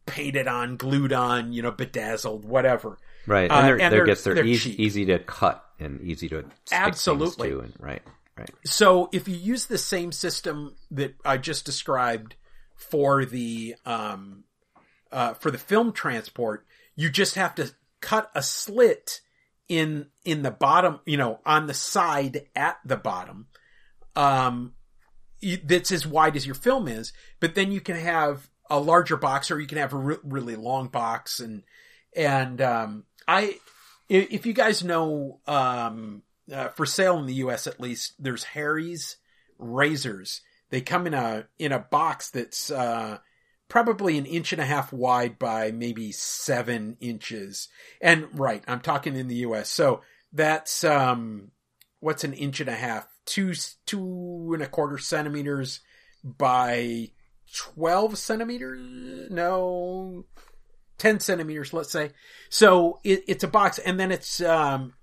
painted 0.06 0.48
on, 0.48 0.78
glued 0.78 1.14
on, 1.14 1.54
you 1.54 1.62
know, 1.62 1.72
bedazzled, 1.72 2.46
whatever. 2.46 2.98
Right, 3.28 3.50
Uh, 3.52 3.54
and 3.56 3.68
they're, 3.68 3.74
and 3.74 3.82
they're, 3.82 3.90
they're- 3.92 4.06
guess 4.06 4.24
they're, 4.24 4.34
they're 4.36 4.46
easy 4.46 4.82
easy 4.82 5.06
to 5.06 5.20
cut 5.20 5.64
and 5.80 6.02
easy 6.02 6.28
to 6.30 6.46
Absolutely. 6.72 7.50
to, 7.50 7.60
and 7.62 7.74
right, 7.80 8.02
right. 8.38 8.50
So 8.66 9.10
if 9.12 9.28
you 9.28 9.36
use 9.36 9.68
the 9.68 9.78
same 9.78 10.12
system 10.12 10.76
that 10.92 11.16
I 11.24 11.38
just 11.38 11.66
described 11.66 12.36
for 12.76 13.26
the 13.26 13.76
um, 13.86 14.44
uh, 15.12 15.34
for 15.36 15.52
the 15.52 15.58
film 15.58 15.92
transport, 15.94 16.66
you 16.96 17.10
just 17.10 17.36
have 17.36 17.54
to 17.56 17.72
cut 18.02 18.32
a 18.34 18.42
slit 18.42 19.22
in 19.70 20.08
in 20.26 20.42
the 20.42 20.52
bottom, 20.52 21.00
you 21.06 21.18
know, 21.18 21.40
on 21.46 21.68
the 21.68 21.74
side 21.74 22.48
at 22.56 22.80
the 22.84 22.98
bottom. 22.98 23.48
Um, 24.16 24.74
that's 25.64 25.92
as 25.92 26.06
wide 26.06 26.36
as 26.36 26.46
your 26.46 26.56
film 26.56 26.88
is, 26.88 27.14
but 27.40 27.56
then 27.56 27.72
you 27.72 27.82
can 27.82 27.96
have 27.96 28.50
a 28.72 28.80
larger 28.80 29.18
box, 29.18 29.52
or 29.52 29.60
you 29.60 29.68
can 29.68 29.78
have 29.78 29.94
a 29.94 29.98
re- 29.98 30.18
really 30.24 30.56
long 30.56 30.88
box, 30.88 31.40
and 31.40 31.64
and 32.16 32.62
um, 32.62 33.04
I, 33.28 33.58
if 34.10 34.46
you 34.46 34.54
guys 34.54 34.84
know, 34.84 35.40
um, 35.46 36.24
uh, 36.52 36.70
for 36.70 36.86
sale 36.86 37.20
in 37.20 37.26
the 37.26 37.36
U.S. 37.36 37.68
at 37.68 37.80
least, 37.80 38.14
there's 38.18 38.46
Harry's 38.46 39.18
razors. 39.60 40.42
They 40.70 40.82
come 40.82 41.06
in 41.06 41.14
a 41.14 41.48
in 41.60 41.74
a 41.74 41.80
box 41.80 42.30
that's 42.30 42.72
uh, 42.72 43.18
probably 43.68 44.18
an 44.18 44.26
inch 44.26 44.54
and 44.54 44.62
a 44.62 44.66
half 44.66 44.94
wide 44.94 45.38
by 45.38 45.72
maybe 45.72 46.12
seven 46.14 46.98
inches. 47.02 47.68
And 48.02 48.28
right, 48.40 48.64
I'm 48.68 48.82
talking 48.82 49.18
in 49.18 49.28
the 49.28 49.36
U.S. 49.36 49.70
So 49.70 50.02
that's 50.32 50.86
um, 50.86 51.52
what's 52.00 52.24
an 52.24 52.34
inch 52.34 52.62
and 52.62 52.70
a 52.70 52.76
half? 52.76 53.08
Two 53.26 53.54
two 53.86 54.52
and 54.54 54.64
a 54.64 54.68
quarter 54.68 54.98
centimeters 54.98 55.82
by 56.24 57.12
twelve 57.56 58.18
centimeters? 58.18 59.30
No, 59.30 60.26
ten 60.98 61.20
centimeters, 61.20 61.74
let's 61.74 61.92
say. 61.92 62.12
So 62.50 63.00
it, 63.04 63.24
it's 63.28 63.44
a 63.44 63.48
box, 63.48 63.80
and 63.80 64.00
then 64.00 64.12
it's 64.12 64.42
um, 64.42 64.94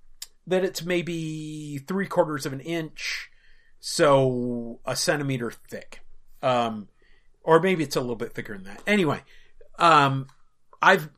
that 0.47 0.65
it's 0.65 0.85
maybe 0.85 1.79
three 1.79 2.07
quarters 2.07 2.47
of 2.47 2.53
an 2.53 2.61
inch, 2.61 3.31
so 3.81 4.81
a 4.85 4.97
centimeter 4.97 5.51
thick. 5.51 6.01
Um, 6.43 6.89
or 7.43 7.61
maybe 7.61 7.83
it's 7.83 7.97
a 7.97 8.01
little 8.01 8.17
bit 8.17 8.35
thicker 8.35 8.55
than 8.55 8.65
that. 8.65 8.83
Anyway, 8.87 9.21
um, 9.79 10.27
I've 10.81 11.09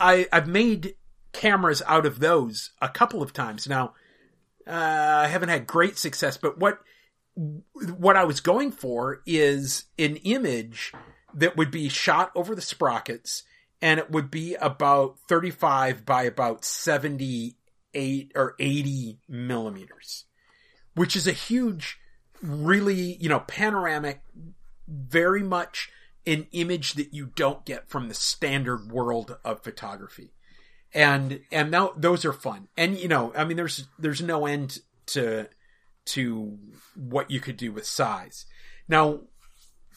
I, 0.00 0.26
I've 0.32 0.48
made 0.48 0.94
cameras 1.32 1.82
out 1.86 2.06
of 2.06 2.18
those 2.18 2.72
a 2.80 2.88
couple 2.88 3.22
of 3.22 3.32
times 3.32 3.68
now. 3.68 3.94
Uh, 4.66 5.22
I 5.24 5.28
haven't 5.28 5.48
had 5.48 5.66
great 5.66 5.98
success, 5.98 6.36
but 6.36 6.58
what 6.58 6.78
what 7.34 8.16
I 8.16 8.24
was 8.24 8.40
going 8.40 8.72
for 8.72 9.22
is 9.26 9.84
an 9.98 10.16
image 10.16 10.92
that 11.34 11.56
would 11.56 11.70
be 11.70 11.88
shot 11.88 12.30
over 12.34 12.54
the 12.54 12.60
sprockets, 12.60 13.42
and 13.80 13.98
it 13.98 14.10
would 14.10 14.30
be 14.30 14.54
about 14.56 15.18
thirty 15.28 15.50
five 15.50 16.04
by 16.04 16.24
about 16.24 16.64
seventy 16.64 17.56
eight 17.94 18.32
or 18.34 18.54
eighty 18.58 19.20
millimeters, 19.28 20.24
which 20.94 21.16
is 21.16 21.26
a 21.26 21.32
huge, 21.32 21.98
really 22.42 23.16
you 23.16 23.28
know 23.28 23.40
panoramic 23.40 24.22
very 24.88 25.42
much 25.42 25.90
an 26.26 26.46
image 26.52 26.94
that 26.94 27.12
you 27.12 27.26
don't 27.34 27.64
get 27.64 27.88
from 27.88 28.08
the 28.08 28.14
standard 28.14 28.92
world 28.92 29.36
of 29.44 29.62
photography. 29.62 30.32
And 30.94 31.40
and 31.50 31.70
now 31.70 31.92
those 31.96 32.24
are 32.24 32.32
fun. 32.32 32.68
And 32.76 32.98
you 32.98 33.08
know, 33.08 33.32
I 33.34 33.44
mean 33.44 33.56
there's 33.56 33.88
there's 33.98 34.20
no 34.20 34.46
end 34.46 34.78
to 35.06 35.48
to 36.04 36.58
what 36.94 37.30
you 37.30 37.40
could 37.40 37.56
do 37.56 37.72
with 37.72 37.86
size. 37.86 38.46
Now 38.88 39.20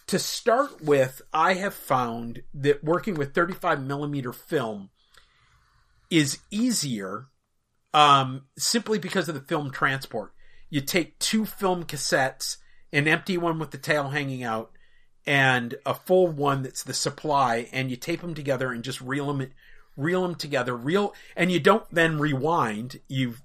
to 0.07 0.19
start 0.19 0.81
with, 0.83 1.21
I 1.33 1.53
have 1.55 1.73
found 1.73 2.43
that 2.53 2.83
working 2.83 3.15
with 3.15 3.33
35 3.33 3.81
millimeter 3.83 4.31
film 4.31 4.89
is 6.11 6.39
easier 6.51 7.27
um, 7.93 8.43
simply 8.57 8.99
because 8.99 9.27
of 9.27 9.35
the 9.35 9.41
film 9.41 9.71
transport. 9.71 10.33
You 10.69 10.81
take 10.81 11.17
two 11.17 11.45
film 11.45 11.85
cassettes, 11.85 12.57
an 12.91 13.07
empty 13.07 13.37
one 13.37 13.57
with 13.57 13.71
the 13.71 13.77
tail 13.77 14.09
hanging 14.09 14.43
out, 14.43 14.71
and 15.25 15.75
a 15.85 15.95
full 15.95 16.27
one 16.27 16.61
that's 16.61 16.83
the 16.83 16.93
supply, 16.93 17.67
and 17.71 17.89
you 17.89 17.95
tape 17.95 18.21
them 18.21 18.35
together 18.35 18.71
and 18.71 18.83
just 18.83 19.01
reel 19.01 19.33
them, 19.33 19.49
reel 19.97 20.21
them 20.21 20.35
together, 20.35 20.75
reel, 20.75 21.15
and 21.35 21.51
you 21.51 21.59
don't 21.59 21.89
then 21.91 22.19
rewind. 22.19 22.99
You 23.07 23.35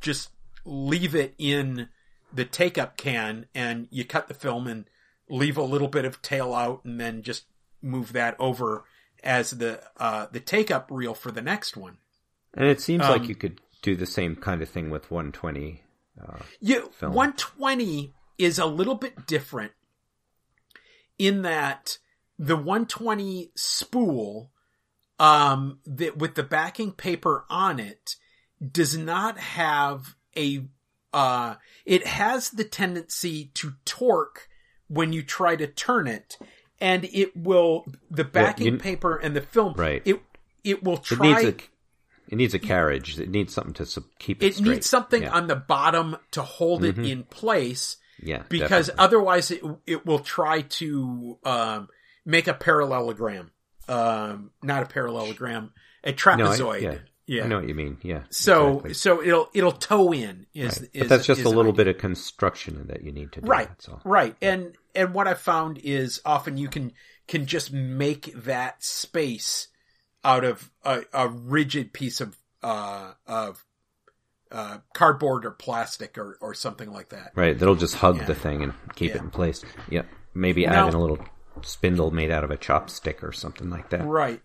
just 0.00 0.30
leave 0.64 1.14
it 1.14 1.34
in 1.38 1.88
the 2.32 2.44
take 2.44 2.78
up 2.78 2.96
can, 2.96 3.46
and 3.54 3.88
you 3.90 4.04
cut 4.04 4.28
the 4.28 4.34
film 4.34 4.66
and 4.66 4.84
leave 5.28 5.56
a 5.56 5.62
little 5.62 5.88
bit 5.88 6.04
of 6.04 6.22
tail 6.22 6.54
out, 6.54 6.84
and 6.84 7.00
then 7.00 7.22
just 7.22 7.44
move 7.82 8.12
that 8.12 8.36
over 8.38 8.84
as 9.22 9.50
the 9.50 9.82
uh, 9.96 10.26
the 10.30 10.40
take 10.40 10.70
up 10.70 10.88
reel 10.90 11.14
for 11.14 11.30
the 11.30 11.42
next 11.42 11.76
one. 11.76 11.98
And 12.54 12.66
it 12.66 12.80
seems 12.80 13.04
Um, 13.04 13.10
like 13.10 13.28
you 13.28 13.34
could 13.34 13.60
do 13.82 13.94
the 13.96 14.06
same 14.06 14.36
kind 14.36 14.62
of 14.62 14.68
thing 14.68 14.90
with 14.90 15.10
120. 15.10 15.82
Uh, 16.20 16.38
You 16.60 16.90
film. 16.92 17.12
120 17.14 18.12
is 18.38 18.58
a 18.58 18.66
little 18.66 18.94
bit 18.94 19.26
different 19.26 19.72
in 21.18 21.42
that 21.42 21.98
the 22.38 22.56
120 22.56 23.50
spool 23.56 24.50
um 25.18 25.80
that 25.84 26.16
with 26.16 26.36
the 26.36 26.42
backing 26.44 26.92
paper 26.92 27.44
on 27.50 27.80
it 27.80 28.14
does 28.70 28.96
not 28.96 29.38
have 29.38 30.14
a 30.36 30.64
uh 31.12 31.54
it 31.86 32.06
has 32.06 32.50
the 32.50 32.64
tendency 32.64 33.50
to 33.54 33.72
torque 33.84 34.48
when 34.88 35.12
you 35.12 35.22
try 35.22 35.56
to 35.56 35.66
turn 35.66 36.06
it 36.06 36.36
and 36.80 37.04
it 37.12 37.36
will 37.36 37.86
the 38.10 38.24
backing 38.24 38.74
you- 38.74 38.78
paper 38.78 39.16
and 39.16 39.34
the 39.34 39.40
film 39.40 39.74
Right. 39.76 40.02
it 40.04 40.20
it 40.64 40.82
will 40.82 40.96
it 40.96 41.02
try 41.04 41.28
needs 41.42 41.44
a 41.44 41.54
it 42.30 42.36
needs 42.36 42.52
a 42.52 42.58
carriage. 42.58 43.18
It 43.18 43.30
needs 43.30 43.54
something 43.54 43.72
to 43.72 43.86
su- 43.86 44.04
keep 44.18 44.42
it. 44.42 44.46
it 44.48 44.54
straight. 44.56 44.70
needs 44.70 44.86
something 44.86 45.22
Yeah. 45.22 45.32
on 45.32 45.46
the 45.46 45.56
bottom 45.56 46.18
to 46.32 46.42
hold 46.42 46.82
Mhm. 46.82 46.88
it 46.90 46.98
in 46.98 47.22
place 47.24 47.96
yeah, 48.22 48.42
because 48.50 48.88
definitely. 48.88 49.04
otherwise 49.04 49.50
it 49.50 49.62
it 49.86 50.04
will 50.04 50.18
try 50.18 50.60
to 50.60 51.38
um, 51.44 51.88
make 52.26 52.46
a 52.46 52.52
parallelogram 52.52 53.50
um, 53.88 54.50
not 54.62 54.82
a 54.82 54.86
parallelogram, 54.86 55.72
a 56.04 56.12
trapezoid. 56.12 56.58
No, 56.58 56.70
I, 56.72 56.76
yeah. 56.76 56.98
Yeah. 57.28 57.44
I 57.44 57.46
know 57.46 57.56
what 57.60 57.68
you 57.68 57.74
mean. 57.74 57.98
Yeah. 58.02 58.22
So 58.30 58.68
exactly. 58.70 58.94
so 58.94 59.22
it'll 59.22 59.48
it'll 59.54 59.72
toe 59.72 60.12
in 60.12 60.46
is, 60.54 60.80
Right. 60.80 60.90
is 60.94 61.00
but 61.02 61.08
that's 61.10 61.26
just 61.26 61.40
is 61.40 61.46
a 61.46 61.50
little 61.50 61.72
bit 61.72 61.86
of 61.86 61.98
construction 61.98 62.86
that 62.88 63.02
you 63.02 63.12
need 63.12 63.32
to 63.32 63.40
do. 63.42 63.46
right 63.46 63.68
That's 63.68 63.88
all. 63.88 64.00
right 64.04 64.34
and 64.40 64.74
and 64.94 65.12
what 65.14 65.28
i 65.28 65.34
found 65.34 65.78
is 65.84 66.20
often 66.24 66.56
you 66.56 66.68
can 66.68 66.92
can 67.28 67.44
just 67.46 67.70
make 67.72 68.32
that 68.44 68.82
space 68.82 69.68
out 70.24 70.42
of 70.44 70.70
a, 70.84 71.02
a 71.12 71.28
rigid 71.28 71.92
piece 71.92 72.20
of 72.22 72.36
uh 72.62 73.12
of 73.26 73.64
uh 74.50 74.78
cardboard 74.94 75.44
or 75.44 75.50
plastic 75.50 76.16
or 76.16 76.38
or 76.40 76.54
something 76.54 76.90
like 76.90 77.10
that 77.10 77.32
Right. 77.34 77.58
That'll 77.58 77.74
just 77.76 77.96
hug 77.96 78.16
Yeah. 78.16 78.24
the 78.24 78.34
thing 78.34 78.62
and 78.62 78.72
keep 78.96 79.10
Yeah. 79.10 79.16
it 79.16 79.22
in 79.22 79.30
place. 79.30 79.62
Yeah. 79.90 80.02
Maybe 80.34 80.64
Now- 80.66 80.86
add 80.86 80.88
in 80.88 80.94
a 80.94 81.00
little 81.00 81.18
spindle 81.62 82.10
made 82.10 82.30
out 82.30 82.44
of 82.44 82.50
a 82.50 82.56
chopstick 82.56 83.22
or 83.22 83.32
something 83.32 83.68
like 83.68 83.90
that. 83.90 84.04
right 84.06 84.40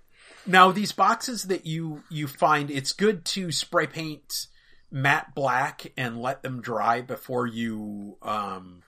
now 0.46 0.72
these 0.72 0.92
boxes 0.92 1.44
that 1.44 1.66
you 1.66 2.04
you 2.10 2.28
find 2.28 2.70
it's 2.70 2.94
good 2.94 3.26
to 3.26 3.52
spray 3.52 3.88
paint 3.88 4.48
matte 4.92 5.34
black 5.34 5.92
and 5.98 6.22
let 6.22 6.44
them 6.44 6.62
dry 6.62 7.02
before 7.02 7.48
you 7.48 8.18
um 8.22 8.84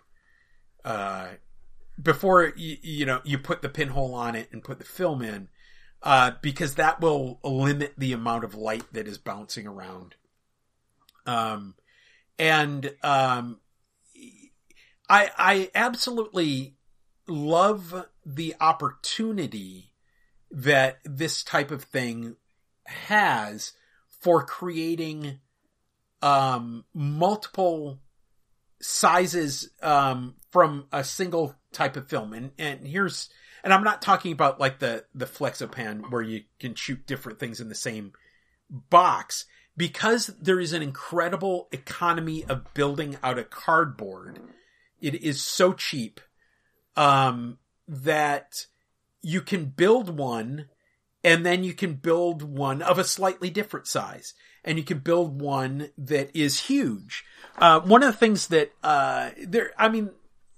uh 0.84 1.28
before 2.02 2.54
you, 2.56 2.78
you 2.82 3.06
know 3.06 3.22
you 3.24 3.38
put 3.38 3.62
the 3.62 3.70
pinhole 3.70 4.14
on 4.14 4.36
it 4.36 4.50
and 4.52 4.64
put 4.64 4.80
the 4.80 4.86
film 4.86 5.22
in 5.22 5.48
uh 6.04 6.32
because 6.42 6.76
that 6.76 7.02
will 7.02 7.40
limit 7.44 7.94
the 7.98 8.14
amount 8.14 8.44
of 8.44 8.54
light 8.54 8.86
that 8.94 9.08
is 9.08 9.18
bouncing 9.18 9.66
around. 9.66 10.16
Um 11.26 11.76
and 12.38 12.94
um 13.02 13.60
i 15.10 15.32
i 15.38 15.72
absolutely 15.74 16.76
love 17.28 18.06
the 18.26 18.54
opportunity 18.60 19.92
that 20.56 21.00
this 21.04 21.44
type 21.44 21.70
of 21.70 21.84
thing 21.84 22.36
has 22.86 23.74
for 24.22 24.44
creating 24.44 25.40
um 26.22 26.86
multiple 26.94 28.00
sizes 28.82 29.70
um 29.84 30.36
from 30.50 30.88
a 30.92 31.04
single 31.04 31.54
type 31.72 31.98
of 31.98 32.08
film. 32.08 32.34
And 32.34 32.52
and 32.58 32.88
here's 32.88 33.30
and 33.64 33.74
I'm 33.74 33.84
not 33.84 34.02
talking 34.02 34.32
about 34.32 34.60
like 34.60 34.80
the 34.80 35.06
the 35.14 35.26
flexopan 35.26 36.10
where 36.10 36.22
you 36.22 36.44
can 36.60 36.74
shoot 36.74 37.06
different 37.06 37.40
things 37.40 37.60
in 37.60 37.70
the 37.70 37.76
same 37.76 38.14
box. 38.70 39.46
Because 39.78 40.28
there 40.40 40.62
is 40.62 40.72
an 40.72 40.82
incredible 40.82 41.68
economy 41.74 42.46
of 42.46 42.74
building 42.74 43.18
out 43.22 43.38
a 43.38 43.44
cardboard 43.44 44.40
it 45.02 45.16
is 45.16 45.44
so 45.44 45.74
cheap 45.74 46.22
um 46.96 47.58
that 47.88 48.66
you 49.26 49.42
can 49.42 49.66
build 49.66 50.16
one 50.16 50.68
and 51.24 51.44
then 51.44 51.64
you 51.64 51.74
can 51.74 51.96
build 51.96 52.44
one 52.44 52.84
of 52.84 53.00
a 53.00 53.04
slightly 53.04 53.50
different 53.50 53.88
size 53.88 54.36
and 54.64 54.78
you 54.78 54.84
can 54.84 55.00
build 55.00 55.42
one 55.42 55.90
that 55.98 56.30
is 56.36 56.60
huge. 56.62 57.26
Uh, 57.58 57.80
one 57.80 58.04
of 58.04 58.14
the 58.14 58.18
things 58.18 58.48
that 58.48 58.72
uh, 58.84 59.32
there 59.44 59.72
i 59.80 59.90
mean 59.90 60.12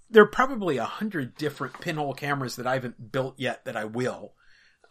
there 0.10 0.24
are 0.24 0.28
probably 0.28 0.76
a 0.78 0.84
hundred 0.84 1.36
different 1.38 1.80
pinhole 1.80 2.14
cameras 2.14 2.58
that 2.58 2.68
i 2.68 2.74
haven't 2.74 3.12
built 3.12 3.36
yet 3.38 3.64
that 3.64 3.78
i 3.78 3.86
will 3.86 4.34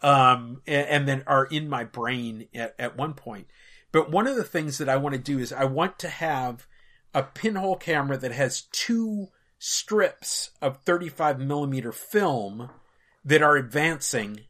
um, 0.02 0.62
and, 0.66 0.88
and 0.88 1.08
then 1.08 1.22
are 1.26 1.44
in 1.44 1.68
my 1.68 1.84
brain 1.84 2.48
at, 2.54 2.74
at 2.78 2.96
one 2.96 3.14
point. 3.14 3.46
But 3.92 4.10
one 4.10 4.26
of 4.26 4.36
the 4.36 4.44
things 4.44 4.78
that 4.78 4.88
i 4.88 4.96
want 4.96 5.14
to 5.14 5.20
do 5.20 5.38
is 5.38 5.52
i 5.52 5.64
want 5.64 5.98
to 5.98 6.08
have 6.08 6.66
a 7.12 7.22
pinhole 7.22 7.76
camera 7.76 8.16
that 8.16 8.32
has 8.32 8.62
two 8.72 9.28
strips 9.58 10.50
of 10.62 10.82
35 10.82 11.38
millimeter 11.40 11.92
film 11.92 12.70
that 13.26 13.42
are 13.42 13.56
advancing 13.56 14.40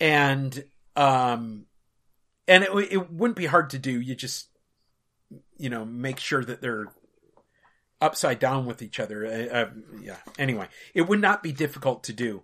and 0.00 0.64
um 0.94 1.66
and 2.46 2.62
it, 2.62 2.70
it 2.92 3.10
wouldn't 3.10 3.36
be 3.38 3.46
hard 3.46 3.70
to 3.70 3.78
do. 3.78 4.00
You 4.00 4.14
just 4.14 4.48
you 5.56 5.70
know 5.70 5.84
make 5.84 6.20
sure 6.20 6.44
that 6.44 6.60
they're 6.60 6.86
upside 8.00 8.38
down 8.38 8.66
with 8.66 8.82
each 8.82 9.00
other. 9.00 9.26
Uh, 9.26 9.30
uh, 9.56 9.70
yeah. 10.00 10.16
Anyway 10.38 10.68
it 10.94 11.02
would 11.02 11.20
not 11.20 11.42
be 11.42 11.52
difficult 11.52 12.04
to 12.04 12.12
do. 12.12 12.42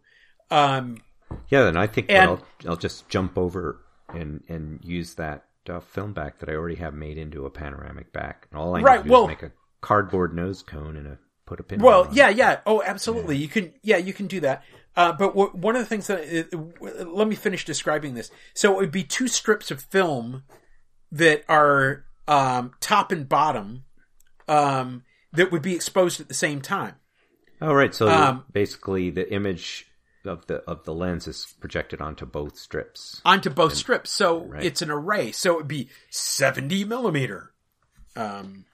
Um 0.51 1.03
Yeah, 1.49 1.63
then 1.65 1.77
i 1.77 1.87
think 1.87 2.07
and, 2.11 2.31
I'll, 2.31 2.45
I'll 2.67 2.77
just 2.77 3.09
jump 3.09 3.39
over 3.39 3.83
and 4.13 4.43
and 4.49 4.81
use 4.83 5.15
that 5.15 5.45
uh, 5.69 5.79
film 5.81 6.13
back 6.15 6.39
that 6.41 6.49
I 6.49 6.55
already 6.55 6.77
have 6.77 6.95
made 6.95 7.19
into 7.19 7.45
a 7.47 7.51
panoramic 7.51 8.13
back. 8.13 8.49
And 8.51 8.59
all 8.61 8.75
I 8.75 8.79
need 8.79 8.85
Right, 8.87 8.97
to 8.99 9.05
do 9.05 9.11
well- 9.11 9.25
is 9.25 9.29
make 9.29 9.43
a 9.43 9.53
cardboard 9.83 10.35
nose 10.35 10.63
cone 10.63 10.97
and 10.97 11.07
a 11.07 11.19
put 11.51 11.61
a 11.61 11.63
pin. 11.65 11.81
well 11.81 12.09
yeah 12.13 12.31
it. 12.31 12.37
yeah 12.37 12.61
oh 12.65 12.81
absolutely 12.87 13.37
you 13.37 13.49
can 13.49 13.73
yeah 13.83 13.97
you 13.97 14.13
can 14.13 14.27
do 14.27 14.39
that 14.41 14.63
uh, 14.97 15.13
but 15.13 15.35
what, 15.37 15.55
one 15.55 15.75
of 15.77 15.83
the 15.83 15.87
things 15.87 16.07
that 16.09 16.21
it, 16.21 16.49
let 17.09 17.27
me 17.29 17.35
finish 17.35 17.65
describing 17.65 18.15
this 18.15 18.31
so 18.55 18.73
it 18.73 18.77
would 18.77 18.91
be 18.93 19.03
two 19.03 19.29
strips 19.29 19.71
of 19.71 19.83
film 19.83 20.43
that 21.13 21.43
are 21.49 22.05
um, 22.29 22.73
top 22.81 23.11
and 23.13 23.29
bottom 23.29 23.85
um, 24.49 25.03
that 25.33 25.51
would 25.53 25.63
be 25.63 25.75
exposed 25.75 26.21
at 26.21 26.29
the 26.29 26.35
same 26.35 26.61
time 26.61 26.95
Oh 27.63 27.75
right, 27.75 27.95
so 27.95 28.09
Um, 28.09 28.45
basically 28.53 29.11
the 29.11 29.31
image 29.31 29.87
of 30.25 30.47
the 30.47 30.57
of 30.65 30.85
the 30.85 30.95
lens 30.95 31.27
is 31.29 31.47
projected 31.61 32.01
onto 32.01 32.25
both 32.27 32.57
strips. 32.59 33.21
onto 33.25 33.51
both 33.51 33.75
strips. 33.75 34.11
So 34.11 34.45
Right. 34.45 34.65
it's 34.65 34.81
an 34.83 34.91
array. 34.91 35.33
So 35.33 35.53
it 35.53 35.57
would 35.59 35.69
be 35.69 35.91
70 36.11 36.85
millimeter, 36.85 37.53
um, 38.17 38.65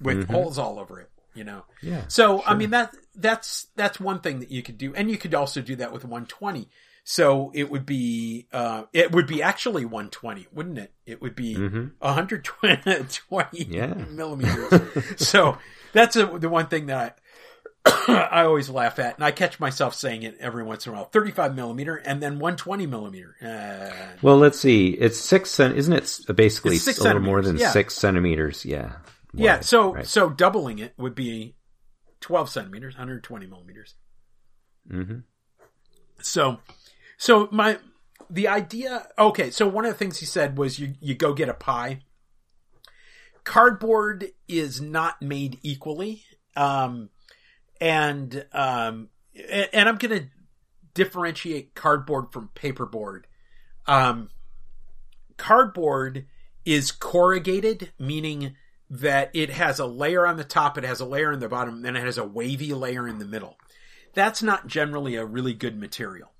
with 0.00 0.28
holes 0.30 0.56
all 0.58 0.78
over 0.78 1.00
it, 1.00 1.10
you 1.40 1.44
know? 1.44 1.64
Yeah. 1.82 2.04
So, 2.08 2.42
I 2.44 2.54
mean, 2.54 2.70
that, 2.70 2.94
that's, 3.14 3.68
that's 3.76 3.98
one 3.98 4.20
thing 4.20 4.40
that 4.40 4.50
you 4.50 4.62
could 4.62 4.76
do. 4.76 4.94
And 4.94 5.10
you 5.10 5.16
could 5.16 5.34
also 5.34 5.62
do 5.62 5.76
that 5.76 5.90
with 5.90 6.04
120. 6.04 6.68
So 7.02 7.50
it 7.54 7.70
would 7.70 7.86
be, 7.86 8.46
uh, 8.52 8.82
it 8.92 9.10
would 9.12 9.26
be 9.26 9.42
actually 9.42 9.86
120, 9.86 10.48
wouldn't 10.52 10.76
it? 10.78 10.92
It 11.06 11.22
would 11.22 11.34
be 11.34 11.54
120 11.56 13.66
Yeah. 13.70 13.94
millimeters. 14.10 14.82
so 15.16 15.56
that's 15.94 16.16
a, 16.16 16.26
the 16.26 16.50
one 16.50 16.66
thing 16.66 16.86
that 16.86 17.18
I, 17.86 18.28
I 18.32 18.44
always 18.44 18.68
laugh 18.68 18.98
at, 18.98 19.14
and 19.16 19.24
I 19.24 19.30
catch 19.30 19.58
myself 19.58 19.94
saying 19.94 20.24
it 20.24 20.36
every 20.40 20.62
once 20.62 20.86
in 20.86 20.92
a 20.92 20.96
while. 20.96 21.06
Thirty-five 21.06 21.54
millimeter, 21.54 21.96
and 21.96 22.22
then 22.22 22.38
one 22.38 22.56
twenty 22.56 22.86
millimeter. 22.86 23.34
Uh, 23.42 23.90
Well, 24.20 24.36
let's 24.36 24.60
see. 24.60 24.88
It's 24.88 25.18
six 25.18 25.50
cent, 25.50 25.78
isn't 25.78 25.92
it? 25.94 26.36
Basically, 26.36 26.76
It's 26.76 26.84
six 26.84 26.98
a 26.98 27.04
little 27.04 27.22
more 27.22 27.40
than 27.40 27.56
yeah. 27.56 27.70
six 27.70 27.94
centimeters. 27.94 28.66
Yeah. 28.66 28.96
Yeah, 29.34 29.60
so 29.60 29.94
right. 29.94 30.06
so 30.06 30.30
doubling 30.30 30.78
it 30.78 30.94
would 30.98 31.14
be 31.14 31.56
twelve 32.20 32.50
centimeters, 32.50 32.94
hundred 32.94 33.22
twenty 33.22 33.46
millimeters. 33.46 33.94
Mhm. 34.90 35.24
So, 36.20 36.60
so 37.16 37.48
my 37.50 37.78
the 38.28 38.48
idea. 38.48 39.08
Okay, 39.18 39.50
so 39.50 39.66
one 39.66 39.84
of 39.84 39.92
the 39.92 39.98
things 39.98 40.18
he 40.18 40.26
said 40.26 40.58
was 40.58 40.78
you 40.78 40.94
you 41.00 41.14
go 41.14 41.32
get 41.32 41.48
a 41.48 41.54
pie. 41.54 42.00
Cardboard 43.44 44.28
is 44.48 44.80
not 44.80 45.22
made 45.22 45.58
equally, 45.62 46.24
um, 46.56 47.08
and 47.80 48.46
um, 48.52 49.08
and 49.72 49.88
I'm 49.88 49.96
going 49.96 50.20
to 50.20 50.26
differentiate 50.94 51.74
cardboard 51.74 52.32
from 52.32 52.50
paperboard. 52.54 53.22
Um, 53.86 54.28
cardboard 55.36 56.26
is 56.64 56.92
corrugated, 56.92 57.92
meaning 57.98 58.56
that 58.90 59.30
it 59.32 59.50
has 59.50 59.78
a 59.78 59.86
layer 59.86 60.26
on 60.26 60.36
the 60.36 60.44
top, 60.44 60.76
it 60.76 60.84
has 60.84 61.00
a 61.00 61.06
layer 61.06 61.32
in 61.32 61.38
the 61.38 61.48
bottom, 61.48 61.76
and 61.76 61.84
then 61.84 61.96
it 61.96 62.04
has 62.04 62.18
a 62.18 62.24
wavy 62.24 62.74
layer 62.74 63.06
in 63.06 63.20
the 63.20 63.24
middle. 63.24 63.56
That's 64.14 64.42
not 64.42 64.66
generally 64.66 65.14
a 65.14 65.24
really 65.24 65.54
good 65.54 65.78
material. 65.78 66.32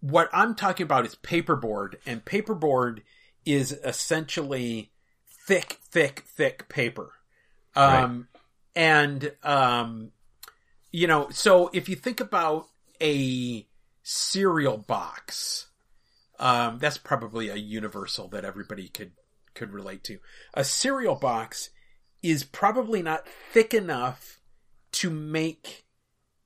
What 0.00 0.28
I'm 0.32 0.56
talking 0.56 0.84
about 0.84 1.06
is 1.06 1.14
paperboard, 1.14 1.94
and 2.04 2.24
paperboard 2.24 3.02
is 3.44 3.72
essentially 3.84 4.90
thick, 5.46 5.78
thick, 5.88 6.24
thick 6.26 6.68
paper. 6.68 7.12
Um, 7.76 8.28
and, 8.74 9.32
um, 9.44 10.10
you 10.90 11.06
know, 11.06 11.28
so 11.30 11.70
if 11.72 11.88
you 11.88 11.94
think 11.94 12.20
about 12.20 12.66
a 13.00 13.66
cereal 14.02 14.78
box, 14.78 15.68
um, 16.40 16.78
that's 16.78 16.98
probably 16.98 17.48
a 17.48 17.56
universal 17.56 18.28
that 18.28 18.44
everybody 18.44 18.88
could, 18.88 19.12
could 19.54 19.72
relate 19.72 20.02
to. 20.04 20.18
A 20.54 20.64
cereal 20.64 21.14
box 21.14 21.70
is 22.30 22.44
probably 22.44 23.02
not 23.02 23.26
thick 23.52 23.72
enough 23.72 24.40
to 24.92 25.10
make 25.10 25.84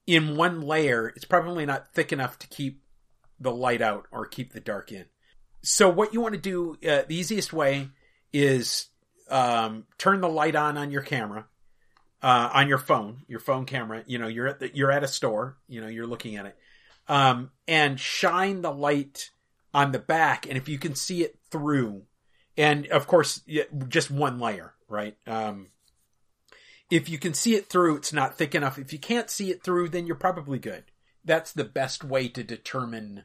in 0.07 0.37
one 0.37 0.61
layer. 0.61 1.09
It's 1.09 1.25
probably 1.25 1.65
not 1.67 1.95
thick 1.95 2.13
enough 2.13 2.39
to 2.41 2.49
keep 2.49 2.83
the 3.39 3.53
light 3.53 3.81
out 3.81 4.07
or 4.11 4.27
keep 4.27 4.53
the 4.53 4.61
dark 4.61 4.93
in. 4.93 5.07
So 5.63 5.89
what 5.89 6.13
you 6.13 6.21
want 6.21 6.35
to 6.35 6.41
do, 6.41 6.77
uh, 6.89 7.03
the 7.07 7.17
easiest 7.17 7.53
way 7.53 7.89
is 8.33 8.89
um, 9.31 9.87
turn 9.99 10.21
the 10.21 10.29
light 10.29 10.57
on 10.57 10.77
on 10.77 10.91
your 10.91 11.03
camera, 11.03 11.47
uh, 12.23 12.51
on 12.53 12.69
your 12.69 12.79
phone, 12.79 13.23
your 13.29 13.41
phone 13.41 13.67
camera. 13.67 14.03
You 14.07 14.19
know, 14.19 14.29
you're 14.29 14.49
at 14.49 14.61
the, 14.61 14.75
you're 14.75 14.93
at 14.93 15.05
a 15.05 15.09
store. 15.09 15.57
You 15.69 15.81
know, 15.81 15.89
you're 15.89 16.07
looking 16.07 16.37
at 16.37 16.47
it, 16.47 16.57
um, 17.09 17.51
and 17.69 17.99
shine 17.99 18.63
the 18.63 18.73
light 18.73 19.31
on 19.73 19.93
the 19.93 19.99
back. 19.99 20.47
And 20.47 20.57
if 20.57 20.69
you 20.69 20.79
can 20.79 20.95
see 20.95 21.23
it 21.23 21.39
through, 21.51 22.03
and 22.57 22.87
of 22.89 23.07
course, 23.07 23.43
just 23.89 24.11
one 24.11 24.39
layer, 24.39 24.75
right? 24.91 25.17
Um, 25.27 25.69
if 26.91 27.09
you 27.09 27.19
can 27.19 27.35
see 27.35 27.55
it 27.55 27.69
through, 27.69 27.97
it's 27.97 28.13
not 28.13 28.37
thick 28.37 28.55
enough. 28.55 28.79
If 28.79 28.93
you 28.93 28.99
can't 28.99 29.31
see 29.31 29.51
it 29.51 29.63
through, 29.63 29.91
then 29.91 30.07
you're 30.07 30.17
probably 30.17 30.59
good. 30.59 30.85
That's 31.25 31.53
the 31.53 31.65
best 31.65 32.03
way 32.03 32.29
to 32.29 32.43
determine 32.43 33.25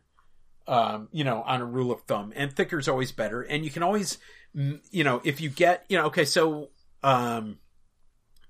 um, 0.68 1.10
you 1.12 1.24
know, 1.24 1.42
on 1.44 1.62
a 1.62 1.66
rule 1.66 1.92
of 1.92 2.02
thumb. 2.02 2.34
And 2.36 2.52
thicker 2.54 2.80
is 2.80 2.88
always 2.88 3.12
better. 3.12 3.42
And 3.42 3.64
you 3.64 3.72
can 3.72 3.84
always, 3.84 4.18
you 4.54 5.04
know, 5.04 5.22
if 5.24 5.40
you 5.42 5.50
get, 5.50 5.86
you 5.90 5.98
know, 5.98 6.06
okay, 6.06 6.26
so 6.26 6.70
um, 7.04 7.60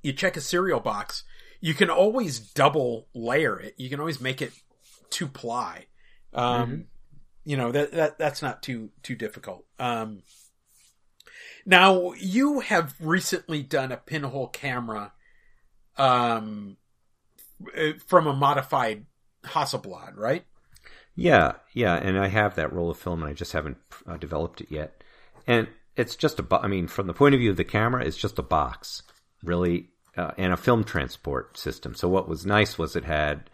you 0.01 0.13
check 0.13 0.37
a 0.37 0.41
cereal 0.41 0.79
box, 0.79 1.23
you 1.59 1.73
can 1.73 1.89
always 1.89 2.39
double 2.39 3.07
layer 3.13 3.59
it. 3.59 3.75
You 3.77 3.89
can 3.89 3.99
always 3.99 4.21
make 4.21 4.41
it 4.41 4.53
two 5.09 5.27
ply. 5.27 5.87
Um, 6.33 6.67
Mm-hmm. 6.67 6.81
You 7.47 7.57
know 7.57 7.71
that 7.73 7.91
that 7.91 8.17
that's 8.17 8.41
not 8.41 8.63
too 8.63 8.89
too 9.03 9.15
difficult. 9.15 9.65
Um, 9.77 10.23
now 11.65 12.13
you 12.13 12.59
have 12.59 12.95
recently 12.99 13.63
done 13.63 13.91
a 13.91 13.97
pinhole 13.97 14.47
camera, 14.47 15.13
um, 15.97 16.77
uh, 17.77 17.93
from 18.05 18.27
a 18.27 18.33
modified 18.33 19.05
Hasselblad, 19.43 20.17
right? 20.17 20.45
Yeah, 21.15 21.53
yeah, 21.73 21.95
and 21.95 22.19
I 22.19 22.27
have 22.27 22.55
that 22.55 22.73
roll 22.73 22.89
of 22.89 22.97
film, 22.97 23.23
and 23.23 23.29
I 23.29 23.33
just 23.33 23.53
haven't 23.53 23.77
uh, 24.05 24.17
developed 24.17 24.61
it 24.61 24.67
yet. 24.69 25.01
And 25.47 25.67
it's 25.95 26.15
just 26.15 26.39
a, 26.39 26.43
bo- 26.43 26.59
I 26.59 26.67
mean, 26.67 26.87
from 26.87 27.07
the 27.07 27.13
point 27.13 27.33
of 27.33 27.39
view 27.39 27.51
of 27.51 27.57
the 27.57 27.63
camera, 27.63 28.03
it's 28.03 28.17
just 28.17 28.37
a 28.37 28.43
box, 28.43 29.03
really, 29.43 29.89
uh, 30.17 30.31
and 30.37 30.51
a 30.51 30.57
film 30.57 30.83
transport 30.83 31.57
system. 31.57 31.95
So 31.95 32.09
what 32.09 32.27
was 32.27 32.45
nice 32.45 32.77
was 32.77 32.95
it 32.95 33.05
had, 33.05 33.49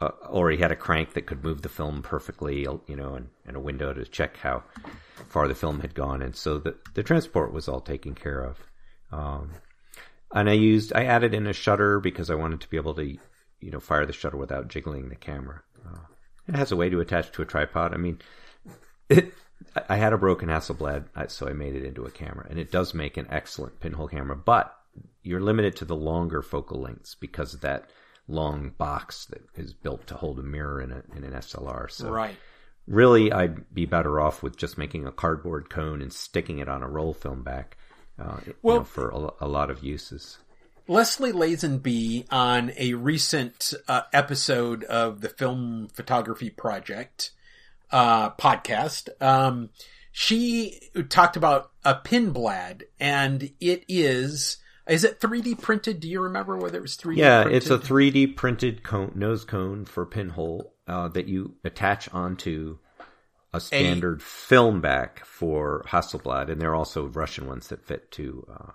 uh, 0.00 0.10
already 0.24 0.56
had 0.56 0.72
a 0.72 0.76
crank 0.76 1.12
that 1.12 1.26
could 1.26 1.44
move 1.44 1.62
the 1.62 1.68
film 1.68 2.02
perfectly, 2.02 2.60
you 2.86 2.96
know, 2.96 3.14
and, 3.14 3.28
and 3.46 3.56
a 3.56 3.60
window 3.60 3.92
to 3.92 4.04
check 4.04 4.36
how 4.38 4.62
far 5.28 5.48
the 5.48 5.54
film 5.54 5.80
had 5.80 5.94
gone, 5.94 6.22
and 6.22 6.34
so 6.34 6.58
the 6.58 6.74
the 6.94 7.02
transport 7.02 7.52
was 7.52 7.68
all 7.68 7.80
taken 7.80 8.14
care 8.14 8.42
of. 8.42 8.58
Um, 9.12 9.50
and 10.32 10.50
I 10.50 10.54
used, 10.54 10.92
I 10.92 11.04
added 11.04 11.32
in 11.32 11.46
a 11.46 11.52
shutter 11.52 12.00
because 12.00 12.28
I 12.30 12.34
wanted 12.34 12.60
to 12.62 12.68
be 12.68 12.76
able 12.76 12.94
to, 12.94 13.04
you 13.04 13.70
know, 13.70 13.78
fire 13.78 14.04
the 14.04 14.12
shutter 14.12 14.36
without 14.36 14.68
jiggling 14.68 15.08
the 15.08 15.14
camera. 15.14 15.62
Uh, 15.86 15.98
it 16.48 16.56
has 16.56 16.72
a 16.72 16.76
way 16.76 16.90
to 16.90 17.00
attach 17.00 17.30
to 17.32 17.42
a 17.42 17.46
tripod. 17.46 17.94
I 17.94 17.98
mean, 17.98 18.20
it, 19.08 19.32
I 19.88 19.96
had 19.96 20.12
a 20.12 20.18
broken 20.18 20.48
Hasselblad, 20.48 21.30
so 21.30 21.48
I 21.48 21.52
made 21.52 21.74
it 21.74 21.84
into 21.84 22.04
a 22.04 22.10
camera, 22.10 22.46
and 22.50 22.58
it 22.58 22.72
does 22.72 22.94
make 22.94 23.16
an 23.16 23.28
excellent 23.30 23.78
pinhole 23.80 24.08
camera. 24.08 24.36
But 24.36 24.74
you're 25.22 25.40
limited 25.40 25.76
to 25.76 25.84
the 25.84 25.96
longer 25.96 26.42
focal 26.42 26.80
lengths 26.80 27.14
because 27.14 27.54
of 27.54 27.60
that 27.60 27.90
long 28.28 28.70
box 28.78 29.26
that 29.26 29.42
is 29.56 29.72
built 29.74 30.06
to 30.06 30.14
hold 30.14 30.38
a 30.38 30.42
mirror 30.42 30.80
in, 30.80 30.90
a, 30.92 31.02
in 31.16 31.24
an 31.24 31.32
SLR. 31.32 31.90
So 31.90 32.10
Right. 32.10 32.36
really, 32.86 33.30
I'd 33.32 33.72
be 33.74 33.84
better 33.86 34.20
off 34.20 34.42
with 34.42 34.56
just 34.56 34.78
making 34.78 35.06
a 35.06 35.12
cardboard 35.12 35.68
cone 35.70 36.00
and 36.00 36.12
sticking 36.12 36.58
it 36.58 36.68
on 36.68 36.82
a 36.82 36.88
roll 36.88 37.12
film 37.12 37.42
back. 37.42 37.76
Uh, 38.18 38.38
you 38.46 38.54
Well- 38.62 38.76
know, 38.78 38.84
for 38.84 39.08
a, 39.10 39.44
a 39.44 39.48
lot 39.48 39.70
of 39.70 39.82
uses. 39.82 40.38
Leslie 40.86 41.32
Lazenby 41.32 42.26
on 42.30 42.70
a 42.76 42.92
recent 42.94 43.72
uh, 43.88 44.02
episode 44.12 44.84
of 44.84 45.22
the 45.22 45.30
Film 45.30 45.88
Photography 45.92 46.50
Project 46.50 47.30
uh, 47.90 48.30
podcast, 48.32 49.08
um, 49.22 49.70
she 50.12 50.78
talked 51.08 51.36
about 51.36 51.70
a 51.86 51.94
pinblad, 51.94 52.82
and 53.00 53.50
it 53.60 53.84
is 53.88 54.58
is 54.88 55.04
it 55.04 55.20
3D 55.20 55.60
printed? 55.60 56.00
Do 56.00 56.08
you 56.08 56.20
remember 56.20 56.56
whether 56.56 56.78
it 56.78 56.82
was 56.82 56.96
3D? 56.96 57.16
Yeah, 57.16 57.42
printed? 57.42 57.62
it's 57.62 57.70
a 57.70 57.78
3D 57.78 58.36
printed 58.36 58.82
cone, 58.82 59.12
nose 59.14 59.44
cone 59.44 59.84
for 59.84 60.04
pinhole 60.06 60.74
uh, 60.86 61.08
that 61.08 61.26
you 61.26 61.54
attach 61.64 62.12
onto 62.12 62.78
a 63.52 63.60
standard 63.60 64.22
film 64.22 64.80
back 64.80 65.24
for 65.24 65.84
Hasselblad, 65.88 66.50
and 66.50 66.60
there 66.60 66.70
are 66.70 66.74
also 66.74 67.06
Russian 67.06 67.46
ones 67.46 67.68
that 67.68 67.86
fit 67.86 68.10
to. 68.12 68.46
Uh, 68.52 68.72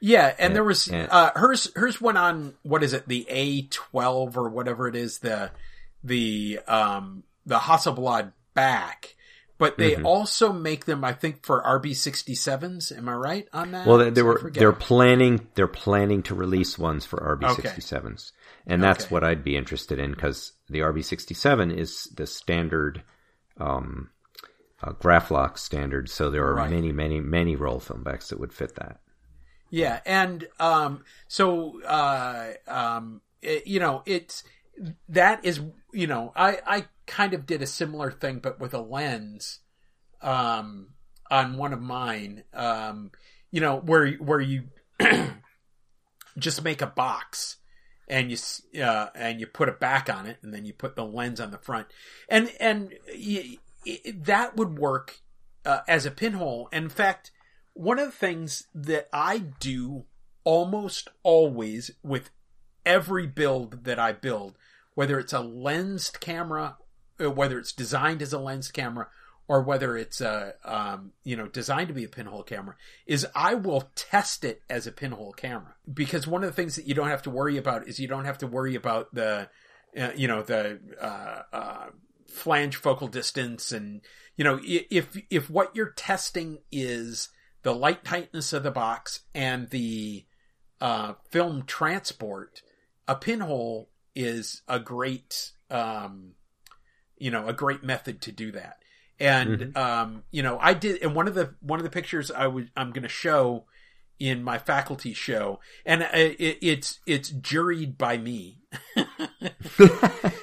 Yeah, 0.00 0.34
and 0.38 0.54
there 0.54 0.64
was 0.64 0.88
and- 0.88 1.10
uh, 1.10 1.32
hers. 1.34 1.70
Hers 1.74 2.00
went 2.00 2.18
on 2.18 2.54
what 2.62 2.82
is 2.82 2.92
it, 2.92 3.08
the 3.08 3.26
A 3.28 3.62
twelve 3.62 4.36
or 4.38 4.48
whatever 4.48 4.86
it 4.86 4.94
is, 4.96 5.18
the 5.18 5.50
the 6.04 6.60
um 6.68 7.24
the 7.46 7.58
Hasselblad 7.58 8.32
back. 8.54 9.16
But 9.62 9.78
they 9.78 9.94
Mm-hmm. 9.94 10.04
also 10.04 10.52
make 10.52 10.86
them, 10.86 11.04
I 11.04 11.12
think, 11.12 11.46
for 11.46 11.62
RB 11.62 11.94
sixty 11.94 12.34
sevens. 12.34 12.90
Am 12.90 13.08
I 13.08 13.14
right 13.14 13.48
on 13.52 13.70
that? 13.70 13.86
well, 13.86 13.98
they, 13.98 14.10
they 14.10 14.22
were 14.22 14.50
they're 14.56 14.72
planning 14.72 15.46
they're 15.54 15.68
planning 15.68 16.22
to 16.24 16.34
release 16.34 16.78
ones 16.78 17.04
for 17.04 17.18
RB67s, 17.20 18.32
and 18.66 18.82
that's 18.82 19.04
Okay. 19.04 19.10
what 19.10 19.22
I'd 19.24 19.44
be 19.44 19.56
interested 19.56 20.00
in 20.00 20.10
because 20.12 20.52
the 20.68 20.80
RB67 20.80 21.76
is 21.76 22.04
the 22.16 22.26
standard. 22.26 23.02
Um, 23.58 24.10
uh, 24.82 24.92
Graflok 24.92 25.58
standard, 25.58 26.10
so 26.10 26.28
there 26.28 26.48
are 26.48 26.56
Right. 26.56 26.70
many, 26.70 26.90
many, 26.90 27.20
many 27.20 27.54
roll 27.54 27.78
film 27.78 28.02
backs 28.02 28.30
that 28.30 28.40
would 28.40 28.52
fit 28.52 28.74
that. 28.76 28.98
Yeah, 29.70 30.00
and 30.04 30.46
um, 30.60 31.04
so 31.28 31.82
uh, 31.84 32.52
um, 32.66 33.22
it, 33.40 33.66
you 33.66 33.80
know, 33.80 34.02
it's 34.06 34.44
that 35.08 35.44
is 35.44 35.60
you 35.92 36.06
know, 36.06 36.32
I 36.36 36.58
I 36.66 36.84
kind 37.06 37.34
of 37.34 37.46
did 37.46 37.62
a 37.62 37.66
similar 37.66 38.10
thing, 38.10 38.38
but 38.38 38.60
with 38.60 38.74
a 38.74 38.80
lens, 38.80 39.60
um, 40.20 40.88
on 41.30 41.56
one 41.56 41.72
of 41.72 41.80
mine, 41.80 42.44
um, 42.52 43.10
you 43.50 43.60
know, 43.60 43.78
where 43.78 44.12
where 44.12 44.40
you 44.40 44.64
just 46.38 46.62
make 46.62 46.82
a 46.82 46.86
box 46.86 47.56
and 48.08 48.30
you 48.30 48.82
uh, 48.82 49.08
and 49.14 49.40
you 49.40 49.46
put 49.46 49.68
a 49.68 49.72
back 49.72 50.12
on 50.12 50.26
it, 50.26 50.38
and 50.42 50.52
then 50.52 50.64
you 50.64 50.72
put 50.72 50.96
the 50.96 51.04
lens 51.04 51.40
on 51.40 51.50
the 51.50 51.58
front, 51.58 51.86
and 52.28 52.50
and 52.60 52.94
that 54.14 54.56
would 54.56 54.78
work 54.78 55.20
uh, 55.64 55.80
as 55.88 56.06
a 56.06 56.10
pinhole. 56.10 56.68
And 56.72 56.84
In 56.84 56.90
fact, 56.90 57.30
one 57.74 57.98
of 57.98 58.06
the 58.06 58.12
things 58.12 58.66
that 58.74 59.08
I 59.12 59.38
do 59.38 60.04
almost 60.44 61.08
always 61.22 61.90
with 62.02 62.30
every 62.84 63.26
build 63.26 63.84
that 63.84 63.98
I 63.98 64.12
build, 64.12 64.56
whether 64.94 65.18
it's 65.18 65.32
a 65.32 65.40
lensed 65.40 66.20
camera, 66.20 66.76
whether 67.30 67.58
it's 67.58 67.72
designed 67.72 68.22
as 68.22 68.32
a 68.32 68.38
lens 68.38 68.70
camera, 68.70 69.08
or 69.48 69.62
whether 69.62 69.96
it's 69.96 70.20
a 70.20 70.54
um, 70.64 71.12
you 71.24 71.36
know 71.36 71.46
designed 71.46 71.88
to 71.88 71.94
be 71.94 72.04
a 72.04 72.08
pinhole 72.08 72.42
camera, 72.42 72.76
is 73.06 73.26
I 73.34 73.54
will 73.54 73.90
test 73.94 74.44
it 74.44 74.62
as 74.68 74.86
a 74.86 74.92
pinhole 74.92 75.32
camera. 75.32 75.74
Because 75.92 76.26
one 76.26 76.44
of 76.44 76.50
the 76.50 76.56
things 76.56 76.76
that 76.76 76.86
you 76.86 76.94
don't 76.94 77.08
have 77.08 77.22
to 77.22 77.30
worry 77.30 77.56
about 77.56 77.88
is 77.88 77.98
you 77.98 78.08
don't 78.08 78.24
have 78.24 78.38
to 78.38 78.46
worry 78.46 78.74
about 78.74 79.14
the 79.14 79.48
uh, 79.98 80.10
you 80.16 80.28
know 80.28 80.42
the 80.42 80.80
uh, 81.00 81.42
uh, 81.52 81.86
flange 82.28 82.76
focal 82.76 83.08
distance 83.08 83.72
and 83.72 84.00
you 84.36 84.44
know 84.44 84.58
if 84.62 85.20
if 85.28 85.50
what 85.50 85.76
you're 85.76 85.90
testing 85.90 86.58
is 86.70 87.28
the 87.62 87.74
light 87.74 88.04
tightness 88.04 88.52
of 88.52 88.62
the 88.62 88.70
box 88.70 89.20
and 89.34 89.70
the 89.70 90.24
uh, 90.80 91.14
film 91.30 91.62
transport, 91.64 92.62
a 93.06 93.14
pinhole 93.14 93.88
is 94.14 94.62
a 94.68 94.80
great, 94.80 95.52
um, 95.70 96.32
you 97.22 97.30
know, 97.30 97.46
a 97.46 97.52
great 97.52 97.84
method 97.84 98.20
to 98.22 98.32
do 98.32 98.50
that. 98.52 98.78
And 99.20 99.76
um, 99.76 100.24
you 100.32 100.42
know, 100.42 100.58
I 100.60 100.74
did, 100.74 101.02
and 101.02 101.14
one 101.14 101.28
of 101.28 101.34
the 101.34 101.54
one 101.60 101.78
of 101.78 101.84
the 101.84 101.90
pictures 101.90 102.30
I 102.30 102.48
would 102.48 102.70
I'm 102.76 102.90
going 102.90 103.04
to 103.04 103.08
show 103.08 103.66
in 104.18 104.42
my 104.42 104.58
faculty 104.58 105.12
show, 105.12 105.60
and 105.86 106.02
it, 106.02 106.58
it's 106.60 106.98
it's 107.06 107.30
juried 107.30 107.96
by 107.96 108.18
me. 108.18 108.58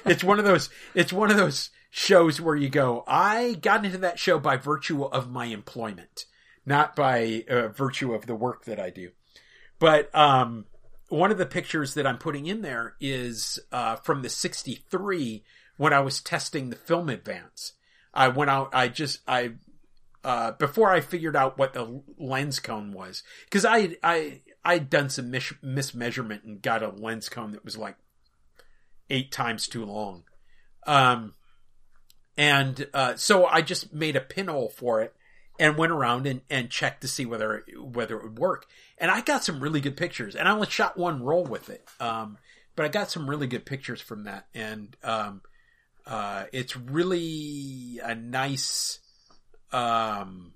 it's 0.06 0.24
one 0.24 0.38
of 0.38 0.44
those 0.44 0.70
it's 0.94 1.12
one 1.12 1.30
of 1.30 1.36
those 1.36 1.70
shows 1.90 2.40
where 2.40 2.54
you 2.54 2.68
go 2.68 3.02
i 3.08 3.54
got 3.54 3.84
into 3.84 3.98
that 3.98 4.20
show 4.20 4.38
by 4.38 4.56
virtue 4.56 5.02
of 5.02 5.28
my 5.28 5.46
employment 5.46 6.26
not 6.64 6.94
by 6.94 7.44
uh, 7.50 7.66
virtue 7.66 8.14
of 8.14 8.26
the 8.26 8.34
work 8.36 8.64
that 8.66 8.78
i 8.78 8.88
do 8.88 9.10
but 9.80 10.14
um 10.14 10.64
one 11.08 11.32
of 11.32 11.38
the 11.38 11.46
pictures 11.46 11.94
that 11.94 12.06
i'm 12.06 12.18
putting 12.18 12.46
in 12.46 12.62
there 12.62 12.94
is 13.00 13.58
uh 13.72 13.96
from 13.96 14.22
the 14.22 14.28
63 14.28 15.42
when 15.80 15.92
i 15.92 16.00
was 16.00 16.20
testing 16.20 16.68
the 16.68 16.76
film 16.76 17.08
advance 17.08 17.72
i 18.12 18.28
went 18.28 18.50
out 18.50 18.68
i 18.72 18.86
just 18.88 19.20
i 19.26 19.52
uh, 20.22 20.52
before 20.52 20.90
I 20.90 21.00
figured 21.00 21.34
out 21.34 21.56
what 21.58 21.72
the 21.72 22.02
lens 22.18 22.60
cone 22.60 22.92
was, 22.92 23.22
because 23.44 23.64
I 23.64 23.96
I 24.02 24.42
I'd 24.64 24.90
done 24.90 25.08
some 25.08 25.30
mis- 25.30 25.54
mismeasurement 25.64 26.44
and 26.44 26.60
got 26.60 26.82
a 26.82 26.90
lens 26.90 27.28
cone 27.28 27.52
that 27.52 27.64
was 27.64 27.78
like 27.78 27.96
eight 29.08 29.32
times 29.32 29.66
too 29.66 29.84
long. 29.84 30.24
Um, 30.86 31.34
and 32.36 32.86
uh, 32.92 33.16
so 33.16 33.46
I 33.46 33.62
just 33.62 33.92
made 33.92 34.16
a 34.16 34.20
pinhole 34.20 34.68
for 34.68 35.00
it 35.02 35.14
and 35.58 35.76
went 35.76 35.92
around 35.92 36.26
and, 36.26 36.42
and 36.48 36.70
checked 36.70 37.00
to 37.02 37.08
see 37.08 37.24
whether 37.24 37.64
whether 37.78 38.18
it 38.18 38.24
would 38.24 38.38
work. 38.38 38.66
And 38.98 39.10
I 39.10 39.22
got 39.22 39.44
some 39.44 39.60
really 39.60 39.80
good 39.80 39.96
pictures. 39.96 40.36
And 40.36 40.46
I 40.46 40.52
only 40.52 40.68
shot 40.68 40.98
one 40.98 41.22
roll 41.22 41.44
with 41.44 41.70
it, 41.70 41.88
um, 41.98 42.36
but 42.76 42.84
I 42.84 42.88
got 42.88 43.10
some 43.10 43.28
really 43.28 43.46
good 43.46 43.64
pictures 43.64 44.02
from 44.02 44.24
that. 44.24 44.46
And 44.54 44.96
um, 45.02 45.40
uh, 46.06 46.44
it's 46.52 46.76
really 46.76 48.00
a 48.02 48.14
nice. 48.14 48.98
Um, 49.72 50.54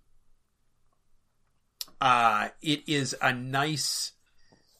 uh, 2.00 2.48
it 2.60 2.82
is 2.88 3.14
a 3.22 3.32
nice 3.32 4.12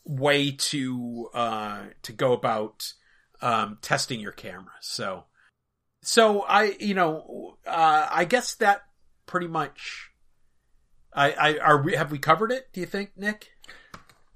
way 0.05 0.51
to 0.51 1.31
uh, 1.33 1.83
to 2.03 2.13
go 2.13 2.33
about 2.33 2.93
um, 3.41 3.79
testing 3.81 4.21
your 4.21 4.33
camera. 4.33 4.73
So, 4.81 5.25
so 6.03 6.43
I, 6.43 6.77
you 6.81 6.95
know, 6.95 7.57
uh, 7.67 8.09
I 8.11 8.25
guess 8.25 8.55
that 8.57 8.83
pretty 9.27 9.49
much. 9.49 10.11
I, 11.13 11.31
I 11.33 11.59
are 11.59 11.83
we 11.83 11.95
have 11.95 12.11
we 12.11 12.19
covered 12.19 12.51
it? 12.51 12.69
Do 12.73 12.81
you 12.81 12.87
think, 12.87 13.13
Nick? 13.17 13.51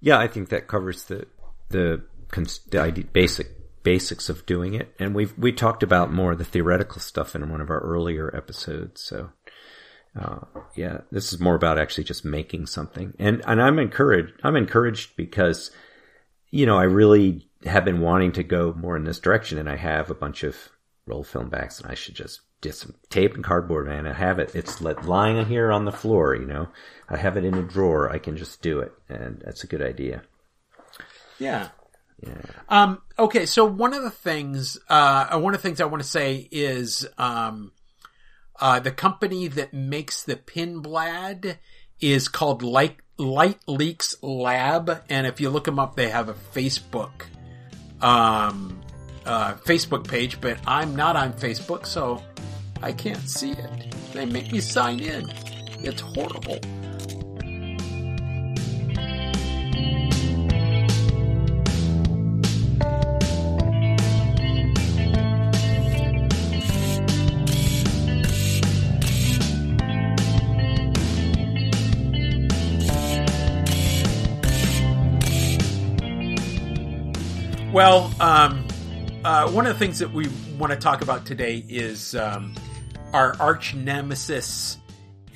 Yeah, 0.00 0.18
I 0.18 0.28
think 0.28 0.50
that 0.50 0.68
covers 0.68 1.04
the 1.04 1.26
the, 1.70 2.04
cons- 2.28 2.60
the 2.70 3.06
basic 3.12 3.57
basics 3.88 4.28
of 4.28 4.44
doing 4.44 4.74
it. 4.74 4.94
And 4.98 5.14
we've, 5.14 5.32
we 5.38 5.50
talked 5.50 5.82
about 5.82 6.12
more 6.12 6.32
of 6.32 6.38
the 6.38 6.44
theoretical 6.44 7.00
stuff 7.00 7.34
in 7.34 7.48
one 7.48 7.62
of 7.62 7.70
our 7.70 7.80
earlier 7.80 8.30
episodes. 8.36 9.02
So, 9.02 9.30
uh, 10.14 10.40
yeah, 10.76 10.98
this 11.10 11.32
is 11.32 11.40
more 11.40 11.54
about 11.54 11.78
actually 11.78 12.04
just 12.04 12.22
making 12.22 12.66
something. 12.66 13.14
And, 13.18 13.40
and 13.46 13.62
I'm 13.62 13.78
encouraged, 13.78 14.34
I'm 14.44 14.56
encouraged 14.56 15.16
because, 15.16 15.70
you 16.50 16.66
know, 16.66 16.76
I 16.76 16.82
really 16.82 17.48
have 17.64 17.86
been 17.86 18.02
wanting 18.02 18.32
to 18.32 18.42
go 18.42 18.74
more 18.74 18.94
in 18.94 19.04
this 19.04 19.20
direction 19.20 19.56
and 19.56 19.70
I 19.70 19.76
have 19.76 20.10
a 20.10 20.14
bunch 20.14 20.42
of 20.42 20.68
roll 21.06 21.24
film 21.24 21.48
backs 21.48 21.80
and 21.80 21.90
I 21.90 21.94
should 21.94 22.14
just 22.14 22.42
get 22.60 22.74
some 22.74 22.94
tape 23.08 23.36
and 23.36 23.42
cardboard, 23.42 23.86
man. 23.86 24.06
I 24.06 24.12
have 24.12 24.38
it. 24.38 24.54
It's 24.54 24.82
lying 24.82 25.46
here 25.46 25.72
on 25.72 25.86
the 25.86 25.92
floor, 25.92 26.34
you 26.34 26.44
know. 26.44 26.68
I 27.08 27.16
have 27.16 27.38
it 27.38 27.44
in 27.46 27.54
a 27.54 27.62
drawer. 27.62 28.12
I 28.12 28.18
can 28.18 28.36
just 28.36 28.60
do 28.60 28.80
it. 28.80 28.92
And 29.08 29.40
that's 29.42 29.64
a 29.64 29.66
good 29.66 29.80
idea. 29.80 30.24
Yeah. 31.38 31.68
Yeah. 32.20 32.34
Um, 32.68 33.02
okay, 33.18 33.46
so 33.46 33.64
one 33.64 33.94
of 33.94 34.02
the 34.02 34.10
things, 34.10 34.78
uh, 34.88 35.38
one 35.38 35.54
of 35.54 35.62
the 35.62 35.68
things 35.68 35.80
I 35.80 35.84
want 35.84 36.02
to 36.02 36.08
say 36.08 36.48
is, 36.50 37.06
um, 37.16 37.72
uh, 38.60 38.80
the 38.80 38.90
company 38.90 39.46
that 39.48 39.72
makes 39.72 40.24
the 40.24 40.36
Pinblad 40.36 41.58
is 42.00 42.28
called 42.28 42.62
Light, 42.62 42.96
Light 43.16 43.58
Leaks 43.68 44.16
Lab, 44.22 45.02
and 45.08 45.26
if 45.26 45.40
you 45.40 45.50
look 45.50 45.64
them 45.64 45.78
up, 45.78 45.94
they 45.94 46.08
have 46.10 46.28
a 46.28 46.34
Facebook, 46.34 47.26
um, 48.00 48.80
uh, 49.24 49.54
Facebook 49.54 50.08
page, 50.08 50.40
but 50.40 50.58
I'm 50.66 50.96
not 50.96 51.14
on 51.14 51.34
Facebook, 51.34 51.86
so 51.86 52.22
I 52.82 52.92
can't 52.92 53.28
see 53.28 53.52
it. 53.52 53.94
They 54.12 54.26
make 54.26 54.50
me 54.50 54.60
sign 54.60 55.00
in. 55.00 55.30
It's 55.84 56.00
horrible. 56.00 56.58
Well, 77.78 78.12
um, 78.18 78.66
uh, 79.22 79.52
one 79.52 79.64
of 79.64 79.72
the 79.72 79.78
things 79.78 80.00
that 80.00 80.12
we 80.12 80.26
want 80.58 80.72
to 80.72 80.76
talk 80.76 81.00
about 81.00 81.24
today 81.24 81.64
is 81.68 82.12
um, 82.16 82.56
our 83.12 83.36
arch 83.38 83.72
nemesis 83.72 84.78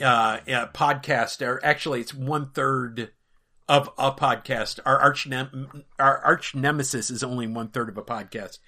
uh, 0.01 0.05
uh, 0.05 0.67
podcast. 0.75 1.47
Or 1.47 1.65
actually, 1.65 2.01
it's 2.01 2.13
one 2.13 2.51
third 2.51 3.13
of 3.69 3.91
a 3.97 4.11
podcast. 4.11 4.81
Our 4.85 4.99
arch 4.99 5.29
nem- 5.29 5.85
our 6.01 6.19
arch 6.19 6.53
nemesis 6.53 7.11
is 7.11 7.23
only 7.23 7.47
one 7.47 7.69
third 7.69 7.89
of 7.89 7.97
a 7.97 8.03
podcast, 8.03 8.59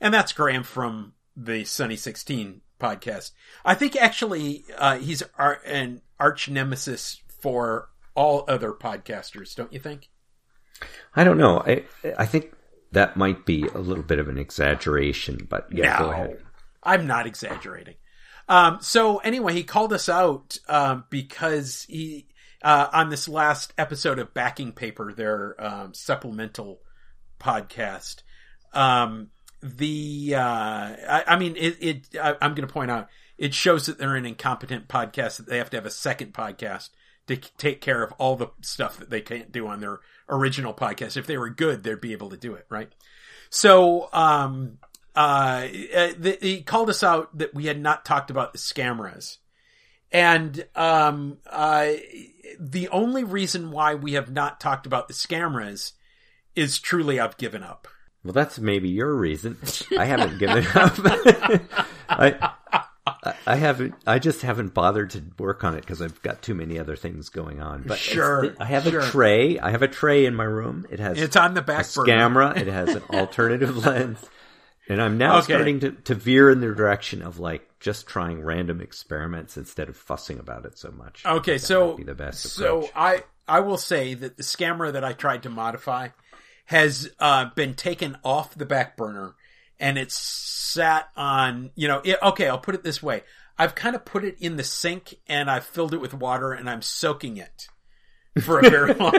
and 0.00 0.14
that's 0.14 0.32
Graham 0.32 0.62
from 0.62 1.12
the 1.36 1.66
Sunny 1.66 1.96
Sixteen 1.96 2.62
podcast. 2.80 3.32
I 3.62 3.74
think 3.74 3.94
actually 3.94 4.64
uh, 4.78 4.96
he's 4.96 5.22
our, 5.36 5.60
an 5.66 6.00
arch 6.18 6.48
nemesis 6.48 7.20
for 7.28 7.90
all 8.14 8.46
other 8.48 8.72
podcasters. 8.72 9.54
Don't 9.54 9.70
you 9.74 9.80
think? 9.80 10.08
I 11.14 11.24
don't 11.24 11.36
know. 11.36 11.62
I 11.66 11.84
I 12.16 12.24
think 12.24 12.54
that 12.92 13.16
might 13.16 13.44
be 13.44 13.66
a 13.66 13.78
little 13.78 14.04
bit 14.04 14.18
of 14.18 14.28
an 14.28 14.38
exaggeration, 14.38 15.46
but 15.48 15.68
yeah, 15.70 15.92
no, 15.92 15.98
go 15.98 16.10
ahead. 16.10 16.38
I'm 16.82 17.06
not 17.06 17.26
exaggerating. 17.26 17.96
Um, 18.48 18.78
so 18.80 19.18
anyway, 19.18 19.52
he 19.52 19.62
called 19.62 19.92
us 19.92 20.08
out 20.08 20.58
um, 20.68 21.04
because 21.10 21.84
he 21.88 22.26
uh, 22.62 22.88
on 22.92 23.10
this 23.10 23.28
last 23.28 23.72
episode 23.78 24.18
of 24.18 24.34
Backing 24.34 24.72
Paper, 24.72 25.12
their 25.12 25.54
um, 25.62 25.94
supplemental 25.94 26.80
podcast. 27.38 28.22
Um, 28.72 29.28
the 29.62 30.34
uh, 30.36 30.40
I, 30.40 31.24
I, 31.28 31.36
mean, 31.36 31.56
it. 31.56 31.76
it 31.80 32.08
I, 32.20 32.36
I'm 32.40 32.54
going 32.54 32.66
to 32.66 32.72
point 32.72 32.90
out 32.90 33.08
it 33.36 33.54
shows 33.54 33.86
that 33.86 33.98
they're 33.98 34.16
an 34.16 34.26
incompetent 34.26 34.88
podcast 34.88 35.36
that 35.36 35.46
they 35.46 35.58
have 35.58 35.70
to 35.70 35.76
have 35.76 35.86
a 35.86 35.90
second 35.90 36.32
podcast 36.32 36.90
to 37.28 37.36
take 37.56 37.80
care 37.80 38.02
of 38.02 38.12
all 38.18 38.36
the 38.36 38.48
stuff 38.60 38.98
that 38.98 39.10
they 39.10 39.20
can't 39.20 39.52
do 39.52 39.66
on 39.66 39.80
their 39.80 40.00
original 40.28 40.74
podcast. 40.74 41.16
If 41.16 41.26
they 41.26 41.38
were 41.38 41.50
good, 41.50 41.82
they'd 41.82 42.00
be 42.00 42.12
able 42.12 42.30
to 42.30 42.36
do 42.36 42.54
it, 42.54 42.66
right? 42.68 42.90
So, 43.50 44.08
um, 44.12 44.78
uh, 45.14 45.62
the, 45.62 46.38
he 46.40 46.62
called 46.62 46.90
us 46.90 47.02
out 47.02 47.36
that 47.38 47.54
we 47.54 47.66
had 47.66 47.80
not 47.80 48.04
talked 48.04 48.30
about 48.30 48.52
the 48.52 48.58
scammers. 48.58 49.38
And, 50.10 50.66
um, 50.74 51.38
uh, 51.46 51.92
the 52.58 52.88
only 52.88 53.24
reason 53.24 53.70
why 53.70 53.94
we 53.94 54.14
have 54.14 54.30
not 54.30 54.60
talked 54.60 54.86
about 54.86 55.08
the 55.08 55.14
scammers 55.14 55.92
is 56.56 56.78
truly 56.78 57.20
I've 57.20 57.36
given 57.36 57.62
up. 57.62 57.88
Well, 58.24 58.32
that's 58.32 58.58
maybe 58.58 58.88
your 58.88 59.14
reason. 59.14 59.58
I 59.96 60.04
haven't 60.04 60.38
given 60.38 60.66
up. 60.74 60.92
I, 62.08 62.52
I 63.46 63.56
haven't. 63.56 63.94
I 64.06 64.18
just 64.18 64.42
haven't 64.42 64.74
bothered 64.74 65.10
to 65.10 65.22
work 65.38 65.64
on 65.64 65.74
it 65.74 65.80
because 65.80 66.00
I've 66.00 66.20
got 66.22 66.42
too 66.42 66.54
many 66.54 66.78
other 66.78 66.96
things 66.96 67.28
going 67.28 67.60
on. 67.60 67.82
But 67.86 67.98
sure, 67.98 68.54
I 68.60 68.64
have 68.66 68.84
sure. 68.84 69.00
a 69.00 69.04
tray. 69.04 69.58
I 69.58 69.70
have 69.70 69.82
a 69.82 69.88
tray 69.88 70.26
in 70.26 70.34
my 70.34 70.44
room. 70.44 70.86
It 70.90 71.00
has. 71.00 71.18
It's 71.20 71.36
on 71.36 71.54
the 71.54 71.62
back 71.62 71.86
a 71.96 72.04
camera. 72.04 72.56
it 72.56 72.68
has 72.68 72.94
an 72.94 73.02
alternative 73.10 73.76
lens, 73.86 74.24
and 74.88 75.02
I'm 75.02 75.18
now 75.18 75.38
okay. 75.38 75.52
starting 75.52 75.80
to 75.80 75.92
to 75.92 76.14
veer 76.14 76.50
in 76.50 76.60
the 76.60 76.72
direction 76.74 77.22
of 77.22 77.38
like 77.38 77.68
just 77.80 78.06
trying 78.06 78.42
random 78.42 78.80
experiments 78.80 79.56
instead 79.56 79.88
of 79.88 79.96
fussing 79.96 80.38
about 80.38 80.64
it 80.64 80.78
so 80.78 80.90
much. 80.90 81.24
Okay, 81.26 81.58
so 81.58 81.96
the 81.96 82.14
best. 82.14 82.40
So 82.40 82.78
approach. 82.78 82.92
I 82.94 83.24
I 83.48 83.60
will 83.60 83.78
say 83.78 84.14
that 84.14 84.36
the 84.36 84.54
camera 84.56 84.92
that 84.92 85.04
I 85.04 85.12
tried 85.12 85.42
to 85.42 85.50
modify 85.50 86.08
has 86.66 87.10
uh, 87.18 87.46
been 87.54 87.74
taken 87.74 88.18
off 88.22 88.54
the 88.54 88.66
back 88.66 88.96
burner 88.96 89.34
and 89.80 89.98
it's 89.98 90.14
sat 90.14 91.08
on, 91.16 91.70
you 91.74 91.88
know, 91.88 92.00
it, 92.04 92.18
okay, 92.22 92.48
I'll 92.48 92.58
put 92.58 92.74
it 92.74 92.82
this 92.84 93.02
way. 93.02 93.22
I've 93.58 93.74
kind 93.74 93.96
of 93.96 94.04
put 94.04 94.24
it 94.24 94.36
in 94.38 94.56
the 94.56 94.64
sink 94.64 95.14
and 95.26 95.50
I've 95.50 95.64
filled 95.64 95.94
it 95.94 96.00
with 96.00 96.14
water 96.14 96.52
and 96.52 96.70
I'm 96.70 96.82
soaking 96.82 97.38
it 97.38 97.68
for 98.40 98.60
a 98.60 98.70
very 98.70 98.94
long. 98.98 99.12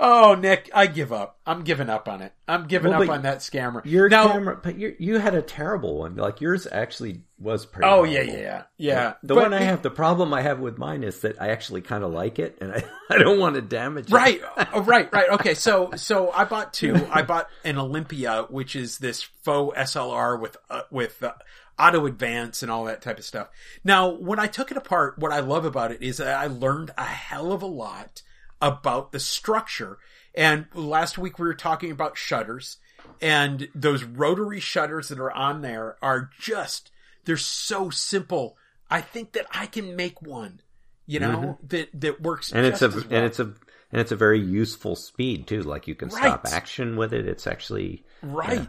Oh, 0.00 0.34
Nick, 0.34 0.70
I 0.74 0.86
give 0.86 1.12
up. 1.12 1.38
I'm 1.46 1.62
giving 1.62 1.88
up 1.88 2.08
on 2.08 2.22
it. 2.22 2.32
I'm 2.48 2.66
giving 2.66 2.90
well, 2.90 3.02
up 3.02 3.08
on 3.08 3.22
that 3.22 3.38
scammer. 3.38 3.82
Your 3.84 4.08
now, 4.08 4.28
camera, 4.28 4.58
but 4.60 4.78
you 4.78 4.96
you 4.98 5.18
had 5.18 5.34
a 5.34 5.42
terrible 5.42 5.98
one. 5.98 6.16
Like 6.16 6.40
yours 6.40 6.66
actually 6.70 7.22
was 7.38 7.66
pretty. 7.66 7.88
Oh 7.88 8.04
yeah, 8.04 8.22
yeah, 8.22 8.32
yeah, 8.32 8.62
yeah. 8.78 9.12
The 9.22 9.34
but, 9.34 9.42
one 9.44 9.54
I 9.54 9.62
have, 9.62 9.82
the 9.82 9.90
problem 9.90 10.34
I 10.34 10.42
have 10.42 10.58
with 10.58 10.78
mine 10.78 11.04
is 11.04 11.20
that 11.20 11.40
I 11.40 11.50
actually 11.50 11.82
kind 11.82 12.02
of 12.02 12.12
like 12.12 12.38
it, 12.38 12.58
and 12.60 12.72
I, 12.72 12.84
I 13.10 13.18
don't 13.18 13.38
want 13.38 13.54
to 13.56 13.62
damage 13.62 14.06
it. 14.06 14.12
right. 14.14 14.40
it. 14.40 14.68
oh, 14.72 14.82
right, 14.82 15.12
right. 15.12 15.30
Okay, 15.30 15.54
so 15.54 15.90
so 15.96 16.30
I 16.32 16.44
bought 16.44 16.74
two. 16.74 17.06
I 17.10 17.22
bought 17.22 17.48
an 17.64 17.78
Olympia, 17.78 18.46
which 18.50 18.74
is 18.76 18.98
this 18.98 19.22
faux 19.22 19.76
SLR 19.76 20.40
with 20.40 20.56
uh, 20.70 20.82
with. 20.90 21.22
Uh, 21.22 21.32
auto 21.78 22.06
advance 22.06 22.62
and 22.62 22.72
all 22.72 22.84
that 22.84 23.02
type 23.02 23.18
of 23.18 23.24
stuff. 23.26 23.48
Now, 23.84 24.08
when 24.08 24.38
I 24.38 24.46
took 24.46 24.70
it 24.70 24.78
apart, 24.78 25.18
what 25.18 25.30
I 25.30 25.40
love 25.40 25.66
about 25.66 25.92
it 25.92 26.00
is 26.00 26.16
that 26.16 26.34
I 26.34 26.46
learned 26.46 26.90
a 26.96 27.04
hell 27.04 27.52
of 27.52 27.60
a 27.60 27.66
lot 27.66 28.22
about 28.60 29.12
the 29.12 29.20
structure. 29.20 29.98
And 30.34 30.66
last 30.74 31.18
week 31.18 31.38
we 31.38 31.46
were 31.46 31.54
talking 31.54 31.90
about 31.90 32.16
shutters 32.16 32.78
and 33.20 33.68
those 33.74 34.04
rotary 34.04 34.60
shutters 34.60 35.08
that 35.08 35.18
are 35.18 35.32
on 35.32 35.62
there 35.62 35.96
are 36.02 36.30
just, 36.38 36.90
they're 37.24 37.36
so 37.36 37.90
simple. 37.90 38.56
I 38.90 39.00
think 39.00 39.32
that 39.32 39.46
I 39.50 39.66
can 39.66 39.96
make 39.96 40.20
one, 40.22 40.60
you 41.06 41.20
know, 41.20 41.38
mm-hmm. 41.38 41.66
that, 41.68 42.00
that 42.00 42.20
works. 42.20 42.52
And 42.52 42.66
it's 42.66 42.82
a, 42.82 42.88
well. 42.88 43.04
and 43.10 43.24
it's 43.24 43.38
a, 43.40 43.54
and 43.92 44.00
it's 44.00 44.12
a 44.12 44.16
very 44.16 44.40
useful 44.40 44.96
speed 44.96 45.46
too. 45.46 45.62
Like 45.62 45.86
you 45.86 45.94
can 45.94 46.08
right. 46.08 46.20
stop 46.20 46.46
action 46.46 46.96
with 46.96 47.12
it. 47.12 47.26
It's 47.26 47.46
actually 47.46 48.04
right. 48.22 48.58
Yeah. 48.58 48.68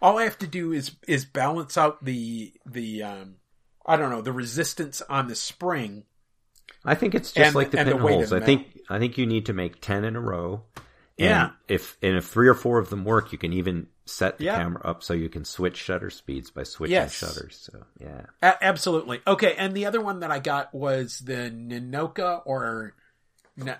All 0.00 0.18
I 0.18 0.24
have 0.24 0.38
to 0.38 0.46
do 0.46 0.72
is 0.72 0.92
is 1.08 1.24
balance 1.24 1.76
out 1.76 2.04
the 2.04 2.52
the 2.64 3.02
um 3.02 3.36
I 3.86 3.96
don't 3.96 4.10
know 4.10 4.22
the 4.22 4.32
resistance 4.32 5.02
on 5.08 5.28
the 5.28 5.34
spring 5.34 6.04
I 6.84 6.94
think 6.94 7.14
it's 7.14 7.32
just 7.32 7.46
and, 7.46 7.54
like 7.54 7.70
the 7.70 7.78
pinholes. 7.78 8.32
I 8.32 8.40
think 8.40 8.80
I 8.88 8.98
think 8.98 9.18
you 9.18 9.26
need 9.26 9.46
to 9.46 9.52
make 9.52 9.80
ten 9.80 10.04
in 10.04 10.16
a 10.16 10.20
row. 10.20 10.62
Yeah. 11.16 11.50
if 11.68 11.96
and 12.02 12.16
if 12.16 12.26
three 12.26 12.48
or 12.48 12.54
four 12.54 12.78
of 12.78 12.90
them 12.90 13.04
work, 13.04 13.32
you 13.32 13.38
can 13.38 13.52
even 13.52 13.86
set 14.04 14.38
the 14.38 14.44
yeah. 14.44 14.56
camera 14.56 14.82
up 14.84 15.02
so 15.02 15.14
you 15.14 15.28
can 15.28 15.44
switch 15.44 15.76
shutter 15.76 16.10
speeds 16.10 16.50
by 16.50 16.64
switching 16.64 16.94
yes. 16.94 17.14
shutters. 17.14 17.56
So 17.70 17.84
yeah, 18.00 18.26
A- 18.42 18.62
absolutely. 18.62 19.20
Okay, 19.26 19.54
and 19.56 19.74
the 19.74 19.86
other 19.86 20.00
one 20.00 20.20
that 20.20 20.30
I 20.30 20.40
got 20.40 20.74
was 20.74 21.20
the 21.20 21.50
Ninoka 21.50 22.42
or. 22.44 22.94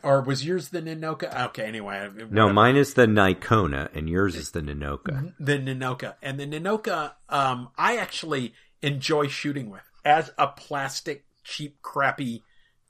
Or 0.04 0.20
was 0.20 0.46
yours 0.46 0.68
the 0.68 0.80
Ninoka? 0.80 1.46
Okay, 1.46 1.64
anyway. 1.64 2.06
Whatever. 2.06 2.32
No, 2.32 2.52
mine 2.52 2.76
is 2.76 2.94
the 2.94 3.06
Nikona, 3.06 3.92
and 3.92 4.08
yours 4.08 4.36
is 4.36 4.52
the 4.52 4.60
Ninoka. 4.60 5.34
The 5.40 5.58
Ninoka, 5.58 6.14
and 6.22 6.38
the 6.38 6.46
Ninoka, 6.46 7.14
um, 7.28 7.70
I 7.76 7.96
actually 7.96 8.54
enjoy 8.82 9.26
shooting 9.26 9.70
with 9.70 9.82
as 10.04 10.30
a 10.38 10.46
plastic, 10.46 11.24
cheap, 11.42 11.82
crappy 11.82 12.44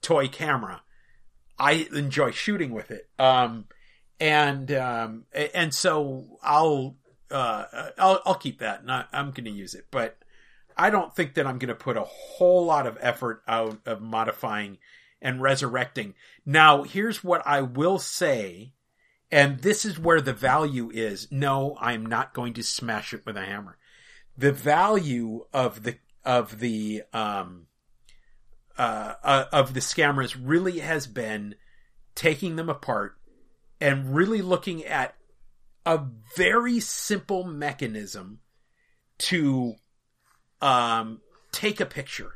toy 0.04 0.28
camera. 0.28 0.82
I 1.58 1.88
enjoy 1.92 2.30
shooting 2.30 2.72
with 2.72 2.90
it. 2.90 3.08
Um, 3.18 3.66
and, 4.20 4.70
um, 4.72 5.24
and 5.32 5.74
so 5.74 6.38
I'll, 6.42 6.96
uh, 7.30 7.64
I'll, 7.98 8.20
I'll 8.24 8.34
keep 8.34 8.60
that 8.60 8.82
and 8.82 8.92
I, 8.92 9.04
I'm 9.12 9.30
going 9.30 9.44
to 9.44 9.50
use 9.50 9.74
it, 9.74 9.86
but 9.90 10.18
I 10.76 10.90
don't 10.90 11.14
think 11.14 11.34
that 11.34 11.46
I'm 11.46 11.58
going 11.58 11.68
to 11.68 11.74
put 11.74 11.96
a 11.96 12.04
whole 12.04 12.64
lot 12.66 12.86
of 12.86 12.98
effort 13.00 13.42
out 13.46 13.80
of 13.86 14.00
modifying 14.00 14.78
and 15.22 15.40
resurrecting. 15.40 16.14
Now, 16.44 16.82
here's 16.82 17.24
what 17.24 17.42
I 17.46 17.62
will 17.62 17.98
say 17.98 18.74
And 19.30 19.60
this 19.60 19.84
is 19.84 19.98
where 19.98 20.20
the 20.20 20.32
value 20.32 20.90
is. 20.92 21.28
No, 21.30 21.76
I'm 21.80 22.06
not 22.06 22.34
going 22.34 22.52
to 22.54 22.62
smash 22.62 23.12
it 23.14 23.24
with 23.24 23.36
a 23.36 23.44
hammer. 23.44 23.78
The 24.36 24.52
value 24.52 25.46
of 25.52 25.82
the, 25.82 25.96
of 26.24 26.60
the, 26.60 27.04
um, 27.12 27.66
uh, 28.78 29.14
uh, 29.22 29.44
of 29.52 29.74
the 29.74 29.80
scammers 29.80 30.36
really 30.40 30.80
has 30.80 31.06
been 31.06 31.54
taking 32.14 32.56
them 32.56 32.68
apart 32.68 33.16
and 33.80 34.14
really 34.14 34.42
looking 34.42 34.84
at 34.84 35.14
a 35.86 36.00
very 36.36 36.80
simple 36.80 37.44
mechanism 37.44 38.40
to 39.18 39.74
um, 40.60 41.20
take 41.52 41.80
a 41.80 41.86
picture. 41.86 42.32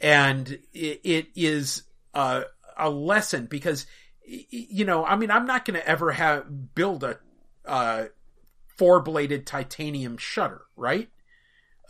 And 0.00 0.58
it, 0.72 1.00
it 1.02 1.26
is 1.34 1.82
a, 2.14 2.44
a 2.76 2.88
lesson 2.88 3.46
because, 3.46 3.86
you 4.24 4.84
know, 4.84 5.04
I 5.04 5.16
mean, 5.16 5.30
I'm 5.30 5.46
not 5.46 5.64
going 5.64 5.78
to 5.78 5.86
ever 5.86 6.12
have 6.12 6.74
build 6.74 7.02
a, 7.02 7.18
a 7.64 8.06
four 8.76 9.00
bladed 9.00 9.46
titanium 9.46 10.16
shutter, 10.16 10.62
right? 10.76 11.08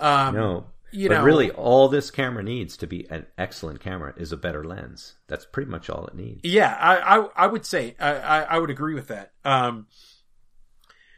Um, 0.01 0.35
no. 0.35 0.67
You 0.91 1.09
but 1.09 1.19
know, 1.19 1.25
really, 1.25 1.51
all 1.51 1.89
this 1.89 2.11
camera 2.11 2.43
needs 2.43 2.77
to 2.79 2.87
be 2.87 3.07
an 3.11 3.27
excellent 3.37 3.81
camera 3.81 4.15
is 4.17 4.33
a 4.33 4.37
better 4.37 4.65
lens. 4.65 5.15
That's 5.27 5.45
pretty 5.45 5.71
much 5.71 5.91
all 5.91 6.07
it 6.07 6.15
needs. 6.15 6.41
Yeah, 6.45 6.75
I 6.79 6.97
I, 6.97 7.29
I 7.37 7.47
would 7.47 7.67
say 7.67 7.95
I, 7.99 8.15
I, 8.15 8.41
I 8.43 8.59
would 8.59 8.71
agree 8.71 8.95
with 8.95 9.09
that. 9.09 9.33
Um, 9.45 9.87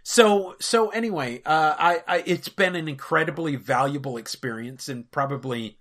so 0.03 0.57
so 0.61 0.89
anyway, 0.89 1.43
uh, 1.45 1.75
I, 1.79 2.03
I 2.07 2.23
it's 2.27 2.49
been 2.49 2.75
an 2.75 2.89
incredibly 2.89 3.57
valuable 3.57 4.17
experience, 4.17 4.89
and 4.89 5.09
probably, 5.11 5.79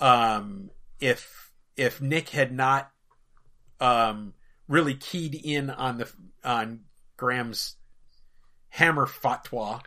um, 0.00 0.70
if 0.98 1.52
if 1.76 2.00
Nick 2.00 2.30
had 2.30 2.52
not, 2.52 2.90
um, 3.80 4.34
really 4.66 4.94
keyed 4.94 5.34
in 5.34 5.70
on 5.70 5.98
the 5.98 6.10
on 6.42 6.80
Graham's 7.16 7.76
hammer 8.68 9.06
fatwa, 9.06 9.80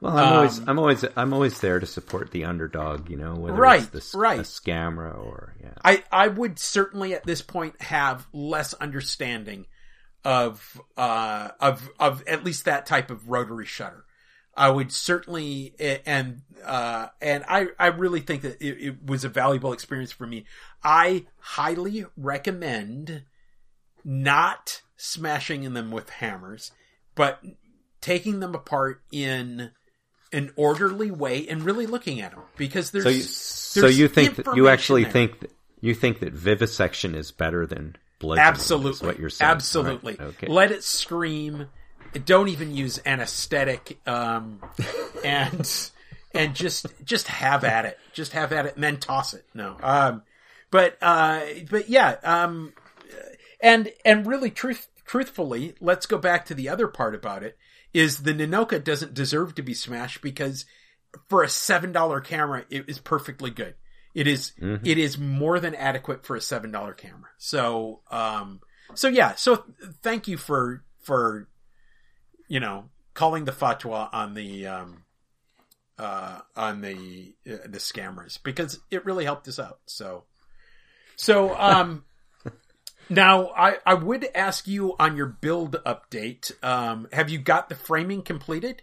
well, 0.00 0.16
I'm 0.16 0.26
um, 0.26 0.32
always, 0.34 0.58
I'm 0.66 0.78
always, 0.78 1.04
I'm 1.16 1.32
always 1.32 1.60
there 1.60 1.80
to 1.80 1.86
support 1.86 2.30
the 2.30 2.44
underdog. 2.44 3.08
You 3.08 3.16
know, 3.16 3.34
whether 3.34 3.56
right, 3.56 3.88
it's 3.92 4.12
the, 4.12 4.18
right. 4.18 4.40
a 4.40 4.42
scammer 4.42 5.16
or 5.16 5.54
yeah. 5.62 5.74
I, 5.84 6.04
I 6.10 6.28
would 6.28 6.58
certainly 6.58 7.14
at 7.14 7.24
this 7.24 7.42
point 7.42 7.80
have 7.80 8.26
less 8.32 8.74
understanding 8.74 9.66
of, 10.24 10.80
uh, 10.96 11.50
of, 11.60 11.88
of 11.98 12.22
at 12.26 12.44
least 12.44 12.64
that 12.64 12.86
type 12.86 13.10
of 13.10 13.28
rotary 13.28 13.66
shutter. 13.66 14.04
I 14.56 14.70
would 14.70 14.92
certainly, 14.92 15.74
and, 16.06 16.42
uh, 16.64 17.08
and 17.20 17.44
I, 17.48 17.66
I 17.78 17.88
really 17.88 18.20
think 18.20 18.42
that 18.42 18.62
it, 18.62 18.80
it 18.80 19.04
was 19.04 19.24
a 19.24 19.28
valuable 19.28 19.72
experience 19.72 20.12
for 20.12 20.26
me. 20.26 20.46
I 20.82 21.26
highly 21.38 22.06
recommend 22.16 23.24
not 24.04 24.82
smashing 24.96 25.72
them 25.72 25.90
with 25.90 26.08
hammers, 26.08 26.70
but 27.14 27.42
taking 28.00 28.40
them 28.40 28.54
apart 28.54 29.02
in 29.10 29.72
an 30.34 30.52
orderly 30.56 31.10
way 31.10 31.46
and 31.48 31.62
really 31.62 31.86
looking 31.86 32.20
at 32.20 32.32
them 32.32 32.42
because 32.56 32.90
there's 32.90 33.04
so 33.04 33.10
you, 33.10 33.22
so 33.22 33.86
you 33.86 34.08
think 34.08 34.36
that 34.36 34.56
you 34.56 34.68
actually 34.68 35.04
there. 35.04 35.12
think 35.12 35.40
that 35.40 35.50
you 35.80 35.94
think 35.94 36.20
that 36.20 36.32
vivisection 36.32 37.14
is 37.14 37.30
better 37.30 37.66
than 37.66 37.96
bludgeoning 38.18 38.48
absolutely. 38.48 39.06
what 39.06 39.18
you're 39.18 39.30
saying. 39.30 39.50
Absolutely. 39.50 40.16
Right. 40.18 40.28
okay. 40.28 40.46
let 40.48 40.70
it 40.70 40.82
scream. 40.82 41.68
Don't 42.24 42.48
even 42.48 42.74
use 42.74 43.00
anesthetic 43.04 43.98
um, 44.06 44.60
and 45.24 45.90
and 46.32 46.54
just 46.54 46.86
just 47.04 47.28
have 47.28 47.64
at 47.64 47.84
it. 47.84 47.98
Just 48.12 48.32
have 48.32 48.52
at 48.52 48.66
it 48.66 48.74
and 48.74 48.84
then 48.84 48.98
toss 48.98 49.34
it. 49.34 49.44
No. 49.54 49.76
Um, 49.82 50.22
but 50.74 50.98
uh, 51.00 51.40
but 51.70 51.88
yeah 51.88 52.16
um, 52.24 52.72
and 53.60 53.92
and 54.04 54.26
really 54.26 54.50
truth 54.50 54.88
truthfully 55.04 55.74
let's 55.80 56.06
go 56.06 56.18
back 56.18 56.44
to 56.46 56.54
the 56.54 56.68
other 56.68 56.88
part 56.88 57.14
about 57.14 57.44
it 57.44 57.56
is 57.94 58.24
the 58.24 58.34
Ninoka 58.34 58.82
doesn't 58.82 59.14
deserve 59.14 59.54
to 59.54 59.62
be 59.62 59.72
smashed 59.72 60.20
because 60.20 60.66
for 61.28 61.42
a 61.42 61.48
seven 61.48 61.92
dollar 61.92 62.20
camera, 62.20 62.64
it 62.68 62.84
is 62.88 62.98
perfectly 62.98 63.50
good. 63.50 63.74
It 64.14 64.26
is, 64.26 64.52
mm-hmm. 64.60 64.84
it 64.84 64.98
is 64.98 65.16
more 65.16 65.58
than 65.60 65.74
adequate 65.74 66.26
for 66.26 66.36
a 66.36 66.40
seven 66.40 66.70
dollar 66.70 66.92
camera. 66.92 67.30
So, 67.38 68.00
um, 68.10 68.60
so 68.94 69.08
yeah, 69.08 69.34
so 69.36 69.64
thank 70.02 70.28
you 70.28 70.36
for 70.36 70.84
for 71.00 71.48
you 72.48 72.60
know 72.60 72.90
calling 73.14 73.44
the 73.44 73.52
fatwa 73.52 74.08
on 74.12 74.34
the 74.34 74.66
um, 74.66 75.04
uh, 75.98 76.40
on 76.56 76.80
the 76.80 77.34
uh, 77.48 77.58
the 77.66 77.78
scammers 77.78 78.38
because 78.42 78.80
it 78.90 79.04
really 79.04 79.24
helped 79.24 79.48
us 79.48 79.58
out. 79.58 79.78
So, 79.86 80.24
so 81.16 81.56
um. 81.56 82.04
Now, 83.08 83.48
I, 83.56 83.76
I 83.84 83.94
would 83.94 84.26
ask 84.34 84.66
you 84.66 84.94
on 84.98 85.16
your 85.16 85.26
build 85.26 85.76
update. 85.84 86.52
Um, 86.64 87.08
have 87.12 87.30
you 87.30 87.38
got 87.38 87.68
the 87.68 87.74
framing 87.74 88.22
completed? 88.22 88.82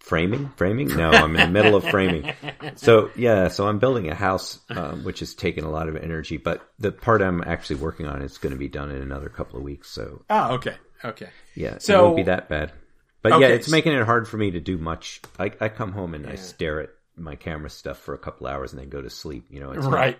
Framing, 0.00 0.48
framing? 0.56 0.88
No, 0.96 1.10
I'm 1.10 1.36
in 1.36 1.40
the 1.40 1.48
middle 1.48 1.76
of 1.76 1.84
framing. 1.84 2.32
So 2.76 3.10
yeah, 3.16 3.48
so 3.48 3.66
I'm 3.66 3.78
building 3.78 4.08
a 4.08 4.14
house, 4.14 4.58
um, 4.70 5.04
which 5.04 5.20
has 5.20 5.34
taken 5.34 5.64
a 5.64 5.70
lot 5.70 5.88
of 5.88 5.96
energy. 5.96 6.38
But 6.38 6.66
the 6.78 6.92
part 6.92 7.20
I'm 7.20 7.42
actually 7.42 7.76
working 7.76 8.06
on 8.06 8.22
is 8.22 8.38
going 8.38 8.52
to 8.52 8.58
be 8.58 8.68
done 8.68 8.90
in 8.90 9.02
another 9.02 9.28
couple 9.28 9.58
of 9.58 9.64
weeks. 9.64 9.90
So 9.90 10.22
oh, 10.30 10.54
okay, 10.54 10.76
okay, 11.04 11.28
yeah, 11.54 11.78
so 11.78 11.98
it 11.98 12.02
won't 12.02 12.16
be 12.16 12.22
that 12.22 12.48
bad. 12.48 12.72
But 13.20 13.32
okay. 13.32 13.48
yeah, 13.48 13.54
it's 13.54 13.68
making 13.68 13.92
it 13.92 14.04
hard 14.04 14.28
for 14.28 14.36
me 14.36 14.52
to 14.52 14.60
do 14.60 14.78
much. 14.78 15.20
I, 15.38 15.50
I 15.60 15.68
come 15.68 15.92
home 15.92 16.14
and 16.14 16.24
yeah. 16.24 16.32
I 16.32 16.34
stare 16.36 16.80
at 16.80 16.90
my 17.16 17.34
camera 17.34 17.68
stuff 17.68 17.98
for 17.98 18.14
a 18.14 18.18
couple 18.18 18.46
hours 18.46 18.72
and 18.72 18.80
then 18.80 18.88
go 18.88 19.02
to 19.02 19.10
sleep. 19.10 19.46
You 19.50 19.60
know, 19.60 19.72
it's 19.72 19.84
right, 19.84 20.18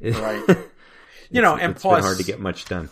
not, 0.00 0.20
right. 0.20 0.58
you 1.30 1.42
know, 1.42 1.56
and 1.56 1.72
it's 1.72 1.82
plus 1.82 2.04
hard 2.04 2.18
to 2.18 2.24
get 2.24 2.40
much 2.40 2.64
done. 2.66 2.90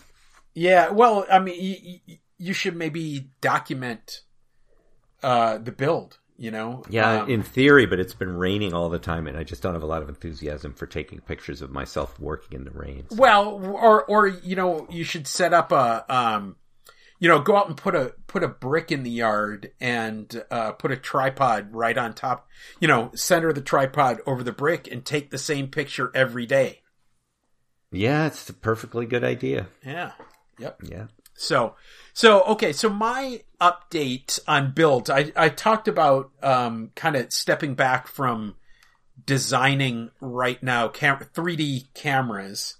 Yeah, 0.55 0.91
well, 0.91 1.27
I 1.31 1.39
mean, 1.39 2.01
you, 2.07 2.19
you 2.39 2.53
should 2.53 2.77
maybe 2.77 3.31
document 3.41 4.23
uh, 5.23 5.59
the 5.59 5.73
build. 5.73 6.19
You 6.39 6.51
know, 6.51 6.85
yeah, 6.91 7.23
um, 7.23 7.31
in 7.31 7.43
theory, 7.43 7.87
but 7.87 7.99
it's 7.99 8.13
been 8.13 8.37
raining 8.37 8.75
all 8.75 8.91
the 8.91 8.99
time, 8.99 9.27
and 9.27 9.39
I 9.39 9.43
just 9.43 9.63
don't 9.63 9.73
have 9.73 9.83
a 9.83 9.87
lot 9.87 10.03
of 10.03 10.11
enthusiasm 10.11 10.75
for 10.75 10.87
taking 10.87 11.21
pictures 11.21 11.63
of 11.63 11.71
myself 11.71 12.21
working 12.21 12.59
in 12.59 12.65
the 12.65 12.73
rain. 12.73 13.07
So. 13.09 13.17
Well, 13.17 13.49
or 13.55 14.05
or 14.05 14.27
you 14.27 14.55
know, 14.55 14.87
you 14.91 15.03
should 15.03 15.27
set 15.27 15.55
up 15.55 15.73
a 15.73 16.05
um, 16.15 16.57
you 17.19 17.29
know, 17.29 17.41
go 17.41 17.57
out 17.57 17.69
and 17.69 17.77
put 17.77 17.95
a 17.95 18.15
put 18.27 18.43
a 18.43 18.49
brick 18.49 18.93
in 18.93 19.03
the 19.03 19.11
yard 19.11 19.73
and 19.81 20.45
uh, 20.51 20.73
put 20.73 20.93
a 20.93 20.97
tripod 20.97 21.73
right 21.73 21.97
on 21.97 22.13
top. 22.13 22.49
You 22.81 22.89
know, 22.89 23.11
center 23.15 23.53
the 23.53 23.63
tripod 23.63 24.21
over 24.27 24.43
the 24.43 24.53
brick 24.53 24.91
and 24.91 25.05
take 25.05 25.31
the 25.31 25.39
same 25.39 25.69
picture 25.69 26.11
every 26.15 26.47
day. 26.47 26.83
Yeah, 27.91 28.27
it's 28.27 28.49
a 28.49 28.55
perfectly 28.55 29.07
good 29.07 29.25
idea. 29.25 29.69
Yeah. 29.85 30.13
Yep. 30.59 30.83
Yeah. 30.85 31.07
So, 31.35 31.75
so 32.13 32.43
okay. 32.45 32.73
So 32.73 32.89
my 32.89 33.43
update 33.61 34.39
on 34.49 34.73
builds, 34.73 35.11
I 35.11 35.33
I 35.37 35.49
talked 35.51 35.89
about 35.89 36.31
um 36.43 36.91
kind 36.95 37.17
of 37.17 37.33
stepping 37.33 37.75
back 37.75 38.09
from 38.09 38.57
designing 39.25 40.11
right 40.21 40.63
now 40.63 40.89
cam- 40.89 41.27
3D 41.35 41.93
cameras 41.95 42.77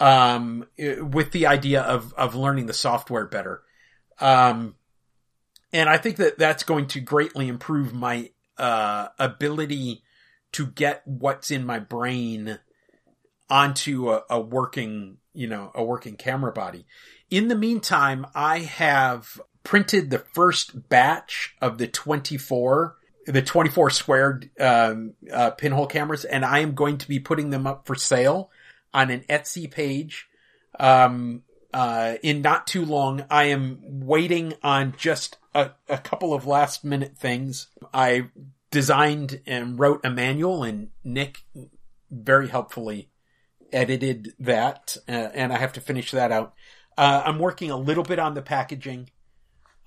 um 0.00 0.66
with 0.78 1.30
the 1.32 1.46
idea 1.46 1.82
of 1.82 2.12
of 2.14 2.34
learning 2.34 2.66
the 2.66 2.72
software 2.72 3.26
better. 3.26 3.62
Um 4.20 4.74
and 5.72 5.88
I 5.88 5.98
think 5.98 6.16
that 6.16 6.38
that's 6.38 6.62
going 6.62 6.86
to 6.88 7.00
greatly 7.00 7.48
improve 7.48 7.92
my 7.94 8.30
uh 8.58 9.08
ability 9.18 10.02
to 10.52 10.66
get 10.66 11.02
what's 11.06 11.50
in 11.50 11.64
my 11.64 11.78
brain 11.78 12.58
onto 13.48 14.10
a, 14.10 14.22
a 14.30 14.40
working, 14.40 15.18
you 15.32 15.46
know, 15.46 15.70
a 15.74 15.84
working 15.84 16.16
camera 16.16 16.52
body. 16.52 16.86
In 17.30 17.48
the 17.48 17.56
meantime, 17.56 18.26
I 18.34 18.60
have 18.60 19.40
printed 19.62 20.10
the 20.10 20.18
first 20.18 20.88
batch 20.88 21.54
of 21.60 21.78
the 21.78 21.88
24 21.88 22.96
the 23.26 23.42
24 23.42 23.90
squared 23.90 24.50
um, 24.60 25.14
uh, 25.32 25.50
pinhole 25.52 25.86
cameras, 25.86 26.24
and 26.24 26.44
I 26.44 26.58
am 26.58 26.74
going 26.74 26.98
to 26.98 27.08
be 27.08 27.18
putting 27.18 27.50
them 27.50 27.66
up 27.66 27.86
for 27.86 27.94
sale 27.94 28.50
on 28.92 29.10
an 29.10 29.24
Etsy 29.28 29.70
page. 29.70 30.28
Um, 30.78 31.42
uh, 31.72 32.16
in 32.22 32.42
not 32.42 32.66
too 32.66 32.84
long, 32.84 33.24
I 33.30 33.44
am 33.44 33.78
waiting 33.82 34.54
on 34.62 34.94
just 34.96 35.38
a, 35.54 35.70
a 35.88 35.98
couple 35.98 36.34
of 36.34 36.46
last 36.46 36.84
minute 36.84 37.16
things. 37.16 37.68
I 37.92 38.28
designed 38.70 39.40
and 39.46 39.78
wrote 39.78 40.04
a 40.04 40.10
manual, 40.10 40.62
and 40.62 40.90
Nick 41.02 41.42
very 42.10 42.48
helpfully 42.48 43.08
edited 43.74 44.34
that, 44.38 44.96
uh, 45.08 45.12
and 45.12 45.52
I 45.52 45.58
have 45.58 45.74
to 45.74 45.80
finish 45.80 46.12
that 46.12 46.32
out. 46.32 46.54
Uh, 46.96 47.22
I'm 47.26 47.38
working 47.38 47.70
a 47.70 47.76
little 47.76 48.04
bit 48.04 48.18
on 48.18 48.34
the 48.34 48.42
packaging, 48.42 49.10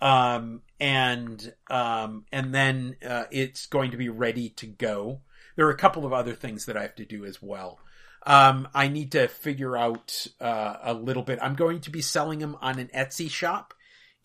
um, 0.02 0.62
and 0.80 1.54
um, 1.70 2.26
and 2.32 2.54
then 2.54 2.98
uh, 3.08 3.24
it's 3.32 3.66
going 3.66 3.92
to 3.92 3.98
be 3.98 4.10
ready 4.10 4.50
to 4.50 4.68
go. 4.68 5.22
There 5.56 5.66
are 5.66 5.72
a 5.72 5.78
couple 5.78 6.06
of 6.06 6.14
other 6.14 6.34
things 6.34 6.66
that 6.66 6.78
I 6.78 6.84
have 6.84 6.96
to 6.96 7.06
do 7.06 7.26
as 7.26 7.42
well. 7.42 7.80
Um, 8.26 8.68
I 8.76 8.90
need 8.90 9.14
to 9.14 9.28
figure 9.30 9.78
out 9.78 10.28
uh, 10.42 10.76
a 10.84 10.94
little 10.94 11.24
bit. 11.24 11.40
I'm 11.42 11.56
going 11.56 11.80
to 11.82 11.90
be 11.90 12.02
selling 12.02 12.40
them 12.40 12.58
on 12.62 12.78
an 12.78 12.90
Etsy 12.94 13.30
shop. 13.30 13.74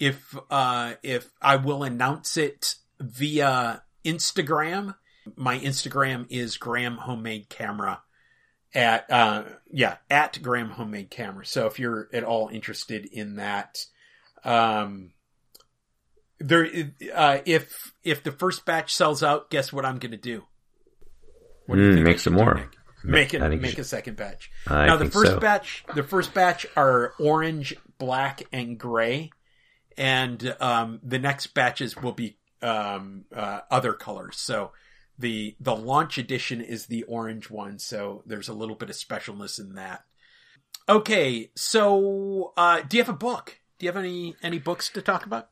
If 0.01 0.37
uh, 0.51 0.95
if 1.03 1.31
I 1.41 1.57
will 1.57 1.85
announce 1.85 2.37
it 2.37 2.75
via 3.01 3.85
Instagram, 4.05 4.97
my 5.37 5.59
Instagram 5.59 6.27
is 6.29 6.57
Graham 6.57 6.97
Homemade 6.97 7.49
Camera 7.49 8.03
at 8.75 9.11
uh, 9.11 9.45
yeah 9.71 9.97
at 10.11 10.41
Graham 10.43 10.71
Homemade 10.71 11.11
Camera. 11.11 11.45
So 11.47 11.67
if 11.67 11.79
you're 11.79 12.09
at 12.13 12.25
all 12.25 12.49
interested 12.49 13.05
in 13.07 13.37
that, 13.37 13.85
Um, 14.45 15.13
there, 16.41 16.67
uh, 17.15 17.39
if 17.47 17.93
if 18.03 18.25
the 18.25 18.33
first 18.33 18.65
batch 18.65 18.93
sells 18.93 19.23
out, 19.23 19.51
guess 19.51 19.73
what 19.73 19.85
I'm 19.85 19.99
going 19.99 20.11
to 20.11 20.17
do? 20.17 20.43
What 21.67 21.77
do 21.77 21.83
you 21.83 21.91
mm, 21.91 21.95
think? 21.95 22.07
Make 22.07 22.19
some 22.19 22.35
more. 22.35 22.55
Nick? 22.55 22.77
Make 23.05 23.35
a, 23.35 23.49
make 23.51 23.79
a 23.79 23.85
second 23.85 24.17
batch. 24.17 24.51
I 24.67 24.87
now 24.87 24.97
the 24.97 25.11
first 25.11 25.33
so. 25.33 25.41
batch, 25.41 25.85
the 25.95 26.03
first 26.03 26.35
batch 26.35 26.67
are 26.75 27.15
orange, 27.21 27.77
black, 27.99 28.43
and 28.53 28.79
gray, 28.79 29.31
and 29.97 30.57
um, 30.61 31.01
the 31.05 31.19
next 31.19 31.55
batches 31.55 31.97
will 31.97 32.13
be 32.13 32.37
um, 32.63 33.25
uh, 33.35 33.61
other 33.71 33.93
colors. 33.93 34.39
So 34.39 34.73
the 35.19 35.57
the 35.61 35.77
launch 35.77 36.19
edition 36.19 36.61
is 36.61 36.87
the 36.87 37.03
orange 37.05 37.51
one. 37.51 37.79
So 37.79 38.23
there's 38.27 38.49
a 38.49 38.55
little 38.55 38.77
bit 38.77 38.91
of 38.91 38.97
specialness 38.97 39.59
in 39.59 39.75
that. 39.75 40.05
Okay, 40.89 41.51
so 41.55 42.53
uh, 42.57 42.81
do 42.81 42.97
you 42.97 43.03
have 43.03 43.15
a 43.15 43.17
book? 43.17 43.59
Do 43.79 43.87
you 43.87 43.93
have 43.93 44.03
any 44.03 44.37
any 44.43 44.59
books 44.59 44.89
to 44.91 45.03
talk 45.03 45.27
about? 45.27 45.49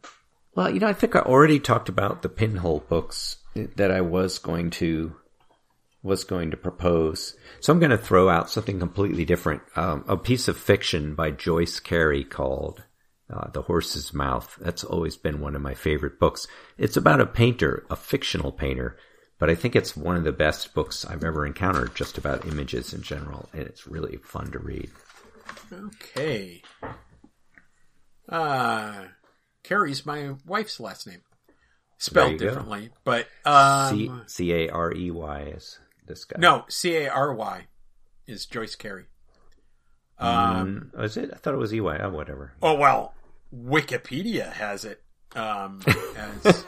Well, 0.55 0.73
you 0.73 0.81
know, 0.81 0.89
I 0.89 0.93
think 0.93 1.15
I 1.15 1.21
already 1.21 1.61
talked 1.61 1.89
about 1.89 2.23
the 2.23 2.29
pinhole 2.29 2.81
books 2.81 3.37
that 3.77 3.91
I 3.91 4.01
was 4.01 4.39
going 4.39 4.71
to 4.71 5.15
was 6.03 6.25
going 6.25 6.51
to 6.51 6.57
propose. 6.57 7.37
So 7.61 7.73
I'm 7.73 7.79
going 7.79 7.91
to 7.91 7.99
throw 7.99 8.29
out 8.29 8.51
something 8.51 8.79
completely 8.79 9.25
different. 9.25 9.63
Um, 9.77 10.05
a 10.09 10.17
piece 10.17 10.49
of 10.49 10.57
fiction 10.57 11.15
by 11.15 11.31
Joyce 11.31 11.79
Cary 11.79 12.25
called 12.25 12.85
uh, 13.29 13.51
The 13.51 13.63
Horse's 13.63 14.15
Mouth. 14.15 14.57
That's 14.61 14.83
always 14.83 15.17
been 15.17 15.41
one 15.41 15.55
of 15.55 15.63
my 15.63 15.75
favorite 15.75 16.19
books. 16.19 16.47
It's 16.79 16.97
about 16.97 17.21
a 17.21 17.27
painter, 17.27 17.85
a 17.91 17.97
fictional 17.97 18.51
painter, 18.51 18.97
but 19.41 19.49
I 19.49 19.55
think 19.55 19.75
it's 19.75 19.97
one 19.97 20.17
of 20.17 20.23
the 20.23 20.33
best 20.33 20.75
books 20.75 21.05
I've 21.05 21.25
ever 21.25 21.47
encountered 21.47 21.97
just 21.97 22.19
about 22.19 22.47
images 22.47 22.93
in 22.93 23.01
general. 23.03 23.49
And 23.55 23.63
it's 23.63 23.87
really 23.87 24.19
fun 24.19 24.53
to 24.53 24.59
read. 24.59 24.91
Okay. 25.73 26.63
Uh, 28.29 29.07
Carey's 29.65 30.05
my 30.05 30.35
wife's 30.47 30.79
last 30.79 31.07
name. 31.07 31.23
Spelled 31.97 32.39
differently, 32.39 32.89
go. 32.89 32.95
but 33.05 33.27
um, 33.45 34.23
C 34.27 34.53
A 34.53 34.69
R 34.71 34.95
E 34.95 35.11
Y 35.11 35.41
is 35.55 35.79
this 36.07 36.25
guy. 36.25 36.39
No, 36.39 36.65
C 36.69 36.97
A 36.97 37.11
R 37.11 37.35
Y 37.35 37.67
is 38.27 38.47
Joyce 38.47 38.75
Cary. 38.75 39.05
Um, 40.19 40.93
mm, 40.95 41.05
is 41.05 41.19
it? 41.19 41.31
I 41.33 41.37
thought 41.37 41.55
it 41.55 41.59
was 41.59 41.75
E 41.75 41.81
Y. 41.81 41.99
Oh, 42.01 42.09
whatever. 42.09 42.53
Oh 42.63 42.75
well, 42.75 43.13
Wikipedia 43.55 44.53
has 44.53 44.87
it. 44.87 45.03
Um, 45.35 45.81
as, 46.17 46.65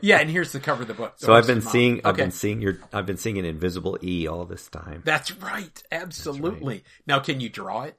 yeah, 0.00 0.18
and 0.18 0.30
here's 0.30 0.52
the 0.52 0.60
cover 0.60 0.82
of 0.82 0.88
the 0.88 0.94
book. 0.94 1.14
So 1.16 1.34
I've 1.34 1.46
been 1.46 1.62
seeing, 1.62 1.98
okay. 1.98 2.08
I've 2.08 2.16
been 2.16 2.30
seeing 2.30 2.60
your, 2.60 2.78
I've 2.92 3.06
been 3.06 3.16
seeing 3.16 3.38
an 3.38 3.44
invisible 3.44 3.98
E 4.02 4.26
all 4.26 4.44
this 4.44 4.68
time. 4.68 5.02
That's 5.04 5.32
right, 5.36 5.82
absolutely. 5.90 6.50
That's 6.50 6.64
right. 6.64 6.84
Now, 7.06 7.20
can 7.20 7.40
you 7.40 7.48
draw 7.48 7.84
it? 7.84 7.98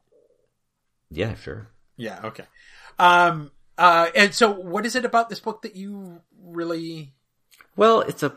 Yeah, 1.10 1.36
sure. 1.36 1.70
Yeah, 1.98 2.20
okay. 2.26 2.46
Um, 3.00 3.52
uh, 3.78 4.10
and 4.16 4.34
so, 4.34 4.52
what 4.52 4.86
is 4.86 4.96
it 4.96 5.06
about 5.06 5.30
this 5.30 5.40
book 5.40 5.64
that 5.64 5.76
you 5.76 6.22
really? 6.44 7.14
Well, 7.76 8.02
it's 8.02 8.24
a 8.24 8.36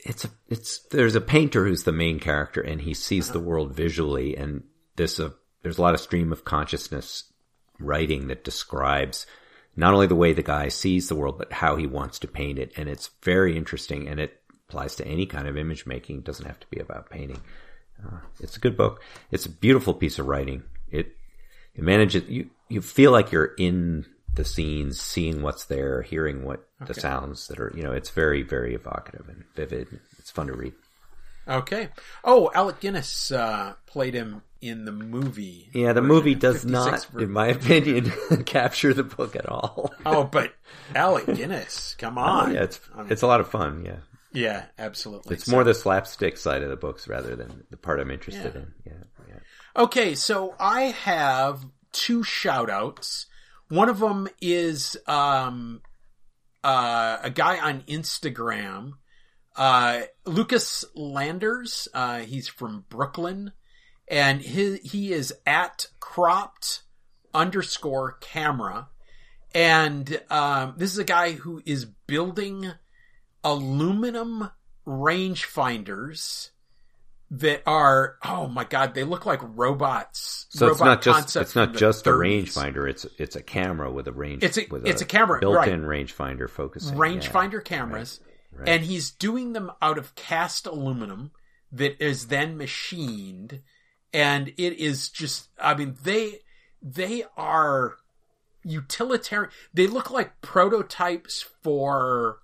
it's 0.00 0.24
a, 0.24 0.30
it's 0.48 0.78
there's 0.90 1.14
a 1.14 1.20
painter 1.20 1.64
who's 1.64 1.84
the 1.84 1.92
main 1.92 2.18
character 2.18 2.60
and 2.60 2.80
he 2.80 2.94
sees 2.94 3.28
uh-huh. 3.28 3.38
the 3.38 3.44
world 3.44 3.74
visually 3.74 4.36
and 4.36 4.64
this 4.96 5.18
a 5.18 5.26
uh, 5.26 5.30
there's 5.62 5.78
a 5.78 5.82
lot 5.82 5.94
of 5.94 6.00
stream 6.00 6.32
of 6.32 6.44
consciousness 6.44 7.32
writing 7.78 8.26
that 8.26 8.42
describes 8.42 9.26
not 9.76 9.94
only 9.94 10.06
the 10.06 10.14
way 10.14 10.32
the 10.32 10.42
guy 10.42 10.68
sees 10.68 11.08
the 11.08 11.14
world 11.14 11.38
but 11.38 11.52
how 11.52 11.76
he 11.76 11.86
wants 11.86 12.18
to 12.18 12.28
paint 12.28 12.58
it 12.58 12.72
and 12.76 12.88
it's 12.88 13.10
very 13.22 13.56
interesting 13.56 14.08
and 14.08 14.20
it 14.20 14.40
applies 14.68 14.96
to 14.96 15.06
any 15.06 15.26
kind 15.26 15.46
of 15.46 15.56
image 15.56 15.86
making 15.86 16.18
it 16.18 16.24
doesn't 16.24 16.46
have 16.46 16.60
to 16.60 16.66
be 16.70 16.78
about 16.78 17.10
painting 17.10 17.40
uh, 18.06 18.18
it's 18.40 18.56
a 18.56 18.60
good 18.60 18.76
book 18.76 19.02
it's 19.30 19.46
a 19.46 19.50
beautiful 19.50 19.94
piece 19.94 20.18
of 20.18 20.26
writing 20.26 20.62
it 20.90 21.16
it 21.74 21.82
manages 21.82 22.28
you 22.28 22.50
you 22.68 22.80
feel 22.80 23.12
like 23.12 23.32
you're 23.32 23.54
in 23.58 24.06
the 24.34 24.44
scenes, 24.44 25.00
seeing 25.00 25.42
what's 25.42 25.64
there, 25.64 26.02
hearing 26.02 26.44
what 26.44 26.66
okay. 26.80 26.92
the 26.92 27.00
sounds 27.00 27.48
that 27.48 27.60
are, 27.60 27.72
you 27.76 27.82
know, 27.82 27.92
it's 27.92 28.10
very, 28.10 28.42
very 28.42 28.74
evocative 28.74 29.28
and 29.28 29.44
vivid. 29.54 30.00
It's 30.18 30.30
fun 30.30 30.46
to 30.46 30.54
read. 30.54 30.72
Okay. 31.46 31.88
Oh, 32.24 32.50
Alec 32.54 32.80
Guinness 32.80 33.32
uh, 33.32 33.74
played 33.86 34.14
him 34.14 34.42
in 34.60 34.84
the 34.84 34.92
movie. 34.92 35.68
Yeah, 35.72 35.92
the 35.92 36.02
movie 36.02 36.36
does 36.36 36.64
not, 36.64 37.06
in 37.18 37.30
my 37.30 37.48
opinion, 37.48 38.12
capture 38.46 38.94
the 38.94 39.02
book 39.02 39.34
at 39.34 39.46
all. 39.46 39.92
oh, 40.06 40.24
but 40.24 40.54
Alec 40.94 41.26
Guinness, 41.26 41.96
come 41.98 42.16
oh, 42.16 42.22
on. 42.22 42.50
Oh, 42.50 42.54
yeah, 42.54 42.62
it's 42.62 42.80
I 42.94 43.02
mean, 43.02 43.12
it's 43.12 43.22
a 43.22 43.26
lot 43.26 43.40
of 43.40 43.48
fun. 43.48 43.84
Yeah. 43.84 43.96
Yeah, 44.32 44.64
absolutely. 44.78 45.34
It's 45.34 45.44
so, 45.44 45.52
more 45.52 45.64
the 45.64 45.74
slapstick 45.74 46.38
side 46.38 46.62
of 46.62 46.70
the 46.70 46.76
books 46.76 47.06
rather 47.06 47.36
than 47.36 47.64
the 47.70 47.76
part 47.76 48.00
I'm 48.00 48.10
interested 48.10 48.54
yeah. 48.54 48.60
in. 48.60 48.74
Yeah, 48.86 49.26
yeah. 49.28 49.82
Okay, 49.82 50.14
so 50.14 50.54
I 50.58 50.82
have 50.84 51.66
two 51.92 52.22
shout 52.22 52.70
outs. 52.70 53.26
One 53.68 53.88
of 53.88 53.98
them 53.98 54.28
is 54.40 54.96
um, 55.06 55.82
uh, 56.64 57.18
a 57.22 57.30
guy 57.30 57.58
on 57.58 57.82
Instagram, 57.82 58.92
uh, 59.56 60.02
Lucas 60.24 60.84
Landers. 60.94 61.88
Uh, 61.92 62.20
he's 62.20 62.48
from 62.48 62.84
Brooklyn, 62.88 63.52
and 64.08 64.40
he 64.40 64.76
he 64.78 65.12
is 65.12 65.34
at 65.46 65.88
cropped 66.00 66.82
underscore 67.34 68.12
camera, 68.20 68.88
and 69.54 70.20
um, 70.30 70.74
this 70.76 70.92
is 70.92 70.98
a 70.98 71.04
guy 71.04 71.32
who 71.32 71.62
is 71.64 71.84
building 71.84 72.72
aluminum 73.44 74.50
rangefinders 74.86 76.50
that 77.30 77.62
are 77.66 78.16
oh 78.24 78.46
my 78.46 78.62
god 78.62 78.94
they 78.94 79.04
look 79.04 79.24
like 79.24 79.40
robots 79.56 80.46
so 80.50 80.68
robot 80.68 80.98
it's 80.98 81.06
not 81.06 81.24
just 81.24 81.36
it's 81.36 81.56
not 81.56 81.72
just 81.72 82.04
30s. 82.04 82.08
a 82.08 82.10
rangefinder 82.10 82.90
it's 82.90 83.06
it's 83.18 83.36
a 83.36 83.42
camera 83.42 83.90
with 83.90 84.06
a 84.06 84.12
range 84.12 84.44
it's 84.44 84.58
a 84.58 84.66
it's 84.84 85.00
a, 85.00 85.04
a 85.04 85.08
camera 85.08 85.40
built-in 85.40 85.86
right. 85.86 86.06
rangefinder 86.06 86.48
focusing 86.48 86.94
rangefinder 86.94 87.54
yeah. 87.54 87.60
cameras 87.60 88.20
right. 88.22 88.31
Right. 88.54 88.68
and 88.68 88.84
he's 88.84 89.10
doing 89.10 89.52
them 89.54 89.70
out 89.80 89.98
of 89.98 90.14
cast 90.14 90.66
aluminum 90.66 91.32
that 91.70 92.02
is 92.04 92.26
then 92.26 92.56
machined. 92.56 93.60
And 94.12 94.48
it 94.58 94.78
is 94.78 95.08
just 95.08 95.48
i 95.58 95.74
mean 95.74 95.96
they 96.02 96.40
they 96.82 97.24
are 97.36 97.96
utilitarian. 98.64 99.50
They 99.72 99.86
look 99.86 100.10
like 100.10 100.40
prototypes 100.40 101.44
for 101.62 102.38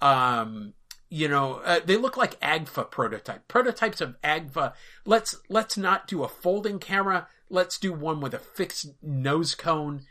um 0.00 0.72
you 1.10 1.28
know 1.28 1.60
uh, 1.64 1.80
they 1.84 1.96
look 1.96 2.16
like 2.16 2.40
agfa 2.40 2.90
prototype 2.90 3.48
prototypes 3.48 4.00
of 4.00 4.20
agfa. 4.22 4.74
Let's 5.04 5.36
let's 5.48 5.76
not 5.76 6.06
do 6.06 6.22
a 6.22 6.28
folding 6.28 6.78
camera. 6.78 7.28
Let's 7.48 7.78
do 7.78 7.92
one 7.92 8.20
with 8.20 8.34
a 8.34 8.38
fixed 8.38 8.94
nose 9.02 9.54
cone. 9.54 10.02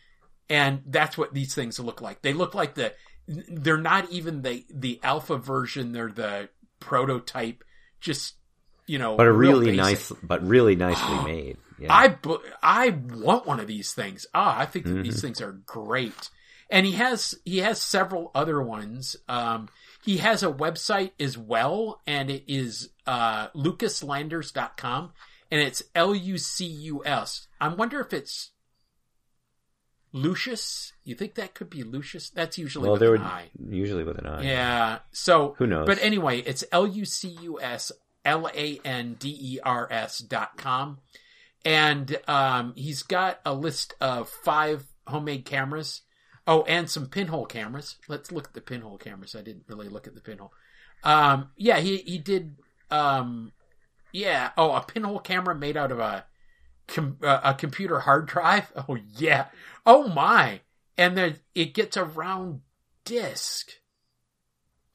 And 0.50 0.82
that's 0.86 1.18
what 1.18 1.34
these 1.36 1.54
things 1.54 1.80
look 1.80 2.02
like. 2.02 2.24
They 2.24 2.34
look 2.34 2.56
like 2.56 2.74
the 2.74 2.94
they're 3.30 3.78
not 3.78 4.10
even 4.10 4.42
the 4.42 4.66
the 4.70 5.00
alpha 5.04 5.38
version 5.38 5.92
they're 5.92 6.12
the 6.12 6.50
prototype 6.80 7.64
just 8.02 8.36
you 8.88 8.98
know 8.98 9.16
but 9.16 9.28
a 9.28 9.32
really 9.32 9.76
nice 9.76 10.12
but 10.24 10.46
really 10.46 10.76
nicely 10.76 11.24
made 11.26 11.58
yeah. 11.78 11.94
i 11.94 12.16
i 12.64 12.90
want 12.90 13.46
one 13.46 13.60
of 13.60 13.68
these 13.68 13.94
things 13.94 14.26
ah 14.34 14.58
i 14.58 14.66
think 14.66 14.86
that 14.86 14.92
mm-hmm. 14.92 15.04
these 15.04 15.22
things 15.22 15.42
are 15.42 15.52
great 15.66 16.30
and 16.70 16.86
he 16.86 16.94
has 16.94 17.36
he 17.46 17.60
has 17.60 17.82
several 17.82 18.32
other 18.34 18.62
ones 18.62 19.16
um 19.28 19.70
he 20.04 20.18
has 20.18 20.44
a 20.44 20.52
website 20.52 21.12
as 21.20 21.38
well, 21.38 22.02
and 22.08 22.30
it 22.30 22.44
is 22.48 22.90
uh, 23.06 23.50
lucaslanders.com, 23.50 25.12
and 25.52 25.62
it's 25.62 25.84
L 25.94 26.16
U 26.16 26.38
C 26.38 26.66
U 26.66 27.04
S. 27.06 27.48
I 27.60 27.68
wonder 27.68 28.00
if 28.00 28.14
it's 28.14 28.52
Lucius. 30.14 30.94
You 31.10 31.16
think 31.16 31.36
that 31.36 31.54
could 31.54 31.70
be 31.70 31.84
Lucius? 31.84 32.30
That's 32.30 32.58
usually 32.58 32.84
well, 32.84 32.94
with 32.94 33.04
an 33.04 33.12
would, 33.12 33.22
I. 33.22 33.50
Usually 33.70 34.04
with 34.04 34.18
an 34.18 34.28
I. 34.28 34.42
Yeah. 34.44 35.00
So 35.12 35.56
who 35.58 35.68
knows? 35.68 35.86
But 35.86 36.02
anyway, 36.02 36.40
it's 36.40 36.64
L 36.72 36.88
U 36.88 37.06
C 37.06 37.38
U 37.42 37.60
S 37.60 37.92
L 38.24 38.50
A 38.54 38.80
N 38.86 39.16
D 39.20 39.38
E 39.40 39.60
R 39.64 39.88
S 39.92 40.20
dot 40.20 40.58
com, 40.58 41.00
and 41.66 42.18
um, 42.28 42.74
he's 42.76 43.04
got 43.04 43.40
a 43.46 43.54
list 43.54 43.96
of 44.00 44.30
five 44.30 44.86
homemade 45.08 45.46
cameras 45.46 46.02
Oh, 46.50 46.64
and 46.64 46.90
some 46.90 47.06
pinhole 47.06 47.46
cameras. 47.46 47.98
Let's 48.08 48.32
look 48.32 48.48
at 48.48 48.54
the 48.56 48.62
pinhole 48.62 48.98
cameras. 48.98 49.36
I 49.36 49.44
didn't 49.44 49.66
really 49.68 49.88
look 49.88 50.08
at 50.08 50.16
the 50.16 50.20
pinhole. 50.20 50.52
Um, 51.04 51.52
yeah, 51.56 51.80
he 51.80 51.98
he 51.98 52.18
did. 52.18 52.56
Um, 52.90 53.52
yeah. 54.12 54.50
Oh, 54.58 54.72
a 54.72 54.82
pinhole 54.82 55.20
camera 55.20 55.54
made 55.54 55.78
out 55.78 55.92
of 55.92 56.00
a 56.00 56.26
com- 56.88 57.20
uh, 57.22 57.42
a 57.44 57.54
computer 57.54 58.00
hard 58.00 58.26
drive. 58.26 58.74
Oh 58.90 58.98
yeah. 59.16 59.46
Oh 59.86 60.08
my. 60.08 60.62
And 61.00 61.18
then 61.18 61.40
it 61.56 61.74
gets 61.74 61.98
a 61.98 62.04
round 62.04 62.62
disc. 63.06 63.72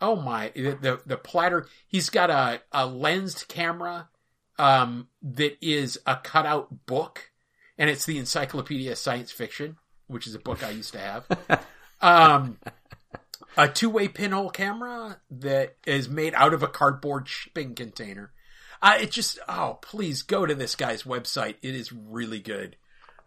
Oh 0.00 0.16
my. 0.16 0.52
The 0.54 0.78
the, 0.80 1.00
the 1.04 1.16
platter. 1.16 1.66
He's 1.88 2.10
got 2.10 2.30
a 2.30 2.60
a 2.70 2.86
lensed 2.86 3.48
camera. 3.48 4.08
Um, 4.56 5.08
that 5.20 5.58
is 5.60 5.98
a 6.06 6.14
cutout 6.14 6.86
book, 6.86 7.32
and 7.76 7.90
it's 7.90 8.06
the 8.06 8.18
Encyclopedia 8.18 8.92
of 8.92 8.98
Science 8.98 9.32
Fiction 9.32 9.78
which 10.06 10.26
is 10.26 10.34
a 10.34 10.38
book 10.38 10.62
I 10.62 10.70
used 10.70 10.92
to 10.92 10.98
have. 10.98 11.26
Um, 12.00 12.58
a 13.56 13.66
two-way 13.66 14.08
pinhole 14.08 14.50
camera 14.50 15.20
that 15.30 15.76
is 15.86 16.06
made 16.06 16.34
out 16.34 16.52
of 16.52 16.62
a 16.62 16.68
cardboard 16.68 17.28
shipping 17.28 17.74
container. 17.74 18.30
Uh, 18.82 18.98
it 19.00 19.10
just 19.10 19.38
oh 19.48 19.78
please 19.80 20.20
go 20.20 20.44
to 20.44 20.54
this 20.54 20.74
guy's 20.74 21.04
website. 21.04 21.54
It 21.62 21.74
is 21.74 21.92
really 21.92 22.40
good. 22.40 22.76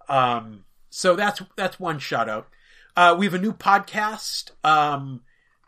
Um, 0.07 0.65
so 0.91 1.15
that's 1.15 1.41
that's 1.55 1.79
one 1.79 1.97
shout 1.97 2.29
out. 2.29 2.49
Uh, 2.98 3.15
we 3.18 3.28
have 3.28 3.36
a 3.36 3.40
new 3.40 3.53
podcast. 3.53 4.52
Um, 4.65 5.22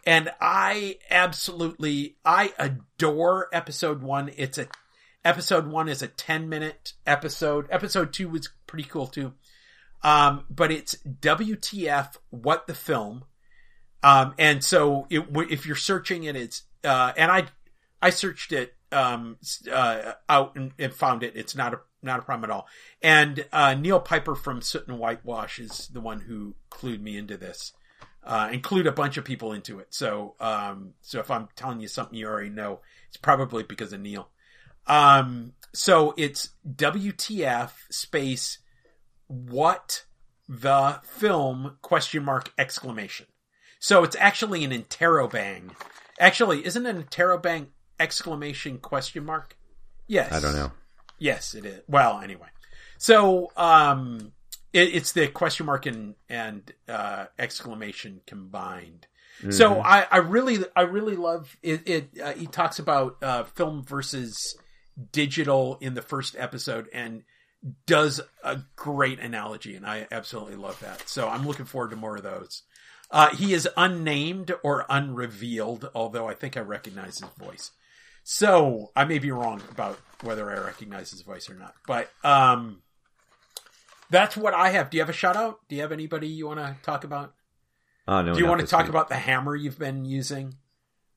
and 0.06 0.32
I 0.42 0.98
absolutely, 1.12 2.18
I 2.26 2.52
adore 2.58 3.48
episode 3.54 4.02
one. 4.02 4.32
It's 4.36 4.58
a, 4.58 4.68
episode 5.24 5.68
one 5.68 5.88
is 5.88 6.02
a 6.02 6.08
10 6.08 6.50
minute 6.50 6.94
episode. 7.06 7.68
Episode 7.70 8.12
two 8.12 8.30
was 8.30 8.50
pretty 8.66 8.90
cool 8.90 9.06
too. 9.06 9.34
Um, 10.02 10.46
but 10.50 10.72
it's 10.72 10.96
WTF, 11.06 12.16
what 12.32 12.66
the 12.66 12.74
film. 12.74 13.26
Um, 14.02 14.34
and 14.40 14.64
so 14.64 15.06
it, 15.12 15.28
if 15.52 15.68
you're 15.68 15.76
searching 15.76 16.24
it, 16.24 16.36
it's, 16.36 16.64
uh, 16.84 17.12
and 17.16 17.32
I, 17.32 17.44
I 18.02 18.10
searched 18.10 18.54
it, 18.54 18.74
um, 18.92 19.38
uh, 19.72 20.14
out 20.28 20.56
and, 20.56 20.72
and 20.80 20.92
found 20.92 21.22
it. 21.22 21.34
It's 21.36 21.56
not 21.56 21.76
a, 21.76 21.80
not 22.02 22.20
a 22.20 22.24
problem 22.24 22.50
at 22.50 22.54
all. 22.54 22.68
And, 23.02 23.46
uh, 23.52 23.74
Neil 23.74 24.00
Piper 24.00 24.36
from 24.36 24.62
Soot 24.62 24.88
and 24.88 25.00
Whitewash 25.00 25.60
is 25.60 25.88
the 25.88 26.02
one 26.02 26.22
who 26.22 26.56
clued 26.70 27.02
me 27.02 27.18
into 27.18 27.38
this, 27.38 27.74
uh, 28.24 28.50
include 28.52 28.88
a 28.88 28.92
bunch 28.92 29.18
of 29.18 29.26
people 29.26 29.54
into 29.54 29.80
it. 29.80 29.94
So, 29.94 30.36
um, 30.40 30.94
so 31.02 31.20
if 31.20 31.30
I'm 31.32 31.50
telling 31.56 31.80
you 31.80 31.88
something 31.88 32.18
you 32.18 32.28
already 32.28 32.50
know, 32.50 32.82
it's 33.08 33.18
probably 33.18 33.64
because 33.64 33.94
of 33.94 34.02
Neil. 34.02 34.30
Um, 34.88 35.54
so 35.74 36.14
it's 36.18 36.50
WTF 36.68 37.72
space 37.90 38.60
what 39.28 40.06
the 40.48 41.00
film 41.04 41.78
question 41.82 42.26
mark 42.26 42.52
exclamation. 42.58 43.28
So 43.80 44.04
it's 44.04 44.16
actually 44.20 44.64
an 44.64 44.72
interrobang. 44.72 45.72
Actually, 46.20 46.66
isn't 46.66 46.86
an 46.86 47.04
interrobang 47.04 47.68
exclamation 48.00 48.80
question 48.80 49.26
mark? 49.26 49.56
Yes. 50.08 50.32
I 50.32 50.40
don't 50.40 50.56
know. 50.56 50.72
Yes, 51.20 51.54
it 51.54 51.66
is. 51.66 51.82
Well, 51.88 52.22
anyway. 52.22 52.48
So, 52.98 53.52
um, 53.56 54.32
it, 54.74 54.96
it's 54.96 55.12
the 55.12 55.28
question 55.28 55.66
mark 55.66 55.86
and, 55.86 56.16
and, 56.28 56.72
uh, 56.88 57.26
exclamation 57.38 58.22
combined. 58.26 59.08
Mm-hmm. 59.40 59.52
So 59.52 59.80
I, 59.80 60.06
I 60.12 60.18
really, 60.18 60.60
I 60.76 60.82
really 60.82 61.16
love 61.16 61.56
it. 61.64 61.88
it 61.88 62.10
uh, 62.22 62.34
he 62.34 62.46
talks 62.46 62.80
about, 62.80 63.18
uh, 63.22 63.44
film 63.44 63.84
versus 63.84 64.58
digital 65.12 65.78
in 65.80 65.94
the 65.94 66.02
first 66.02 66.36
episode 66.38 66.90
and 66.94 67.24
does 67.86 68.22
a 68.44 68.60
great 68.76 69.20
analogy. 69.20 69.76
And 69.76 69.86
I 69.86 70.08
absolutely 70.12 70.56
love 70.56 70.80
that. 70.82 71.08
So 71.08 71.28
I'm 71.28 71.46
looking 71.46 71.66
forward 71.66 71.92
to 71.92 71.96
more 71.96 72.18
of 72.18 72.24
those. 72.24 72.64
Uh, 73.12 73.36
he 73.36 73.54
is 73.54 73.68
unnamed 73.76 74.54
or 74.64 74.86
unrevealed, 74.90 75.90
although 75.96 76.28
I 76.28 76.36
think 76.36 76.58
I 76.58 76.62
recognize 76.62 77.20
his 77.20 77.30
voice. 77.38 77.72
So 78.24 78.92
I 78.96 79.06
may 79.06 79.20
be 79.20 79.32
wrong 79.32 79.62
about 79.72 80.00
whether 80.22 80.50
I 80.50 80.64
recognize 80.66 81.12
his 81.12 81.22
voice 81.22 81.50
or 81.50 81.56
not, 81.56 81.76
but 81.88 82.10
um, 82.24 82.82
that's 84.10 84.36
what 84.36 84.54
I 84.54 84.70
have. 84.70 84.90
Do 84.90 84.98
you 84.98 85.02
have 85.02 85.10
a 85.10 85.14
shout 85.14 85.36
out? 85.36 85.60
Do 85.68 85.76
you 85.76 85.82
have 85.82 85.92
anybody 85.92 86.28
you 86.28 86.48
want 86.48 86.60
to 86.60 86.76
talk 86.84 87.04
about? 87.04 87.34
Oh 88.08 88.22
no. 88.22 88.34
Do 88.34 88.40
you 88.40 88.48
want 88.48 88.62
to 88.62 88.68
talk 88.68 88.84
week. 88.84 88.90
about 88.90 89.10
the 89.10 89.16
hammer 89.16 89.56
you've 89.56 89.80
been 89.80 90.06
using? 90.06 90.56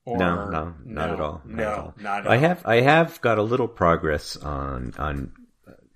Or... 0.04 0.18
No, 0.18 0.50
no, 0.50 0.74
not 0.84 1.08
no, 1.08 1.14
at 1.14 1.20
all. 1.20 1.42
Not 1.44 1.56
no, 1.56 1.62
at 1.62 1.78
all. 1.78 1.94
not 1.98 2.20
at 2.20 2.30
I 2.30 2.34
all. 2.34 2.40
have 2.40 2.66
I 2.66 2.80
have 2.80 3.20
got 3.20 3.38
a 3.38 3.42
little 3.42 3.68
progress 3.68 4.36
on 4.36 4.94
on 4.98 5.32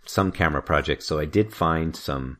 some 0.06 0.32
camera 0.32 0.62
projects. 0.62 1.06
So 1.06 1.18
I 1.18 1.24
did 1.24 1.52
find 1.52 1.94
some 1.94 2.38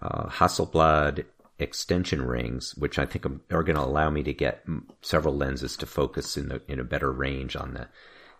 uh, 0.00 0.28
Hasselblad 0.28 1.24
extension 1.58 2.22
rings, 2.22 2.74
which 2.76 2.98
I 2.98 3.06
think 3.06 3.26
are 3.26 3.62
going 3.62 3.76
to 3.76 3.82
allow 3.84 4.10
me 4.10 4.22
to 4.22 4.32
get 4.32 4.64
several 5.02 5.34
lenses 5.34 5.76
to 5.78 5.86
focus 5.86 6.36
in 6.36 6.48
the, 6.48 6.62
in 6.68 6.78
a 6.78 6.84
better 6.84 7.10
range 7.10 7.56
on 7.56 7.74
the 7.74 7.88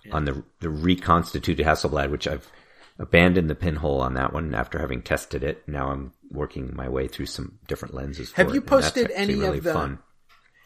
yeah. 0.06 0.14
on 0.14 0.24
the 0.24 0.44
the 0.60 0.70
reconstituted 0.70 1.64
Hasselblad, 1.64 2.10
which 2.10 2.26
I've 2.26 2.50
abandoned 2.98 3.50
the 3.50 3.54
pinhole 3.54 4.00
on 4.00 4.14
that 4.14 4.32
one 4.32 4.54
after 4.54 4.78
having 4.78 5.02
tested 5.02 5.42
it. 5.42 5.66
Now 5.68 5.90
I'm 5.90 6.12
working 6.30 6.74
my 6.74 6.88
way 6.88 7.08
through 7.08 7.26
some 7.26 7.58
different 7.66 7.94
lenses. 7.94 8.32
Have 8.32 8.54
you 8.54 8.60
it, 8.60 8.66
posted 8.66 9.10
any 9.12 9.34
really 9.34 9.58
of 9.58 9.64
the? 9.64 9.72
Fun. 9.72 9.98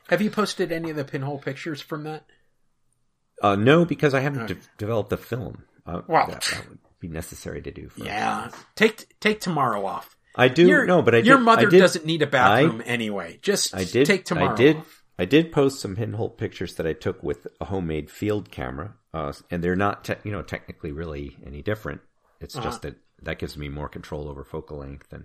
Have 0.08 0.22
you 0.22 0.30
posted 0.30 0.72
any 0.72 0.90
of 0.90 0.96
the 0.96 1.04
pinhole 1.04 1.38
pictures 1.38 1.80
from 1.80 2.04
that? 2.04 2.24
Uh, 3.42 3.56
no, 3.56 3.84
because 3.84 4.12
I 4.12 4.20
haven't 4.20 4.46
de- 4.46 4.56
developed 4.76 5.10
the 5.10 5.16
film. 5.16 5.64
Uh, 5.86 6.02
well, 6.06 6.26
that, 6.26 6.42
that 6.42 6.68
would 6.68 6.78
be 7.00 7.08
necessary 7.08 7.62
to 7.62 7.70
do. 7.70 7.88
First. 7.88 8.04
Yeah, 8.04 8.50
take 8.74 9.18
take 9.20 9.40
tomorrow 9.40 9.86
off. 9.86 10.16
I 10.36 10.48
do 10.48 10.66
your, 10.66 10.86
no, 10.86 11.02
but 11.02 11.14
I 11.14 11.18
your 11.18 11.38
did, 11.38 11.44
mother 11.44 11.68
did, 11.68 11.80
doesn't 11.80 12.06
need 12.06 12.22
a 12.22 12.26
bathroom 12.26 12.82
I, 12.84 12.88
anyway. 12.88 13.38
Just 13.42 13.74
I 13.74 13.84
did 13.84 14.06
take 14.06 14.24
tomorrow. 14.24 14.52
I 14.52 14.56
did. 14.56 14.76
Off. 14.76 15.02
I 15.18 15.24
did 15.24 15.52
post 15.52 15.80
some 15.80 15.96
pinhole 15.96 16.30
pictures 16.30 16.76
that 16.76 16.86
I 16.86 16.94
took 16.94 17.22
with 17.22 17.46
a 17.60 17.66
homemade 17.66 18.10
field 18.10 18.50
camera, 18.50 18.94
uh, 19.14 19.32
and 19.50 19.62
they're 19.64 19.76
not, 19.76 20.04
te- 20.04 20.14
you 20.24 20.32
know, 20.32 20.42
technically 20.42 20.92
really 20.92 21.36
any 21.46 21.62
different. 21.62 22.00
It's 22.40 22.54
Uh-huh. 22.56 22.64
just 22.64 22.82
that 22.82 22.96
that 23.22 23.38
gives 23.38 23.56
me 23.56 23.68
more 23.68 23.88
control 23.88 24.28
over 24.28 24.44
focal 24.44 24.78
length 24.78 25.12
and 25.12 25.24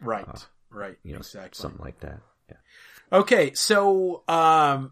Right, 0.00 0.26
right, 0.70 0.98
you 1.04 1.12
know 1.12 1.18
exactly. 1.18 1.50
something 1.54 1.80
like 1.84 2.00
that. 2.00 2.20
Yeah. 2.50 2.56
Okay, 3.12 3.54
so 3.54 4.24
um, 4.28 4.90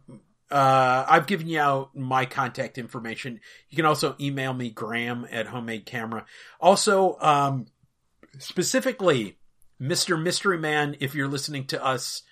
uh, 0.51 1.05
I've 1.09 1.27
given 1.27 1.49
you 1.49 1.59
out 1.61 1.97
my 1.97 2.27
contact 2.27 2.79
information. 2.79 3.41
You 3.71 3.77
can 3.77 3.87
also 3.87 4.15
email 4.21 4.55
me, 4.55 4.71
Graham 4.71 5.27
at 5.31 5.47
Homemade 5.49 5.85
Camera. 5.85 6.25
Also, 6.61 7.19
um, 7.21 7.67
specifically, 8.39 9.37
Mr. 9.81 10.21
Mystery 10.21 10.59
Man, 10.59 10.97
if 11.01 11.15
you're 11.15 11.29
listening 11.29 11.67
to 11.67 11.85
us, 11.85 12.23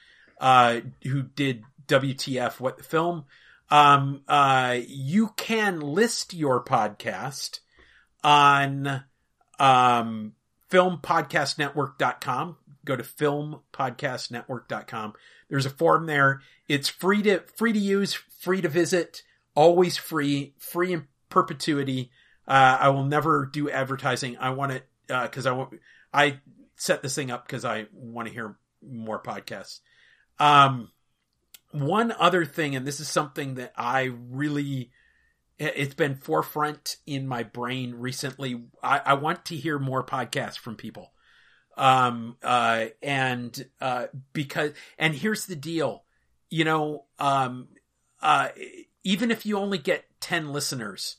uh, 0.41 0.81
who 1.05 1.23
did 1.23 1.63
WTF, 1.87 2.61
what 2.61 2.77
the 2.79 2.85
film, 2.85 3.25
um, 3.73 4.23
uh, 4.29 4.79
you 4.87 5.31
can 5.39 5.81
list 5.81 6.35
your 6.35 6.63
podcast 6.63 7.61
on, 8.23 9.05
um, 9.59 10.35
filmpodcastnetwork.com. 10.71 12.57
Go 12.85 12.97
to 12.97 13.03
filmpodcastnetwork.com. 13.03 15.15
There's 15.49 15.65
a 15.65 15.71
form 15.71 16.05
there. 16.05 16.43
It's 16.69 16.91
free 16.91 17.23
to, 17.23 17.45
free 17.57 17.73
to 17.73 17.79
use, 17.79 18.13
free 18.13 18.61
to 18.61 18.69
visit, 18.69 19.23
always 19.55 19.97
free, 19.97 20.53
free 20.59 20.93
in 20.93 21.09
perpetuity. 21.31 22.11
Uh, 22.47 22.77
I 22.79 22.91
will 22.91 23.07
never 23.07 23.49
do 23.51 23.71
advertising. 23.71 24.37
I 24.37 24.51
want 24.51 24.73
it, 24.73 24.87
uh, 25.09 25.29
cause 25.29 25.47
I 25.47 25.53
want, 25.53 25.81
I 26.13 26.41
set 26.77 27.01
this 27.01 27.15
thing 27.15 27.31
up 27.31 27.47
because 27.47 27.65
I 27.65 27.87
want 27.91 28.29
to 28.29 28.35
hear 28.35 28.55
more 28.87 29.23
podcasts. 29.23 29.81
Um, 30.39 30.91
one 31.73 32.13
other 32.19 32.45
thing, 32.45 32.77
and 32.77 32.87
this 32.87 33.01
is 33.01 33.09
something 33.09 33.55
that 33.55 33.73
I 33.77 34.11
really, 34.31 34.91
it's 35.59 35.95
been 35.95 36.17
forefront 36.17 36.97
in 37.07 37.27
my 37.27 37.43
brain 37.43 37.95
recently. 37.95 38.65
I, 38.83 39.01
I 39.05 39.15
want 39.15 39.47
to 39.47 39.57
hear 39.57 39.79
more 39.79 40.05
podcasts 40.05 40.59
from 40.59 40.77
people. 40.77 41.13
Um, 41.77 42.37
uh, 42.43 42.87
and, 43.03 43.67
uh, 43.81 44.07
because, 44.33 44.73
and 44.99 45.15
here's 45.15 45.47
the 45.47 45.57
deal, 45.57 46.05
you 46.51 46.65
know, 46.65 47.07
um, 47.19 47.69
uh, 48.21 48.49
even 49.05 49.31
if 49.31 49.47
you 49.47 49.57
only 49.59 49.79
get 49.79 50.05
10 50.21 50.53
listeners, 50.53 51.17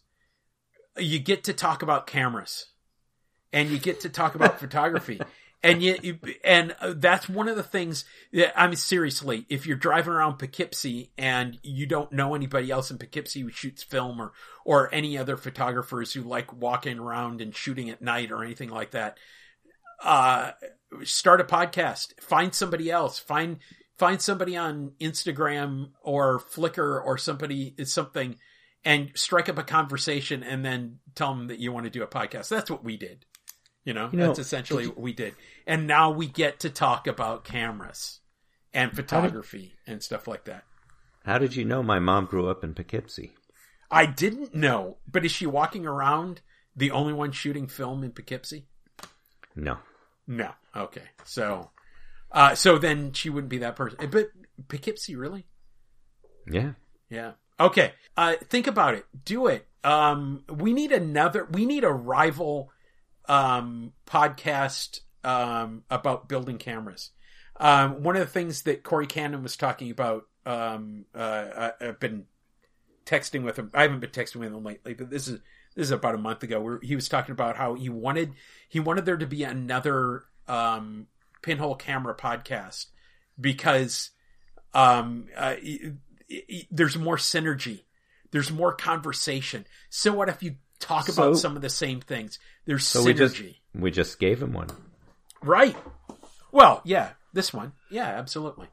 you 0.98 1.20
get 1.20 1.44
to 1.46 1.54
talk 1.54 1.82
about 1.82 2.06
cameras 2.06 2.68
and 3.52 3.70
you 3.70 3.80
get 3.80 4.02
to 4.02 4.10
talk 4.10 4.36
about 4.36 4.60
photography. 4.60 5.20
And 5.64 5.82
you, 5.82 6.20
and 6.44 6.76
that's 6.96 7.30
one 7.30 7.48
of 7.48 7.56
the 7.56 7.64
things 7.64 8.04
that, 8.34 8.60
I 8.60 8.68
mean, 8.68 8.76
seriously, 8.76 9.46
if 9.48 9.66
you're 9.66 9.78
driving 9.78 10.12
around 10.12 10.38
Poughkeepsie 10.38 11.14
and 11.18 11.58
you 11.64 11.86
don't 11.86 12.12
know 12.12 12.36
anybody 12.36 12.70
else 12.70 12.92
in 12.92 12.98
Poughkeepsie 12.98 13.40
who 13.40 13.50
shoots 13.50 13.82
film 13.82 14.22
or, 14.22 14.34
or 14.66 14.94
any 14.94 15.18
other 15.18 15.38
photographers 15.38 16.12
who 16.12 16.22
like 16.22 16.52
walking 16.52 17.00
around 17.00 17.40
and 17.40 17.56
shooting 17.56 17.90
at 17.90 18.02
night 18.02 18.30
or 18.30 18.44
anything 18.44 18.70
like 18.70 18.92
that, 18.92 19.18
uh, 20.04 20.52
start 21.04 21.40
a 21.40 21.46
podcast, 21.46 22.20
find 22.20 22.54
somebody 22.54 22.92
else, 22.92 23.18
find, 23.18 23.60
find 23.98 24.22
somebody 24.22 24.58
on 24.58 24.92
Instagram 25.00 25.92
or 26.02 26.42
Flickr 26.42 27.02
or 27.02 27.18
somebody, 27.18 27.74
something 27.86 28.36
and 28.86 29.12
strike 29.16 29.48
up 29.48 29.58
a 29.58 29.64
conversation 29.64 30.44
and 30.44 30.66
then 30.66 31.00
tell 31.16 31.34
them 31.34 31.48
that 31.48 31.60
you 31.60 31.72
want 31.72 31.86
to 31.86 31.90
do 31.90 32.04
a 32.04 32.08
podcast. 32.08 32.50
That's 32.50 32.70
what 32.70 32.84
we 32.84 32.98
did. 32.98 33.26
You 33.86 33.94
know, 33.94 34.10
You 34.12 34.20
know, 34.20 34.28
that's 34.28 34.40
essentially 34.40 34.88
what 34.88 35.00
we 35.00 35.14
did. 35.14 35.36
And 35.68 35.88
now 35.88 36.12
we 36.12 36.28
get 36.28 36.62
to 36.62 36.70
talk 36.70 37.06
about 37.08 37.44
cameras 37.44 38.22
and 38.74 38.96
photography 38.96 39.74
and 39.86 40.02
stuff 40.02 40.28
like 40.28 40.46
that. 40.46 40.64
How 41.26 41.38
did 41.38 41.56
you 41.56 41.66
know 41.66 41.84
my 41.84 42.00
mom 42.00 42.26
grew 42.26 42.50
up 42.50 42.64
in 42.64 42.74
Poughkeepsie? 42.74 43.34
I 43.92 44.06
didn't 44.06 44.56
know, 44.56 44.98
but 45.10 45.24
is 45.26 45.32
she 45.32 45.46
walking 45.46 45.86
around 45.86 46.42
the 46.76 46.92
only 46.92 47.14
one 47.14 47.32
shooting 47.32 47.68
film 47.68 48.04
in 48.04 48.12
Poughkeepsie? 48.12 48.68
No. 49.56 49.78
No. 50.28 50.50
Okay. 50.76 51.04
So, 51.24 51.70
uh, 52.32 52.56
so 52.56 52.78
then 52.78 53.14
she 53.14 53.30
wouldn't 53.30 53.52
be 53.52 53.60
that 53.60 53.76
person. 53.76 54.00
But 54.10 54.32
Poughkeepsie, 54.68 55.16
really? 55.16 55.46
Yeah. 56.50 56.72
Yeah. 57.10 57.34
Okay. 57.60 57.94
Uh, 58.18 58.36
think 58.50 58.68
about 58.68 58.96
it. 58.96 59.06
Do 59.24 59.48
it. 59.48 59.68
Um, 59.84 60.44
we 60.50 60.74
need 60.74 60.92
another, 60.92 61.46
we 61.52 61.66
need 61.66 61.84
a 61.84 61.92
rival, 61.92 62.72
um, 63.28 63.94
podcast, 64.06 65.02
um, 65.24 65.84
about 65.90 66.28
building 66.28 66.58
cameras. 66.58 67.12
Um, 67.60 68.04
one 68.04 68.16
of 68.16 68.22
the 68.22 68.32
things 68.32 68.64
that 68.64 68.84
Corey 68.84 69.08
Cannon 69.08 69.44
was 69.44 69.56
talking 69.56 69.92
about, 69.92 70.26
um, 70.46 71.06
uh, 71.16 71.72
I, 71.82 71.88
I've 71.88 72.00
been 72.00 72.26
texting 73.06 73.44
with 73.44 73.58
him. 73.58 73.72
I 73.74 73.84
haven't 73.84 74.00
been 74.00 74.10
texting 74.10 74.38
with 74.38 74.50
him 74.50 74.64
lately, 74.64 74.94
but 74.94 75.10
this 75.10 75.28
is, 75.28 75.40
this 75.76 75.88
is 75.88 75.92
about 75.92 76.16
a 76.16 76.20
month 76.20 76.44
ago 76.44 76.60
where 76.62 76.80
he 76.82 76.96
was 76.96 77.08
talking 77.08 77.32
about 77.32 77.56
how 77.56 77.76
he 77.76 77.90
wanted, 77.90 78.34
he 78.68 78.80
wanted 78.80 79.06
there 79.06 79.18
to 79.18 79.28
be 79.28 79.44
another, 79.44 80.26
um, 80.48 81.08
pinhole 81.42 81.76
camera 81.76 82.16
podcast 82.16 82.88
because 83.40 84.12
um, 84.74 85.28
uh, 85.38 85.56
y- 85.64 85.94
y- 86.30 86.68
there's 86.72 86.98
more 86.98 87.18
synergy. 87.18 87.84
There's 88.32 88.52
more 88.52 88.74
conversation. 88.74 89.68
So 89.90 90.12
what 90.14 90.30
if 90.30 90.42
you 90.42 90.56
talk 90.84 91.10
about 91.10 91.38
some 91.38 91.56
of 91.56 91.62
the 91.62 91.70
same 91.70 92.02
things? 92.02 92.40
There's 92.66 92.86
So 92.86 93.02
synergy. 93.02 93.06
we 93.06 93.14
just 93.14 93.42
we 93.74 93.92
just 93.92 94.20
gave 94.20 94.42
him 94.42 94.54
one. 94.54 94.70
Right. 95.42 95.76
Well, 96.52 96.82
yeah, 96.86 97.10
this 97.34 97.54
one. 97.54 97.74
Yeah, 97.90 98.08
absolutely. 98.08 98.68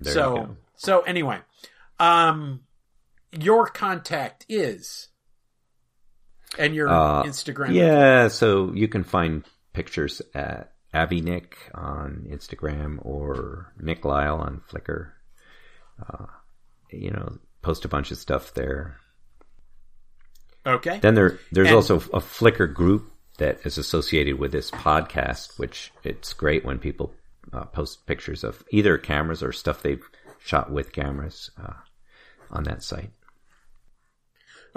There 0.00 0.12
so 0.14 0.56
so 0.76 1.00
anyway, 1.00 1.38
um 1.98 2.60
your 3.32 3.66
contact 3.66 4.44
is 4.48 5.08
and 6.58 6.74
your 6.74 6.88
Uh, 6.88 7.22
Instagram. 7.24 7.74
Yeah, 7.74 8.28
so 8.28 8.72
you 8.72 8.88
can 8.88 9.04
find 9.04 9.44
pictures 9.72 10.20
at 10.34 10.72
AviNick 10.92 11.52
on 11.74 12.26
Instagram 12.28 12.98
or 13.02 13.72
Nick 13.78 14.04
Lyle 14.04 14.38
on 14.38 14.62
Flickr. 14.68 15.12
Uh, 16.04 16.26
you 16.90 17.10
know, 17.12 17.38
post 17.62 17.84
a 17.84 17.88
bunch 17.88 18.10
of 18.10 18.18
stuff 18.18 18.52
there. 18.54 18.96
Okay. 20.66 20.98
Then 21.00 21.14
there 21.14 21.38
there's 21.52 21.68
And- 21.68 21.76
also 21.76 21.96
a 21.96 22.20
Flickr 22.20 22.72
group 22.72 23.10
that 23.38 23.60
is 23.64 23.78
associated 23.78 24.38
with 24.38 24.52
this 24.52 24.70
podcast, 24.70 25.58
which 25.58 25.92
it's 26.04 26.32
great 26.34 26.64
when 26.64 26.78
people 26.78 27.14
uh, 27.52 27.64
post 27.64 28.06
pictures 28.06 28.44
of 28.44 28.62
either 28.70 28.98
cameras 28.98 29.42
or 29.42 29.52
stuff 29.52 29.82
they've 29.82 30.04
shot 30.44 30.70
with 30.70 30.92
cameras 30.92 31.50
uh, 31.62 31.72
on 32.50 32.64
that 32.64 32.82
site. 32.82 33.10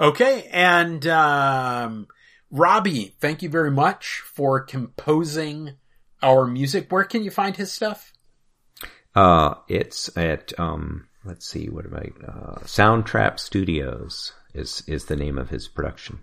Okay, 0.00 0.48
and 0.50 1.06
um, 1.06 2.08
Robbie, 2.50 3.14
thank 3.20 3.42
you 3.42 3.48
very 3.48 3.70
much 3.70 4.22
for 4.24 4.60
composing 4.60 5.74
our 6.22 6.46
music. 6.46 6.90
Where 6.90 7.04
can 7.04 7.22
you 7.22 7.30
find 7.30 7.56
his 7.56 7.70
stuff? 7.70 8.12
Uh, 9.14 9.54
it's 9.68 10.16
at 10.16 10.58
um, 10.58 11.06
let's 11.24 11.46
see, 11.46 11.68
what 11.68 11.84
am 11.84 11.94
I? 11.94 12.26
Uh, 12.26 12.58
Soundtrap 12.64 13.38
Studios 13.38 14.32
is 14.54 14.82
is 14.86 15.06
the 15.06 15.16
name 15.16 15.38
of 15.38 15.50
his 15.50 15.68
production. 15.68 16.20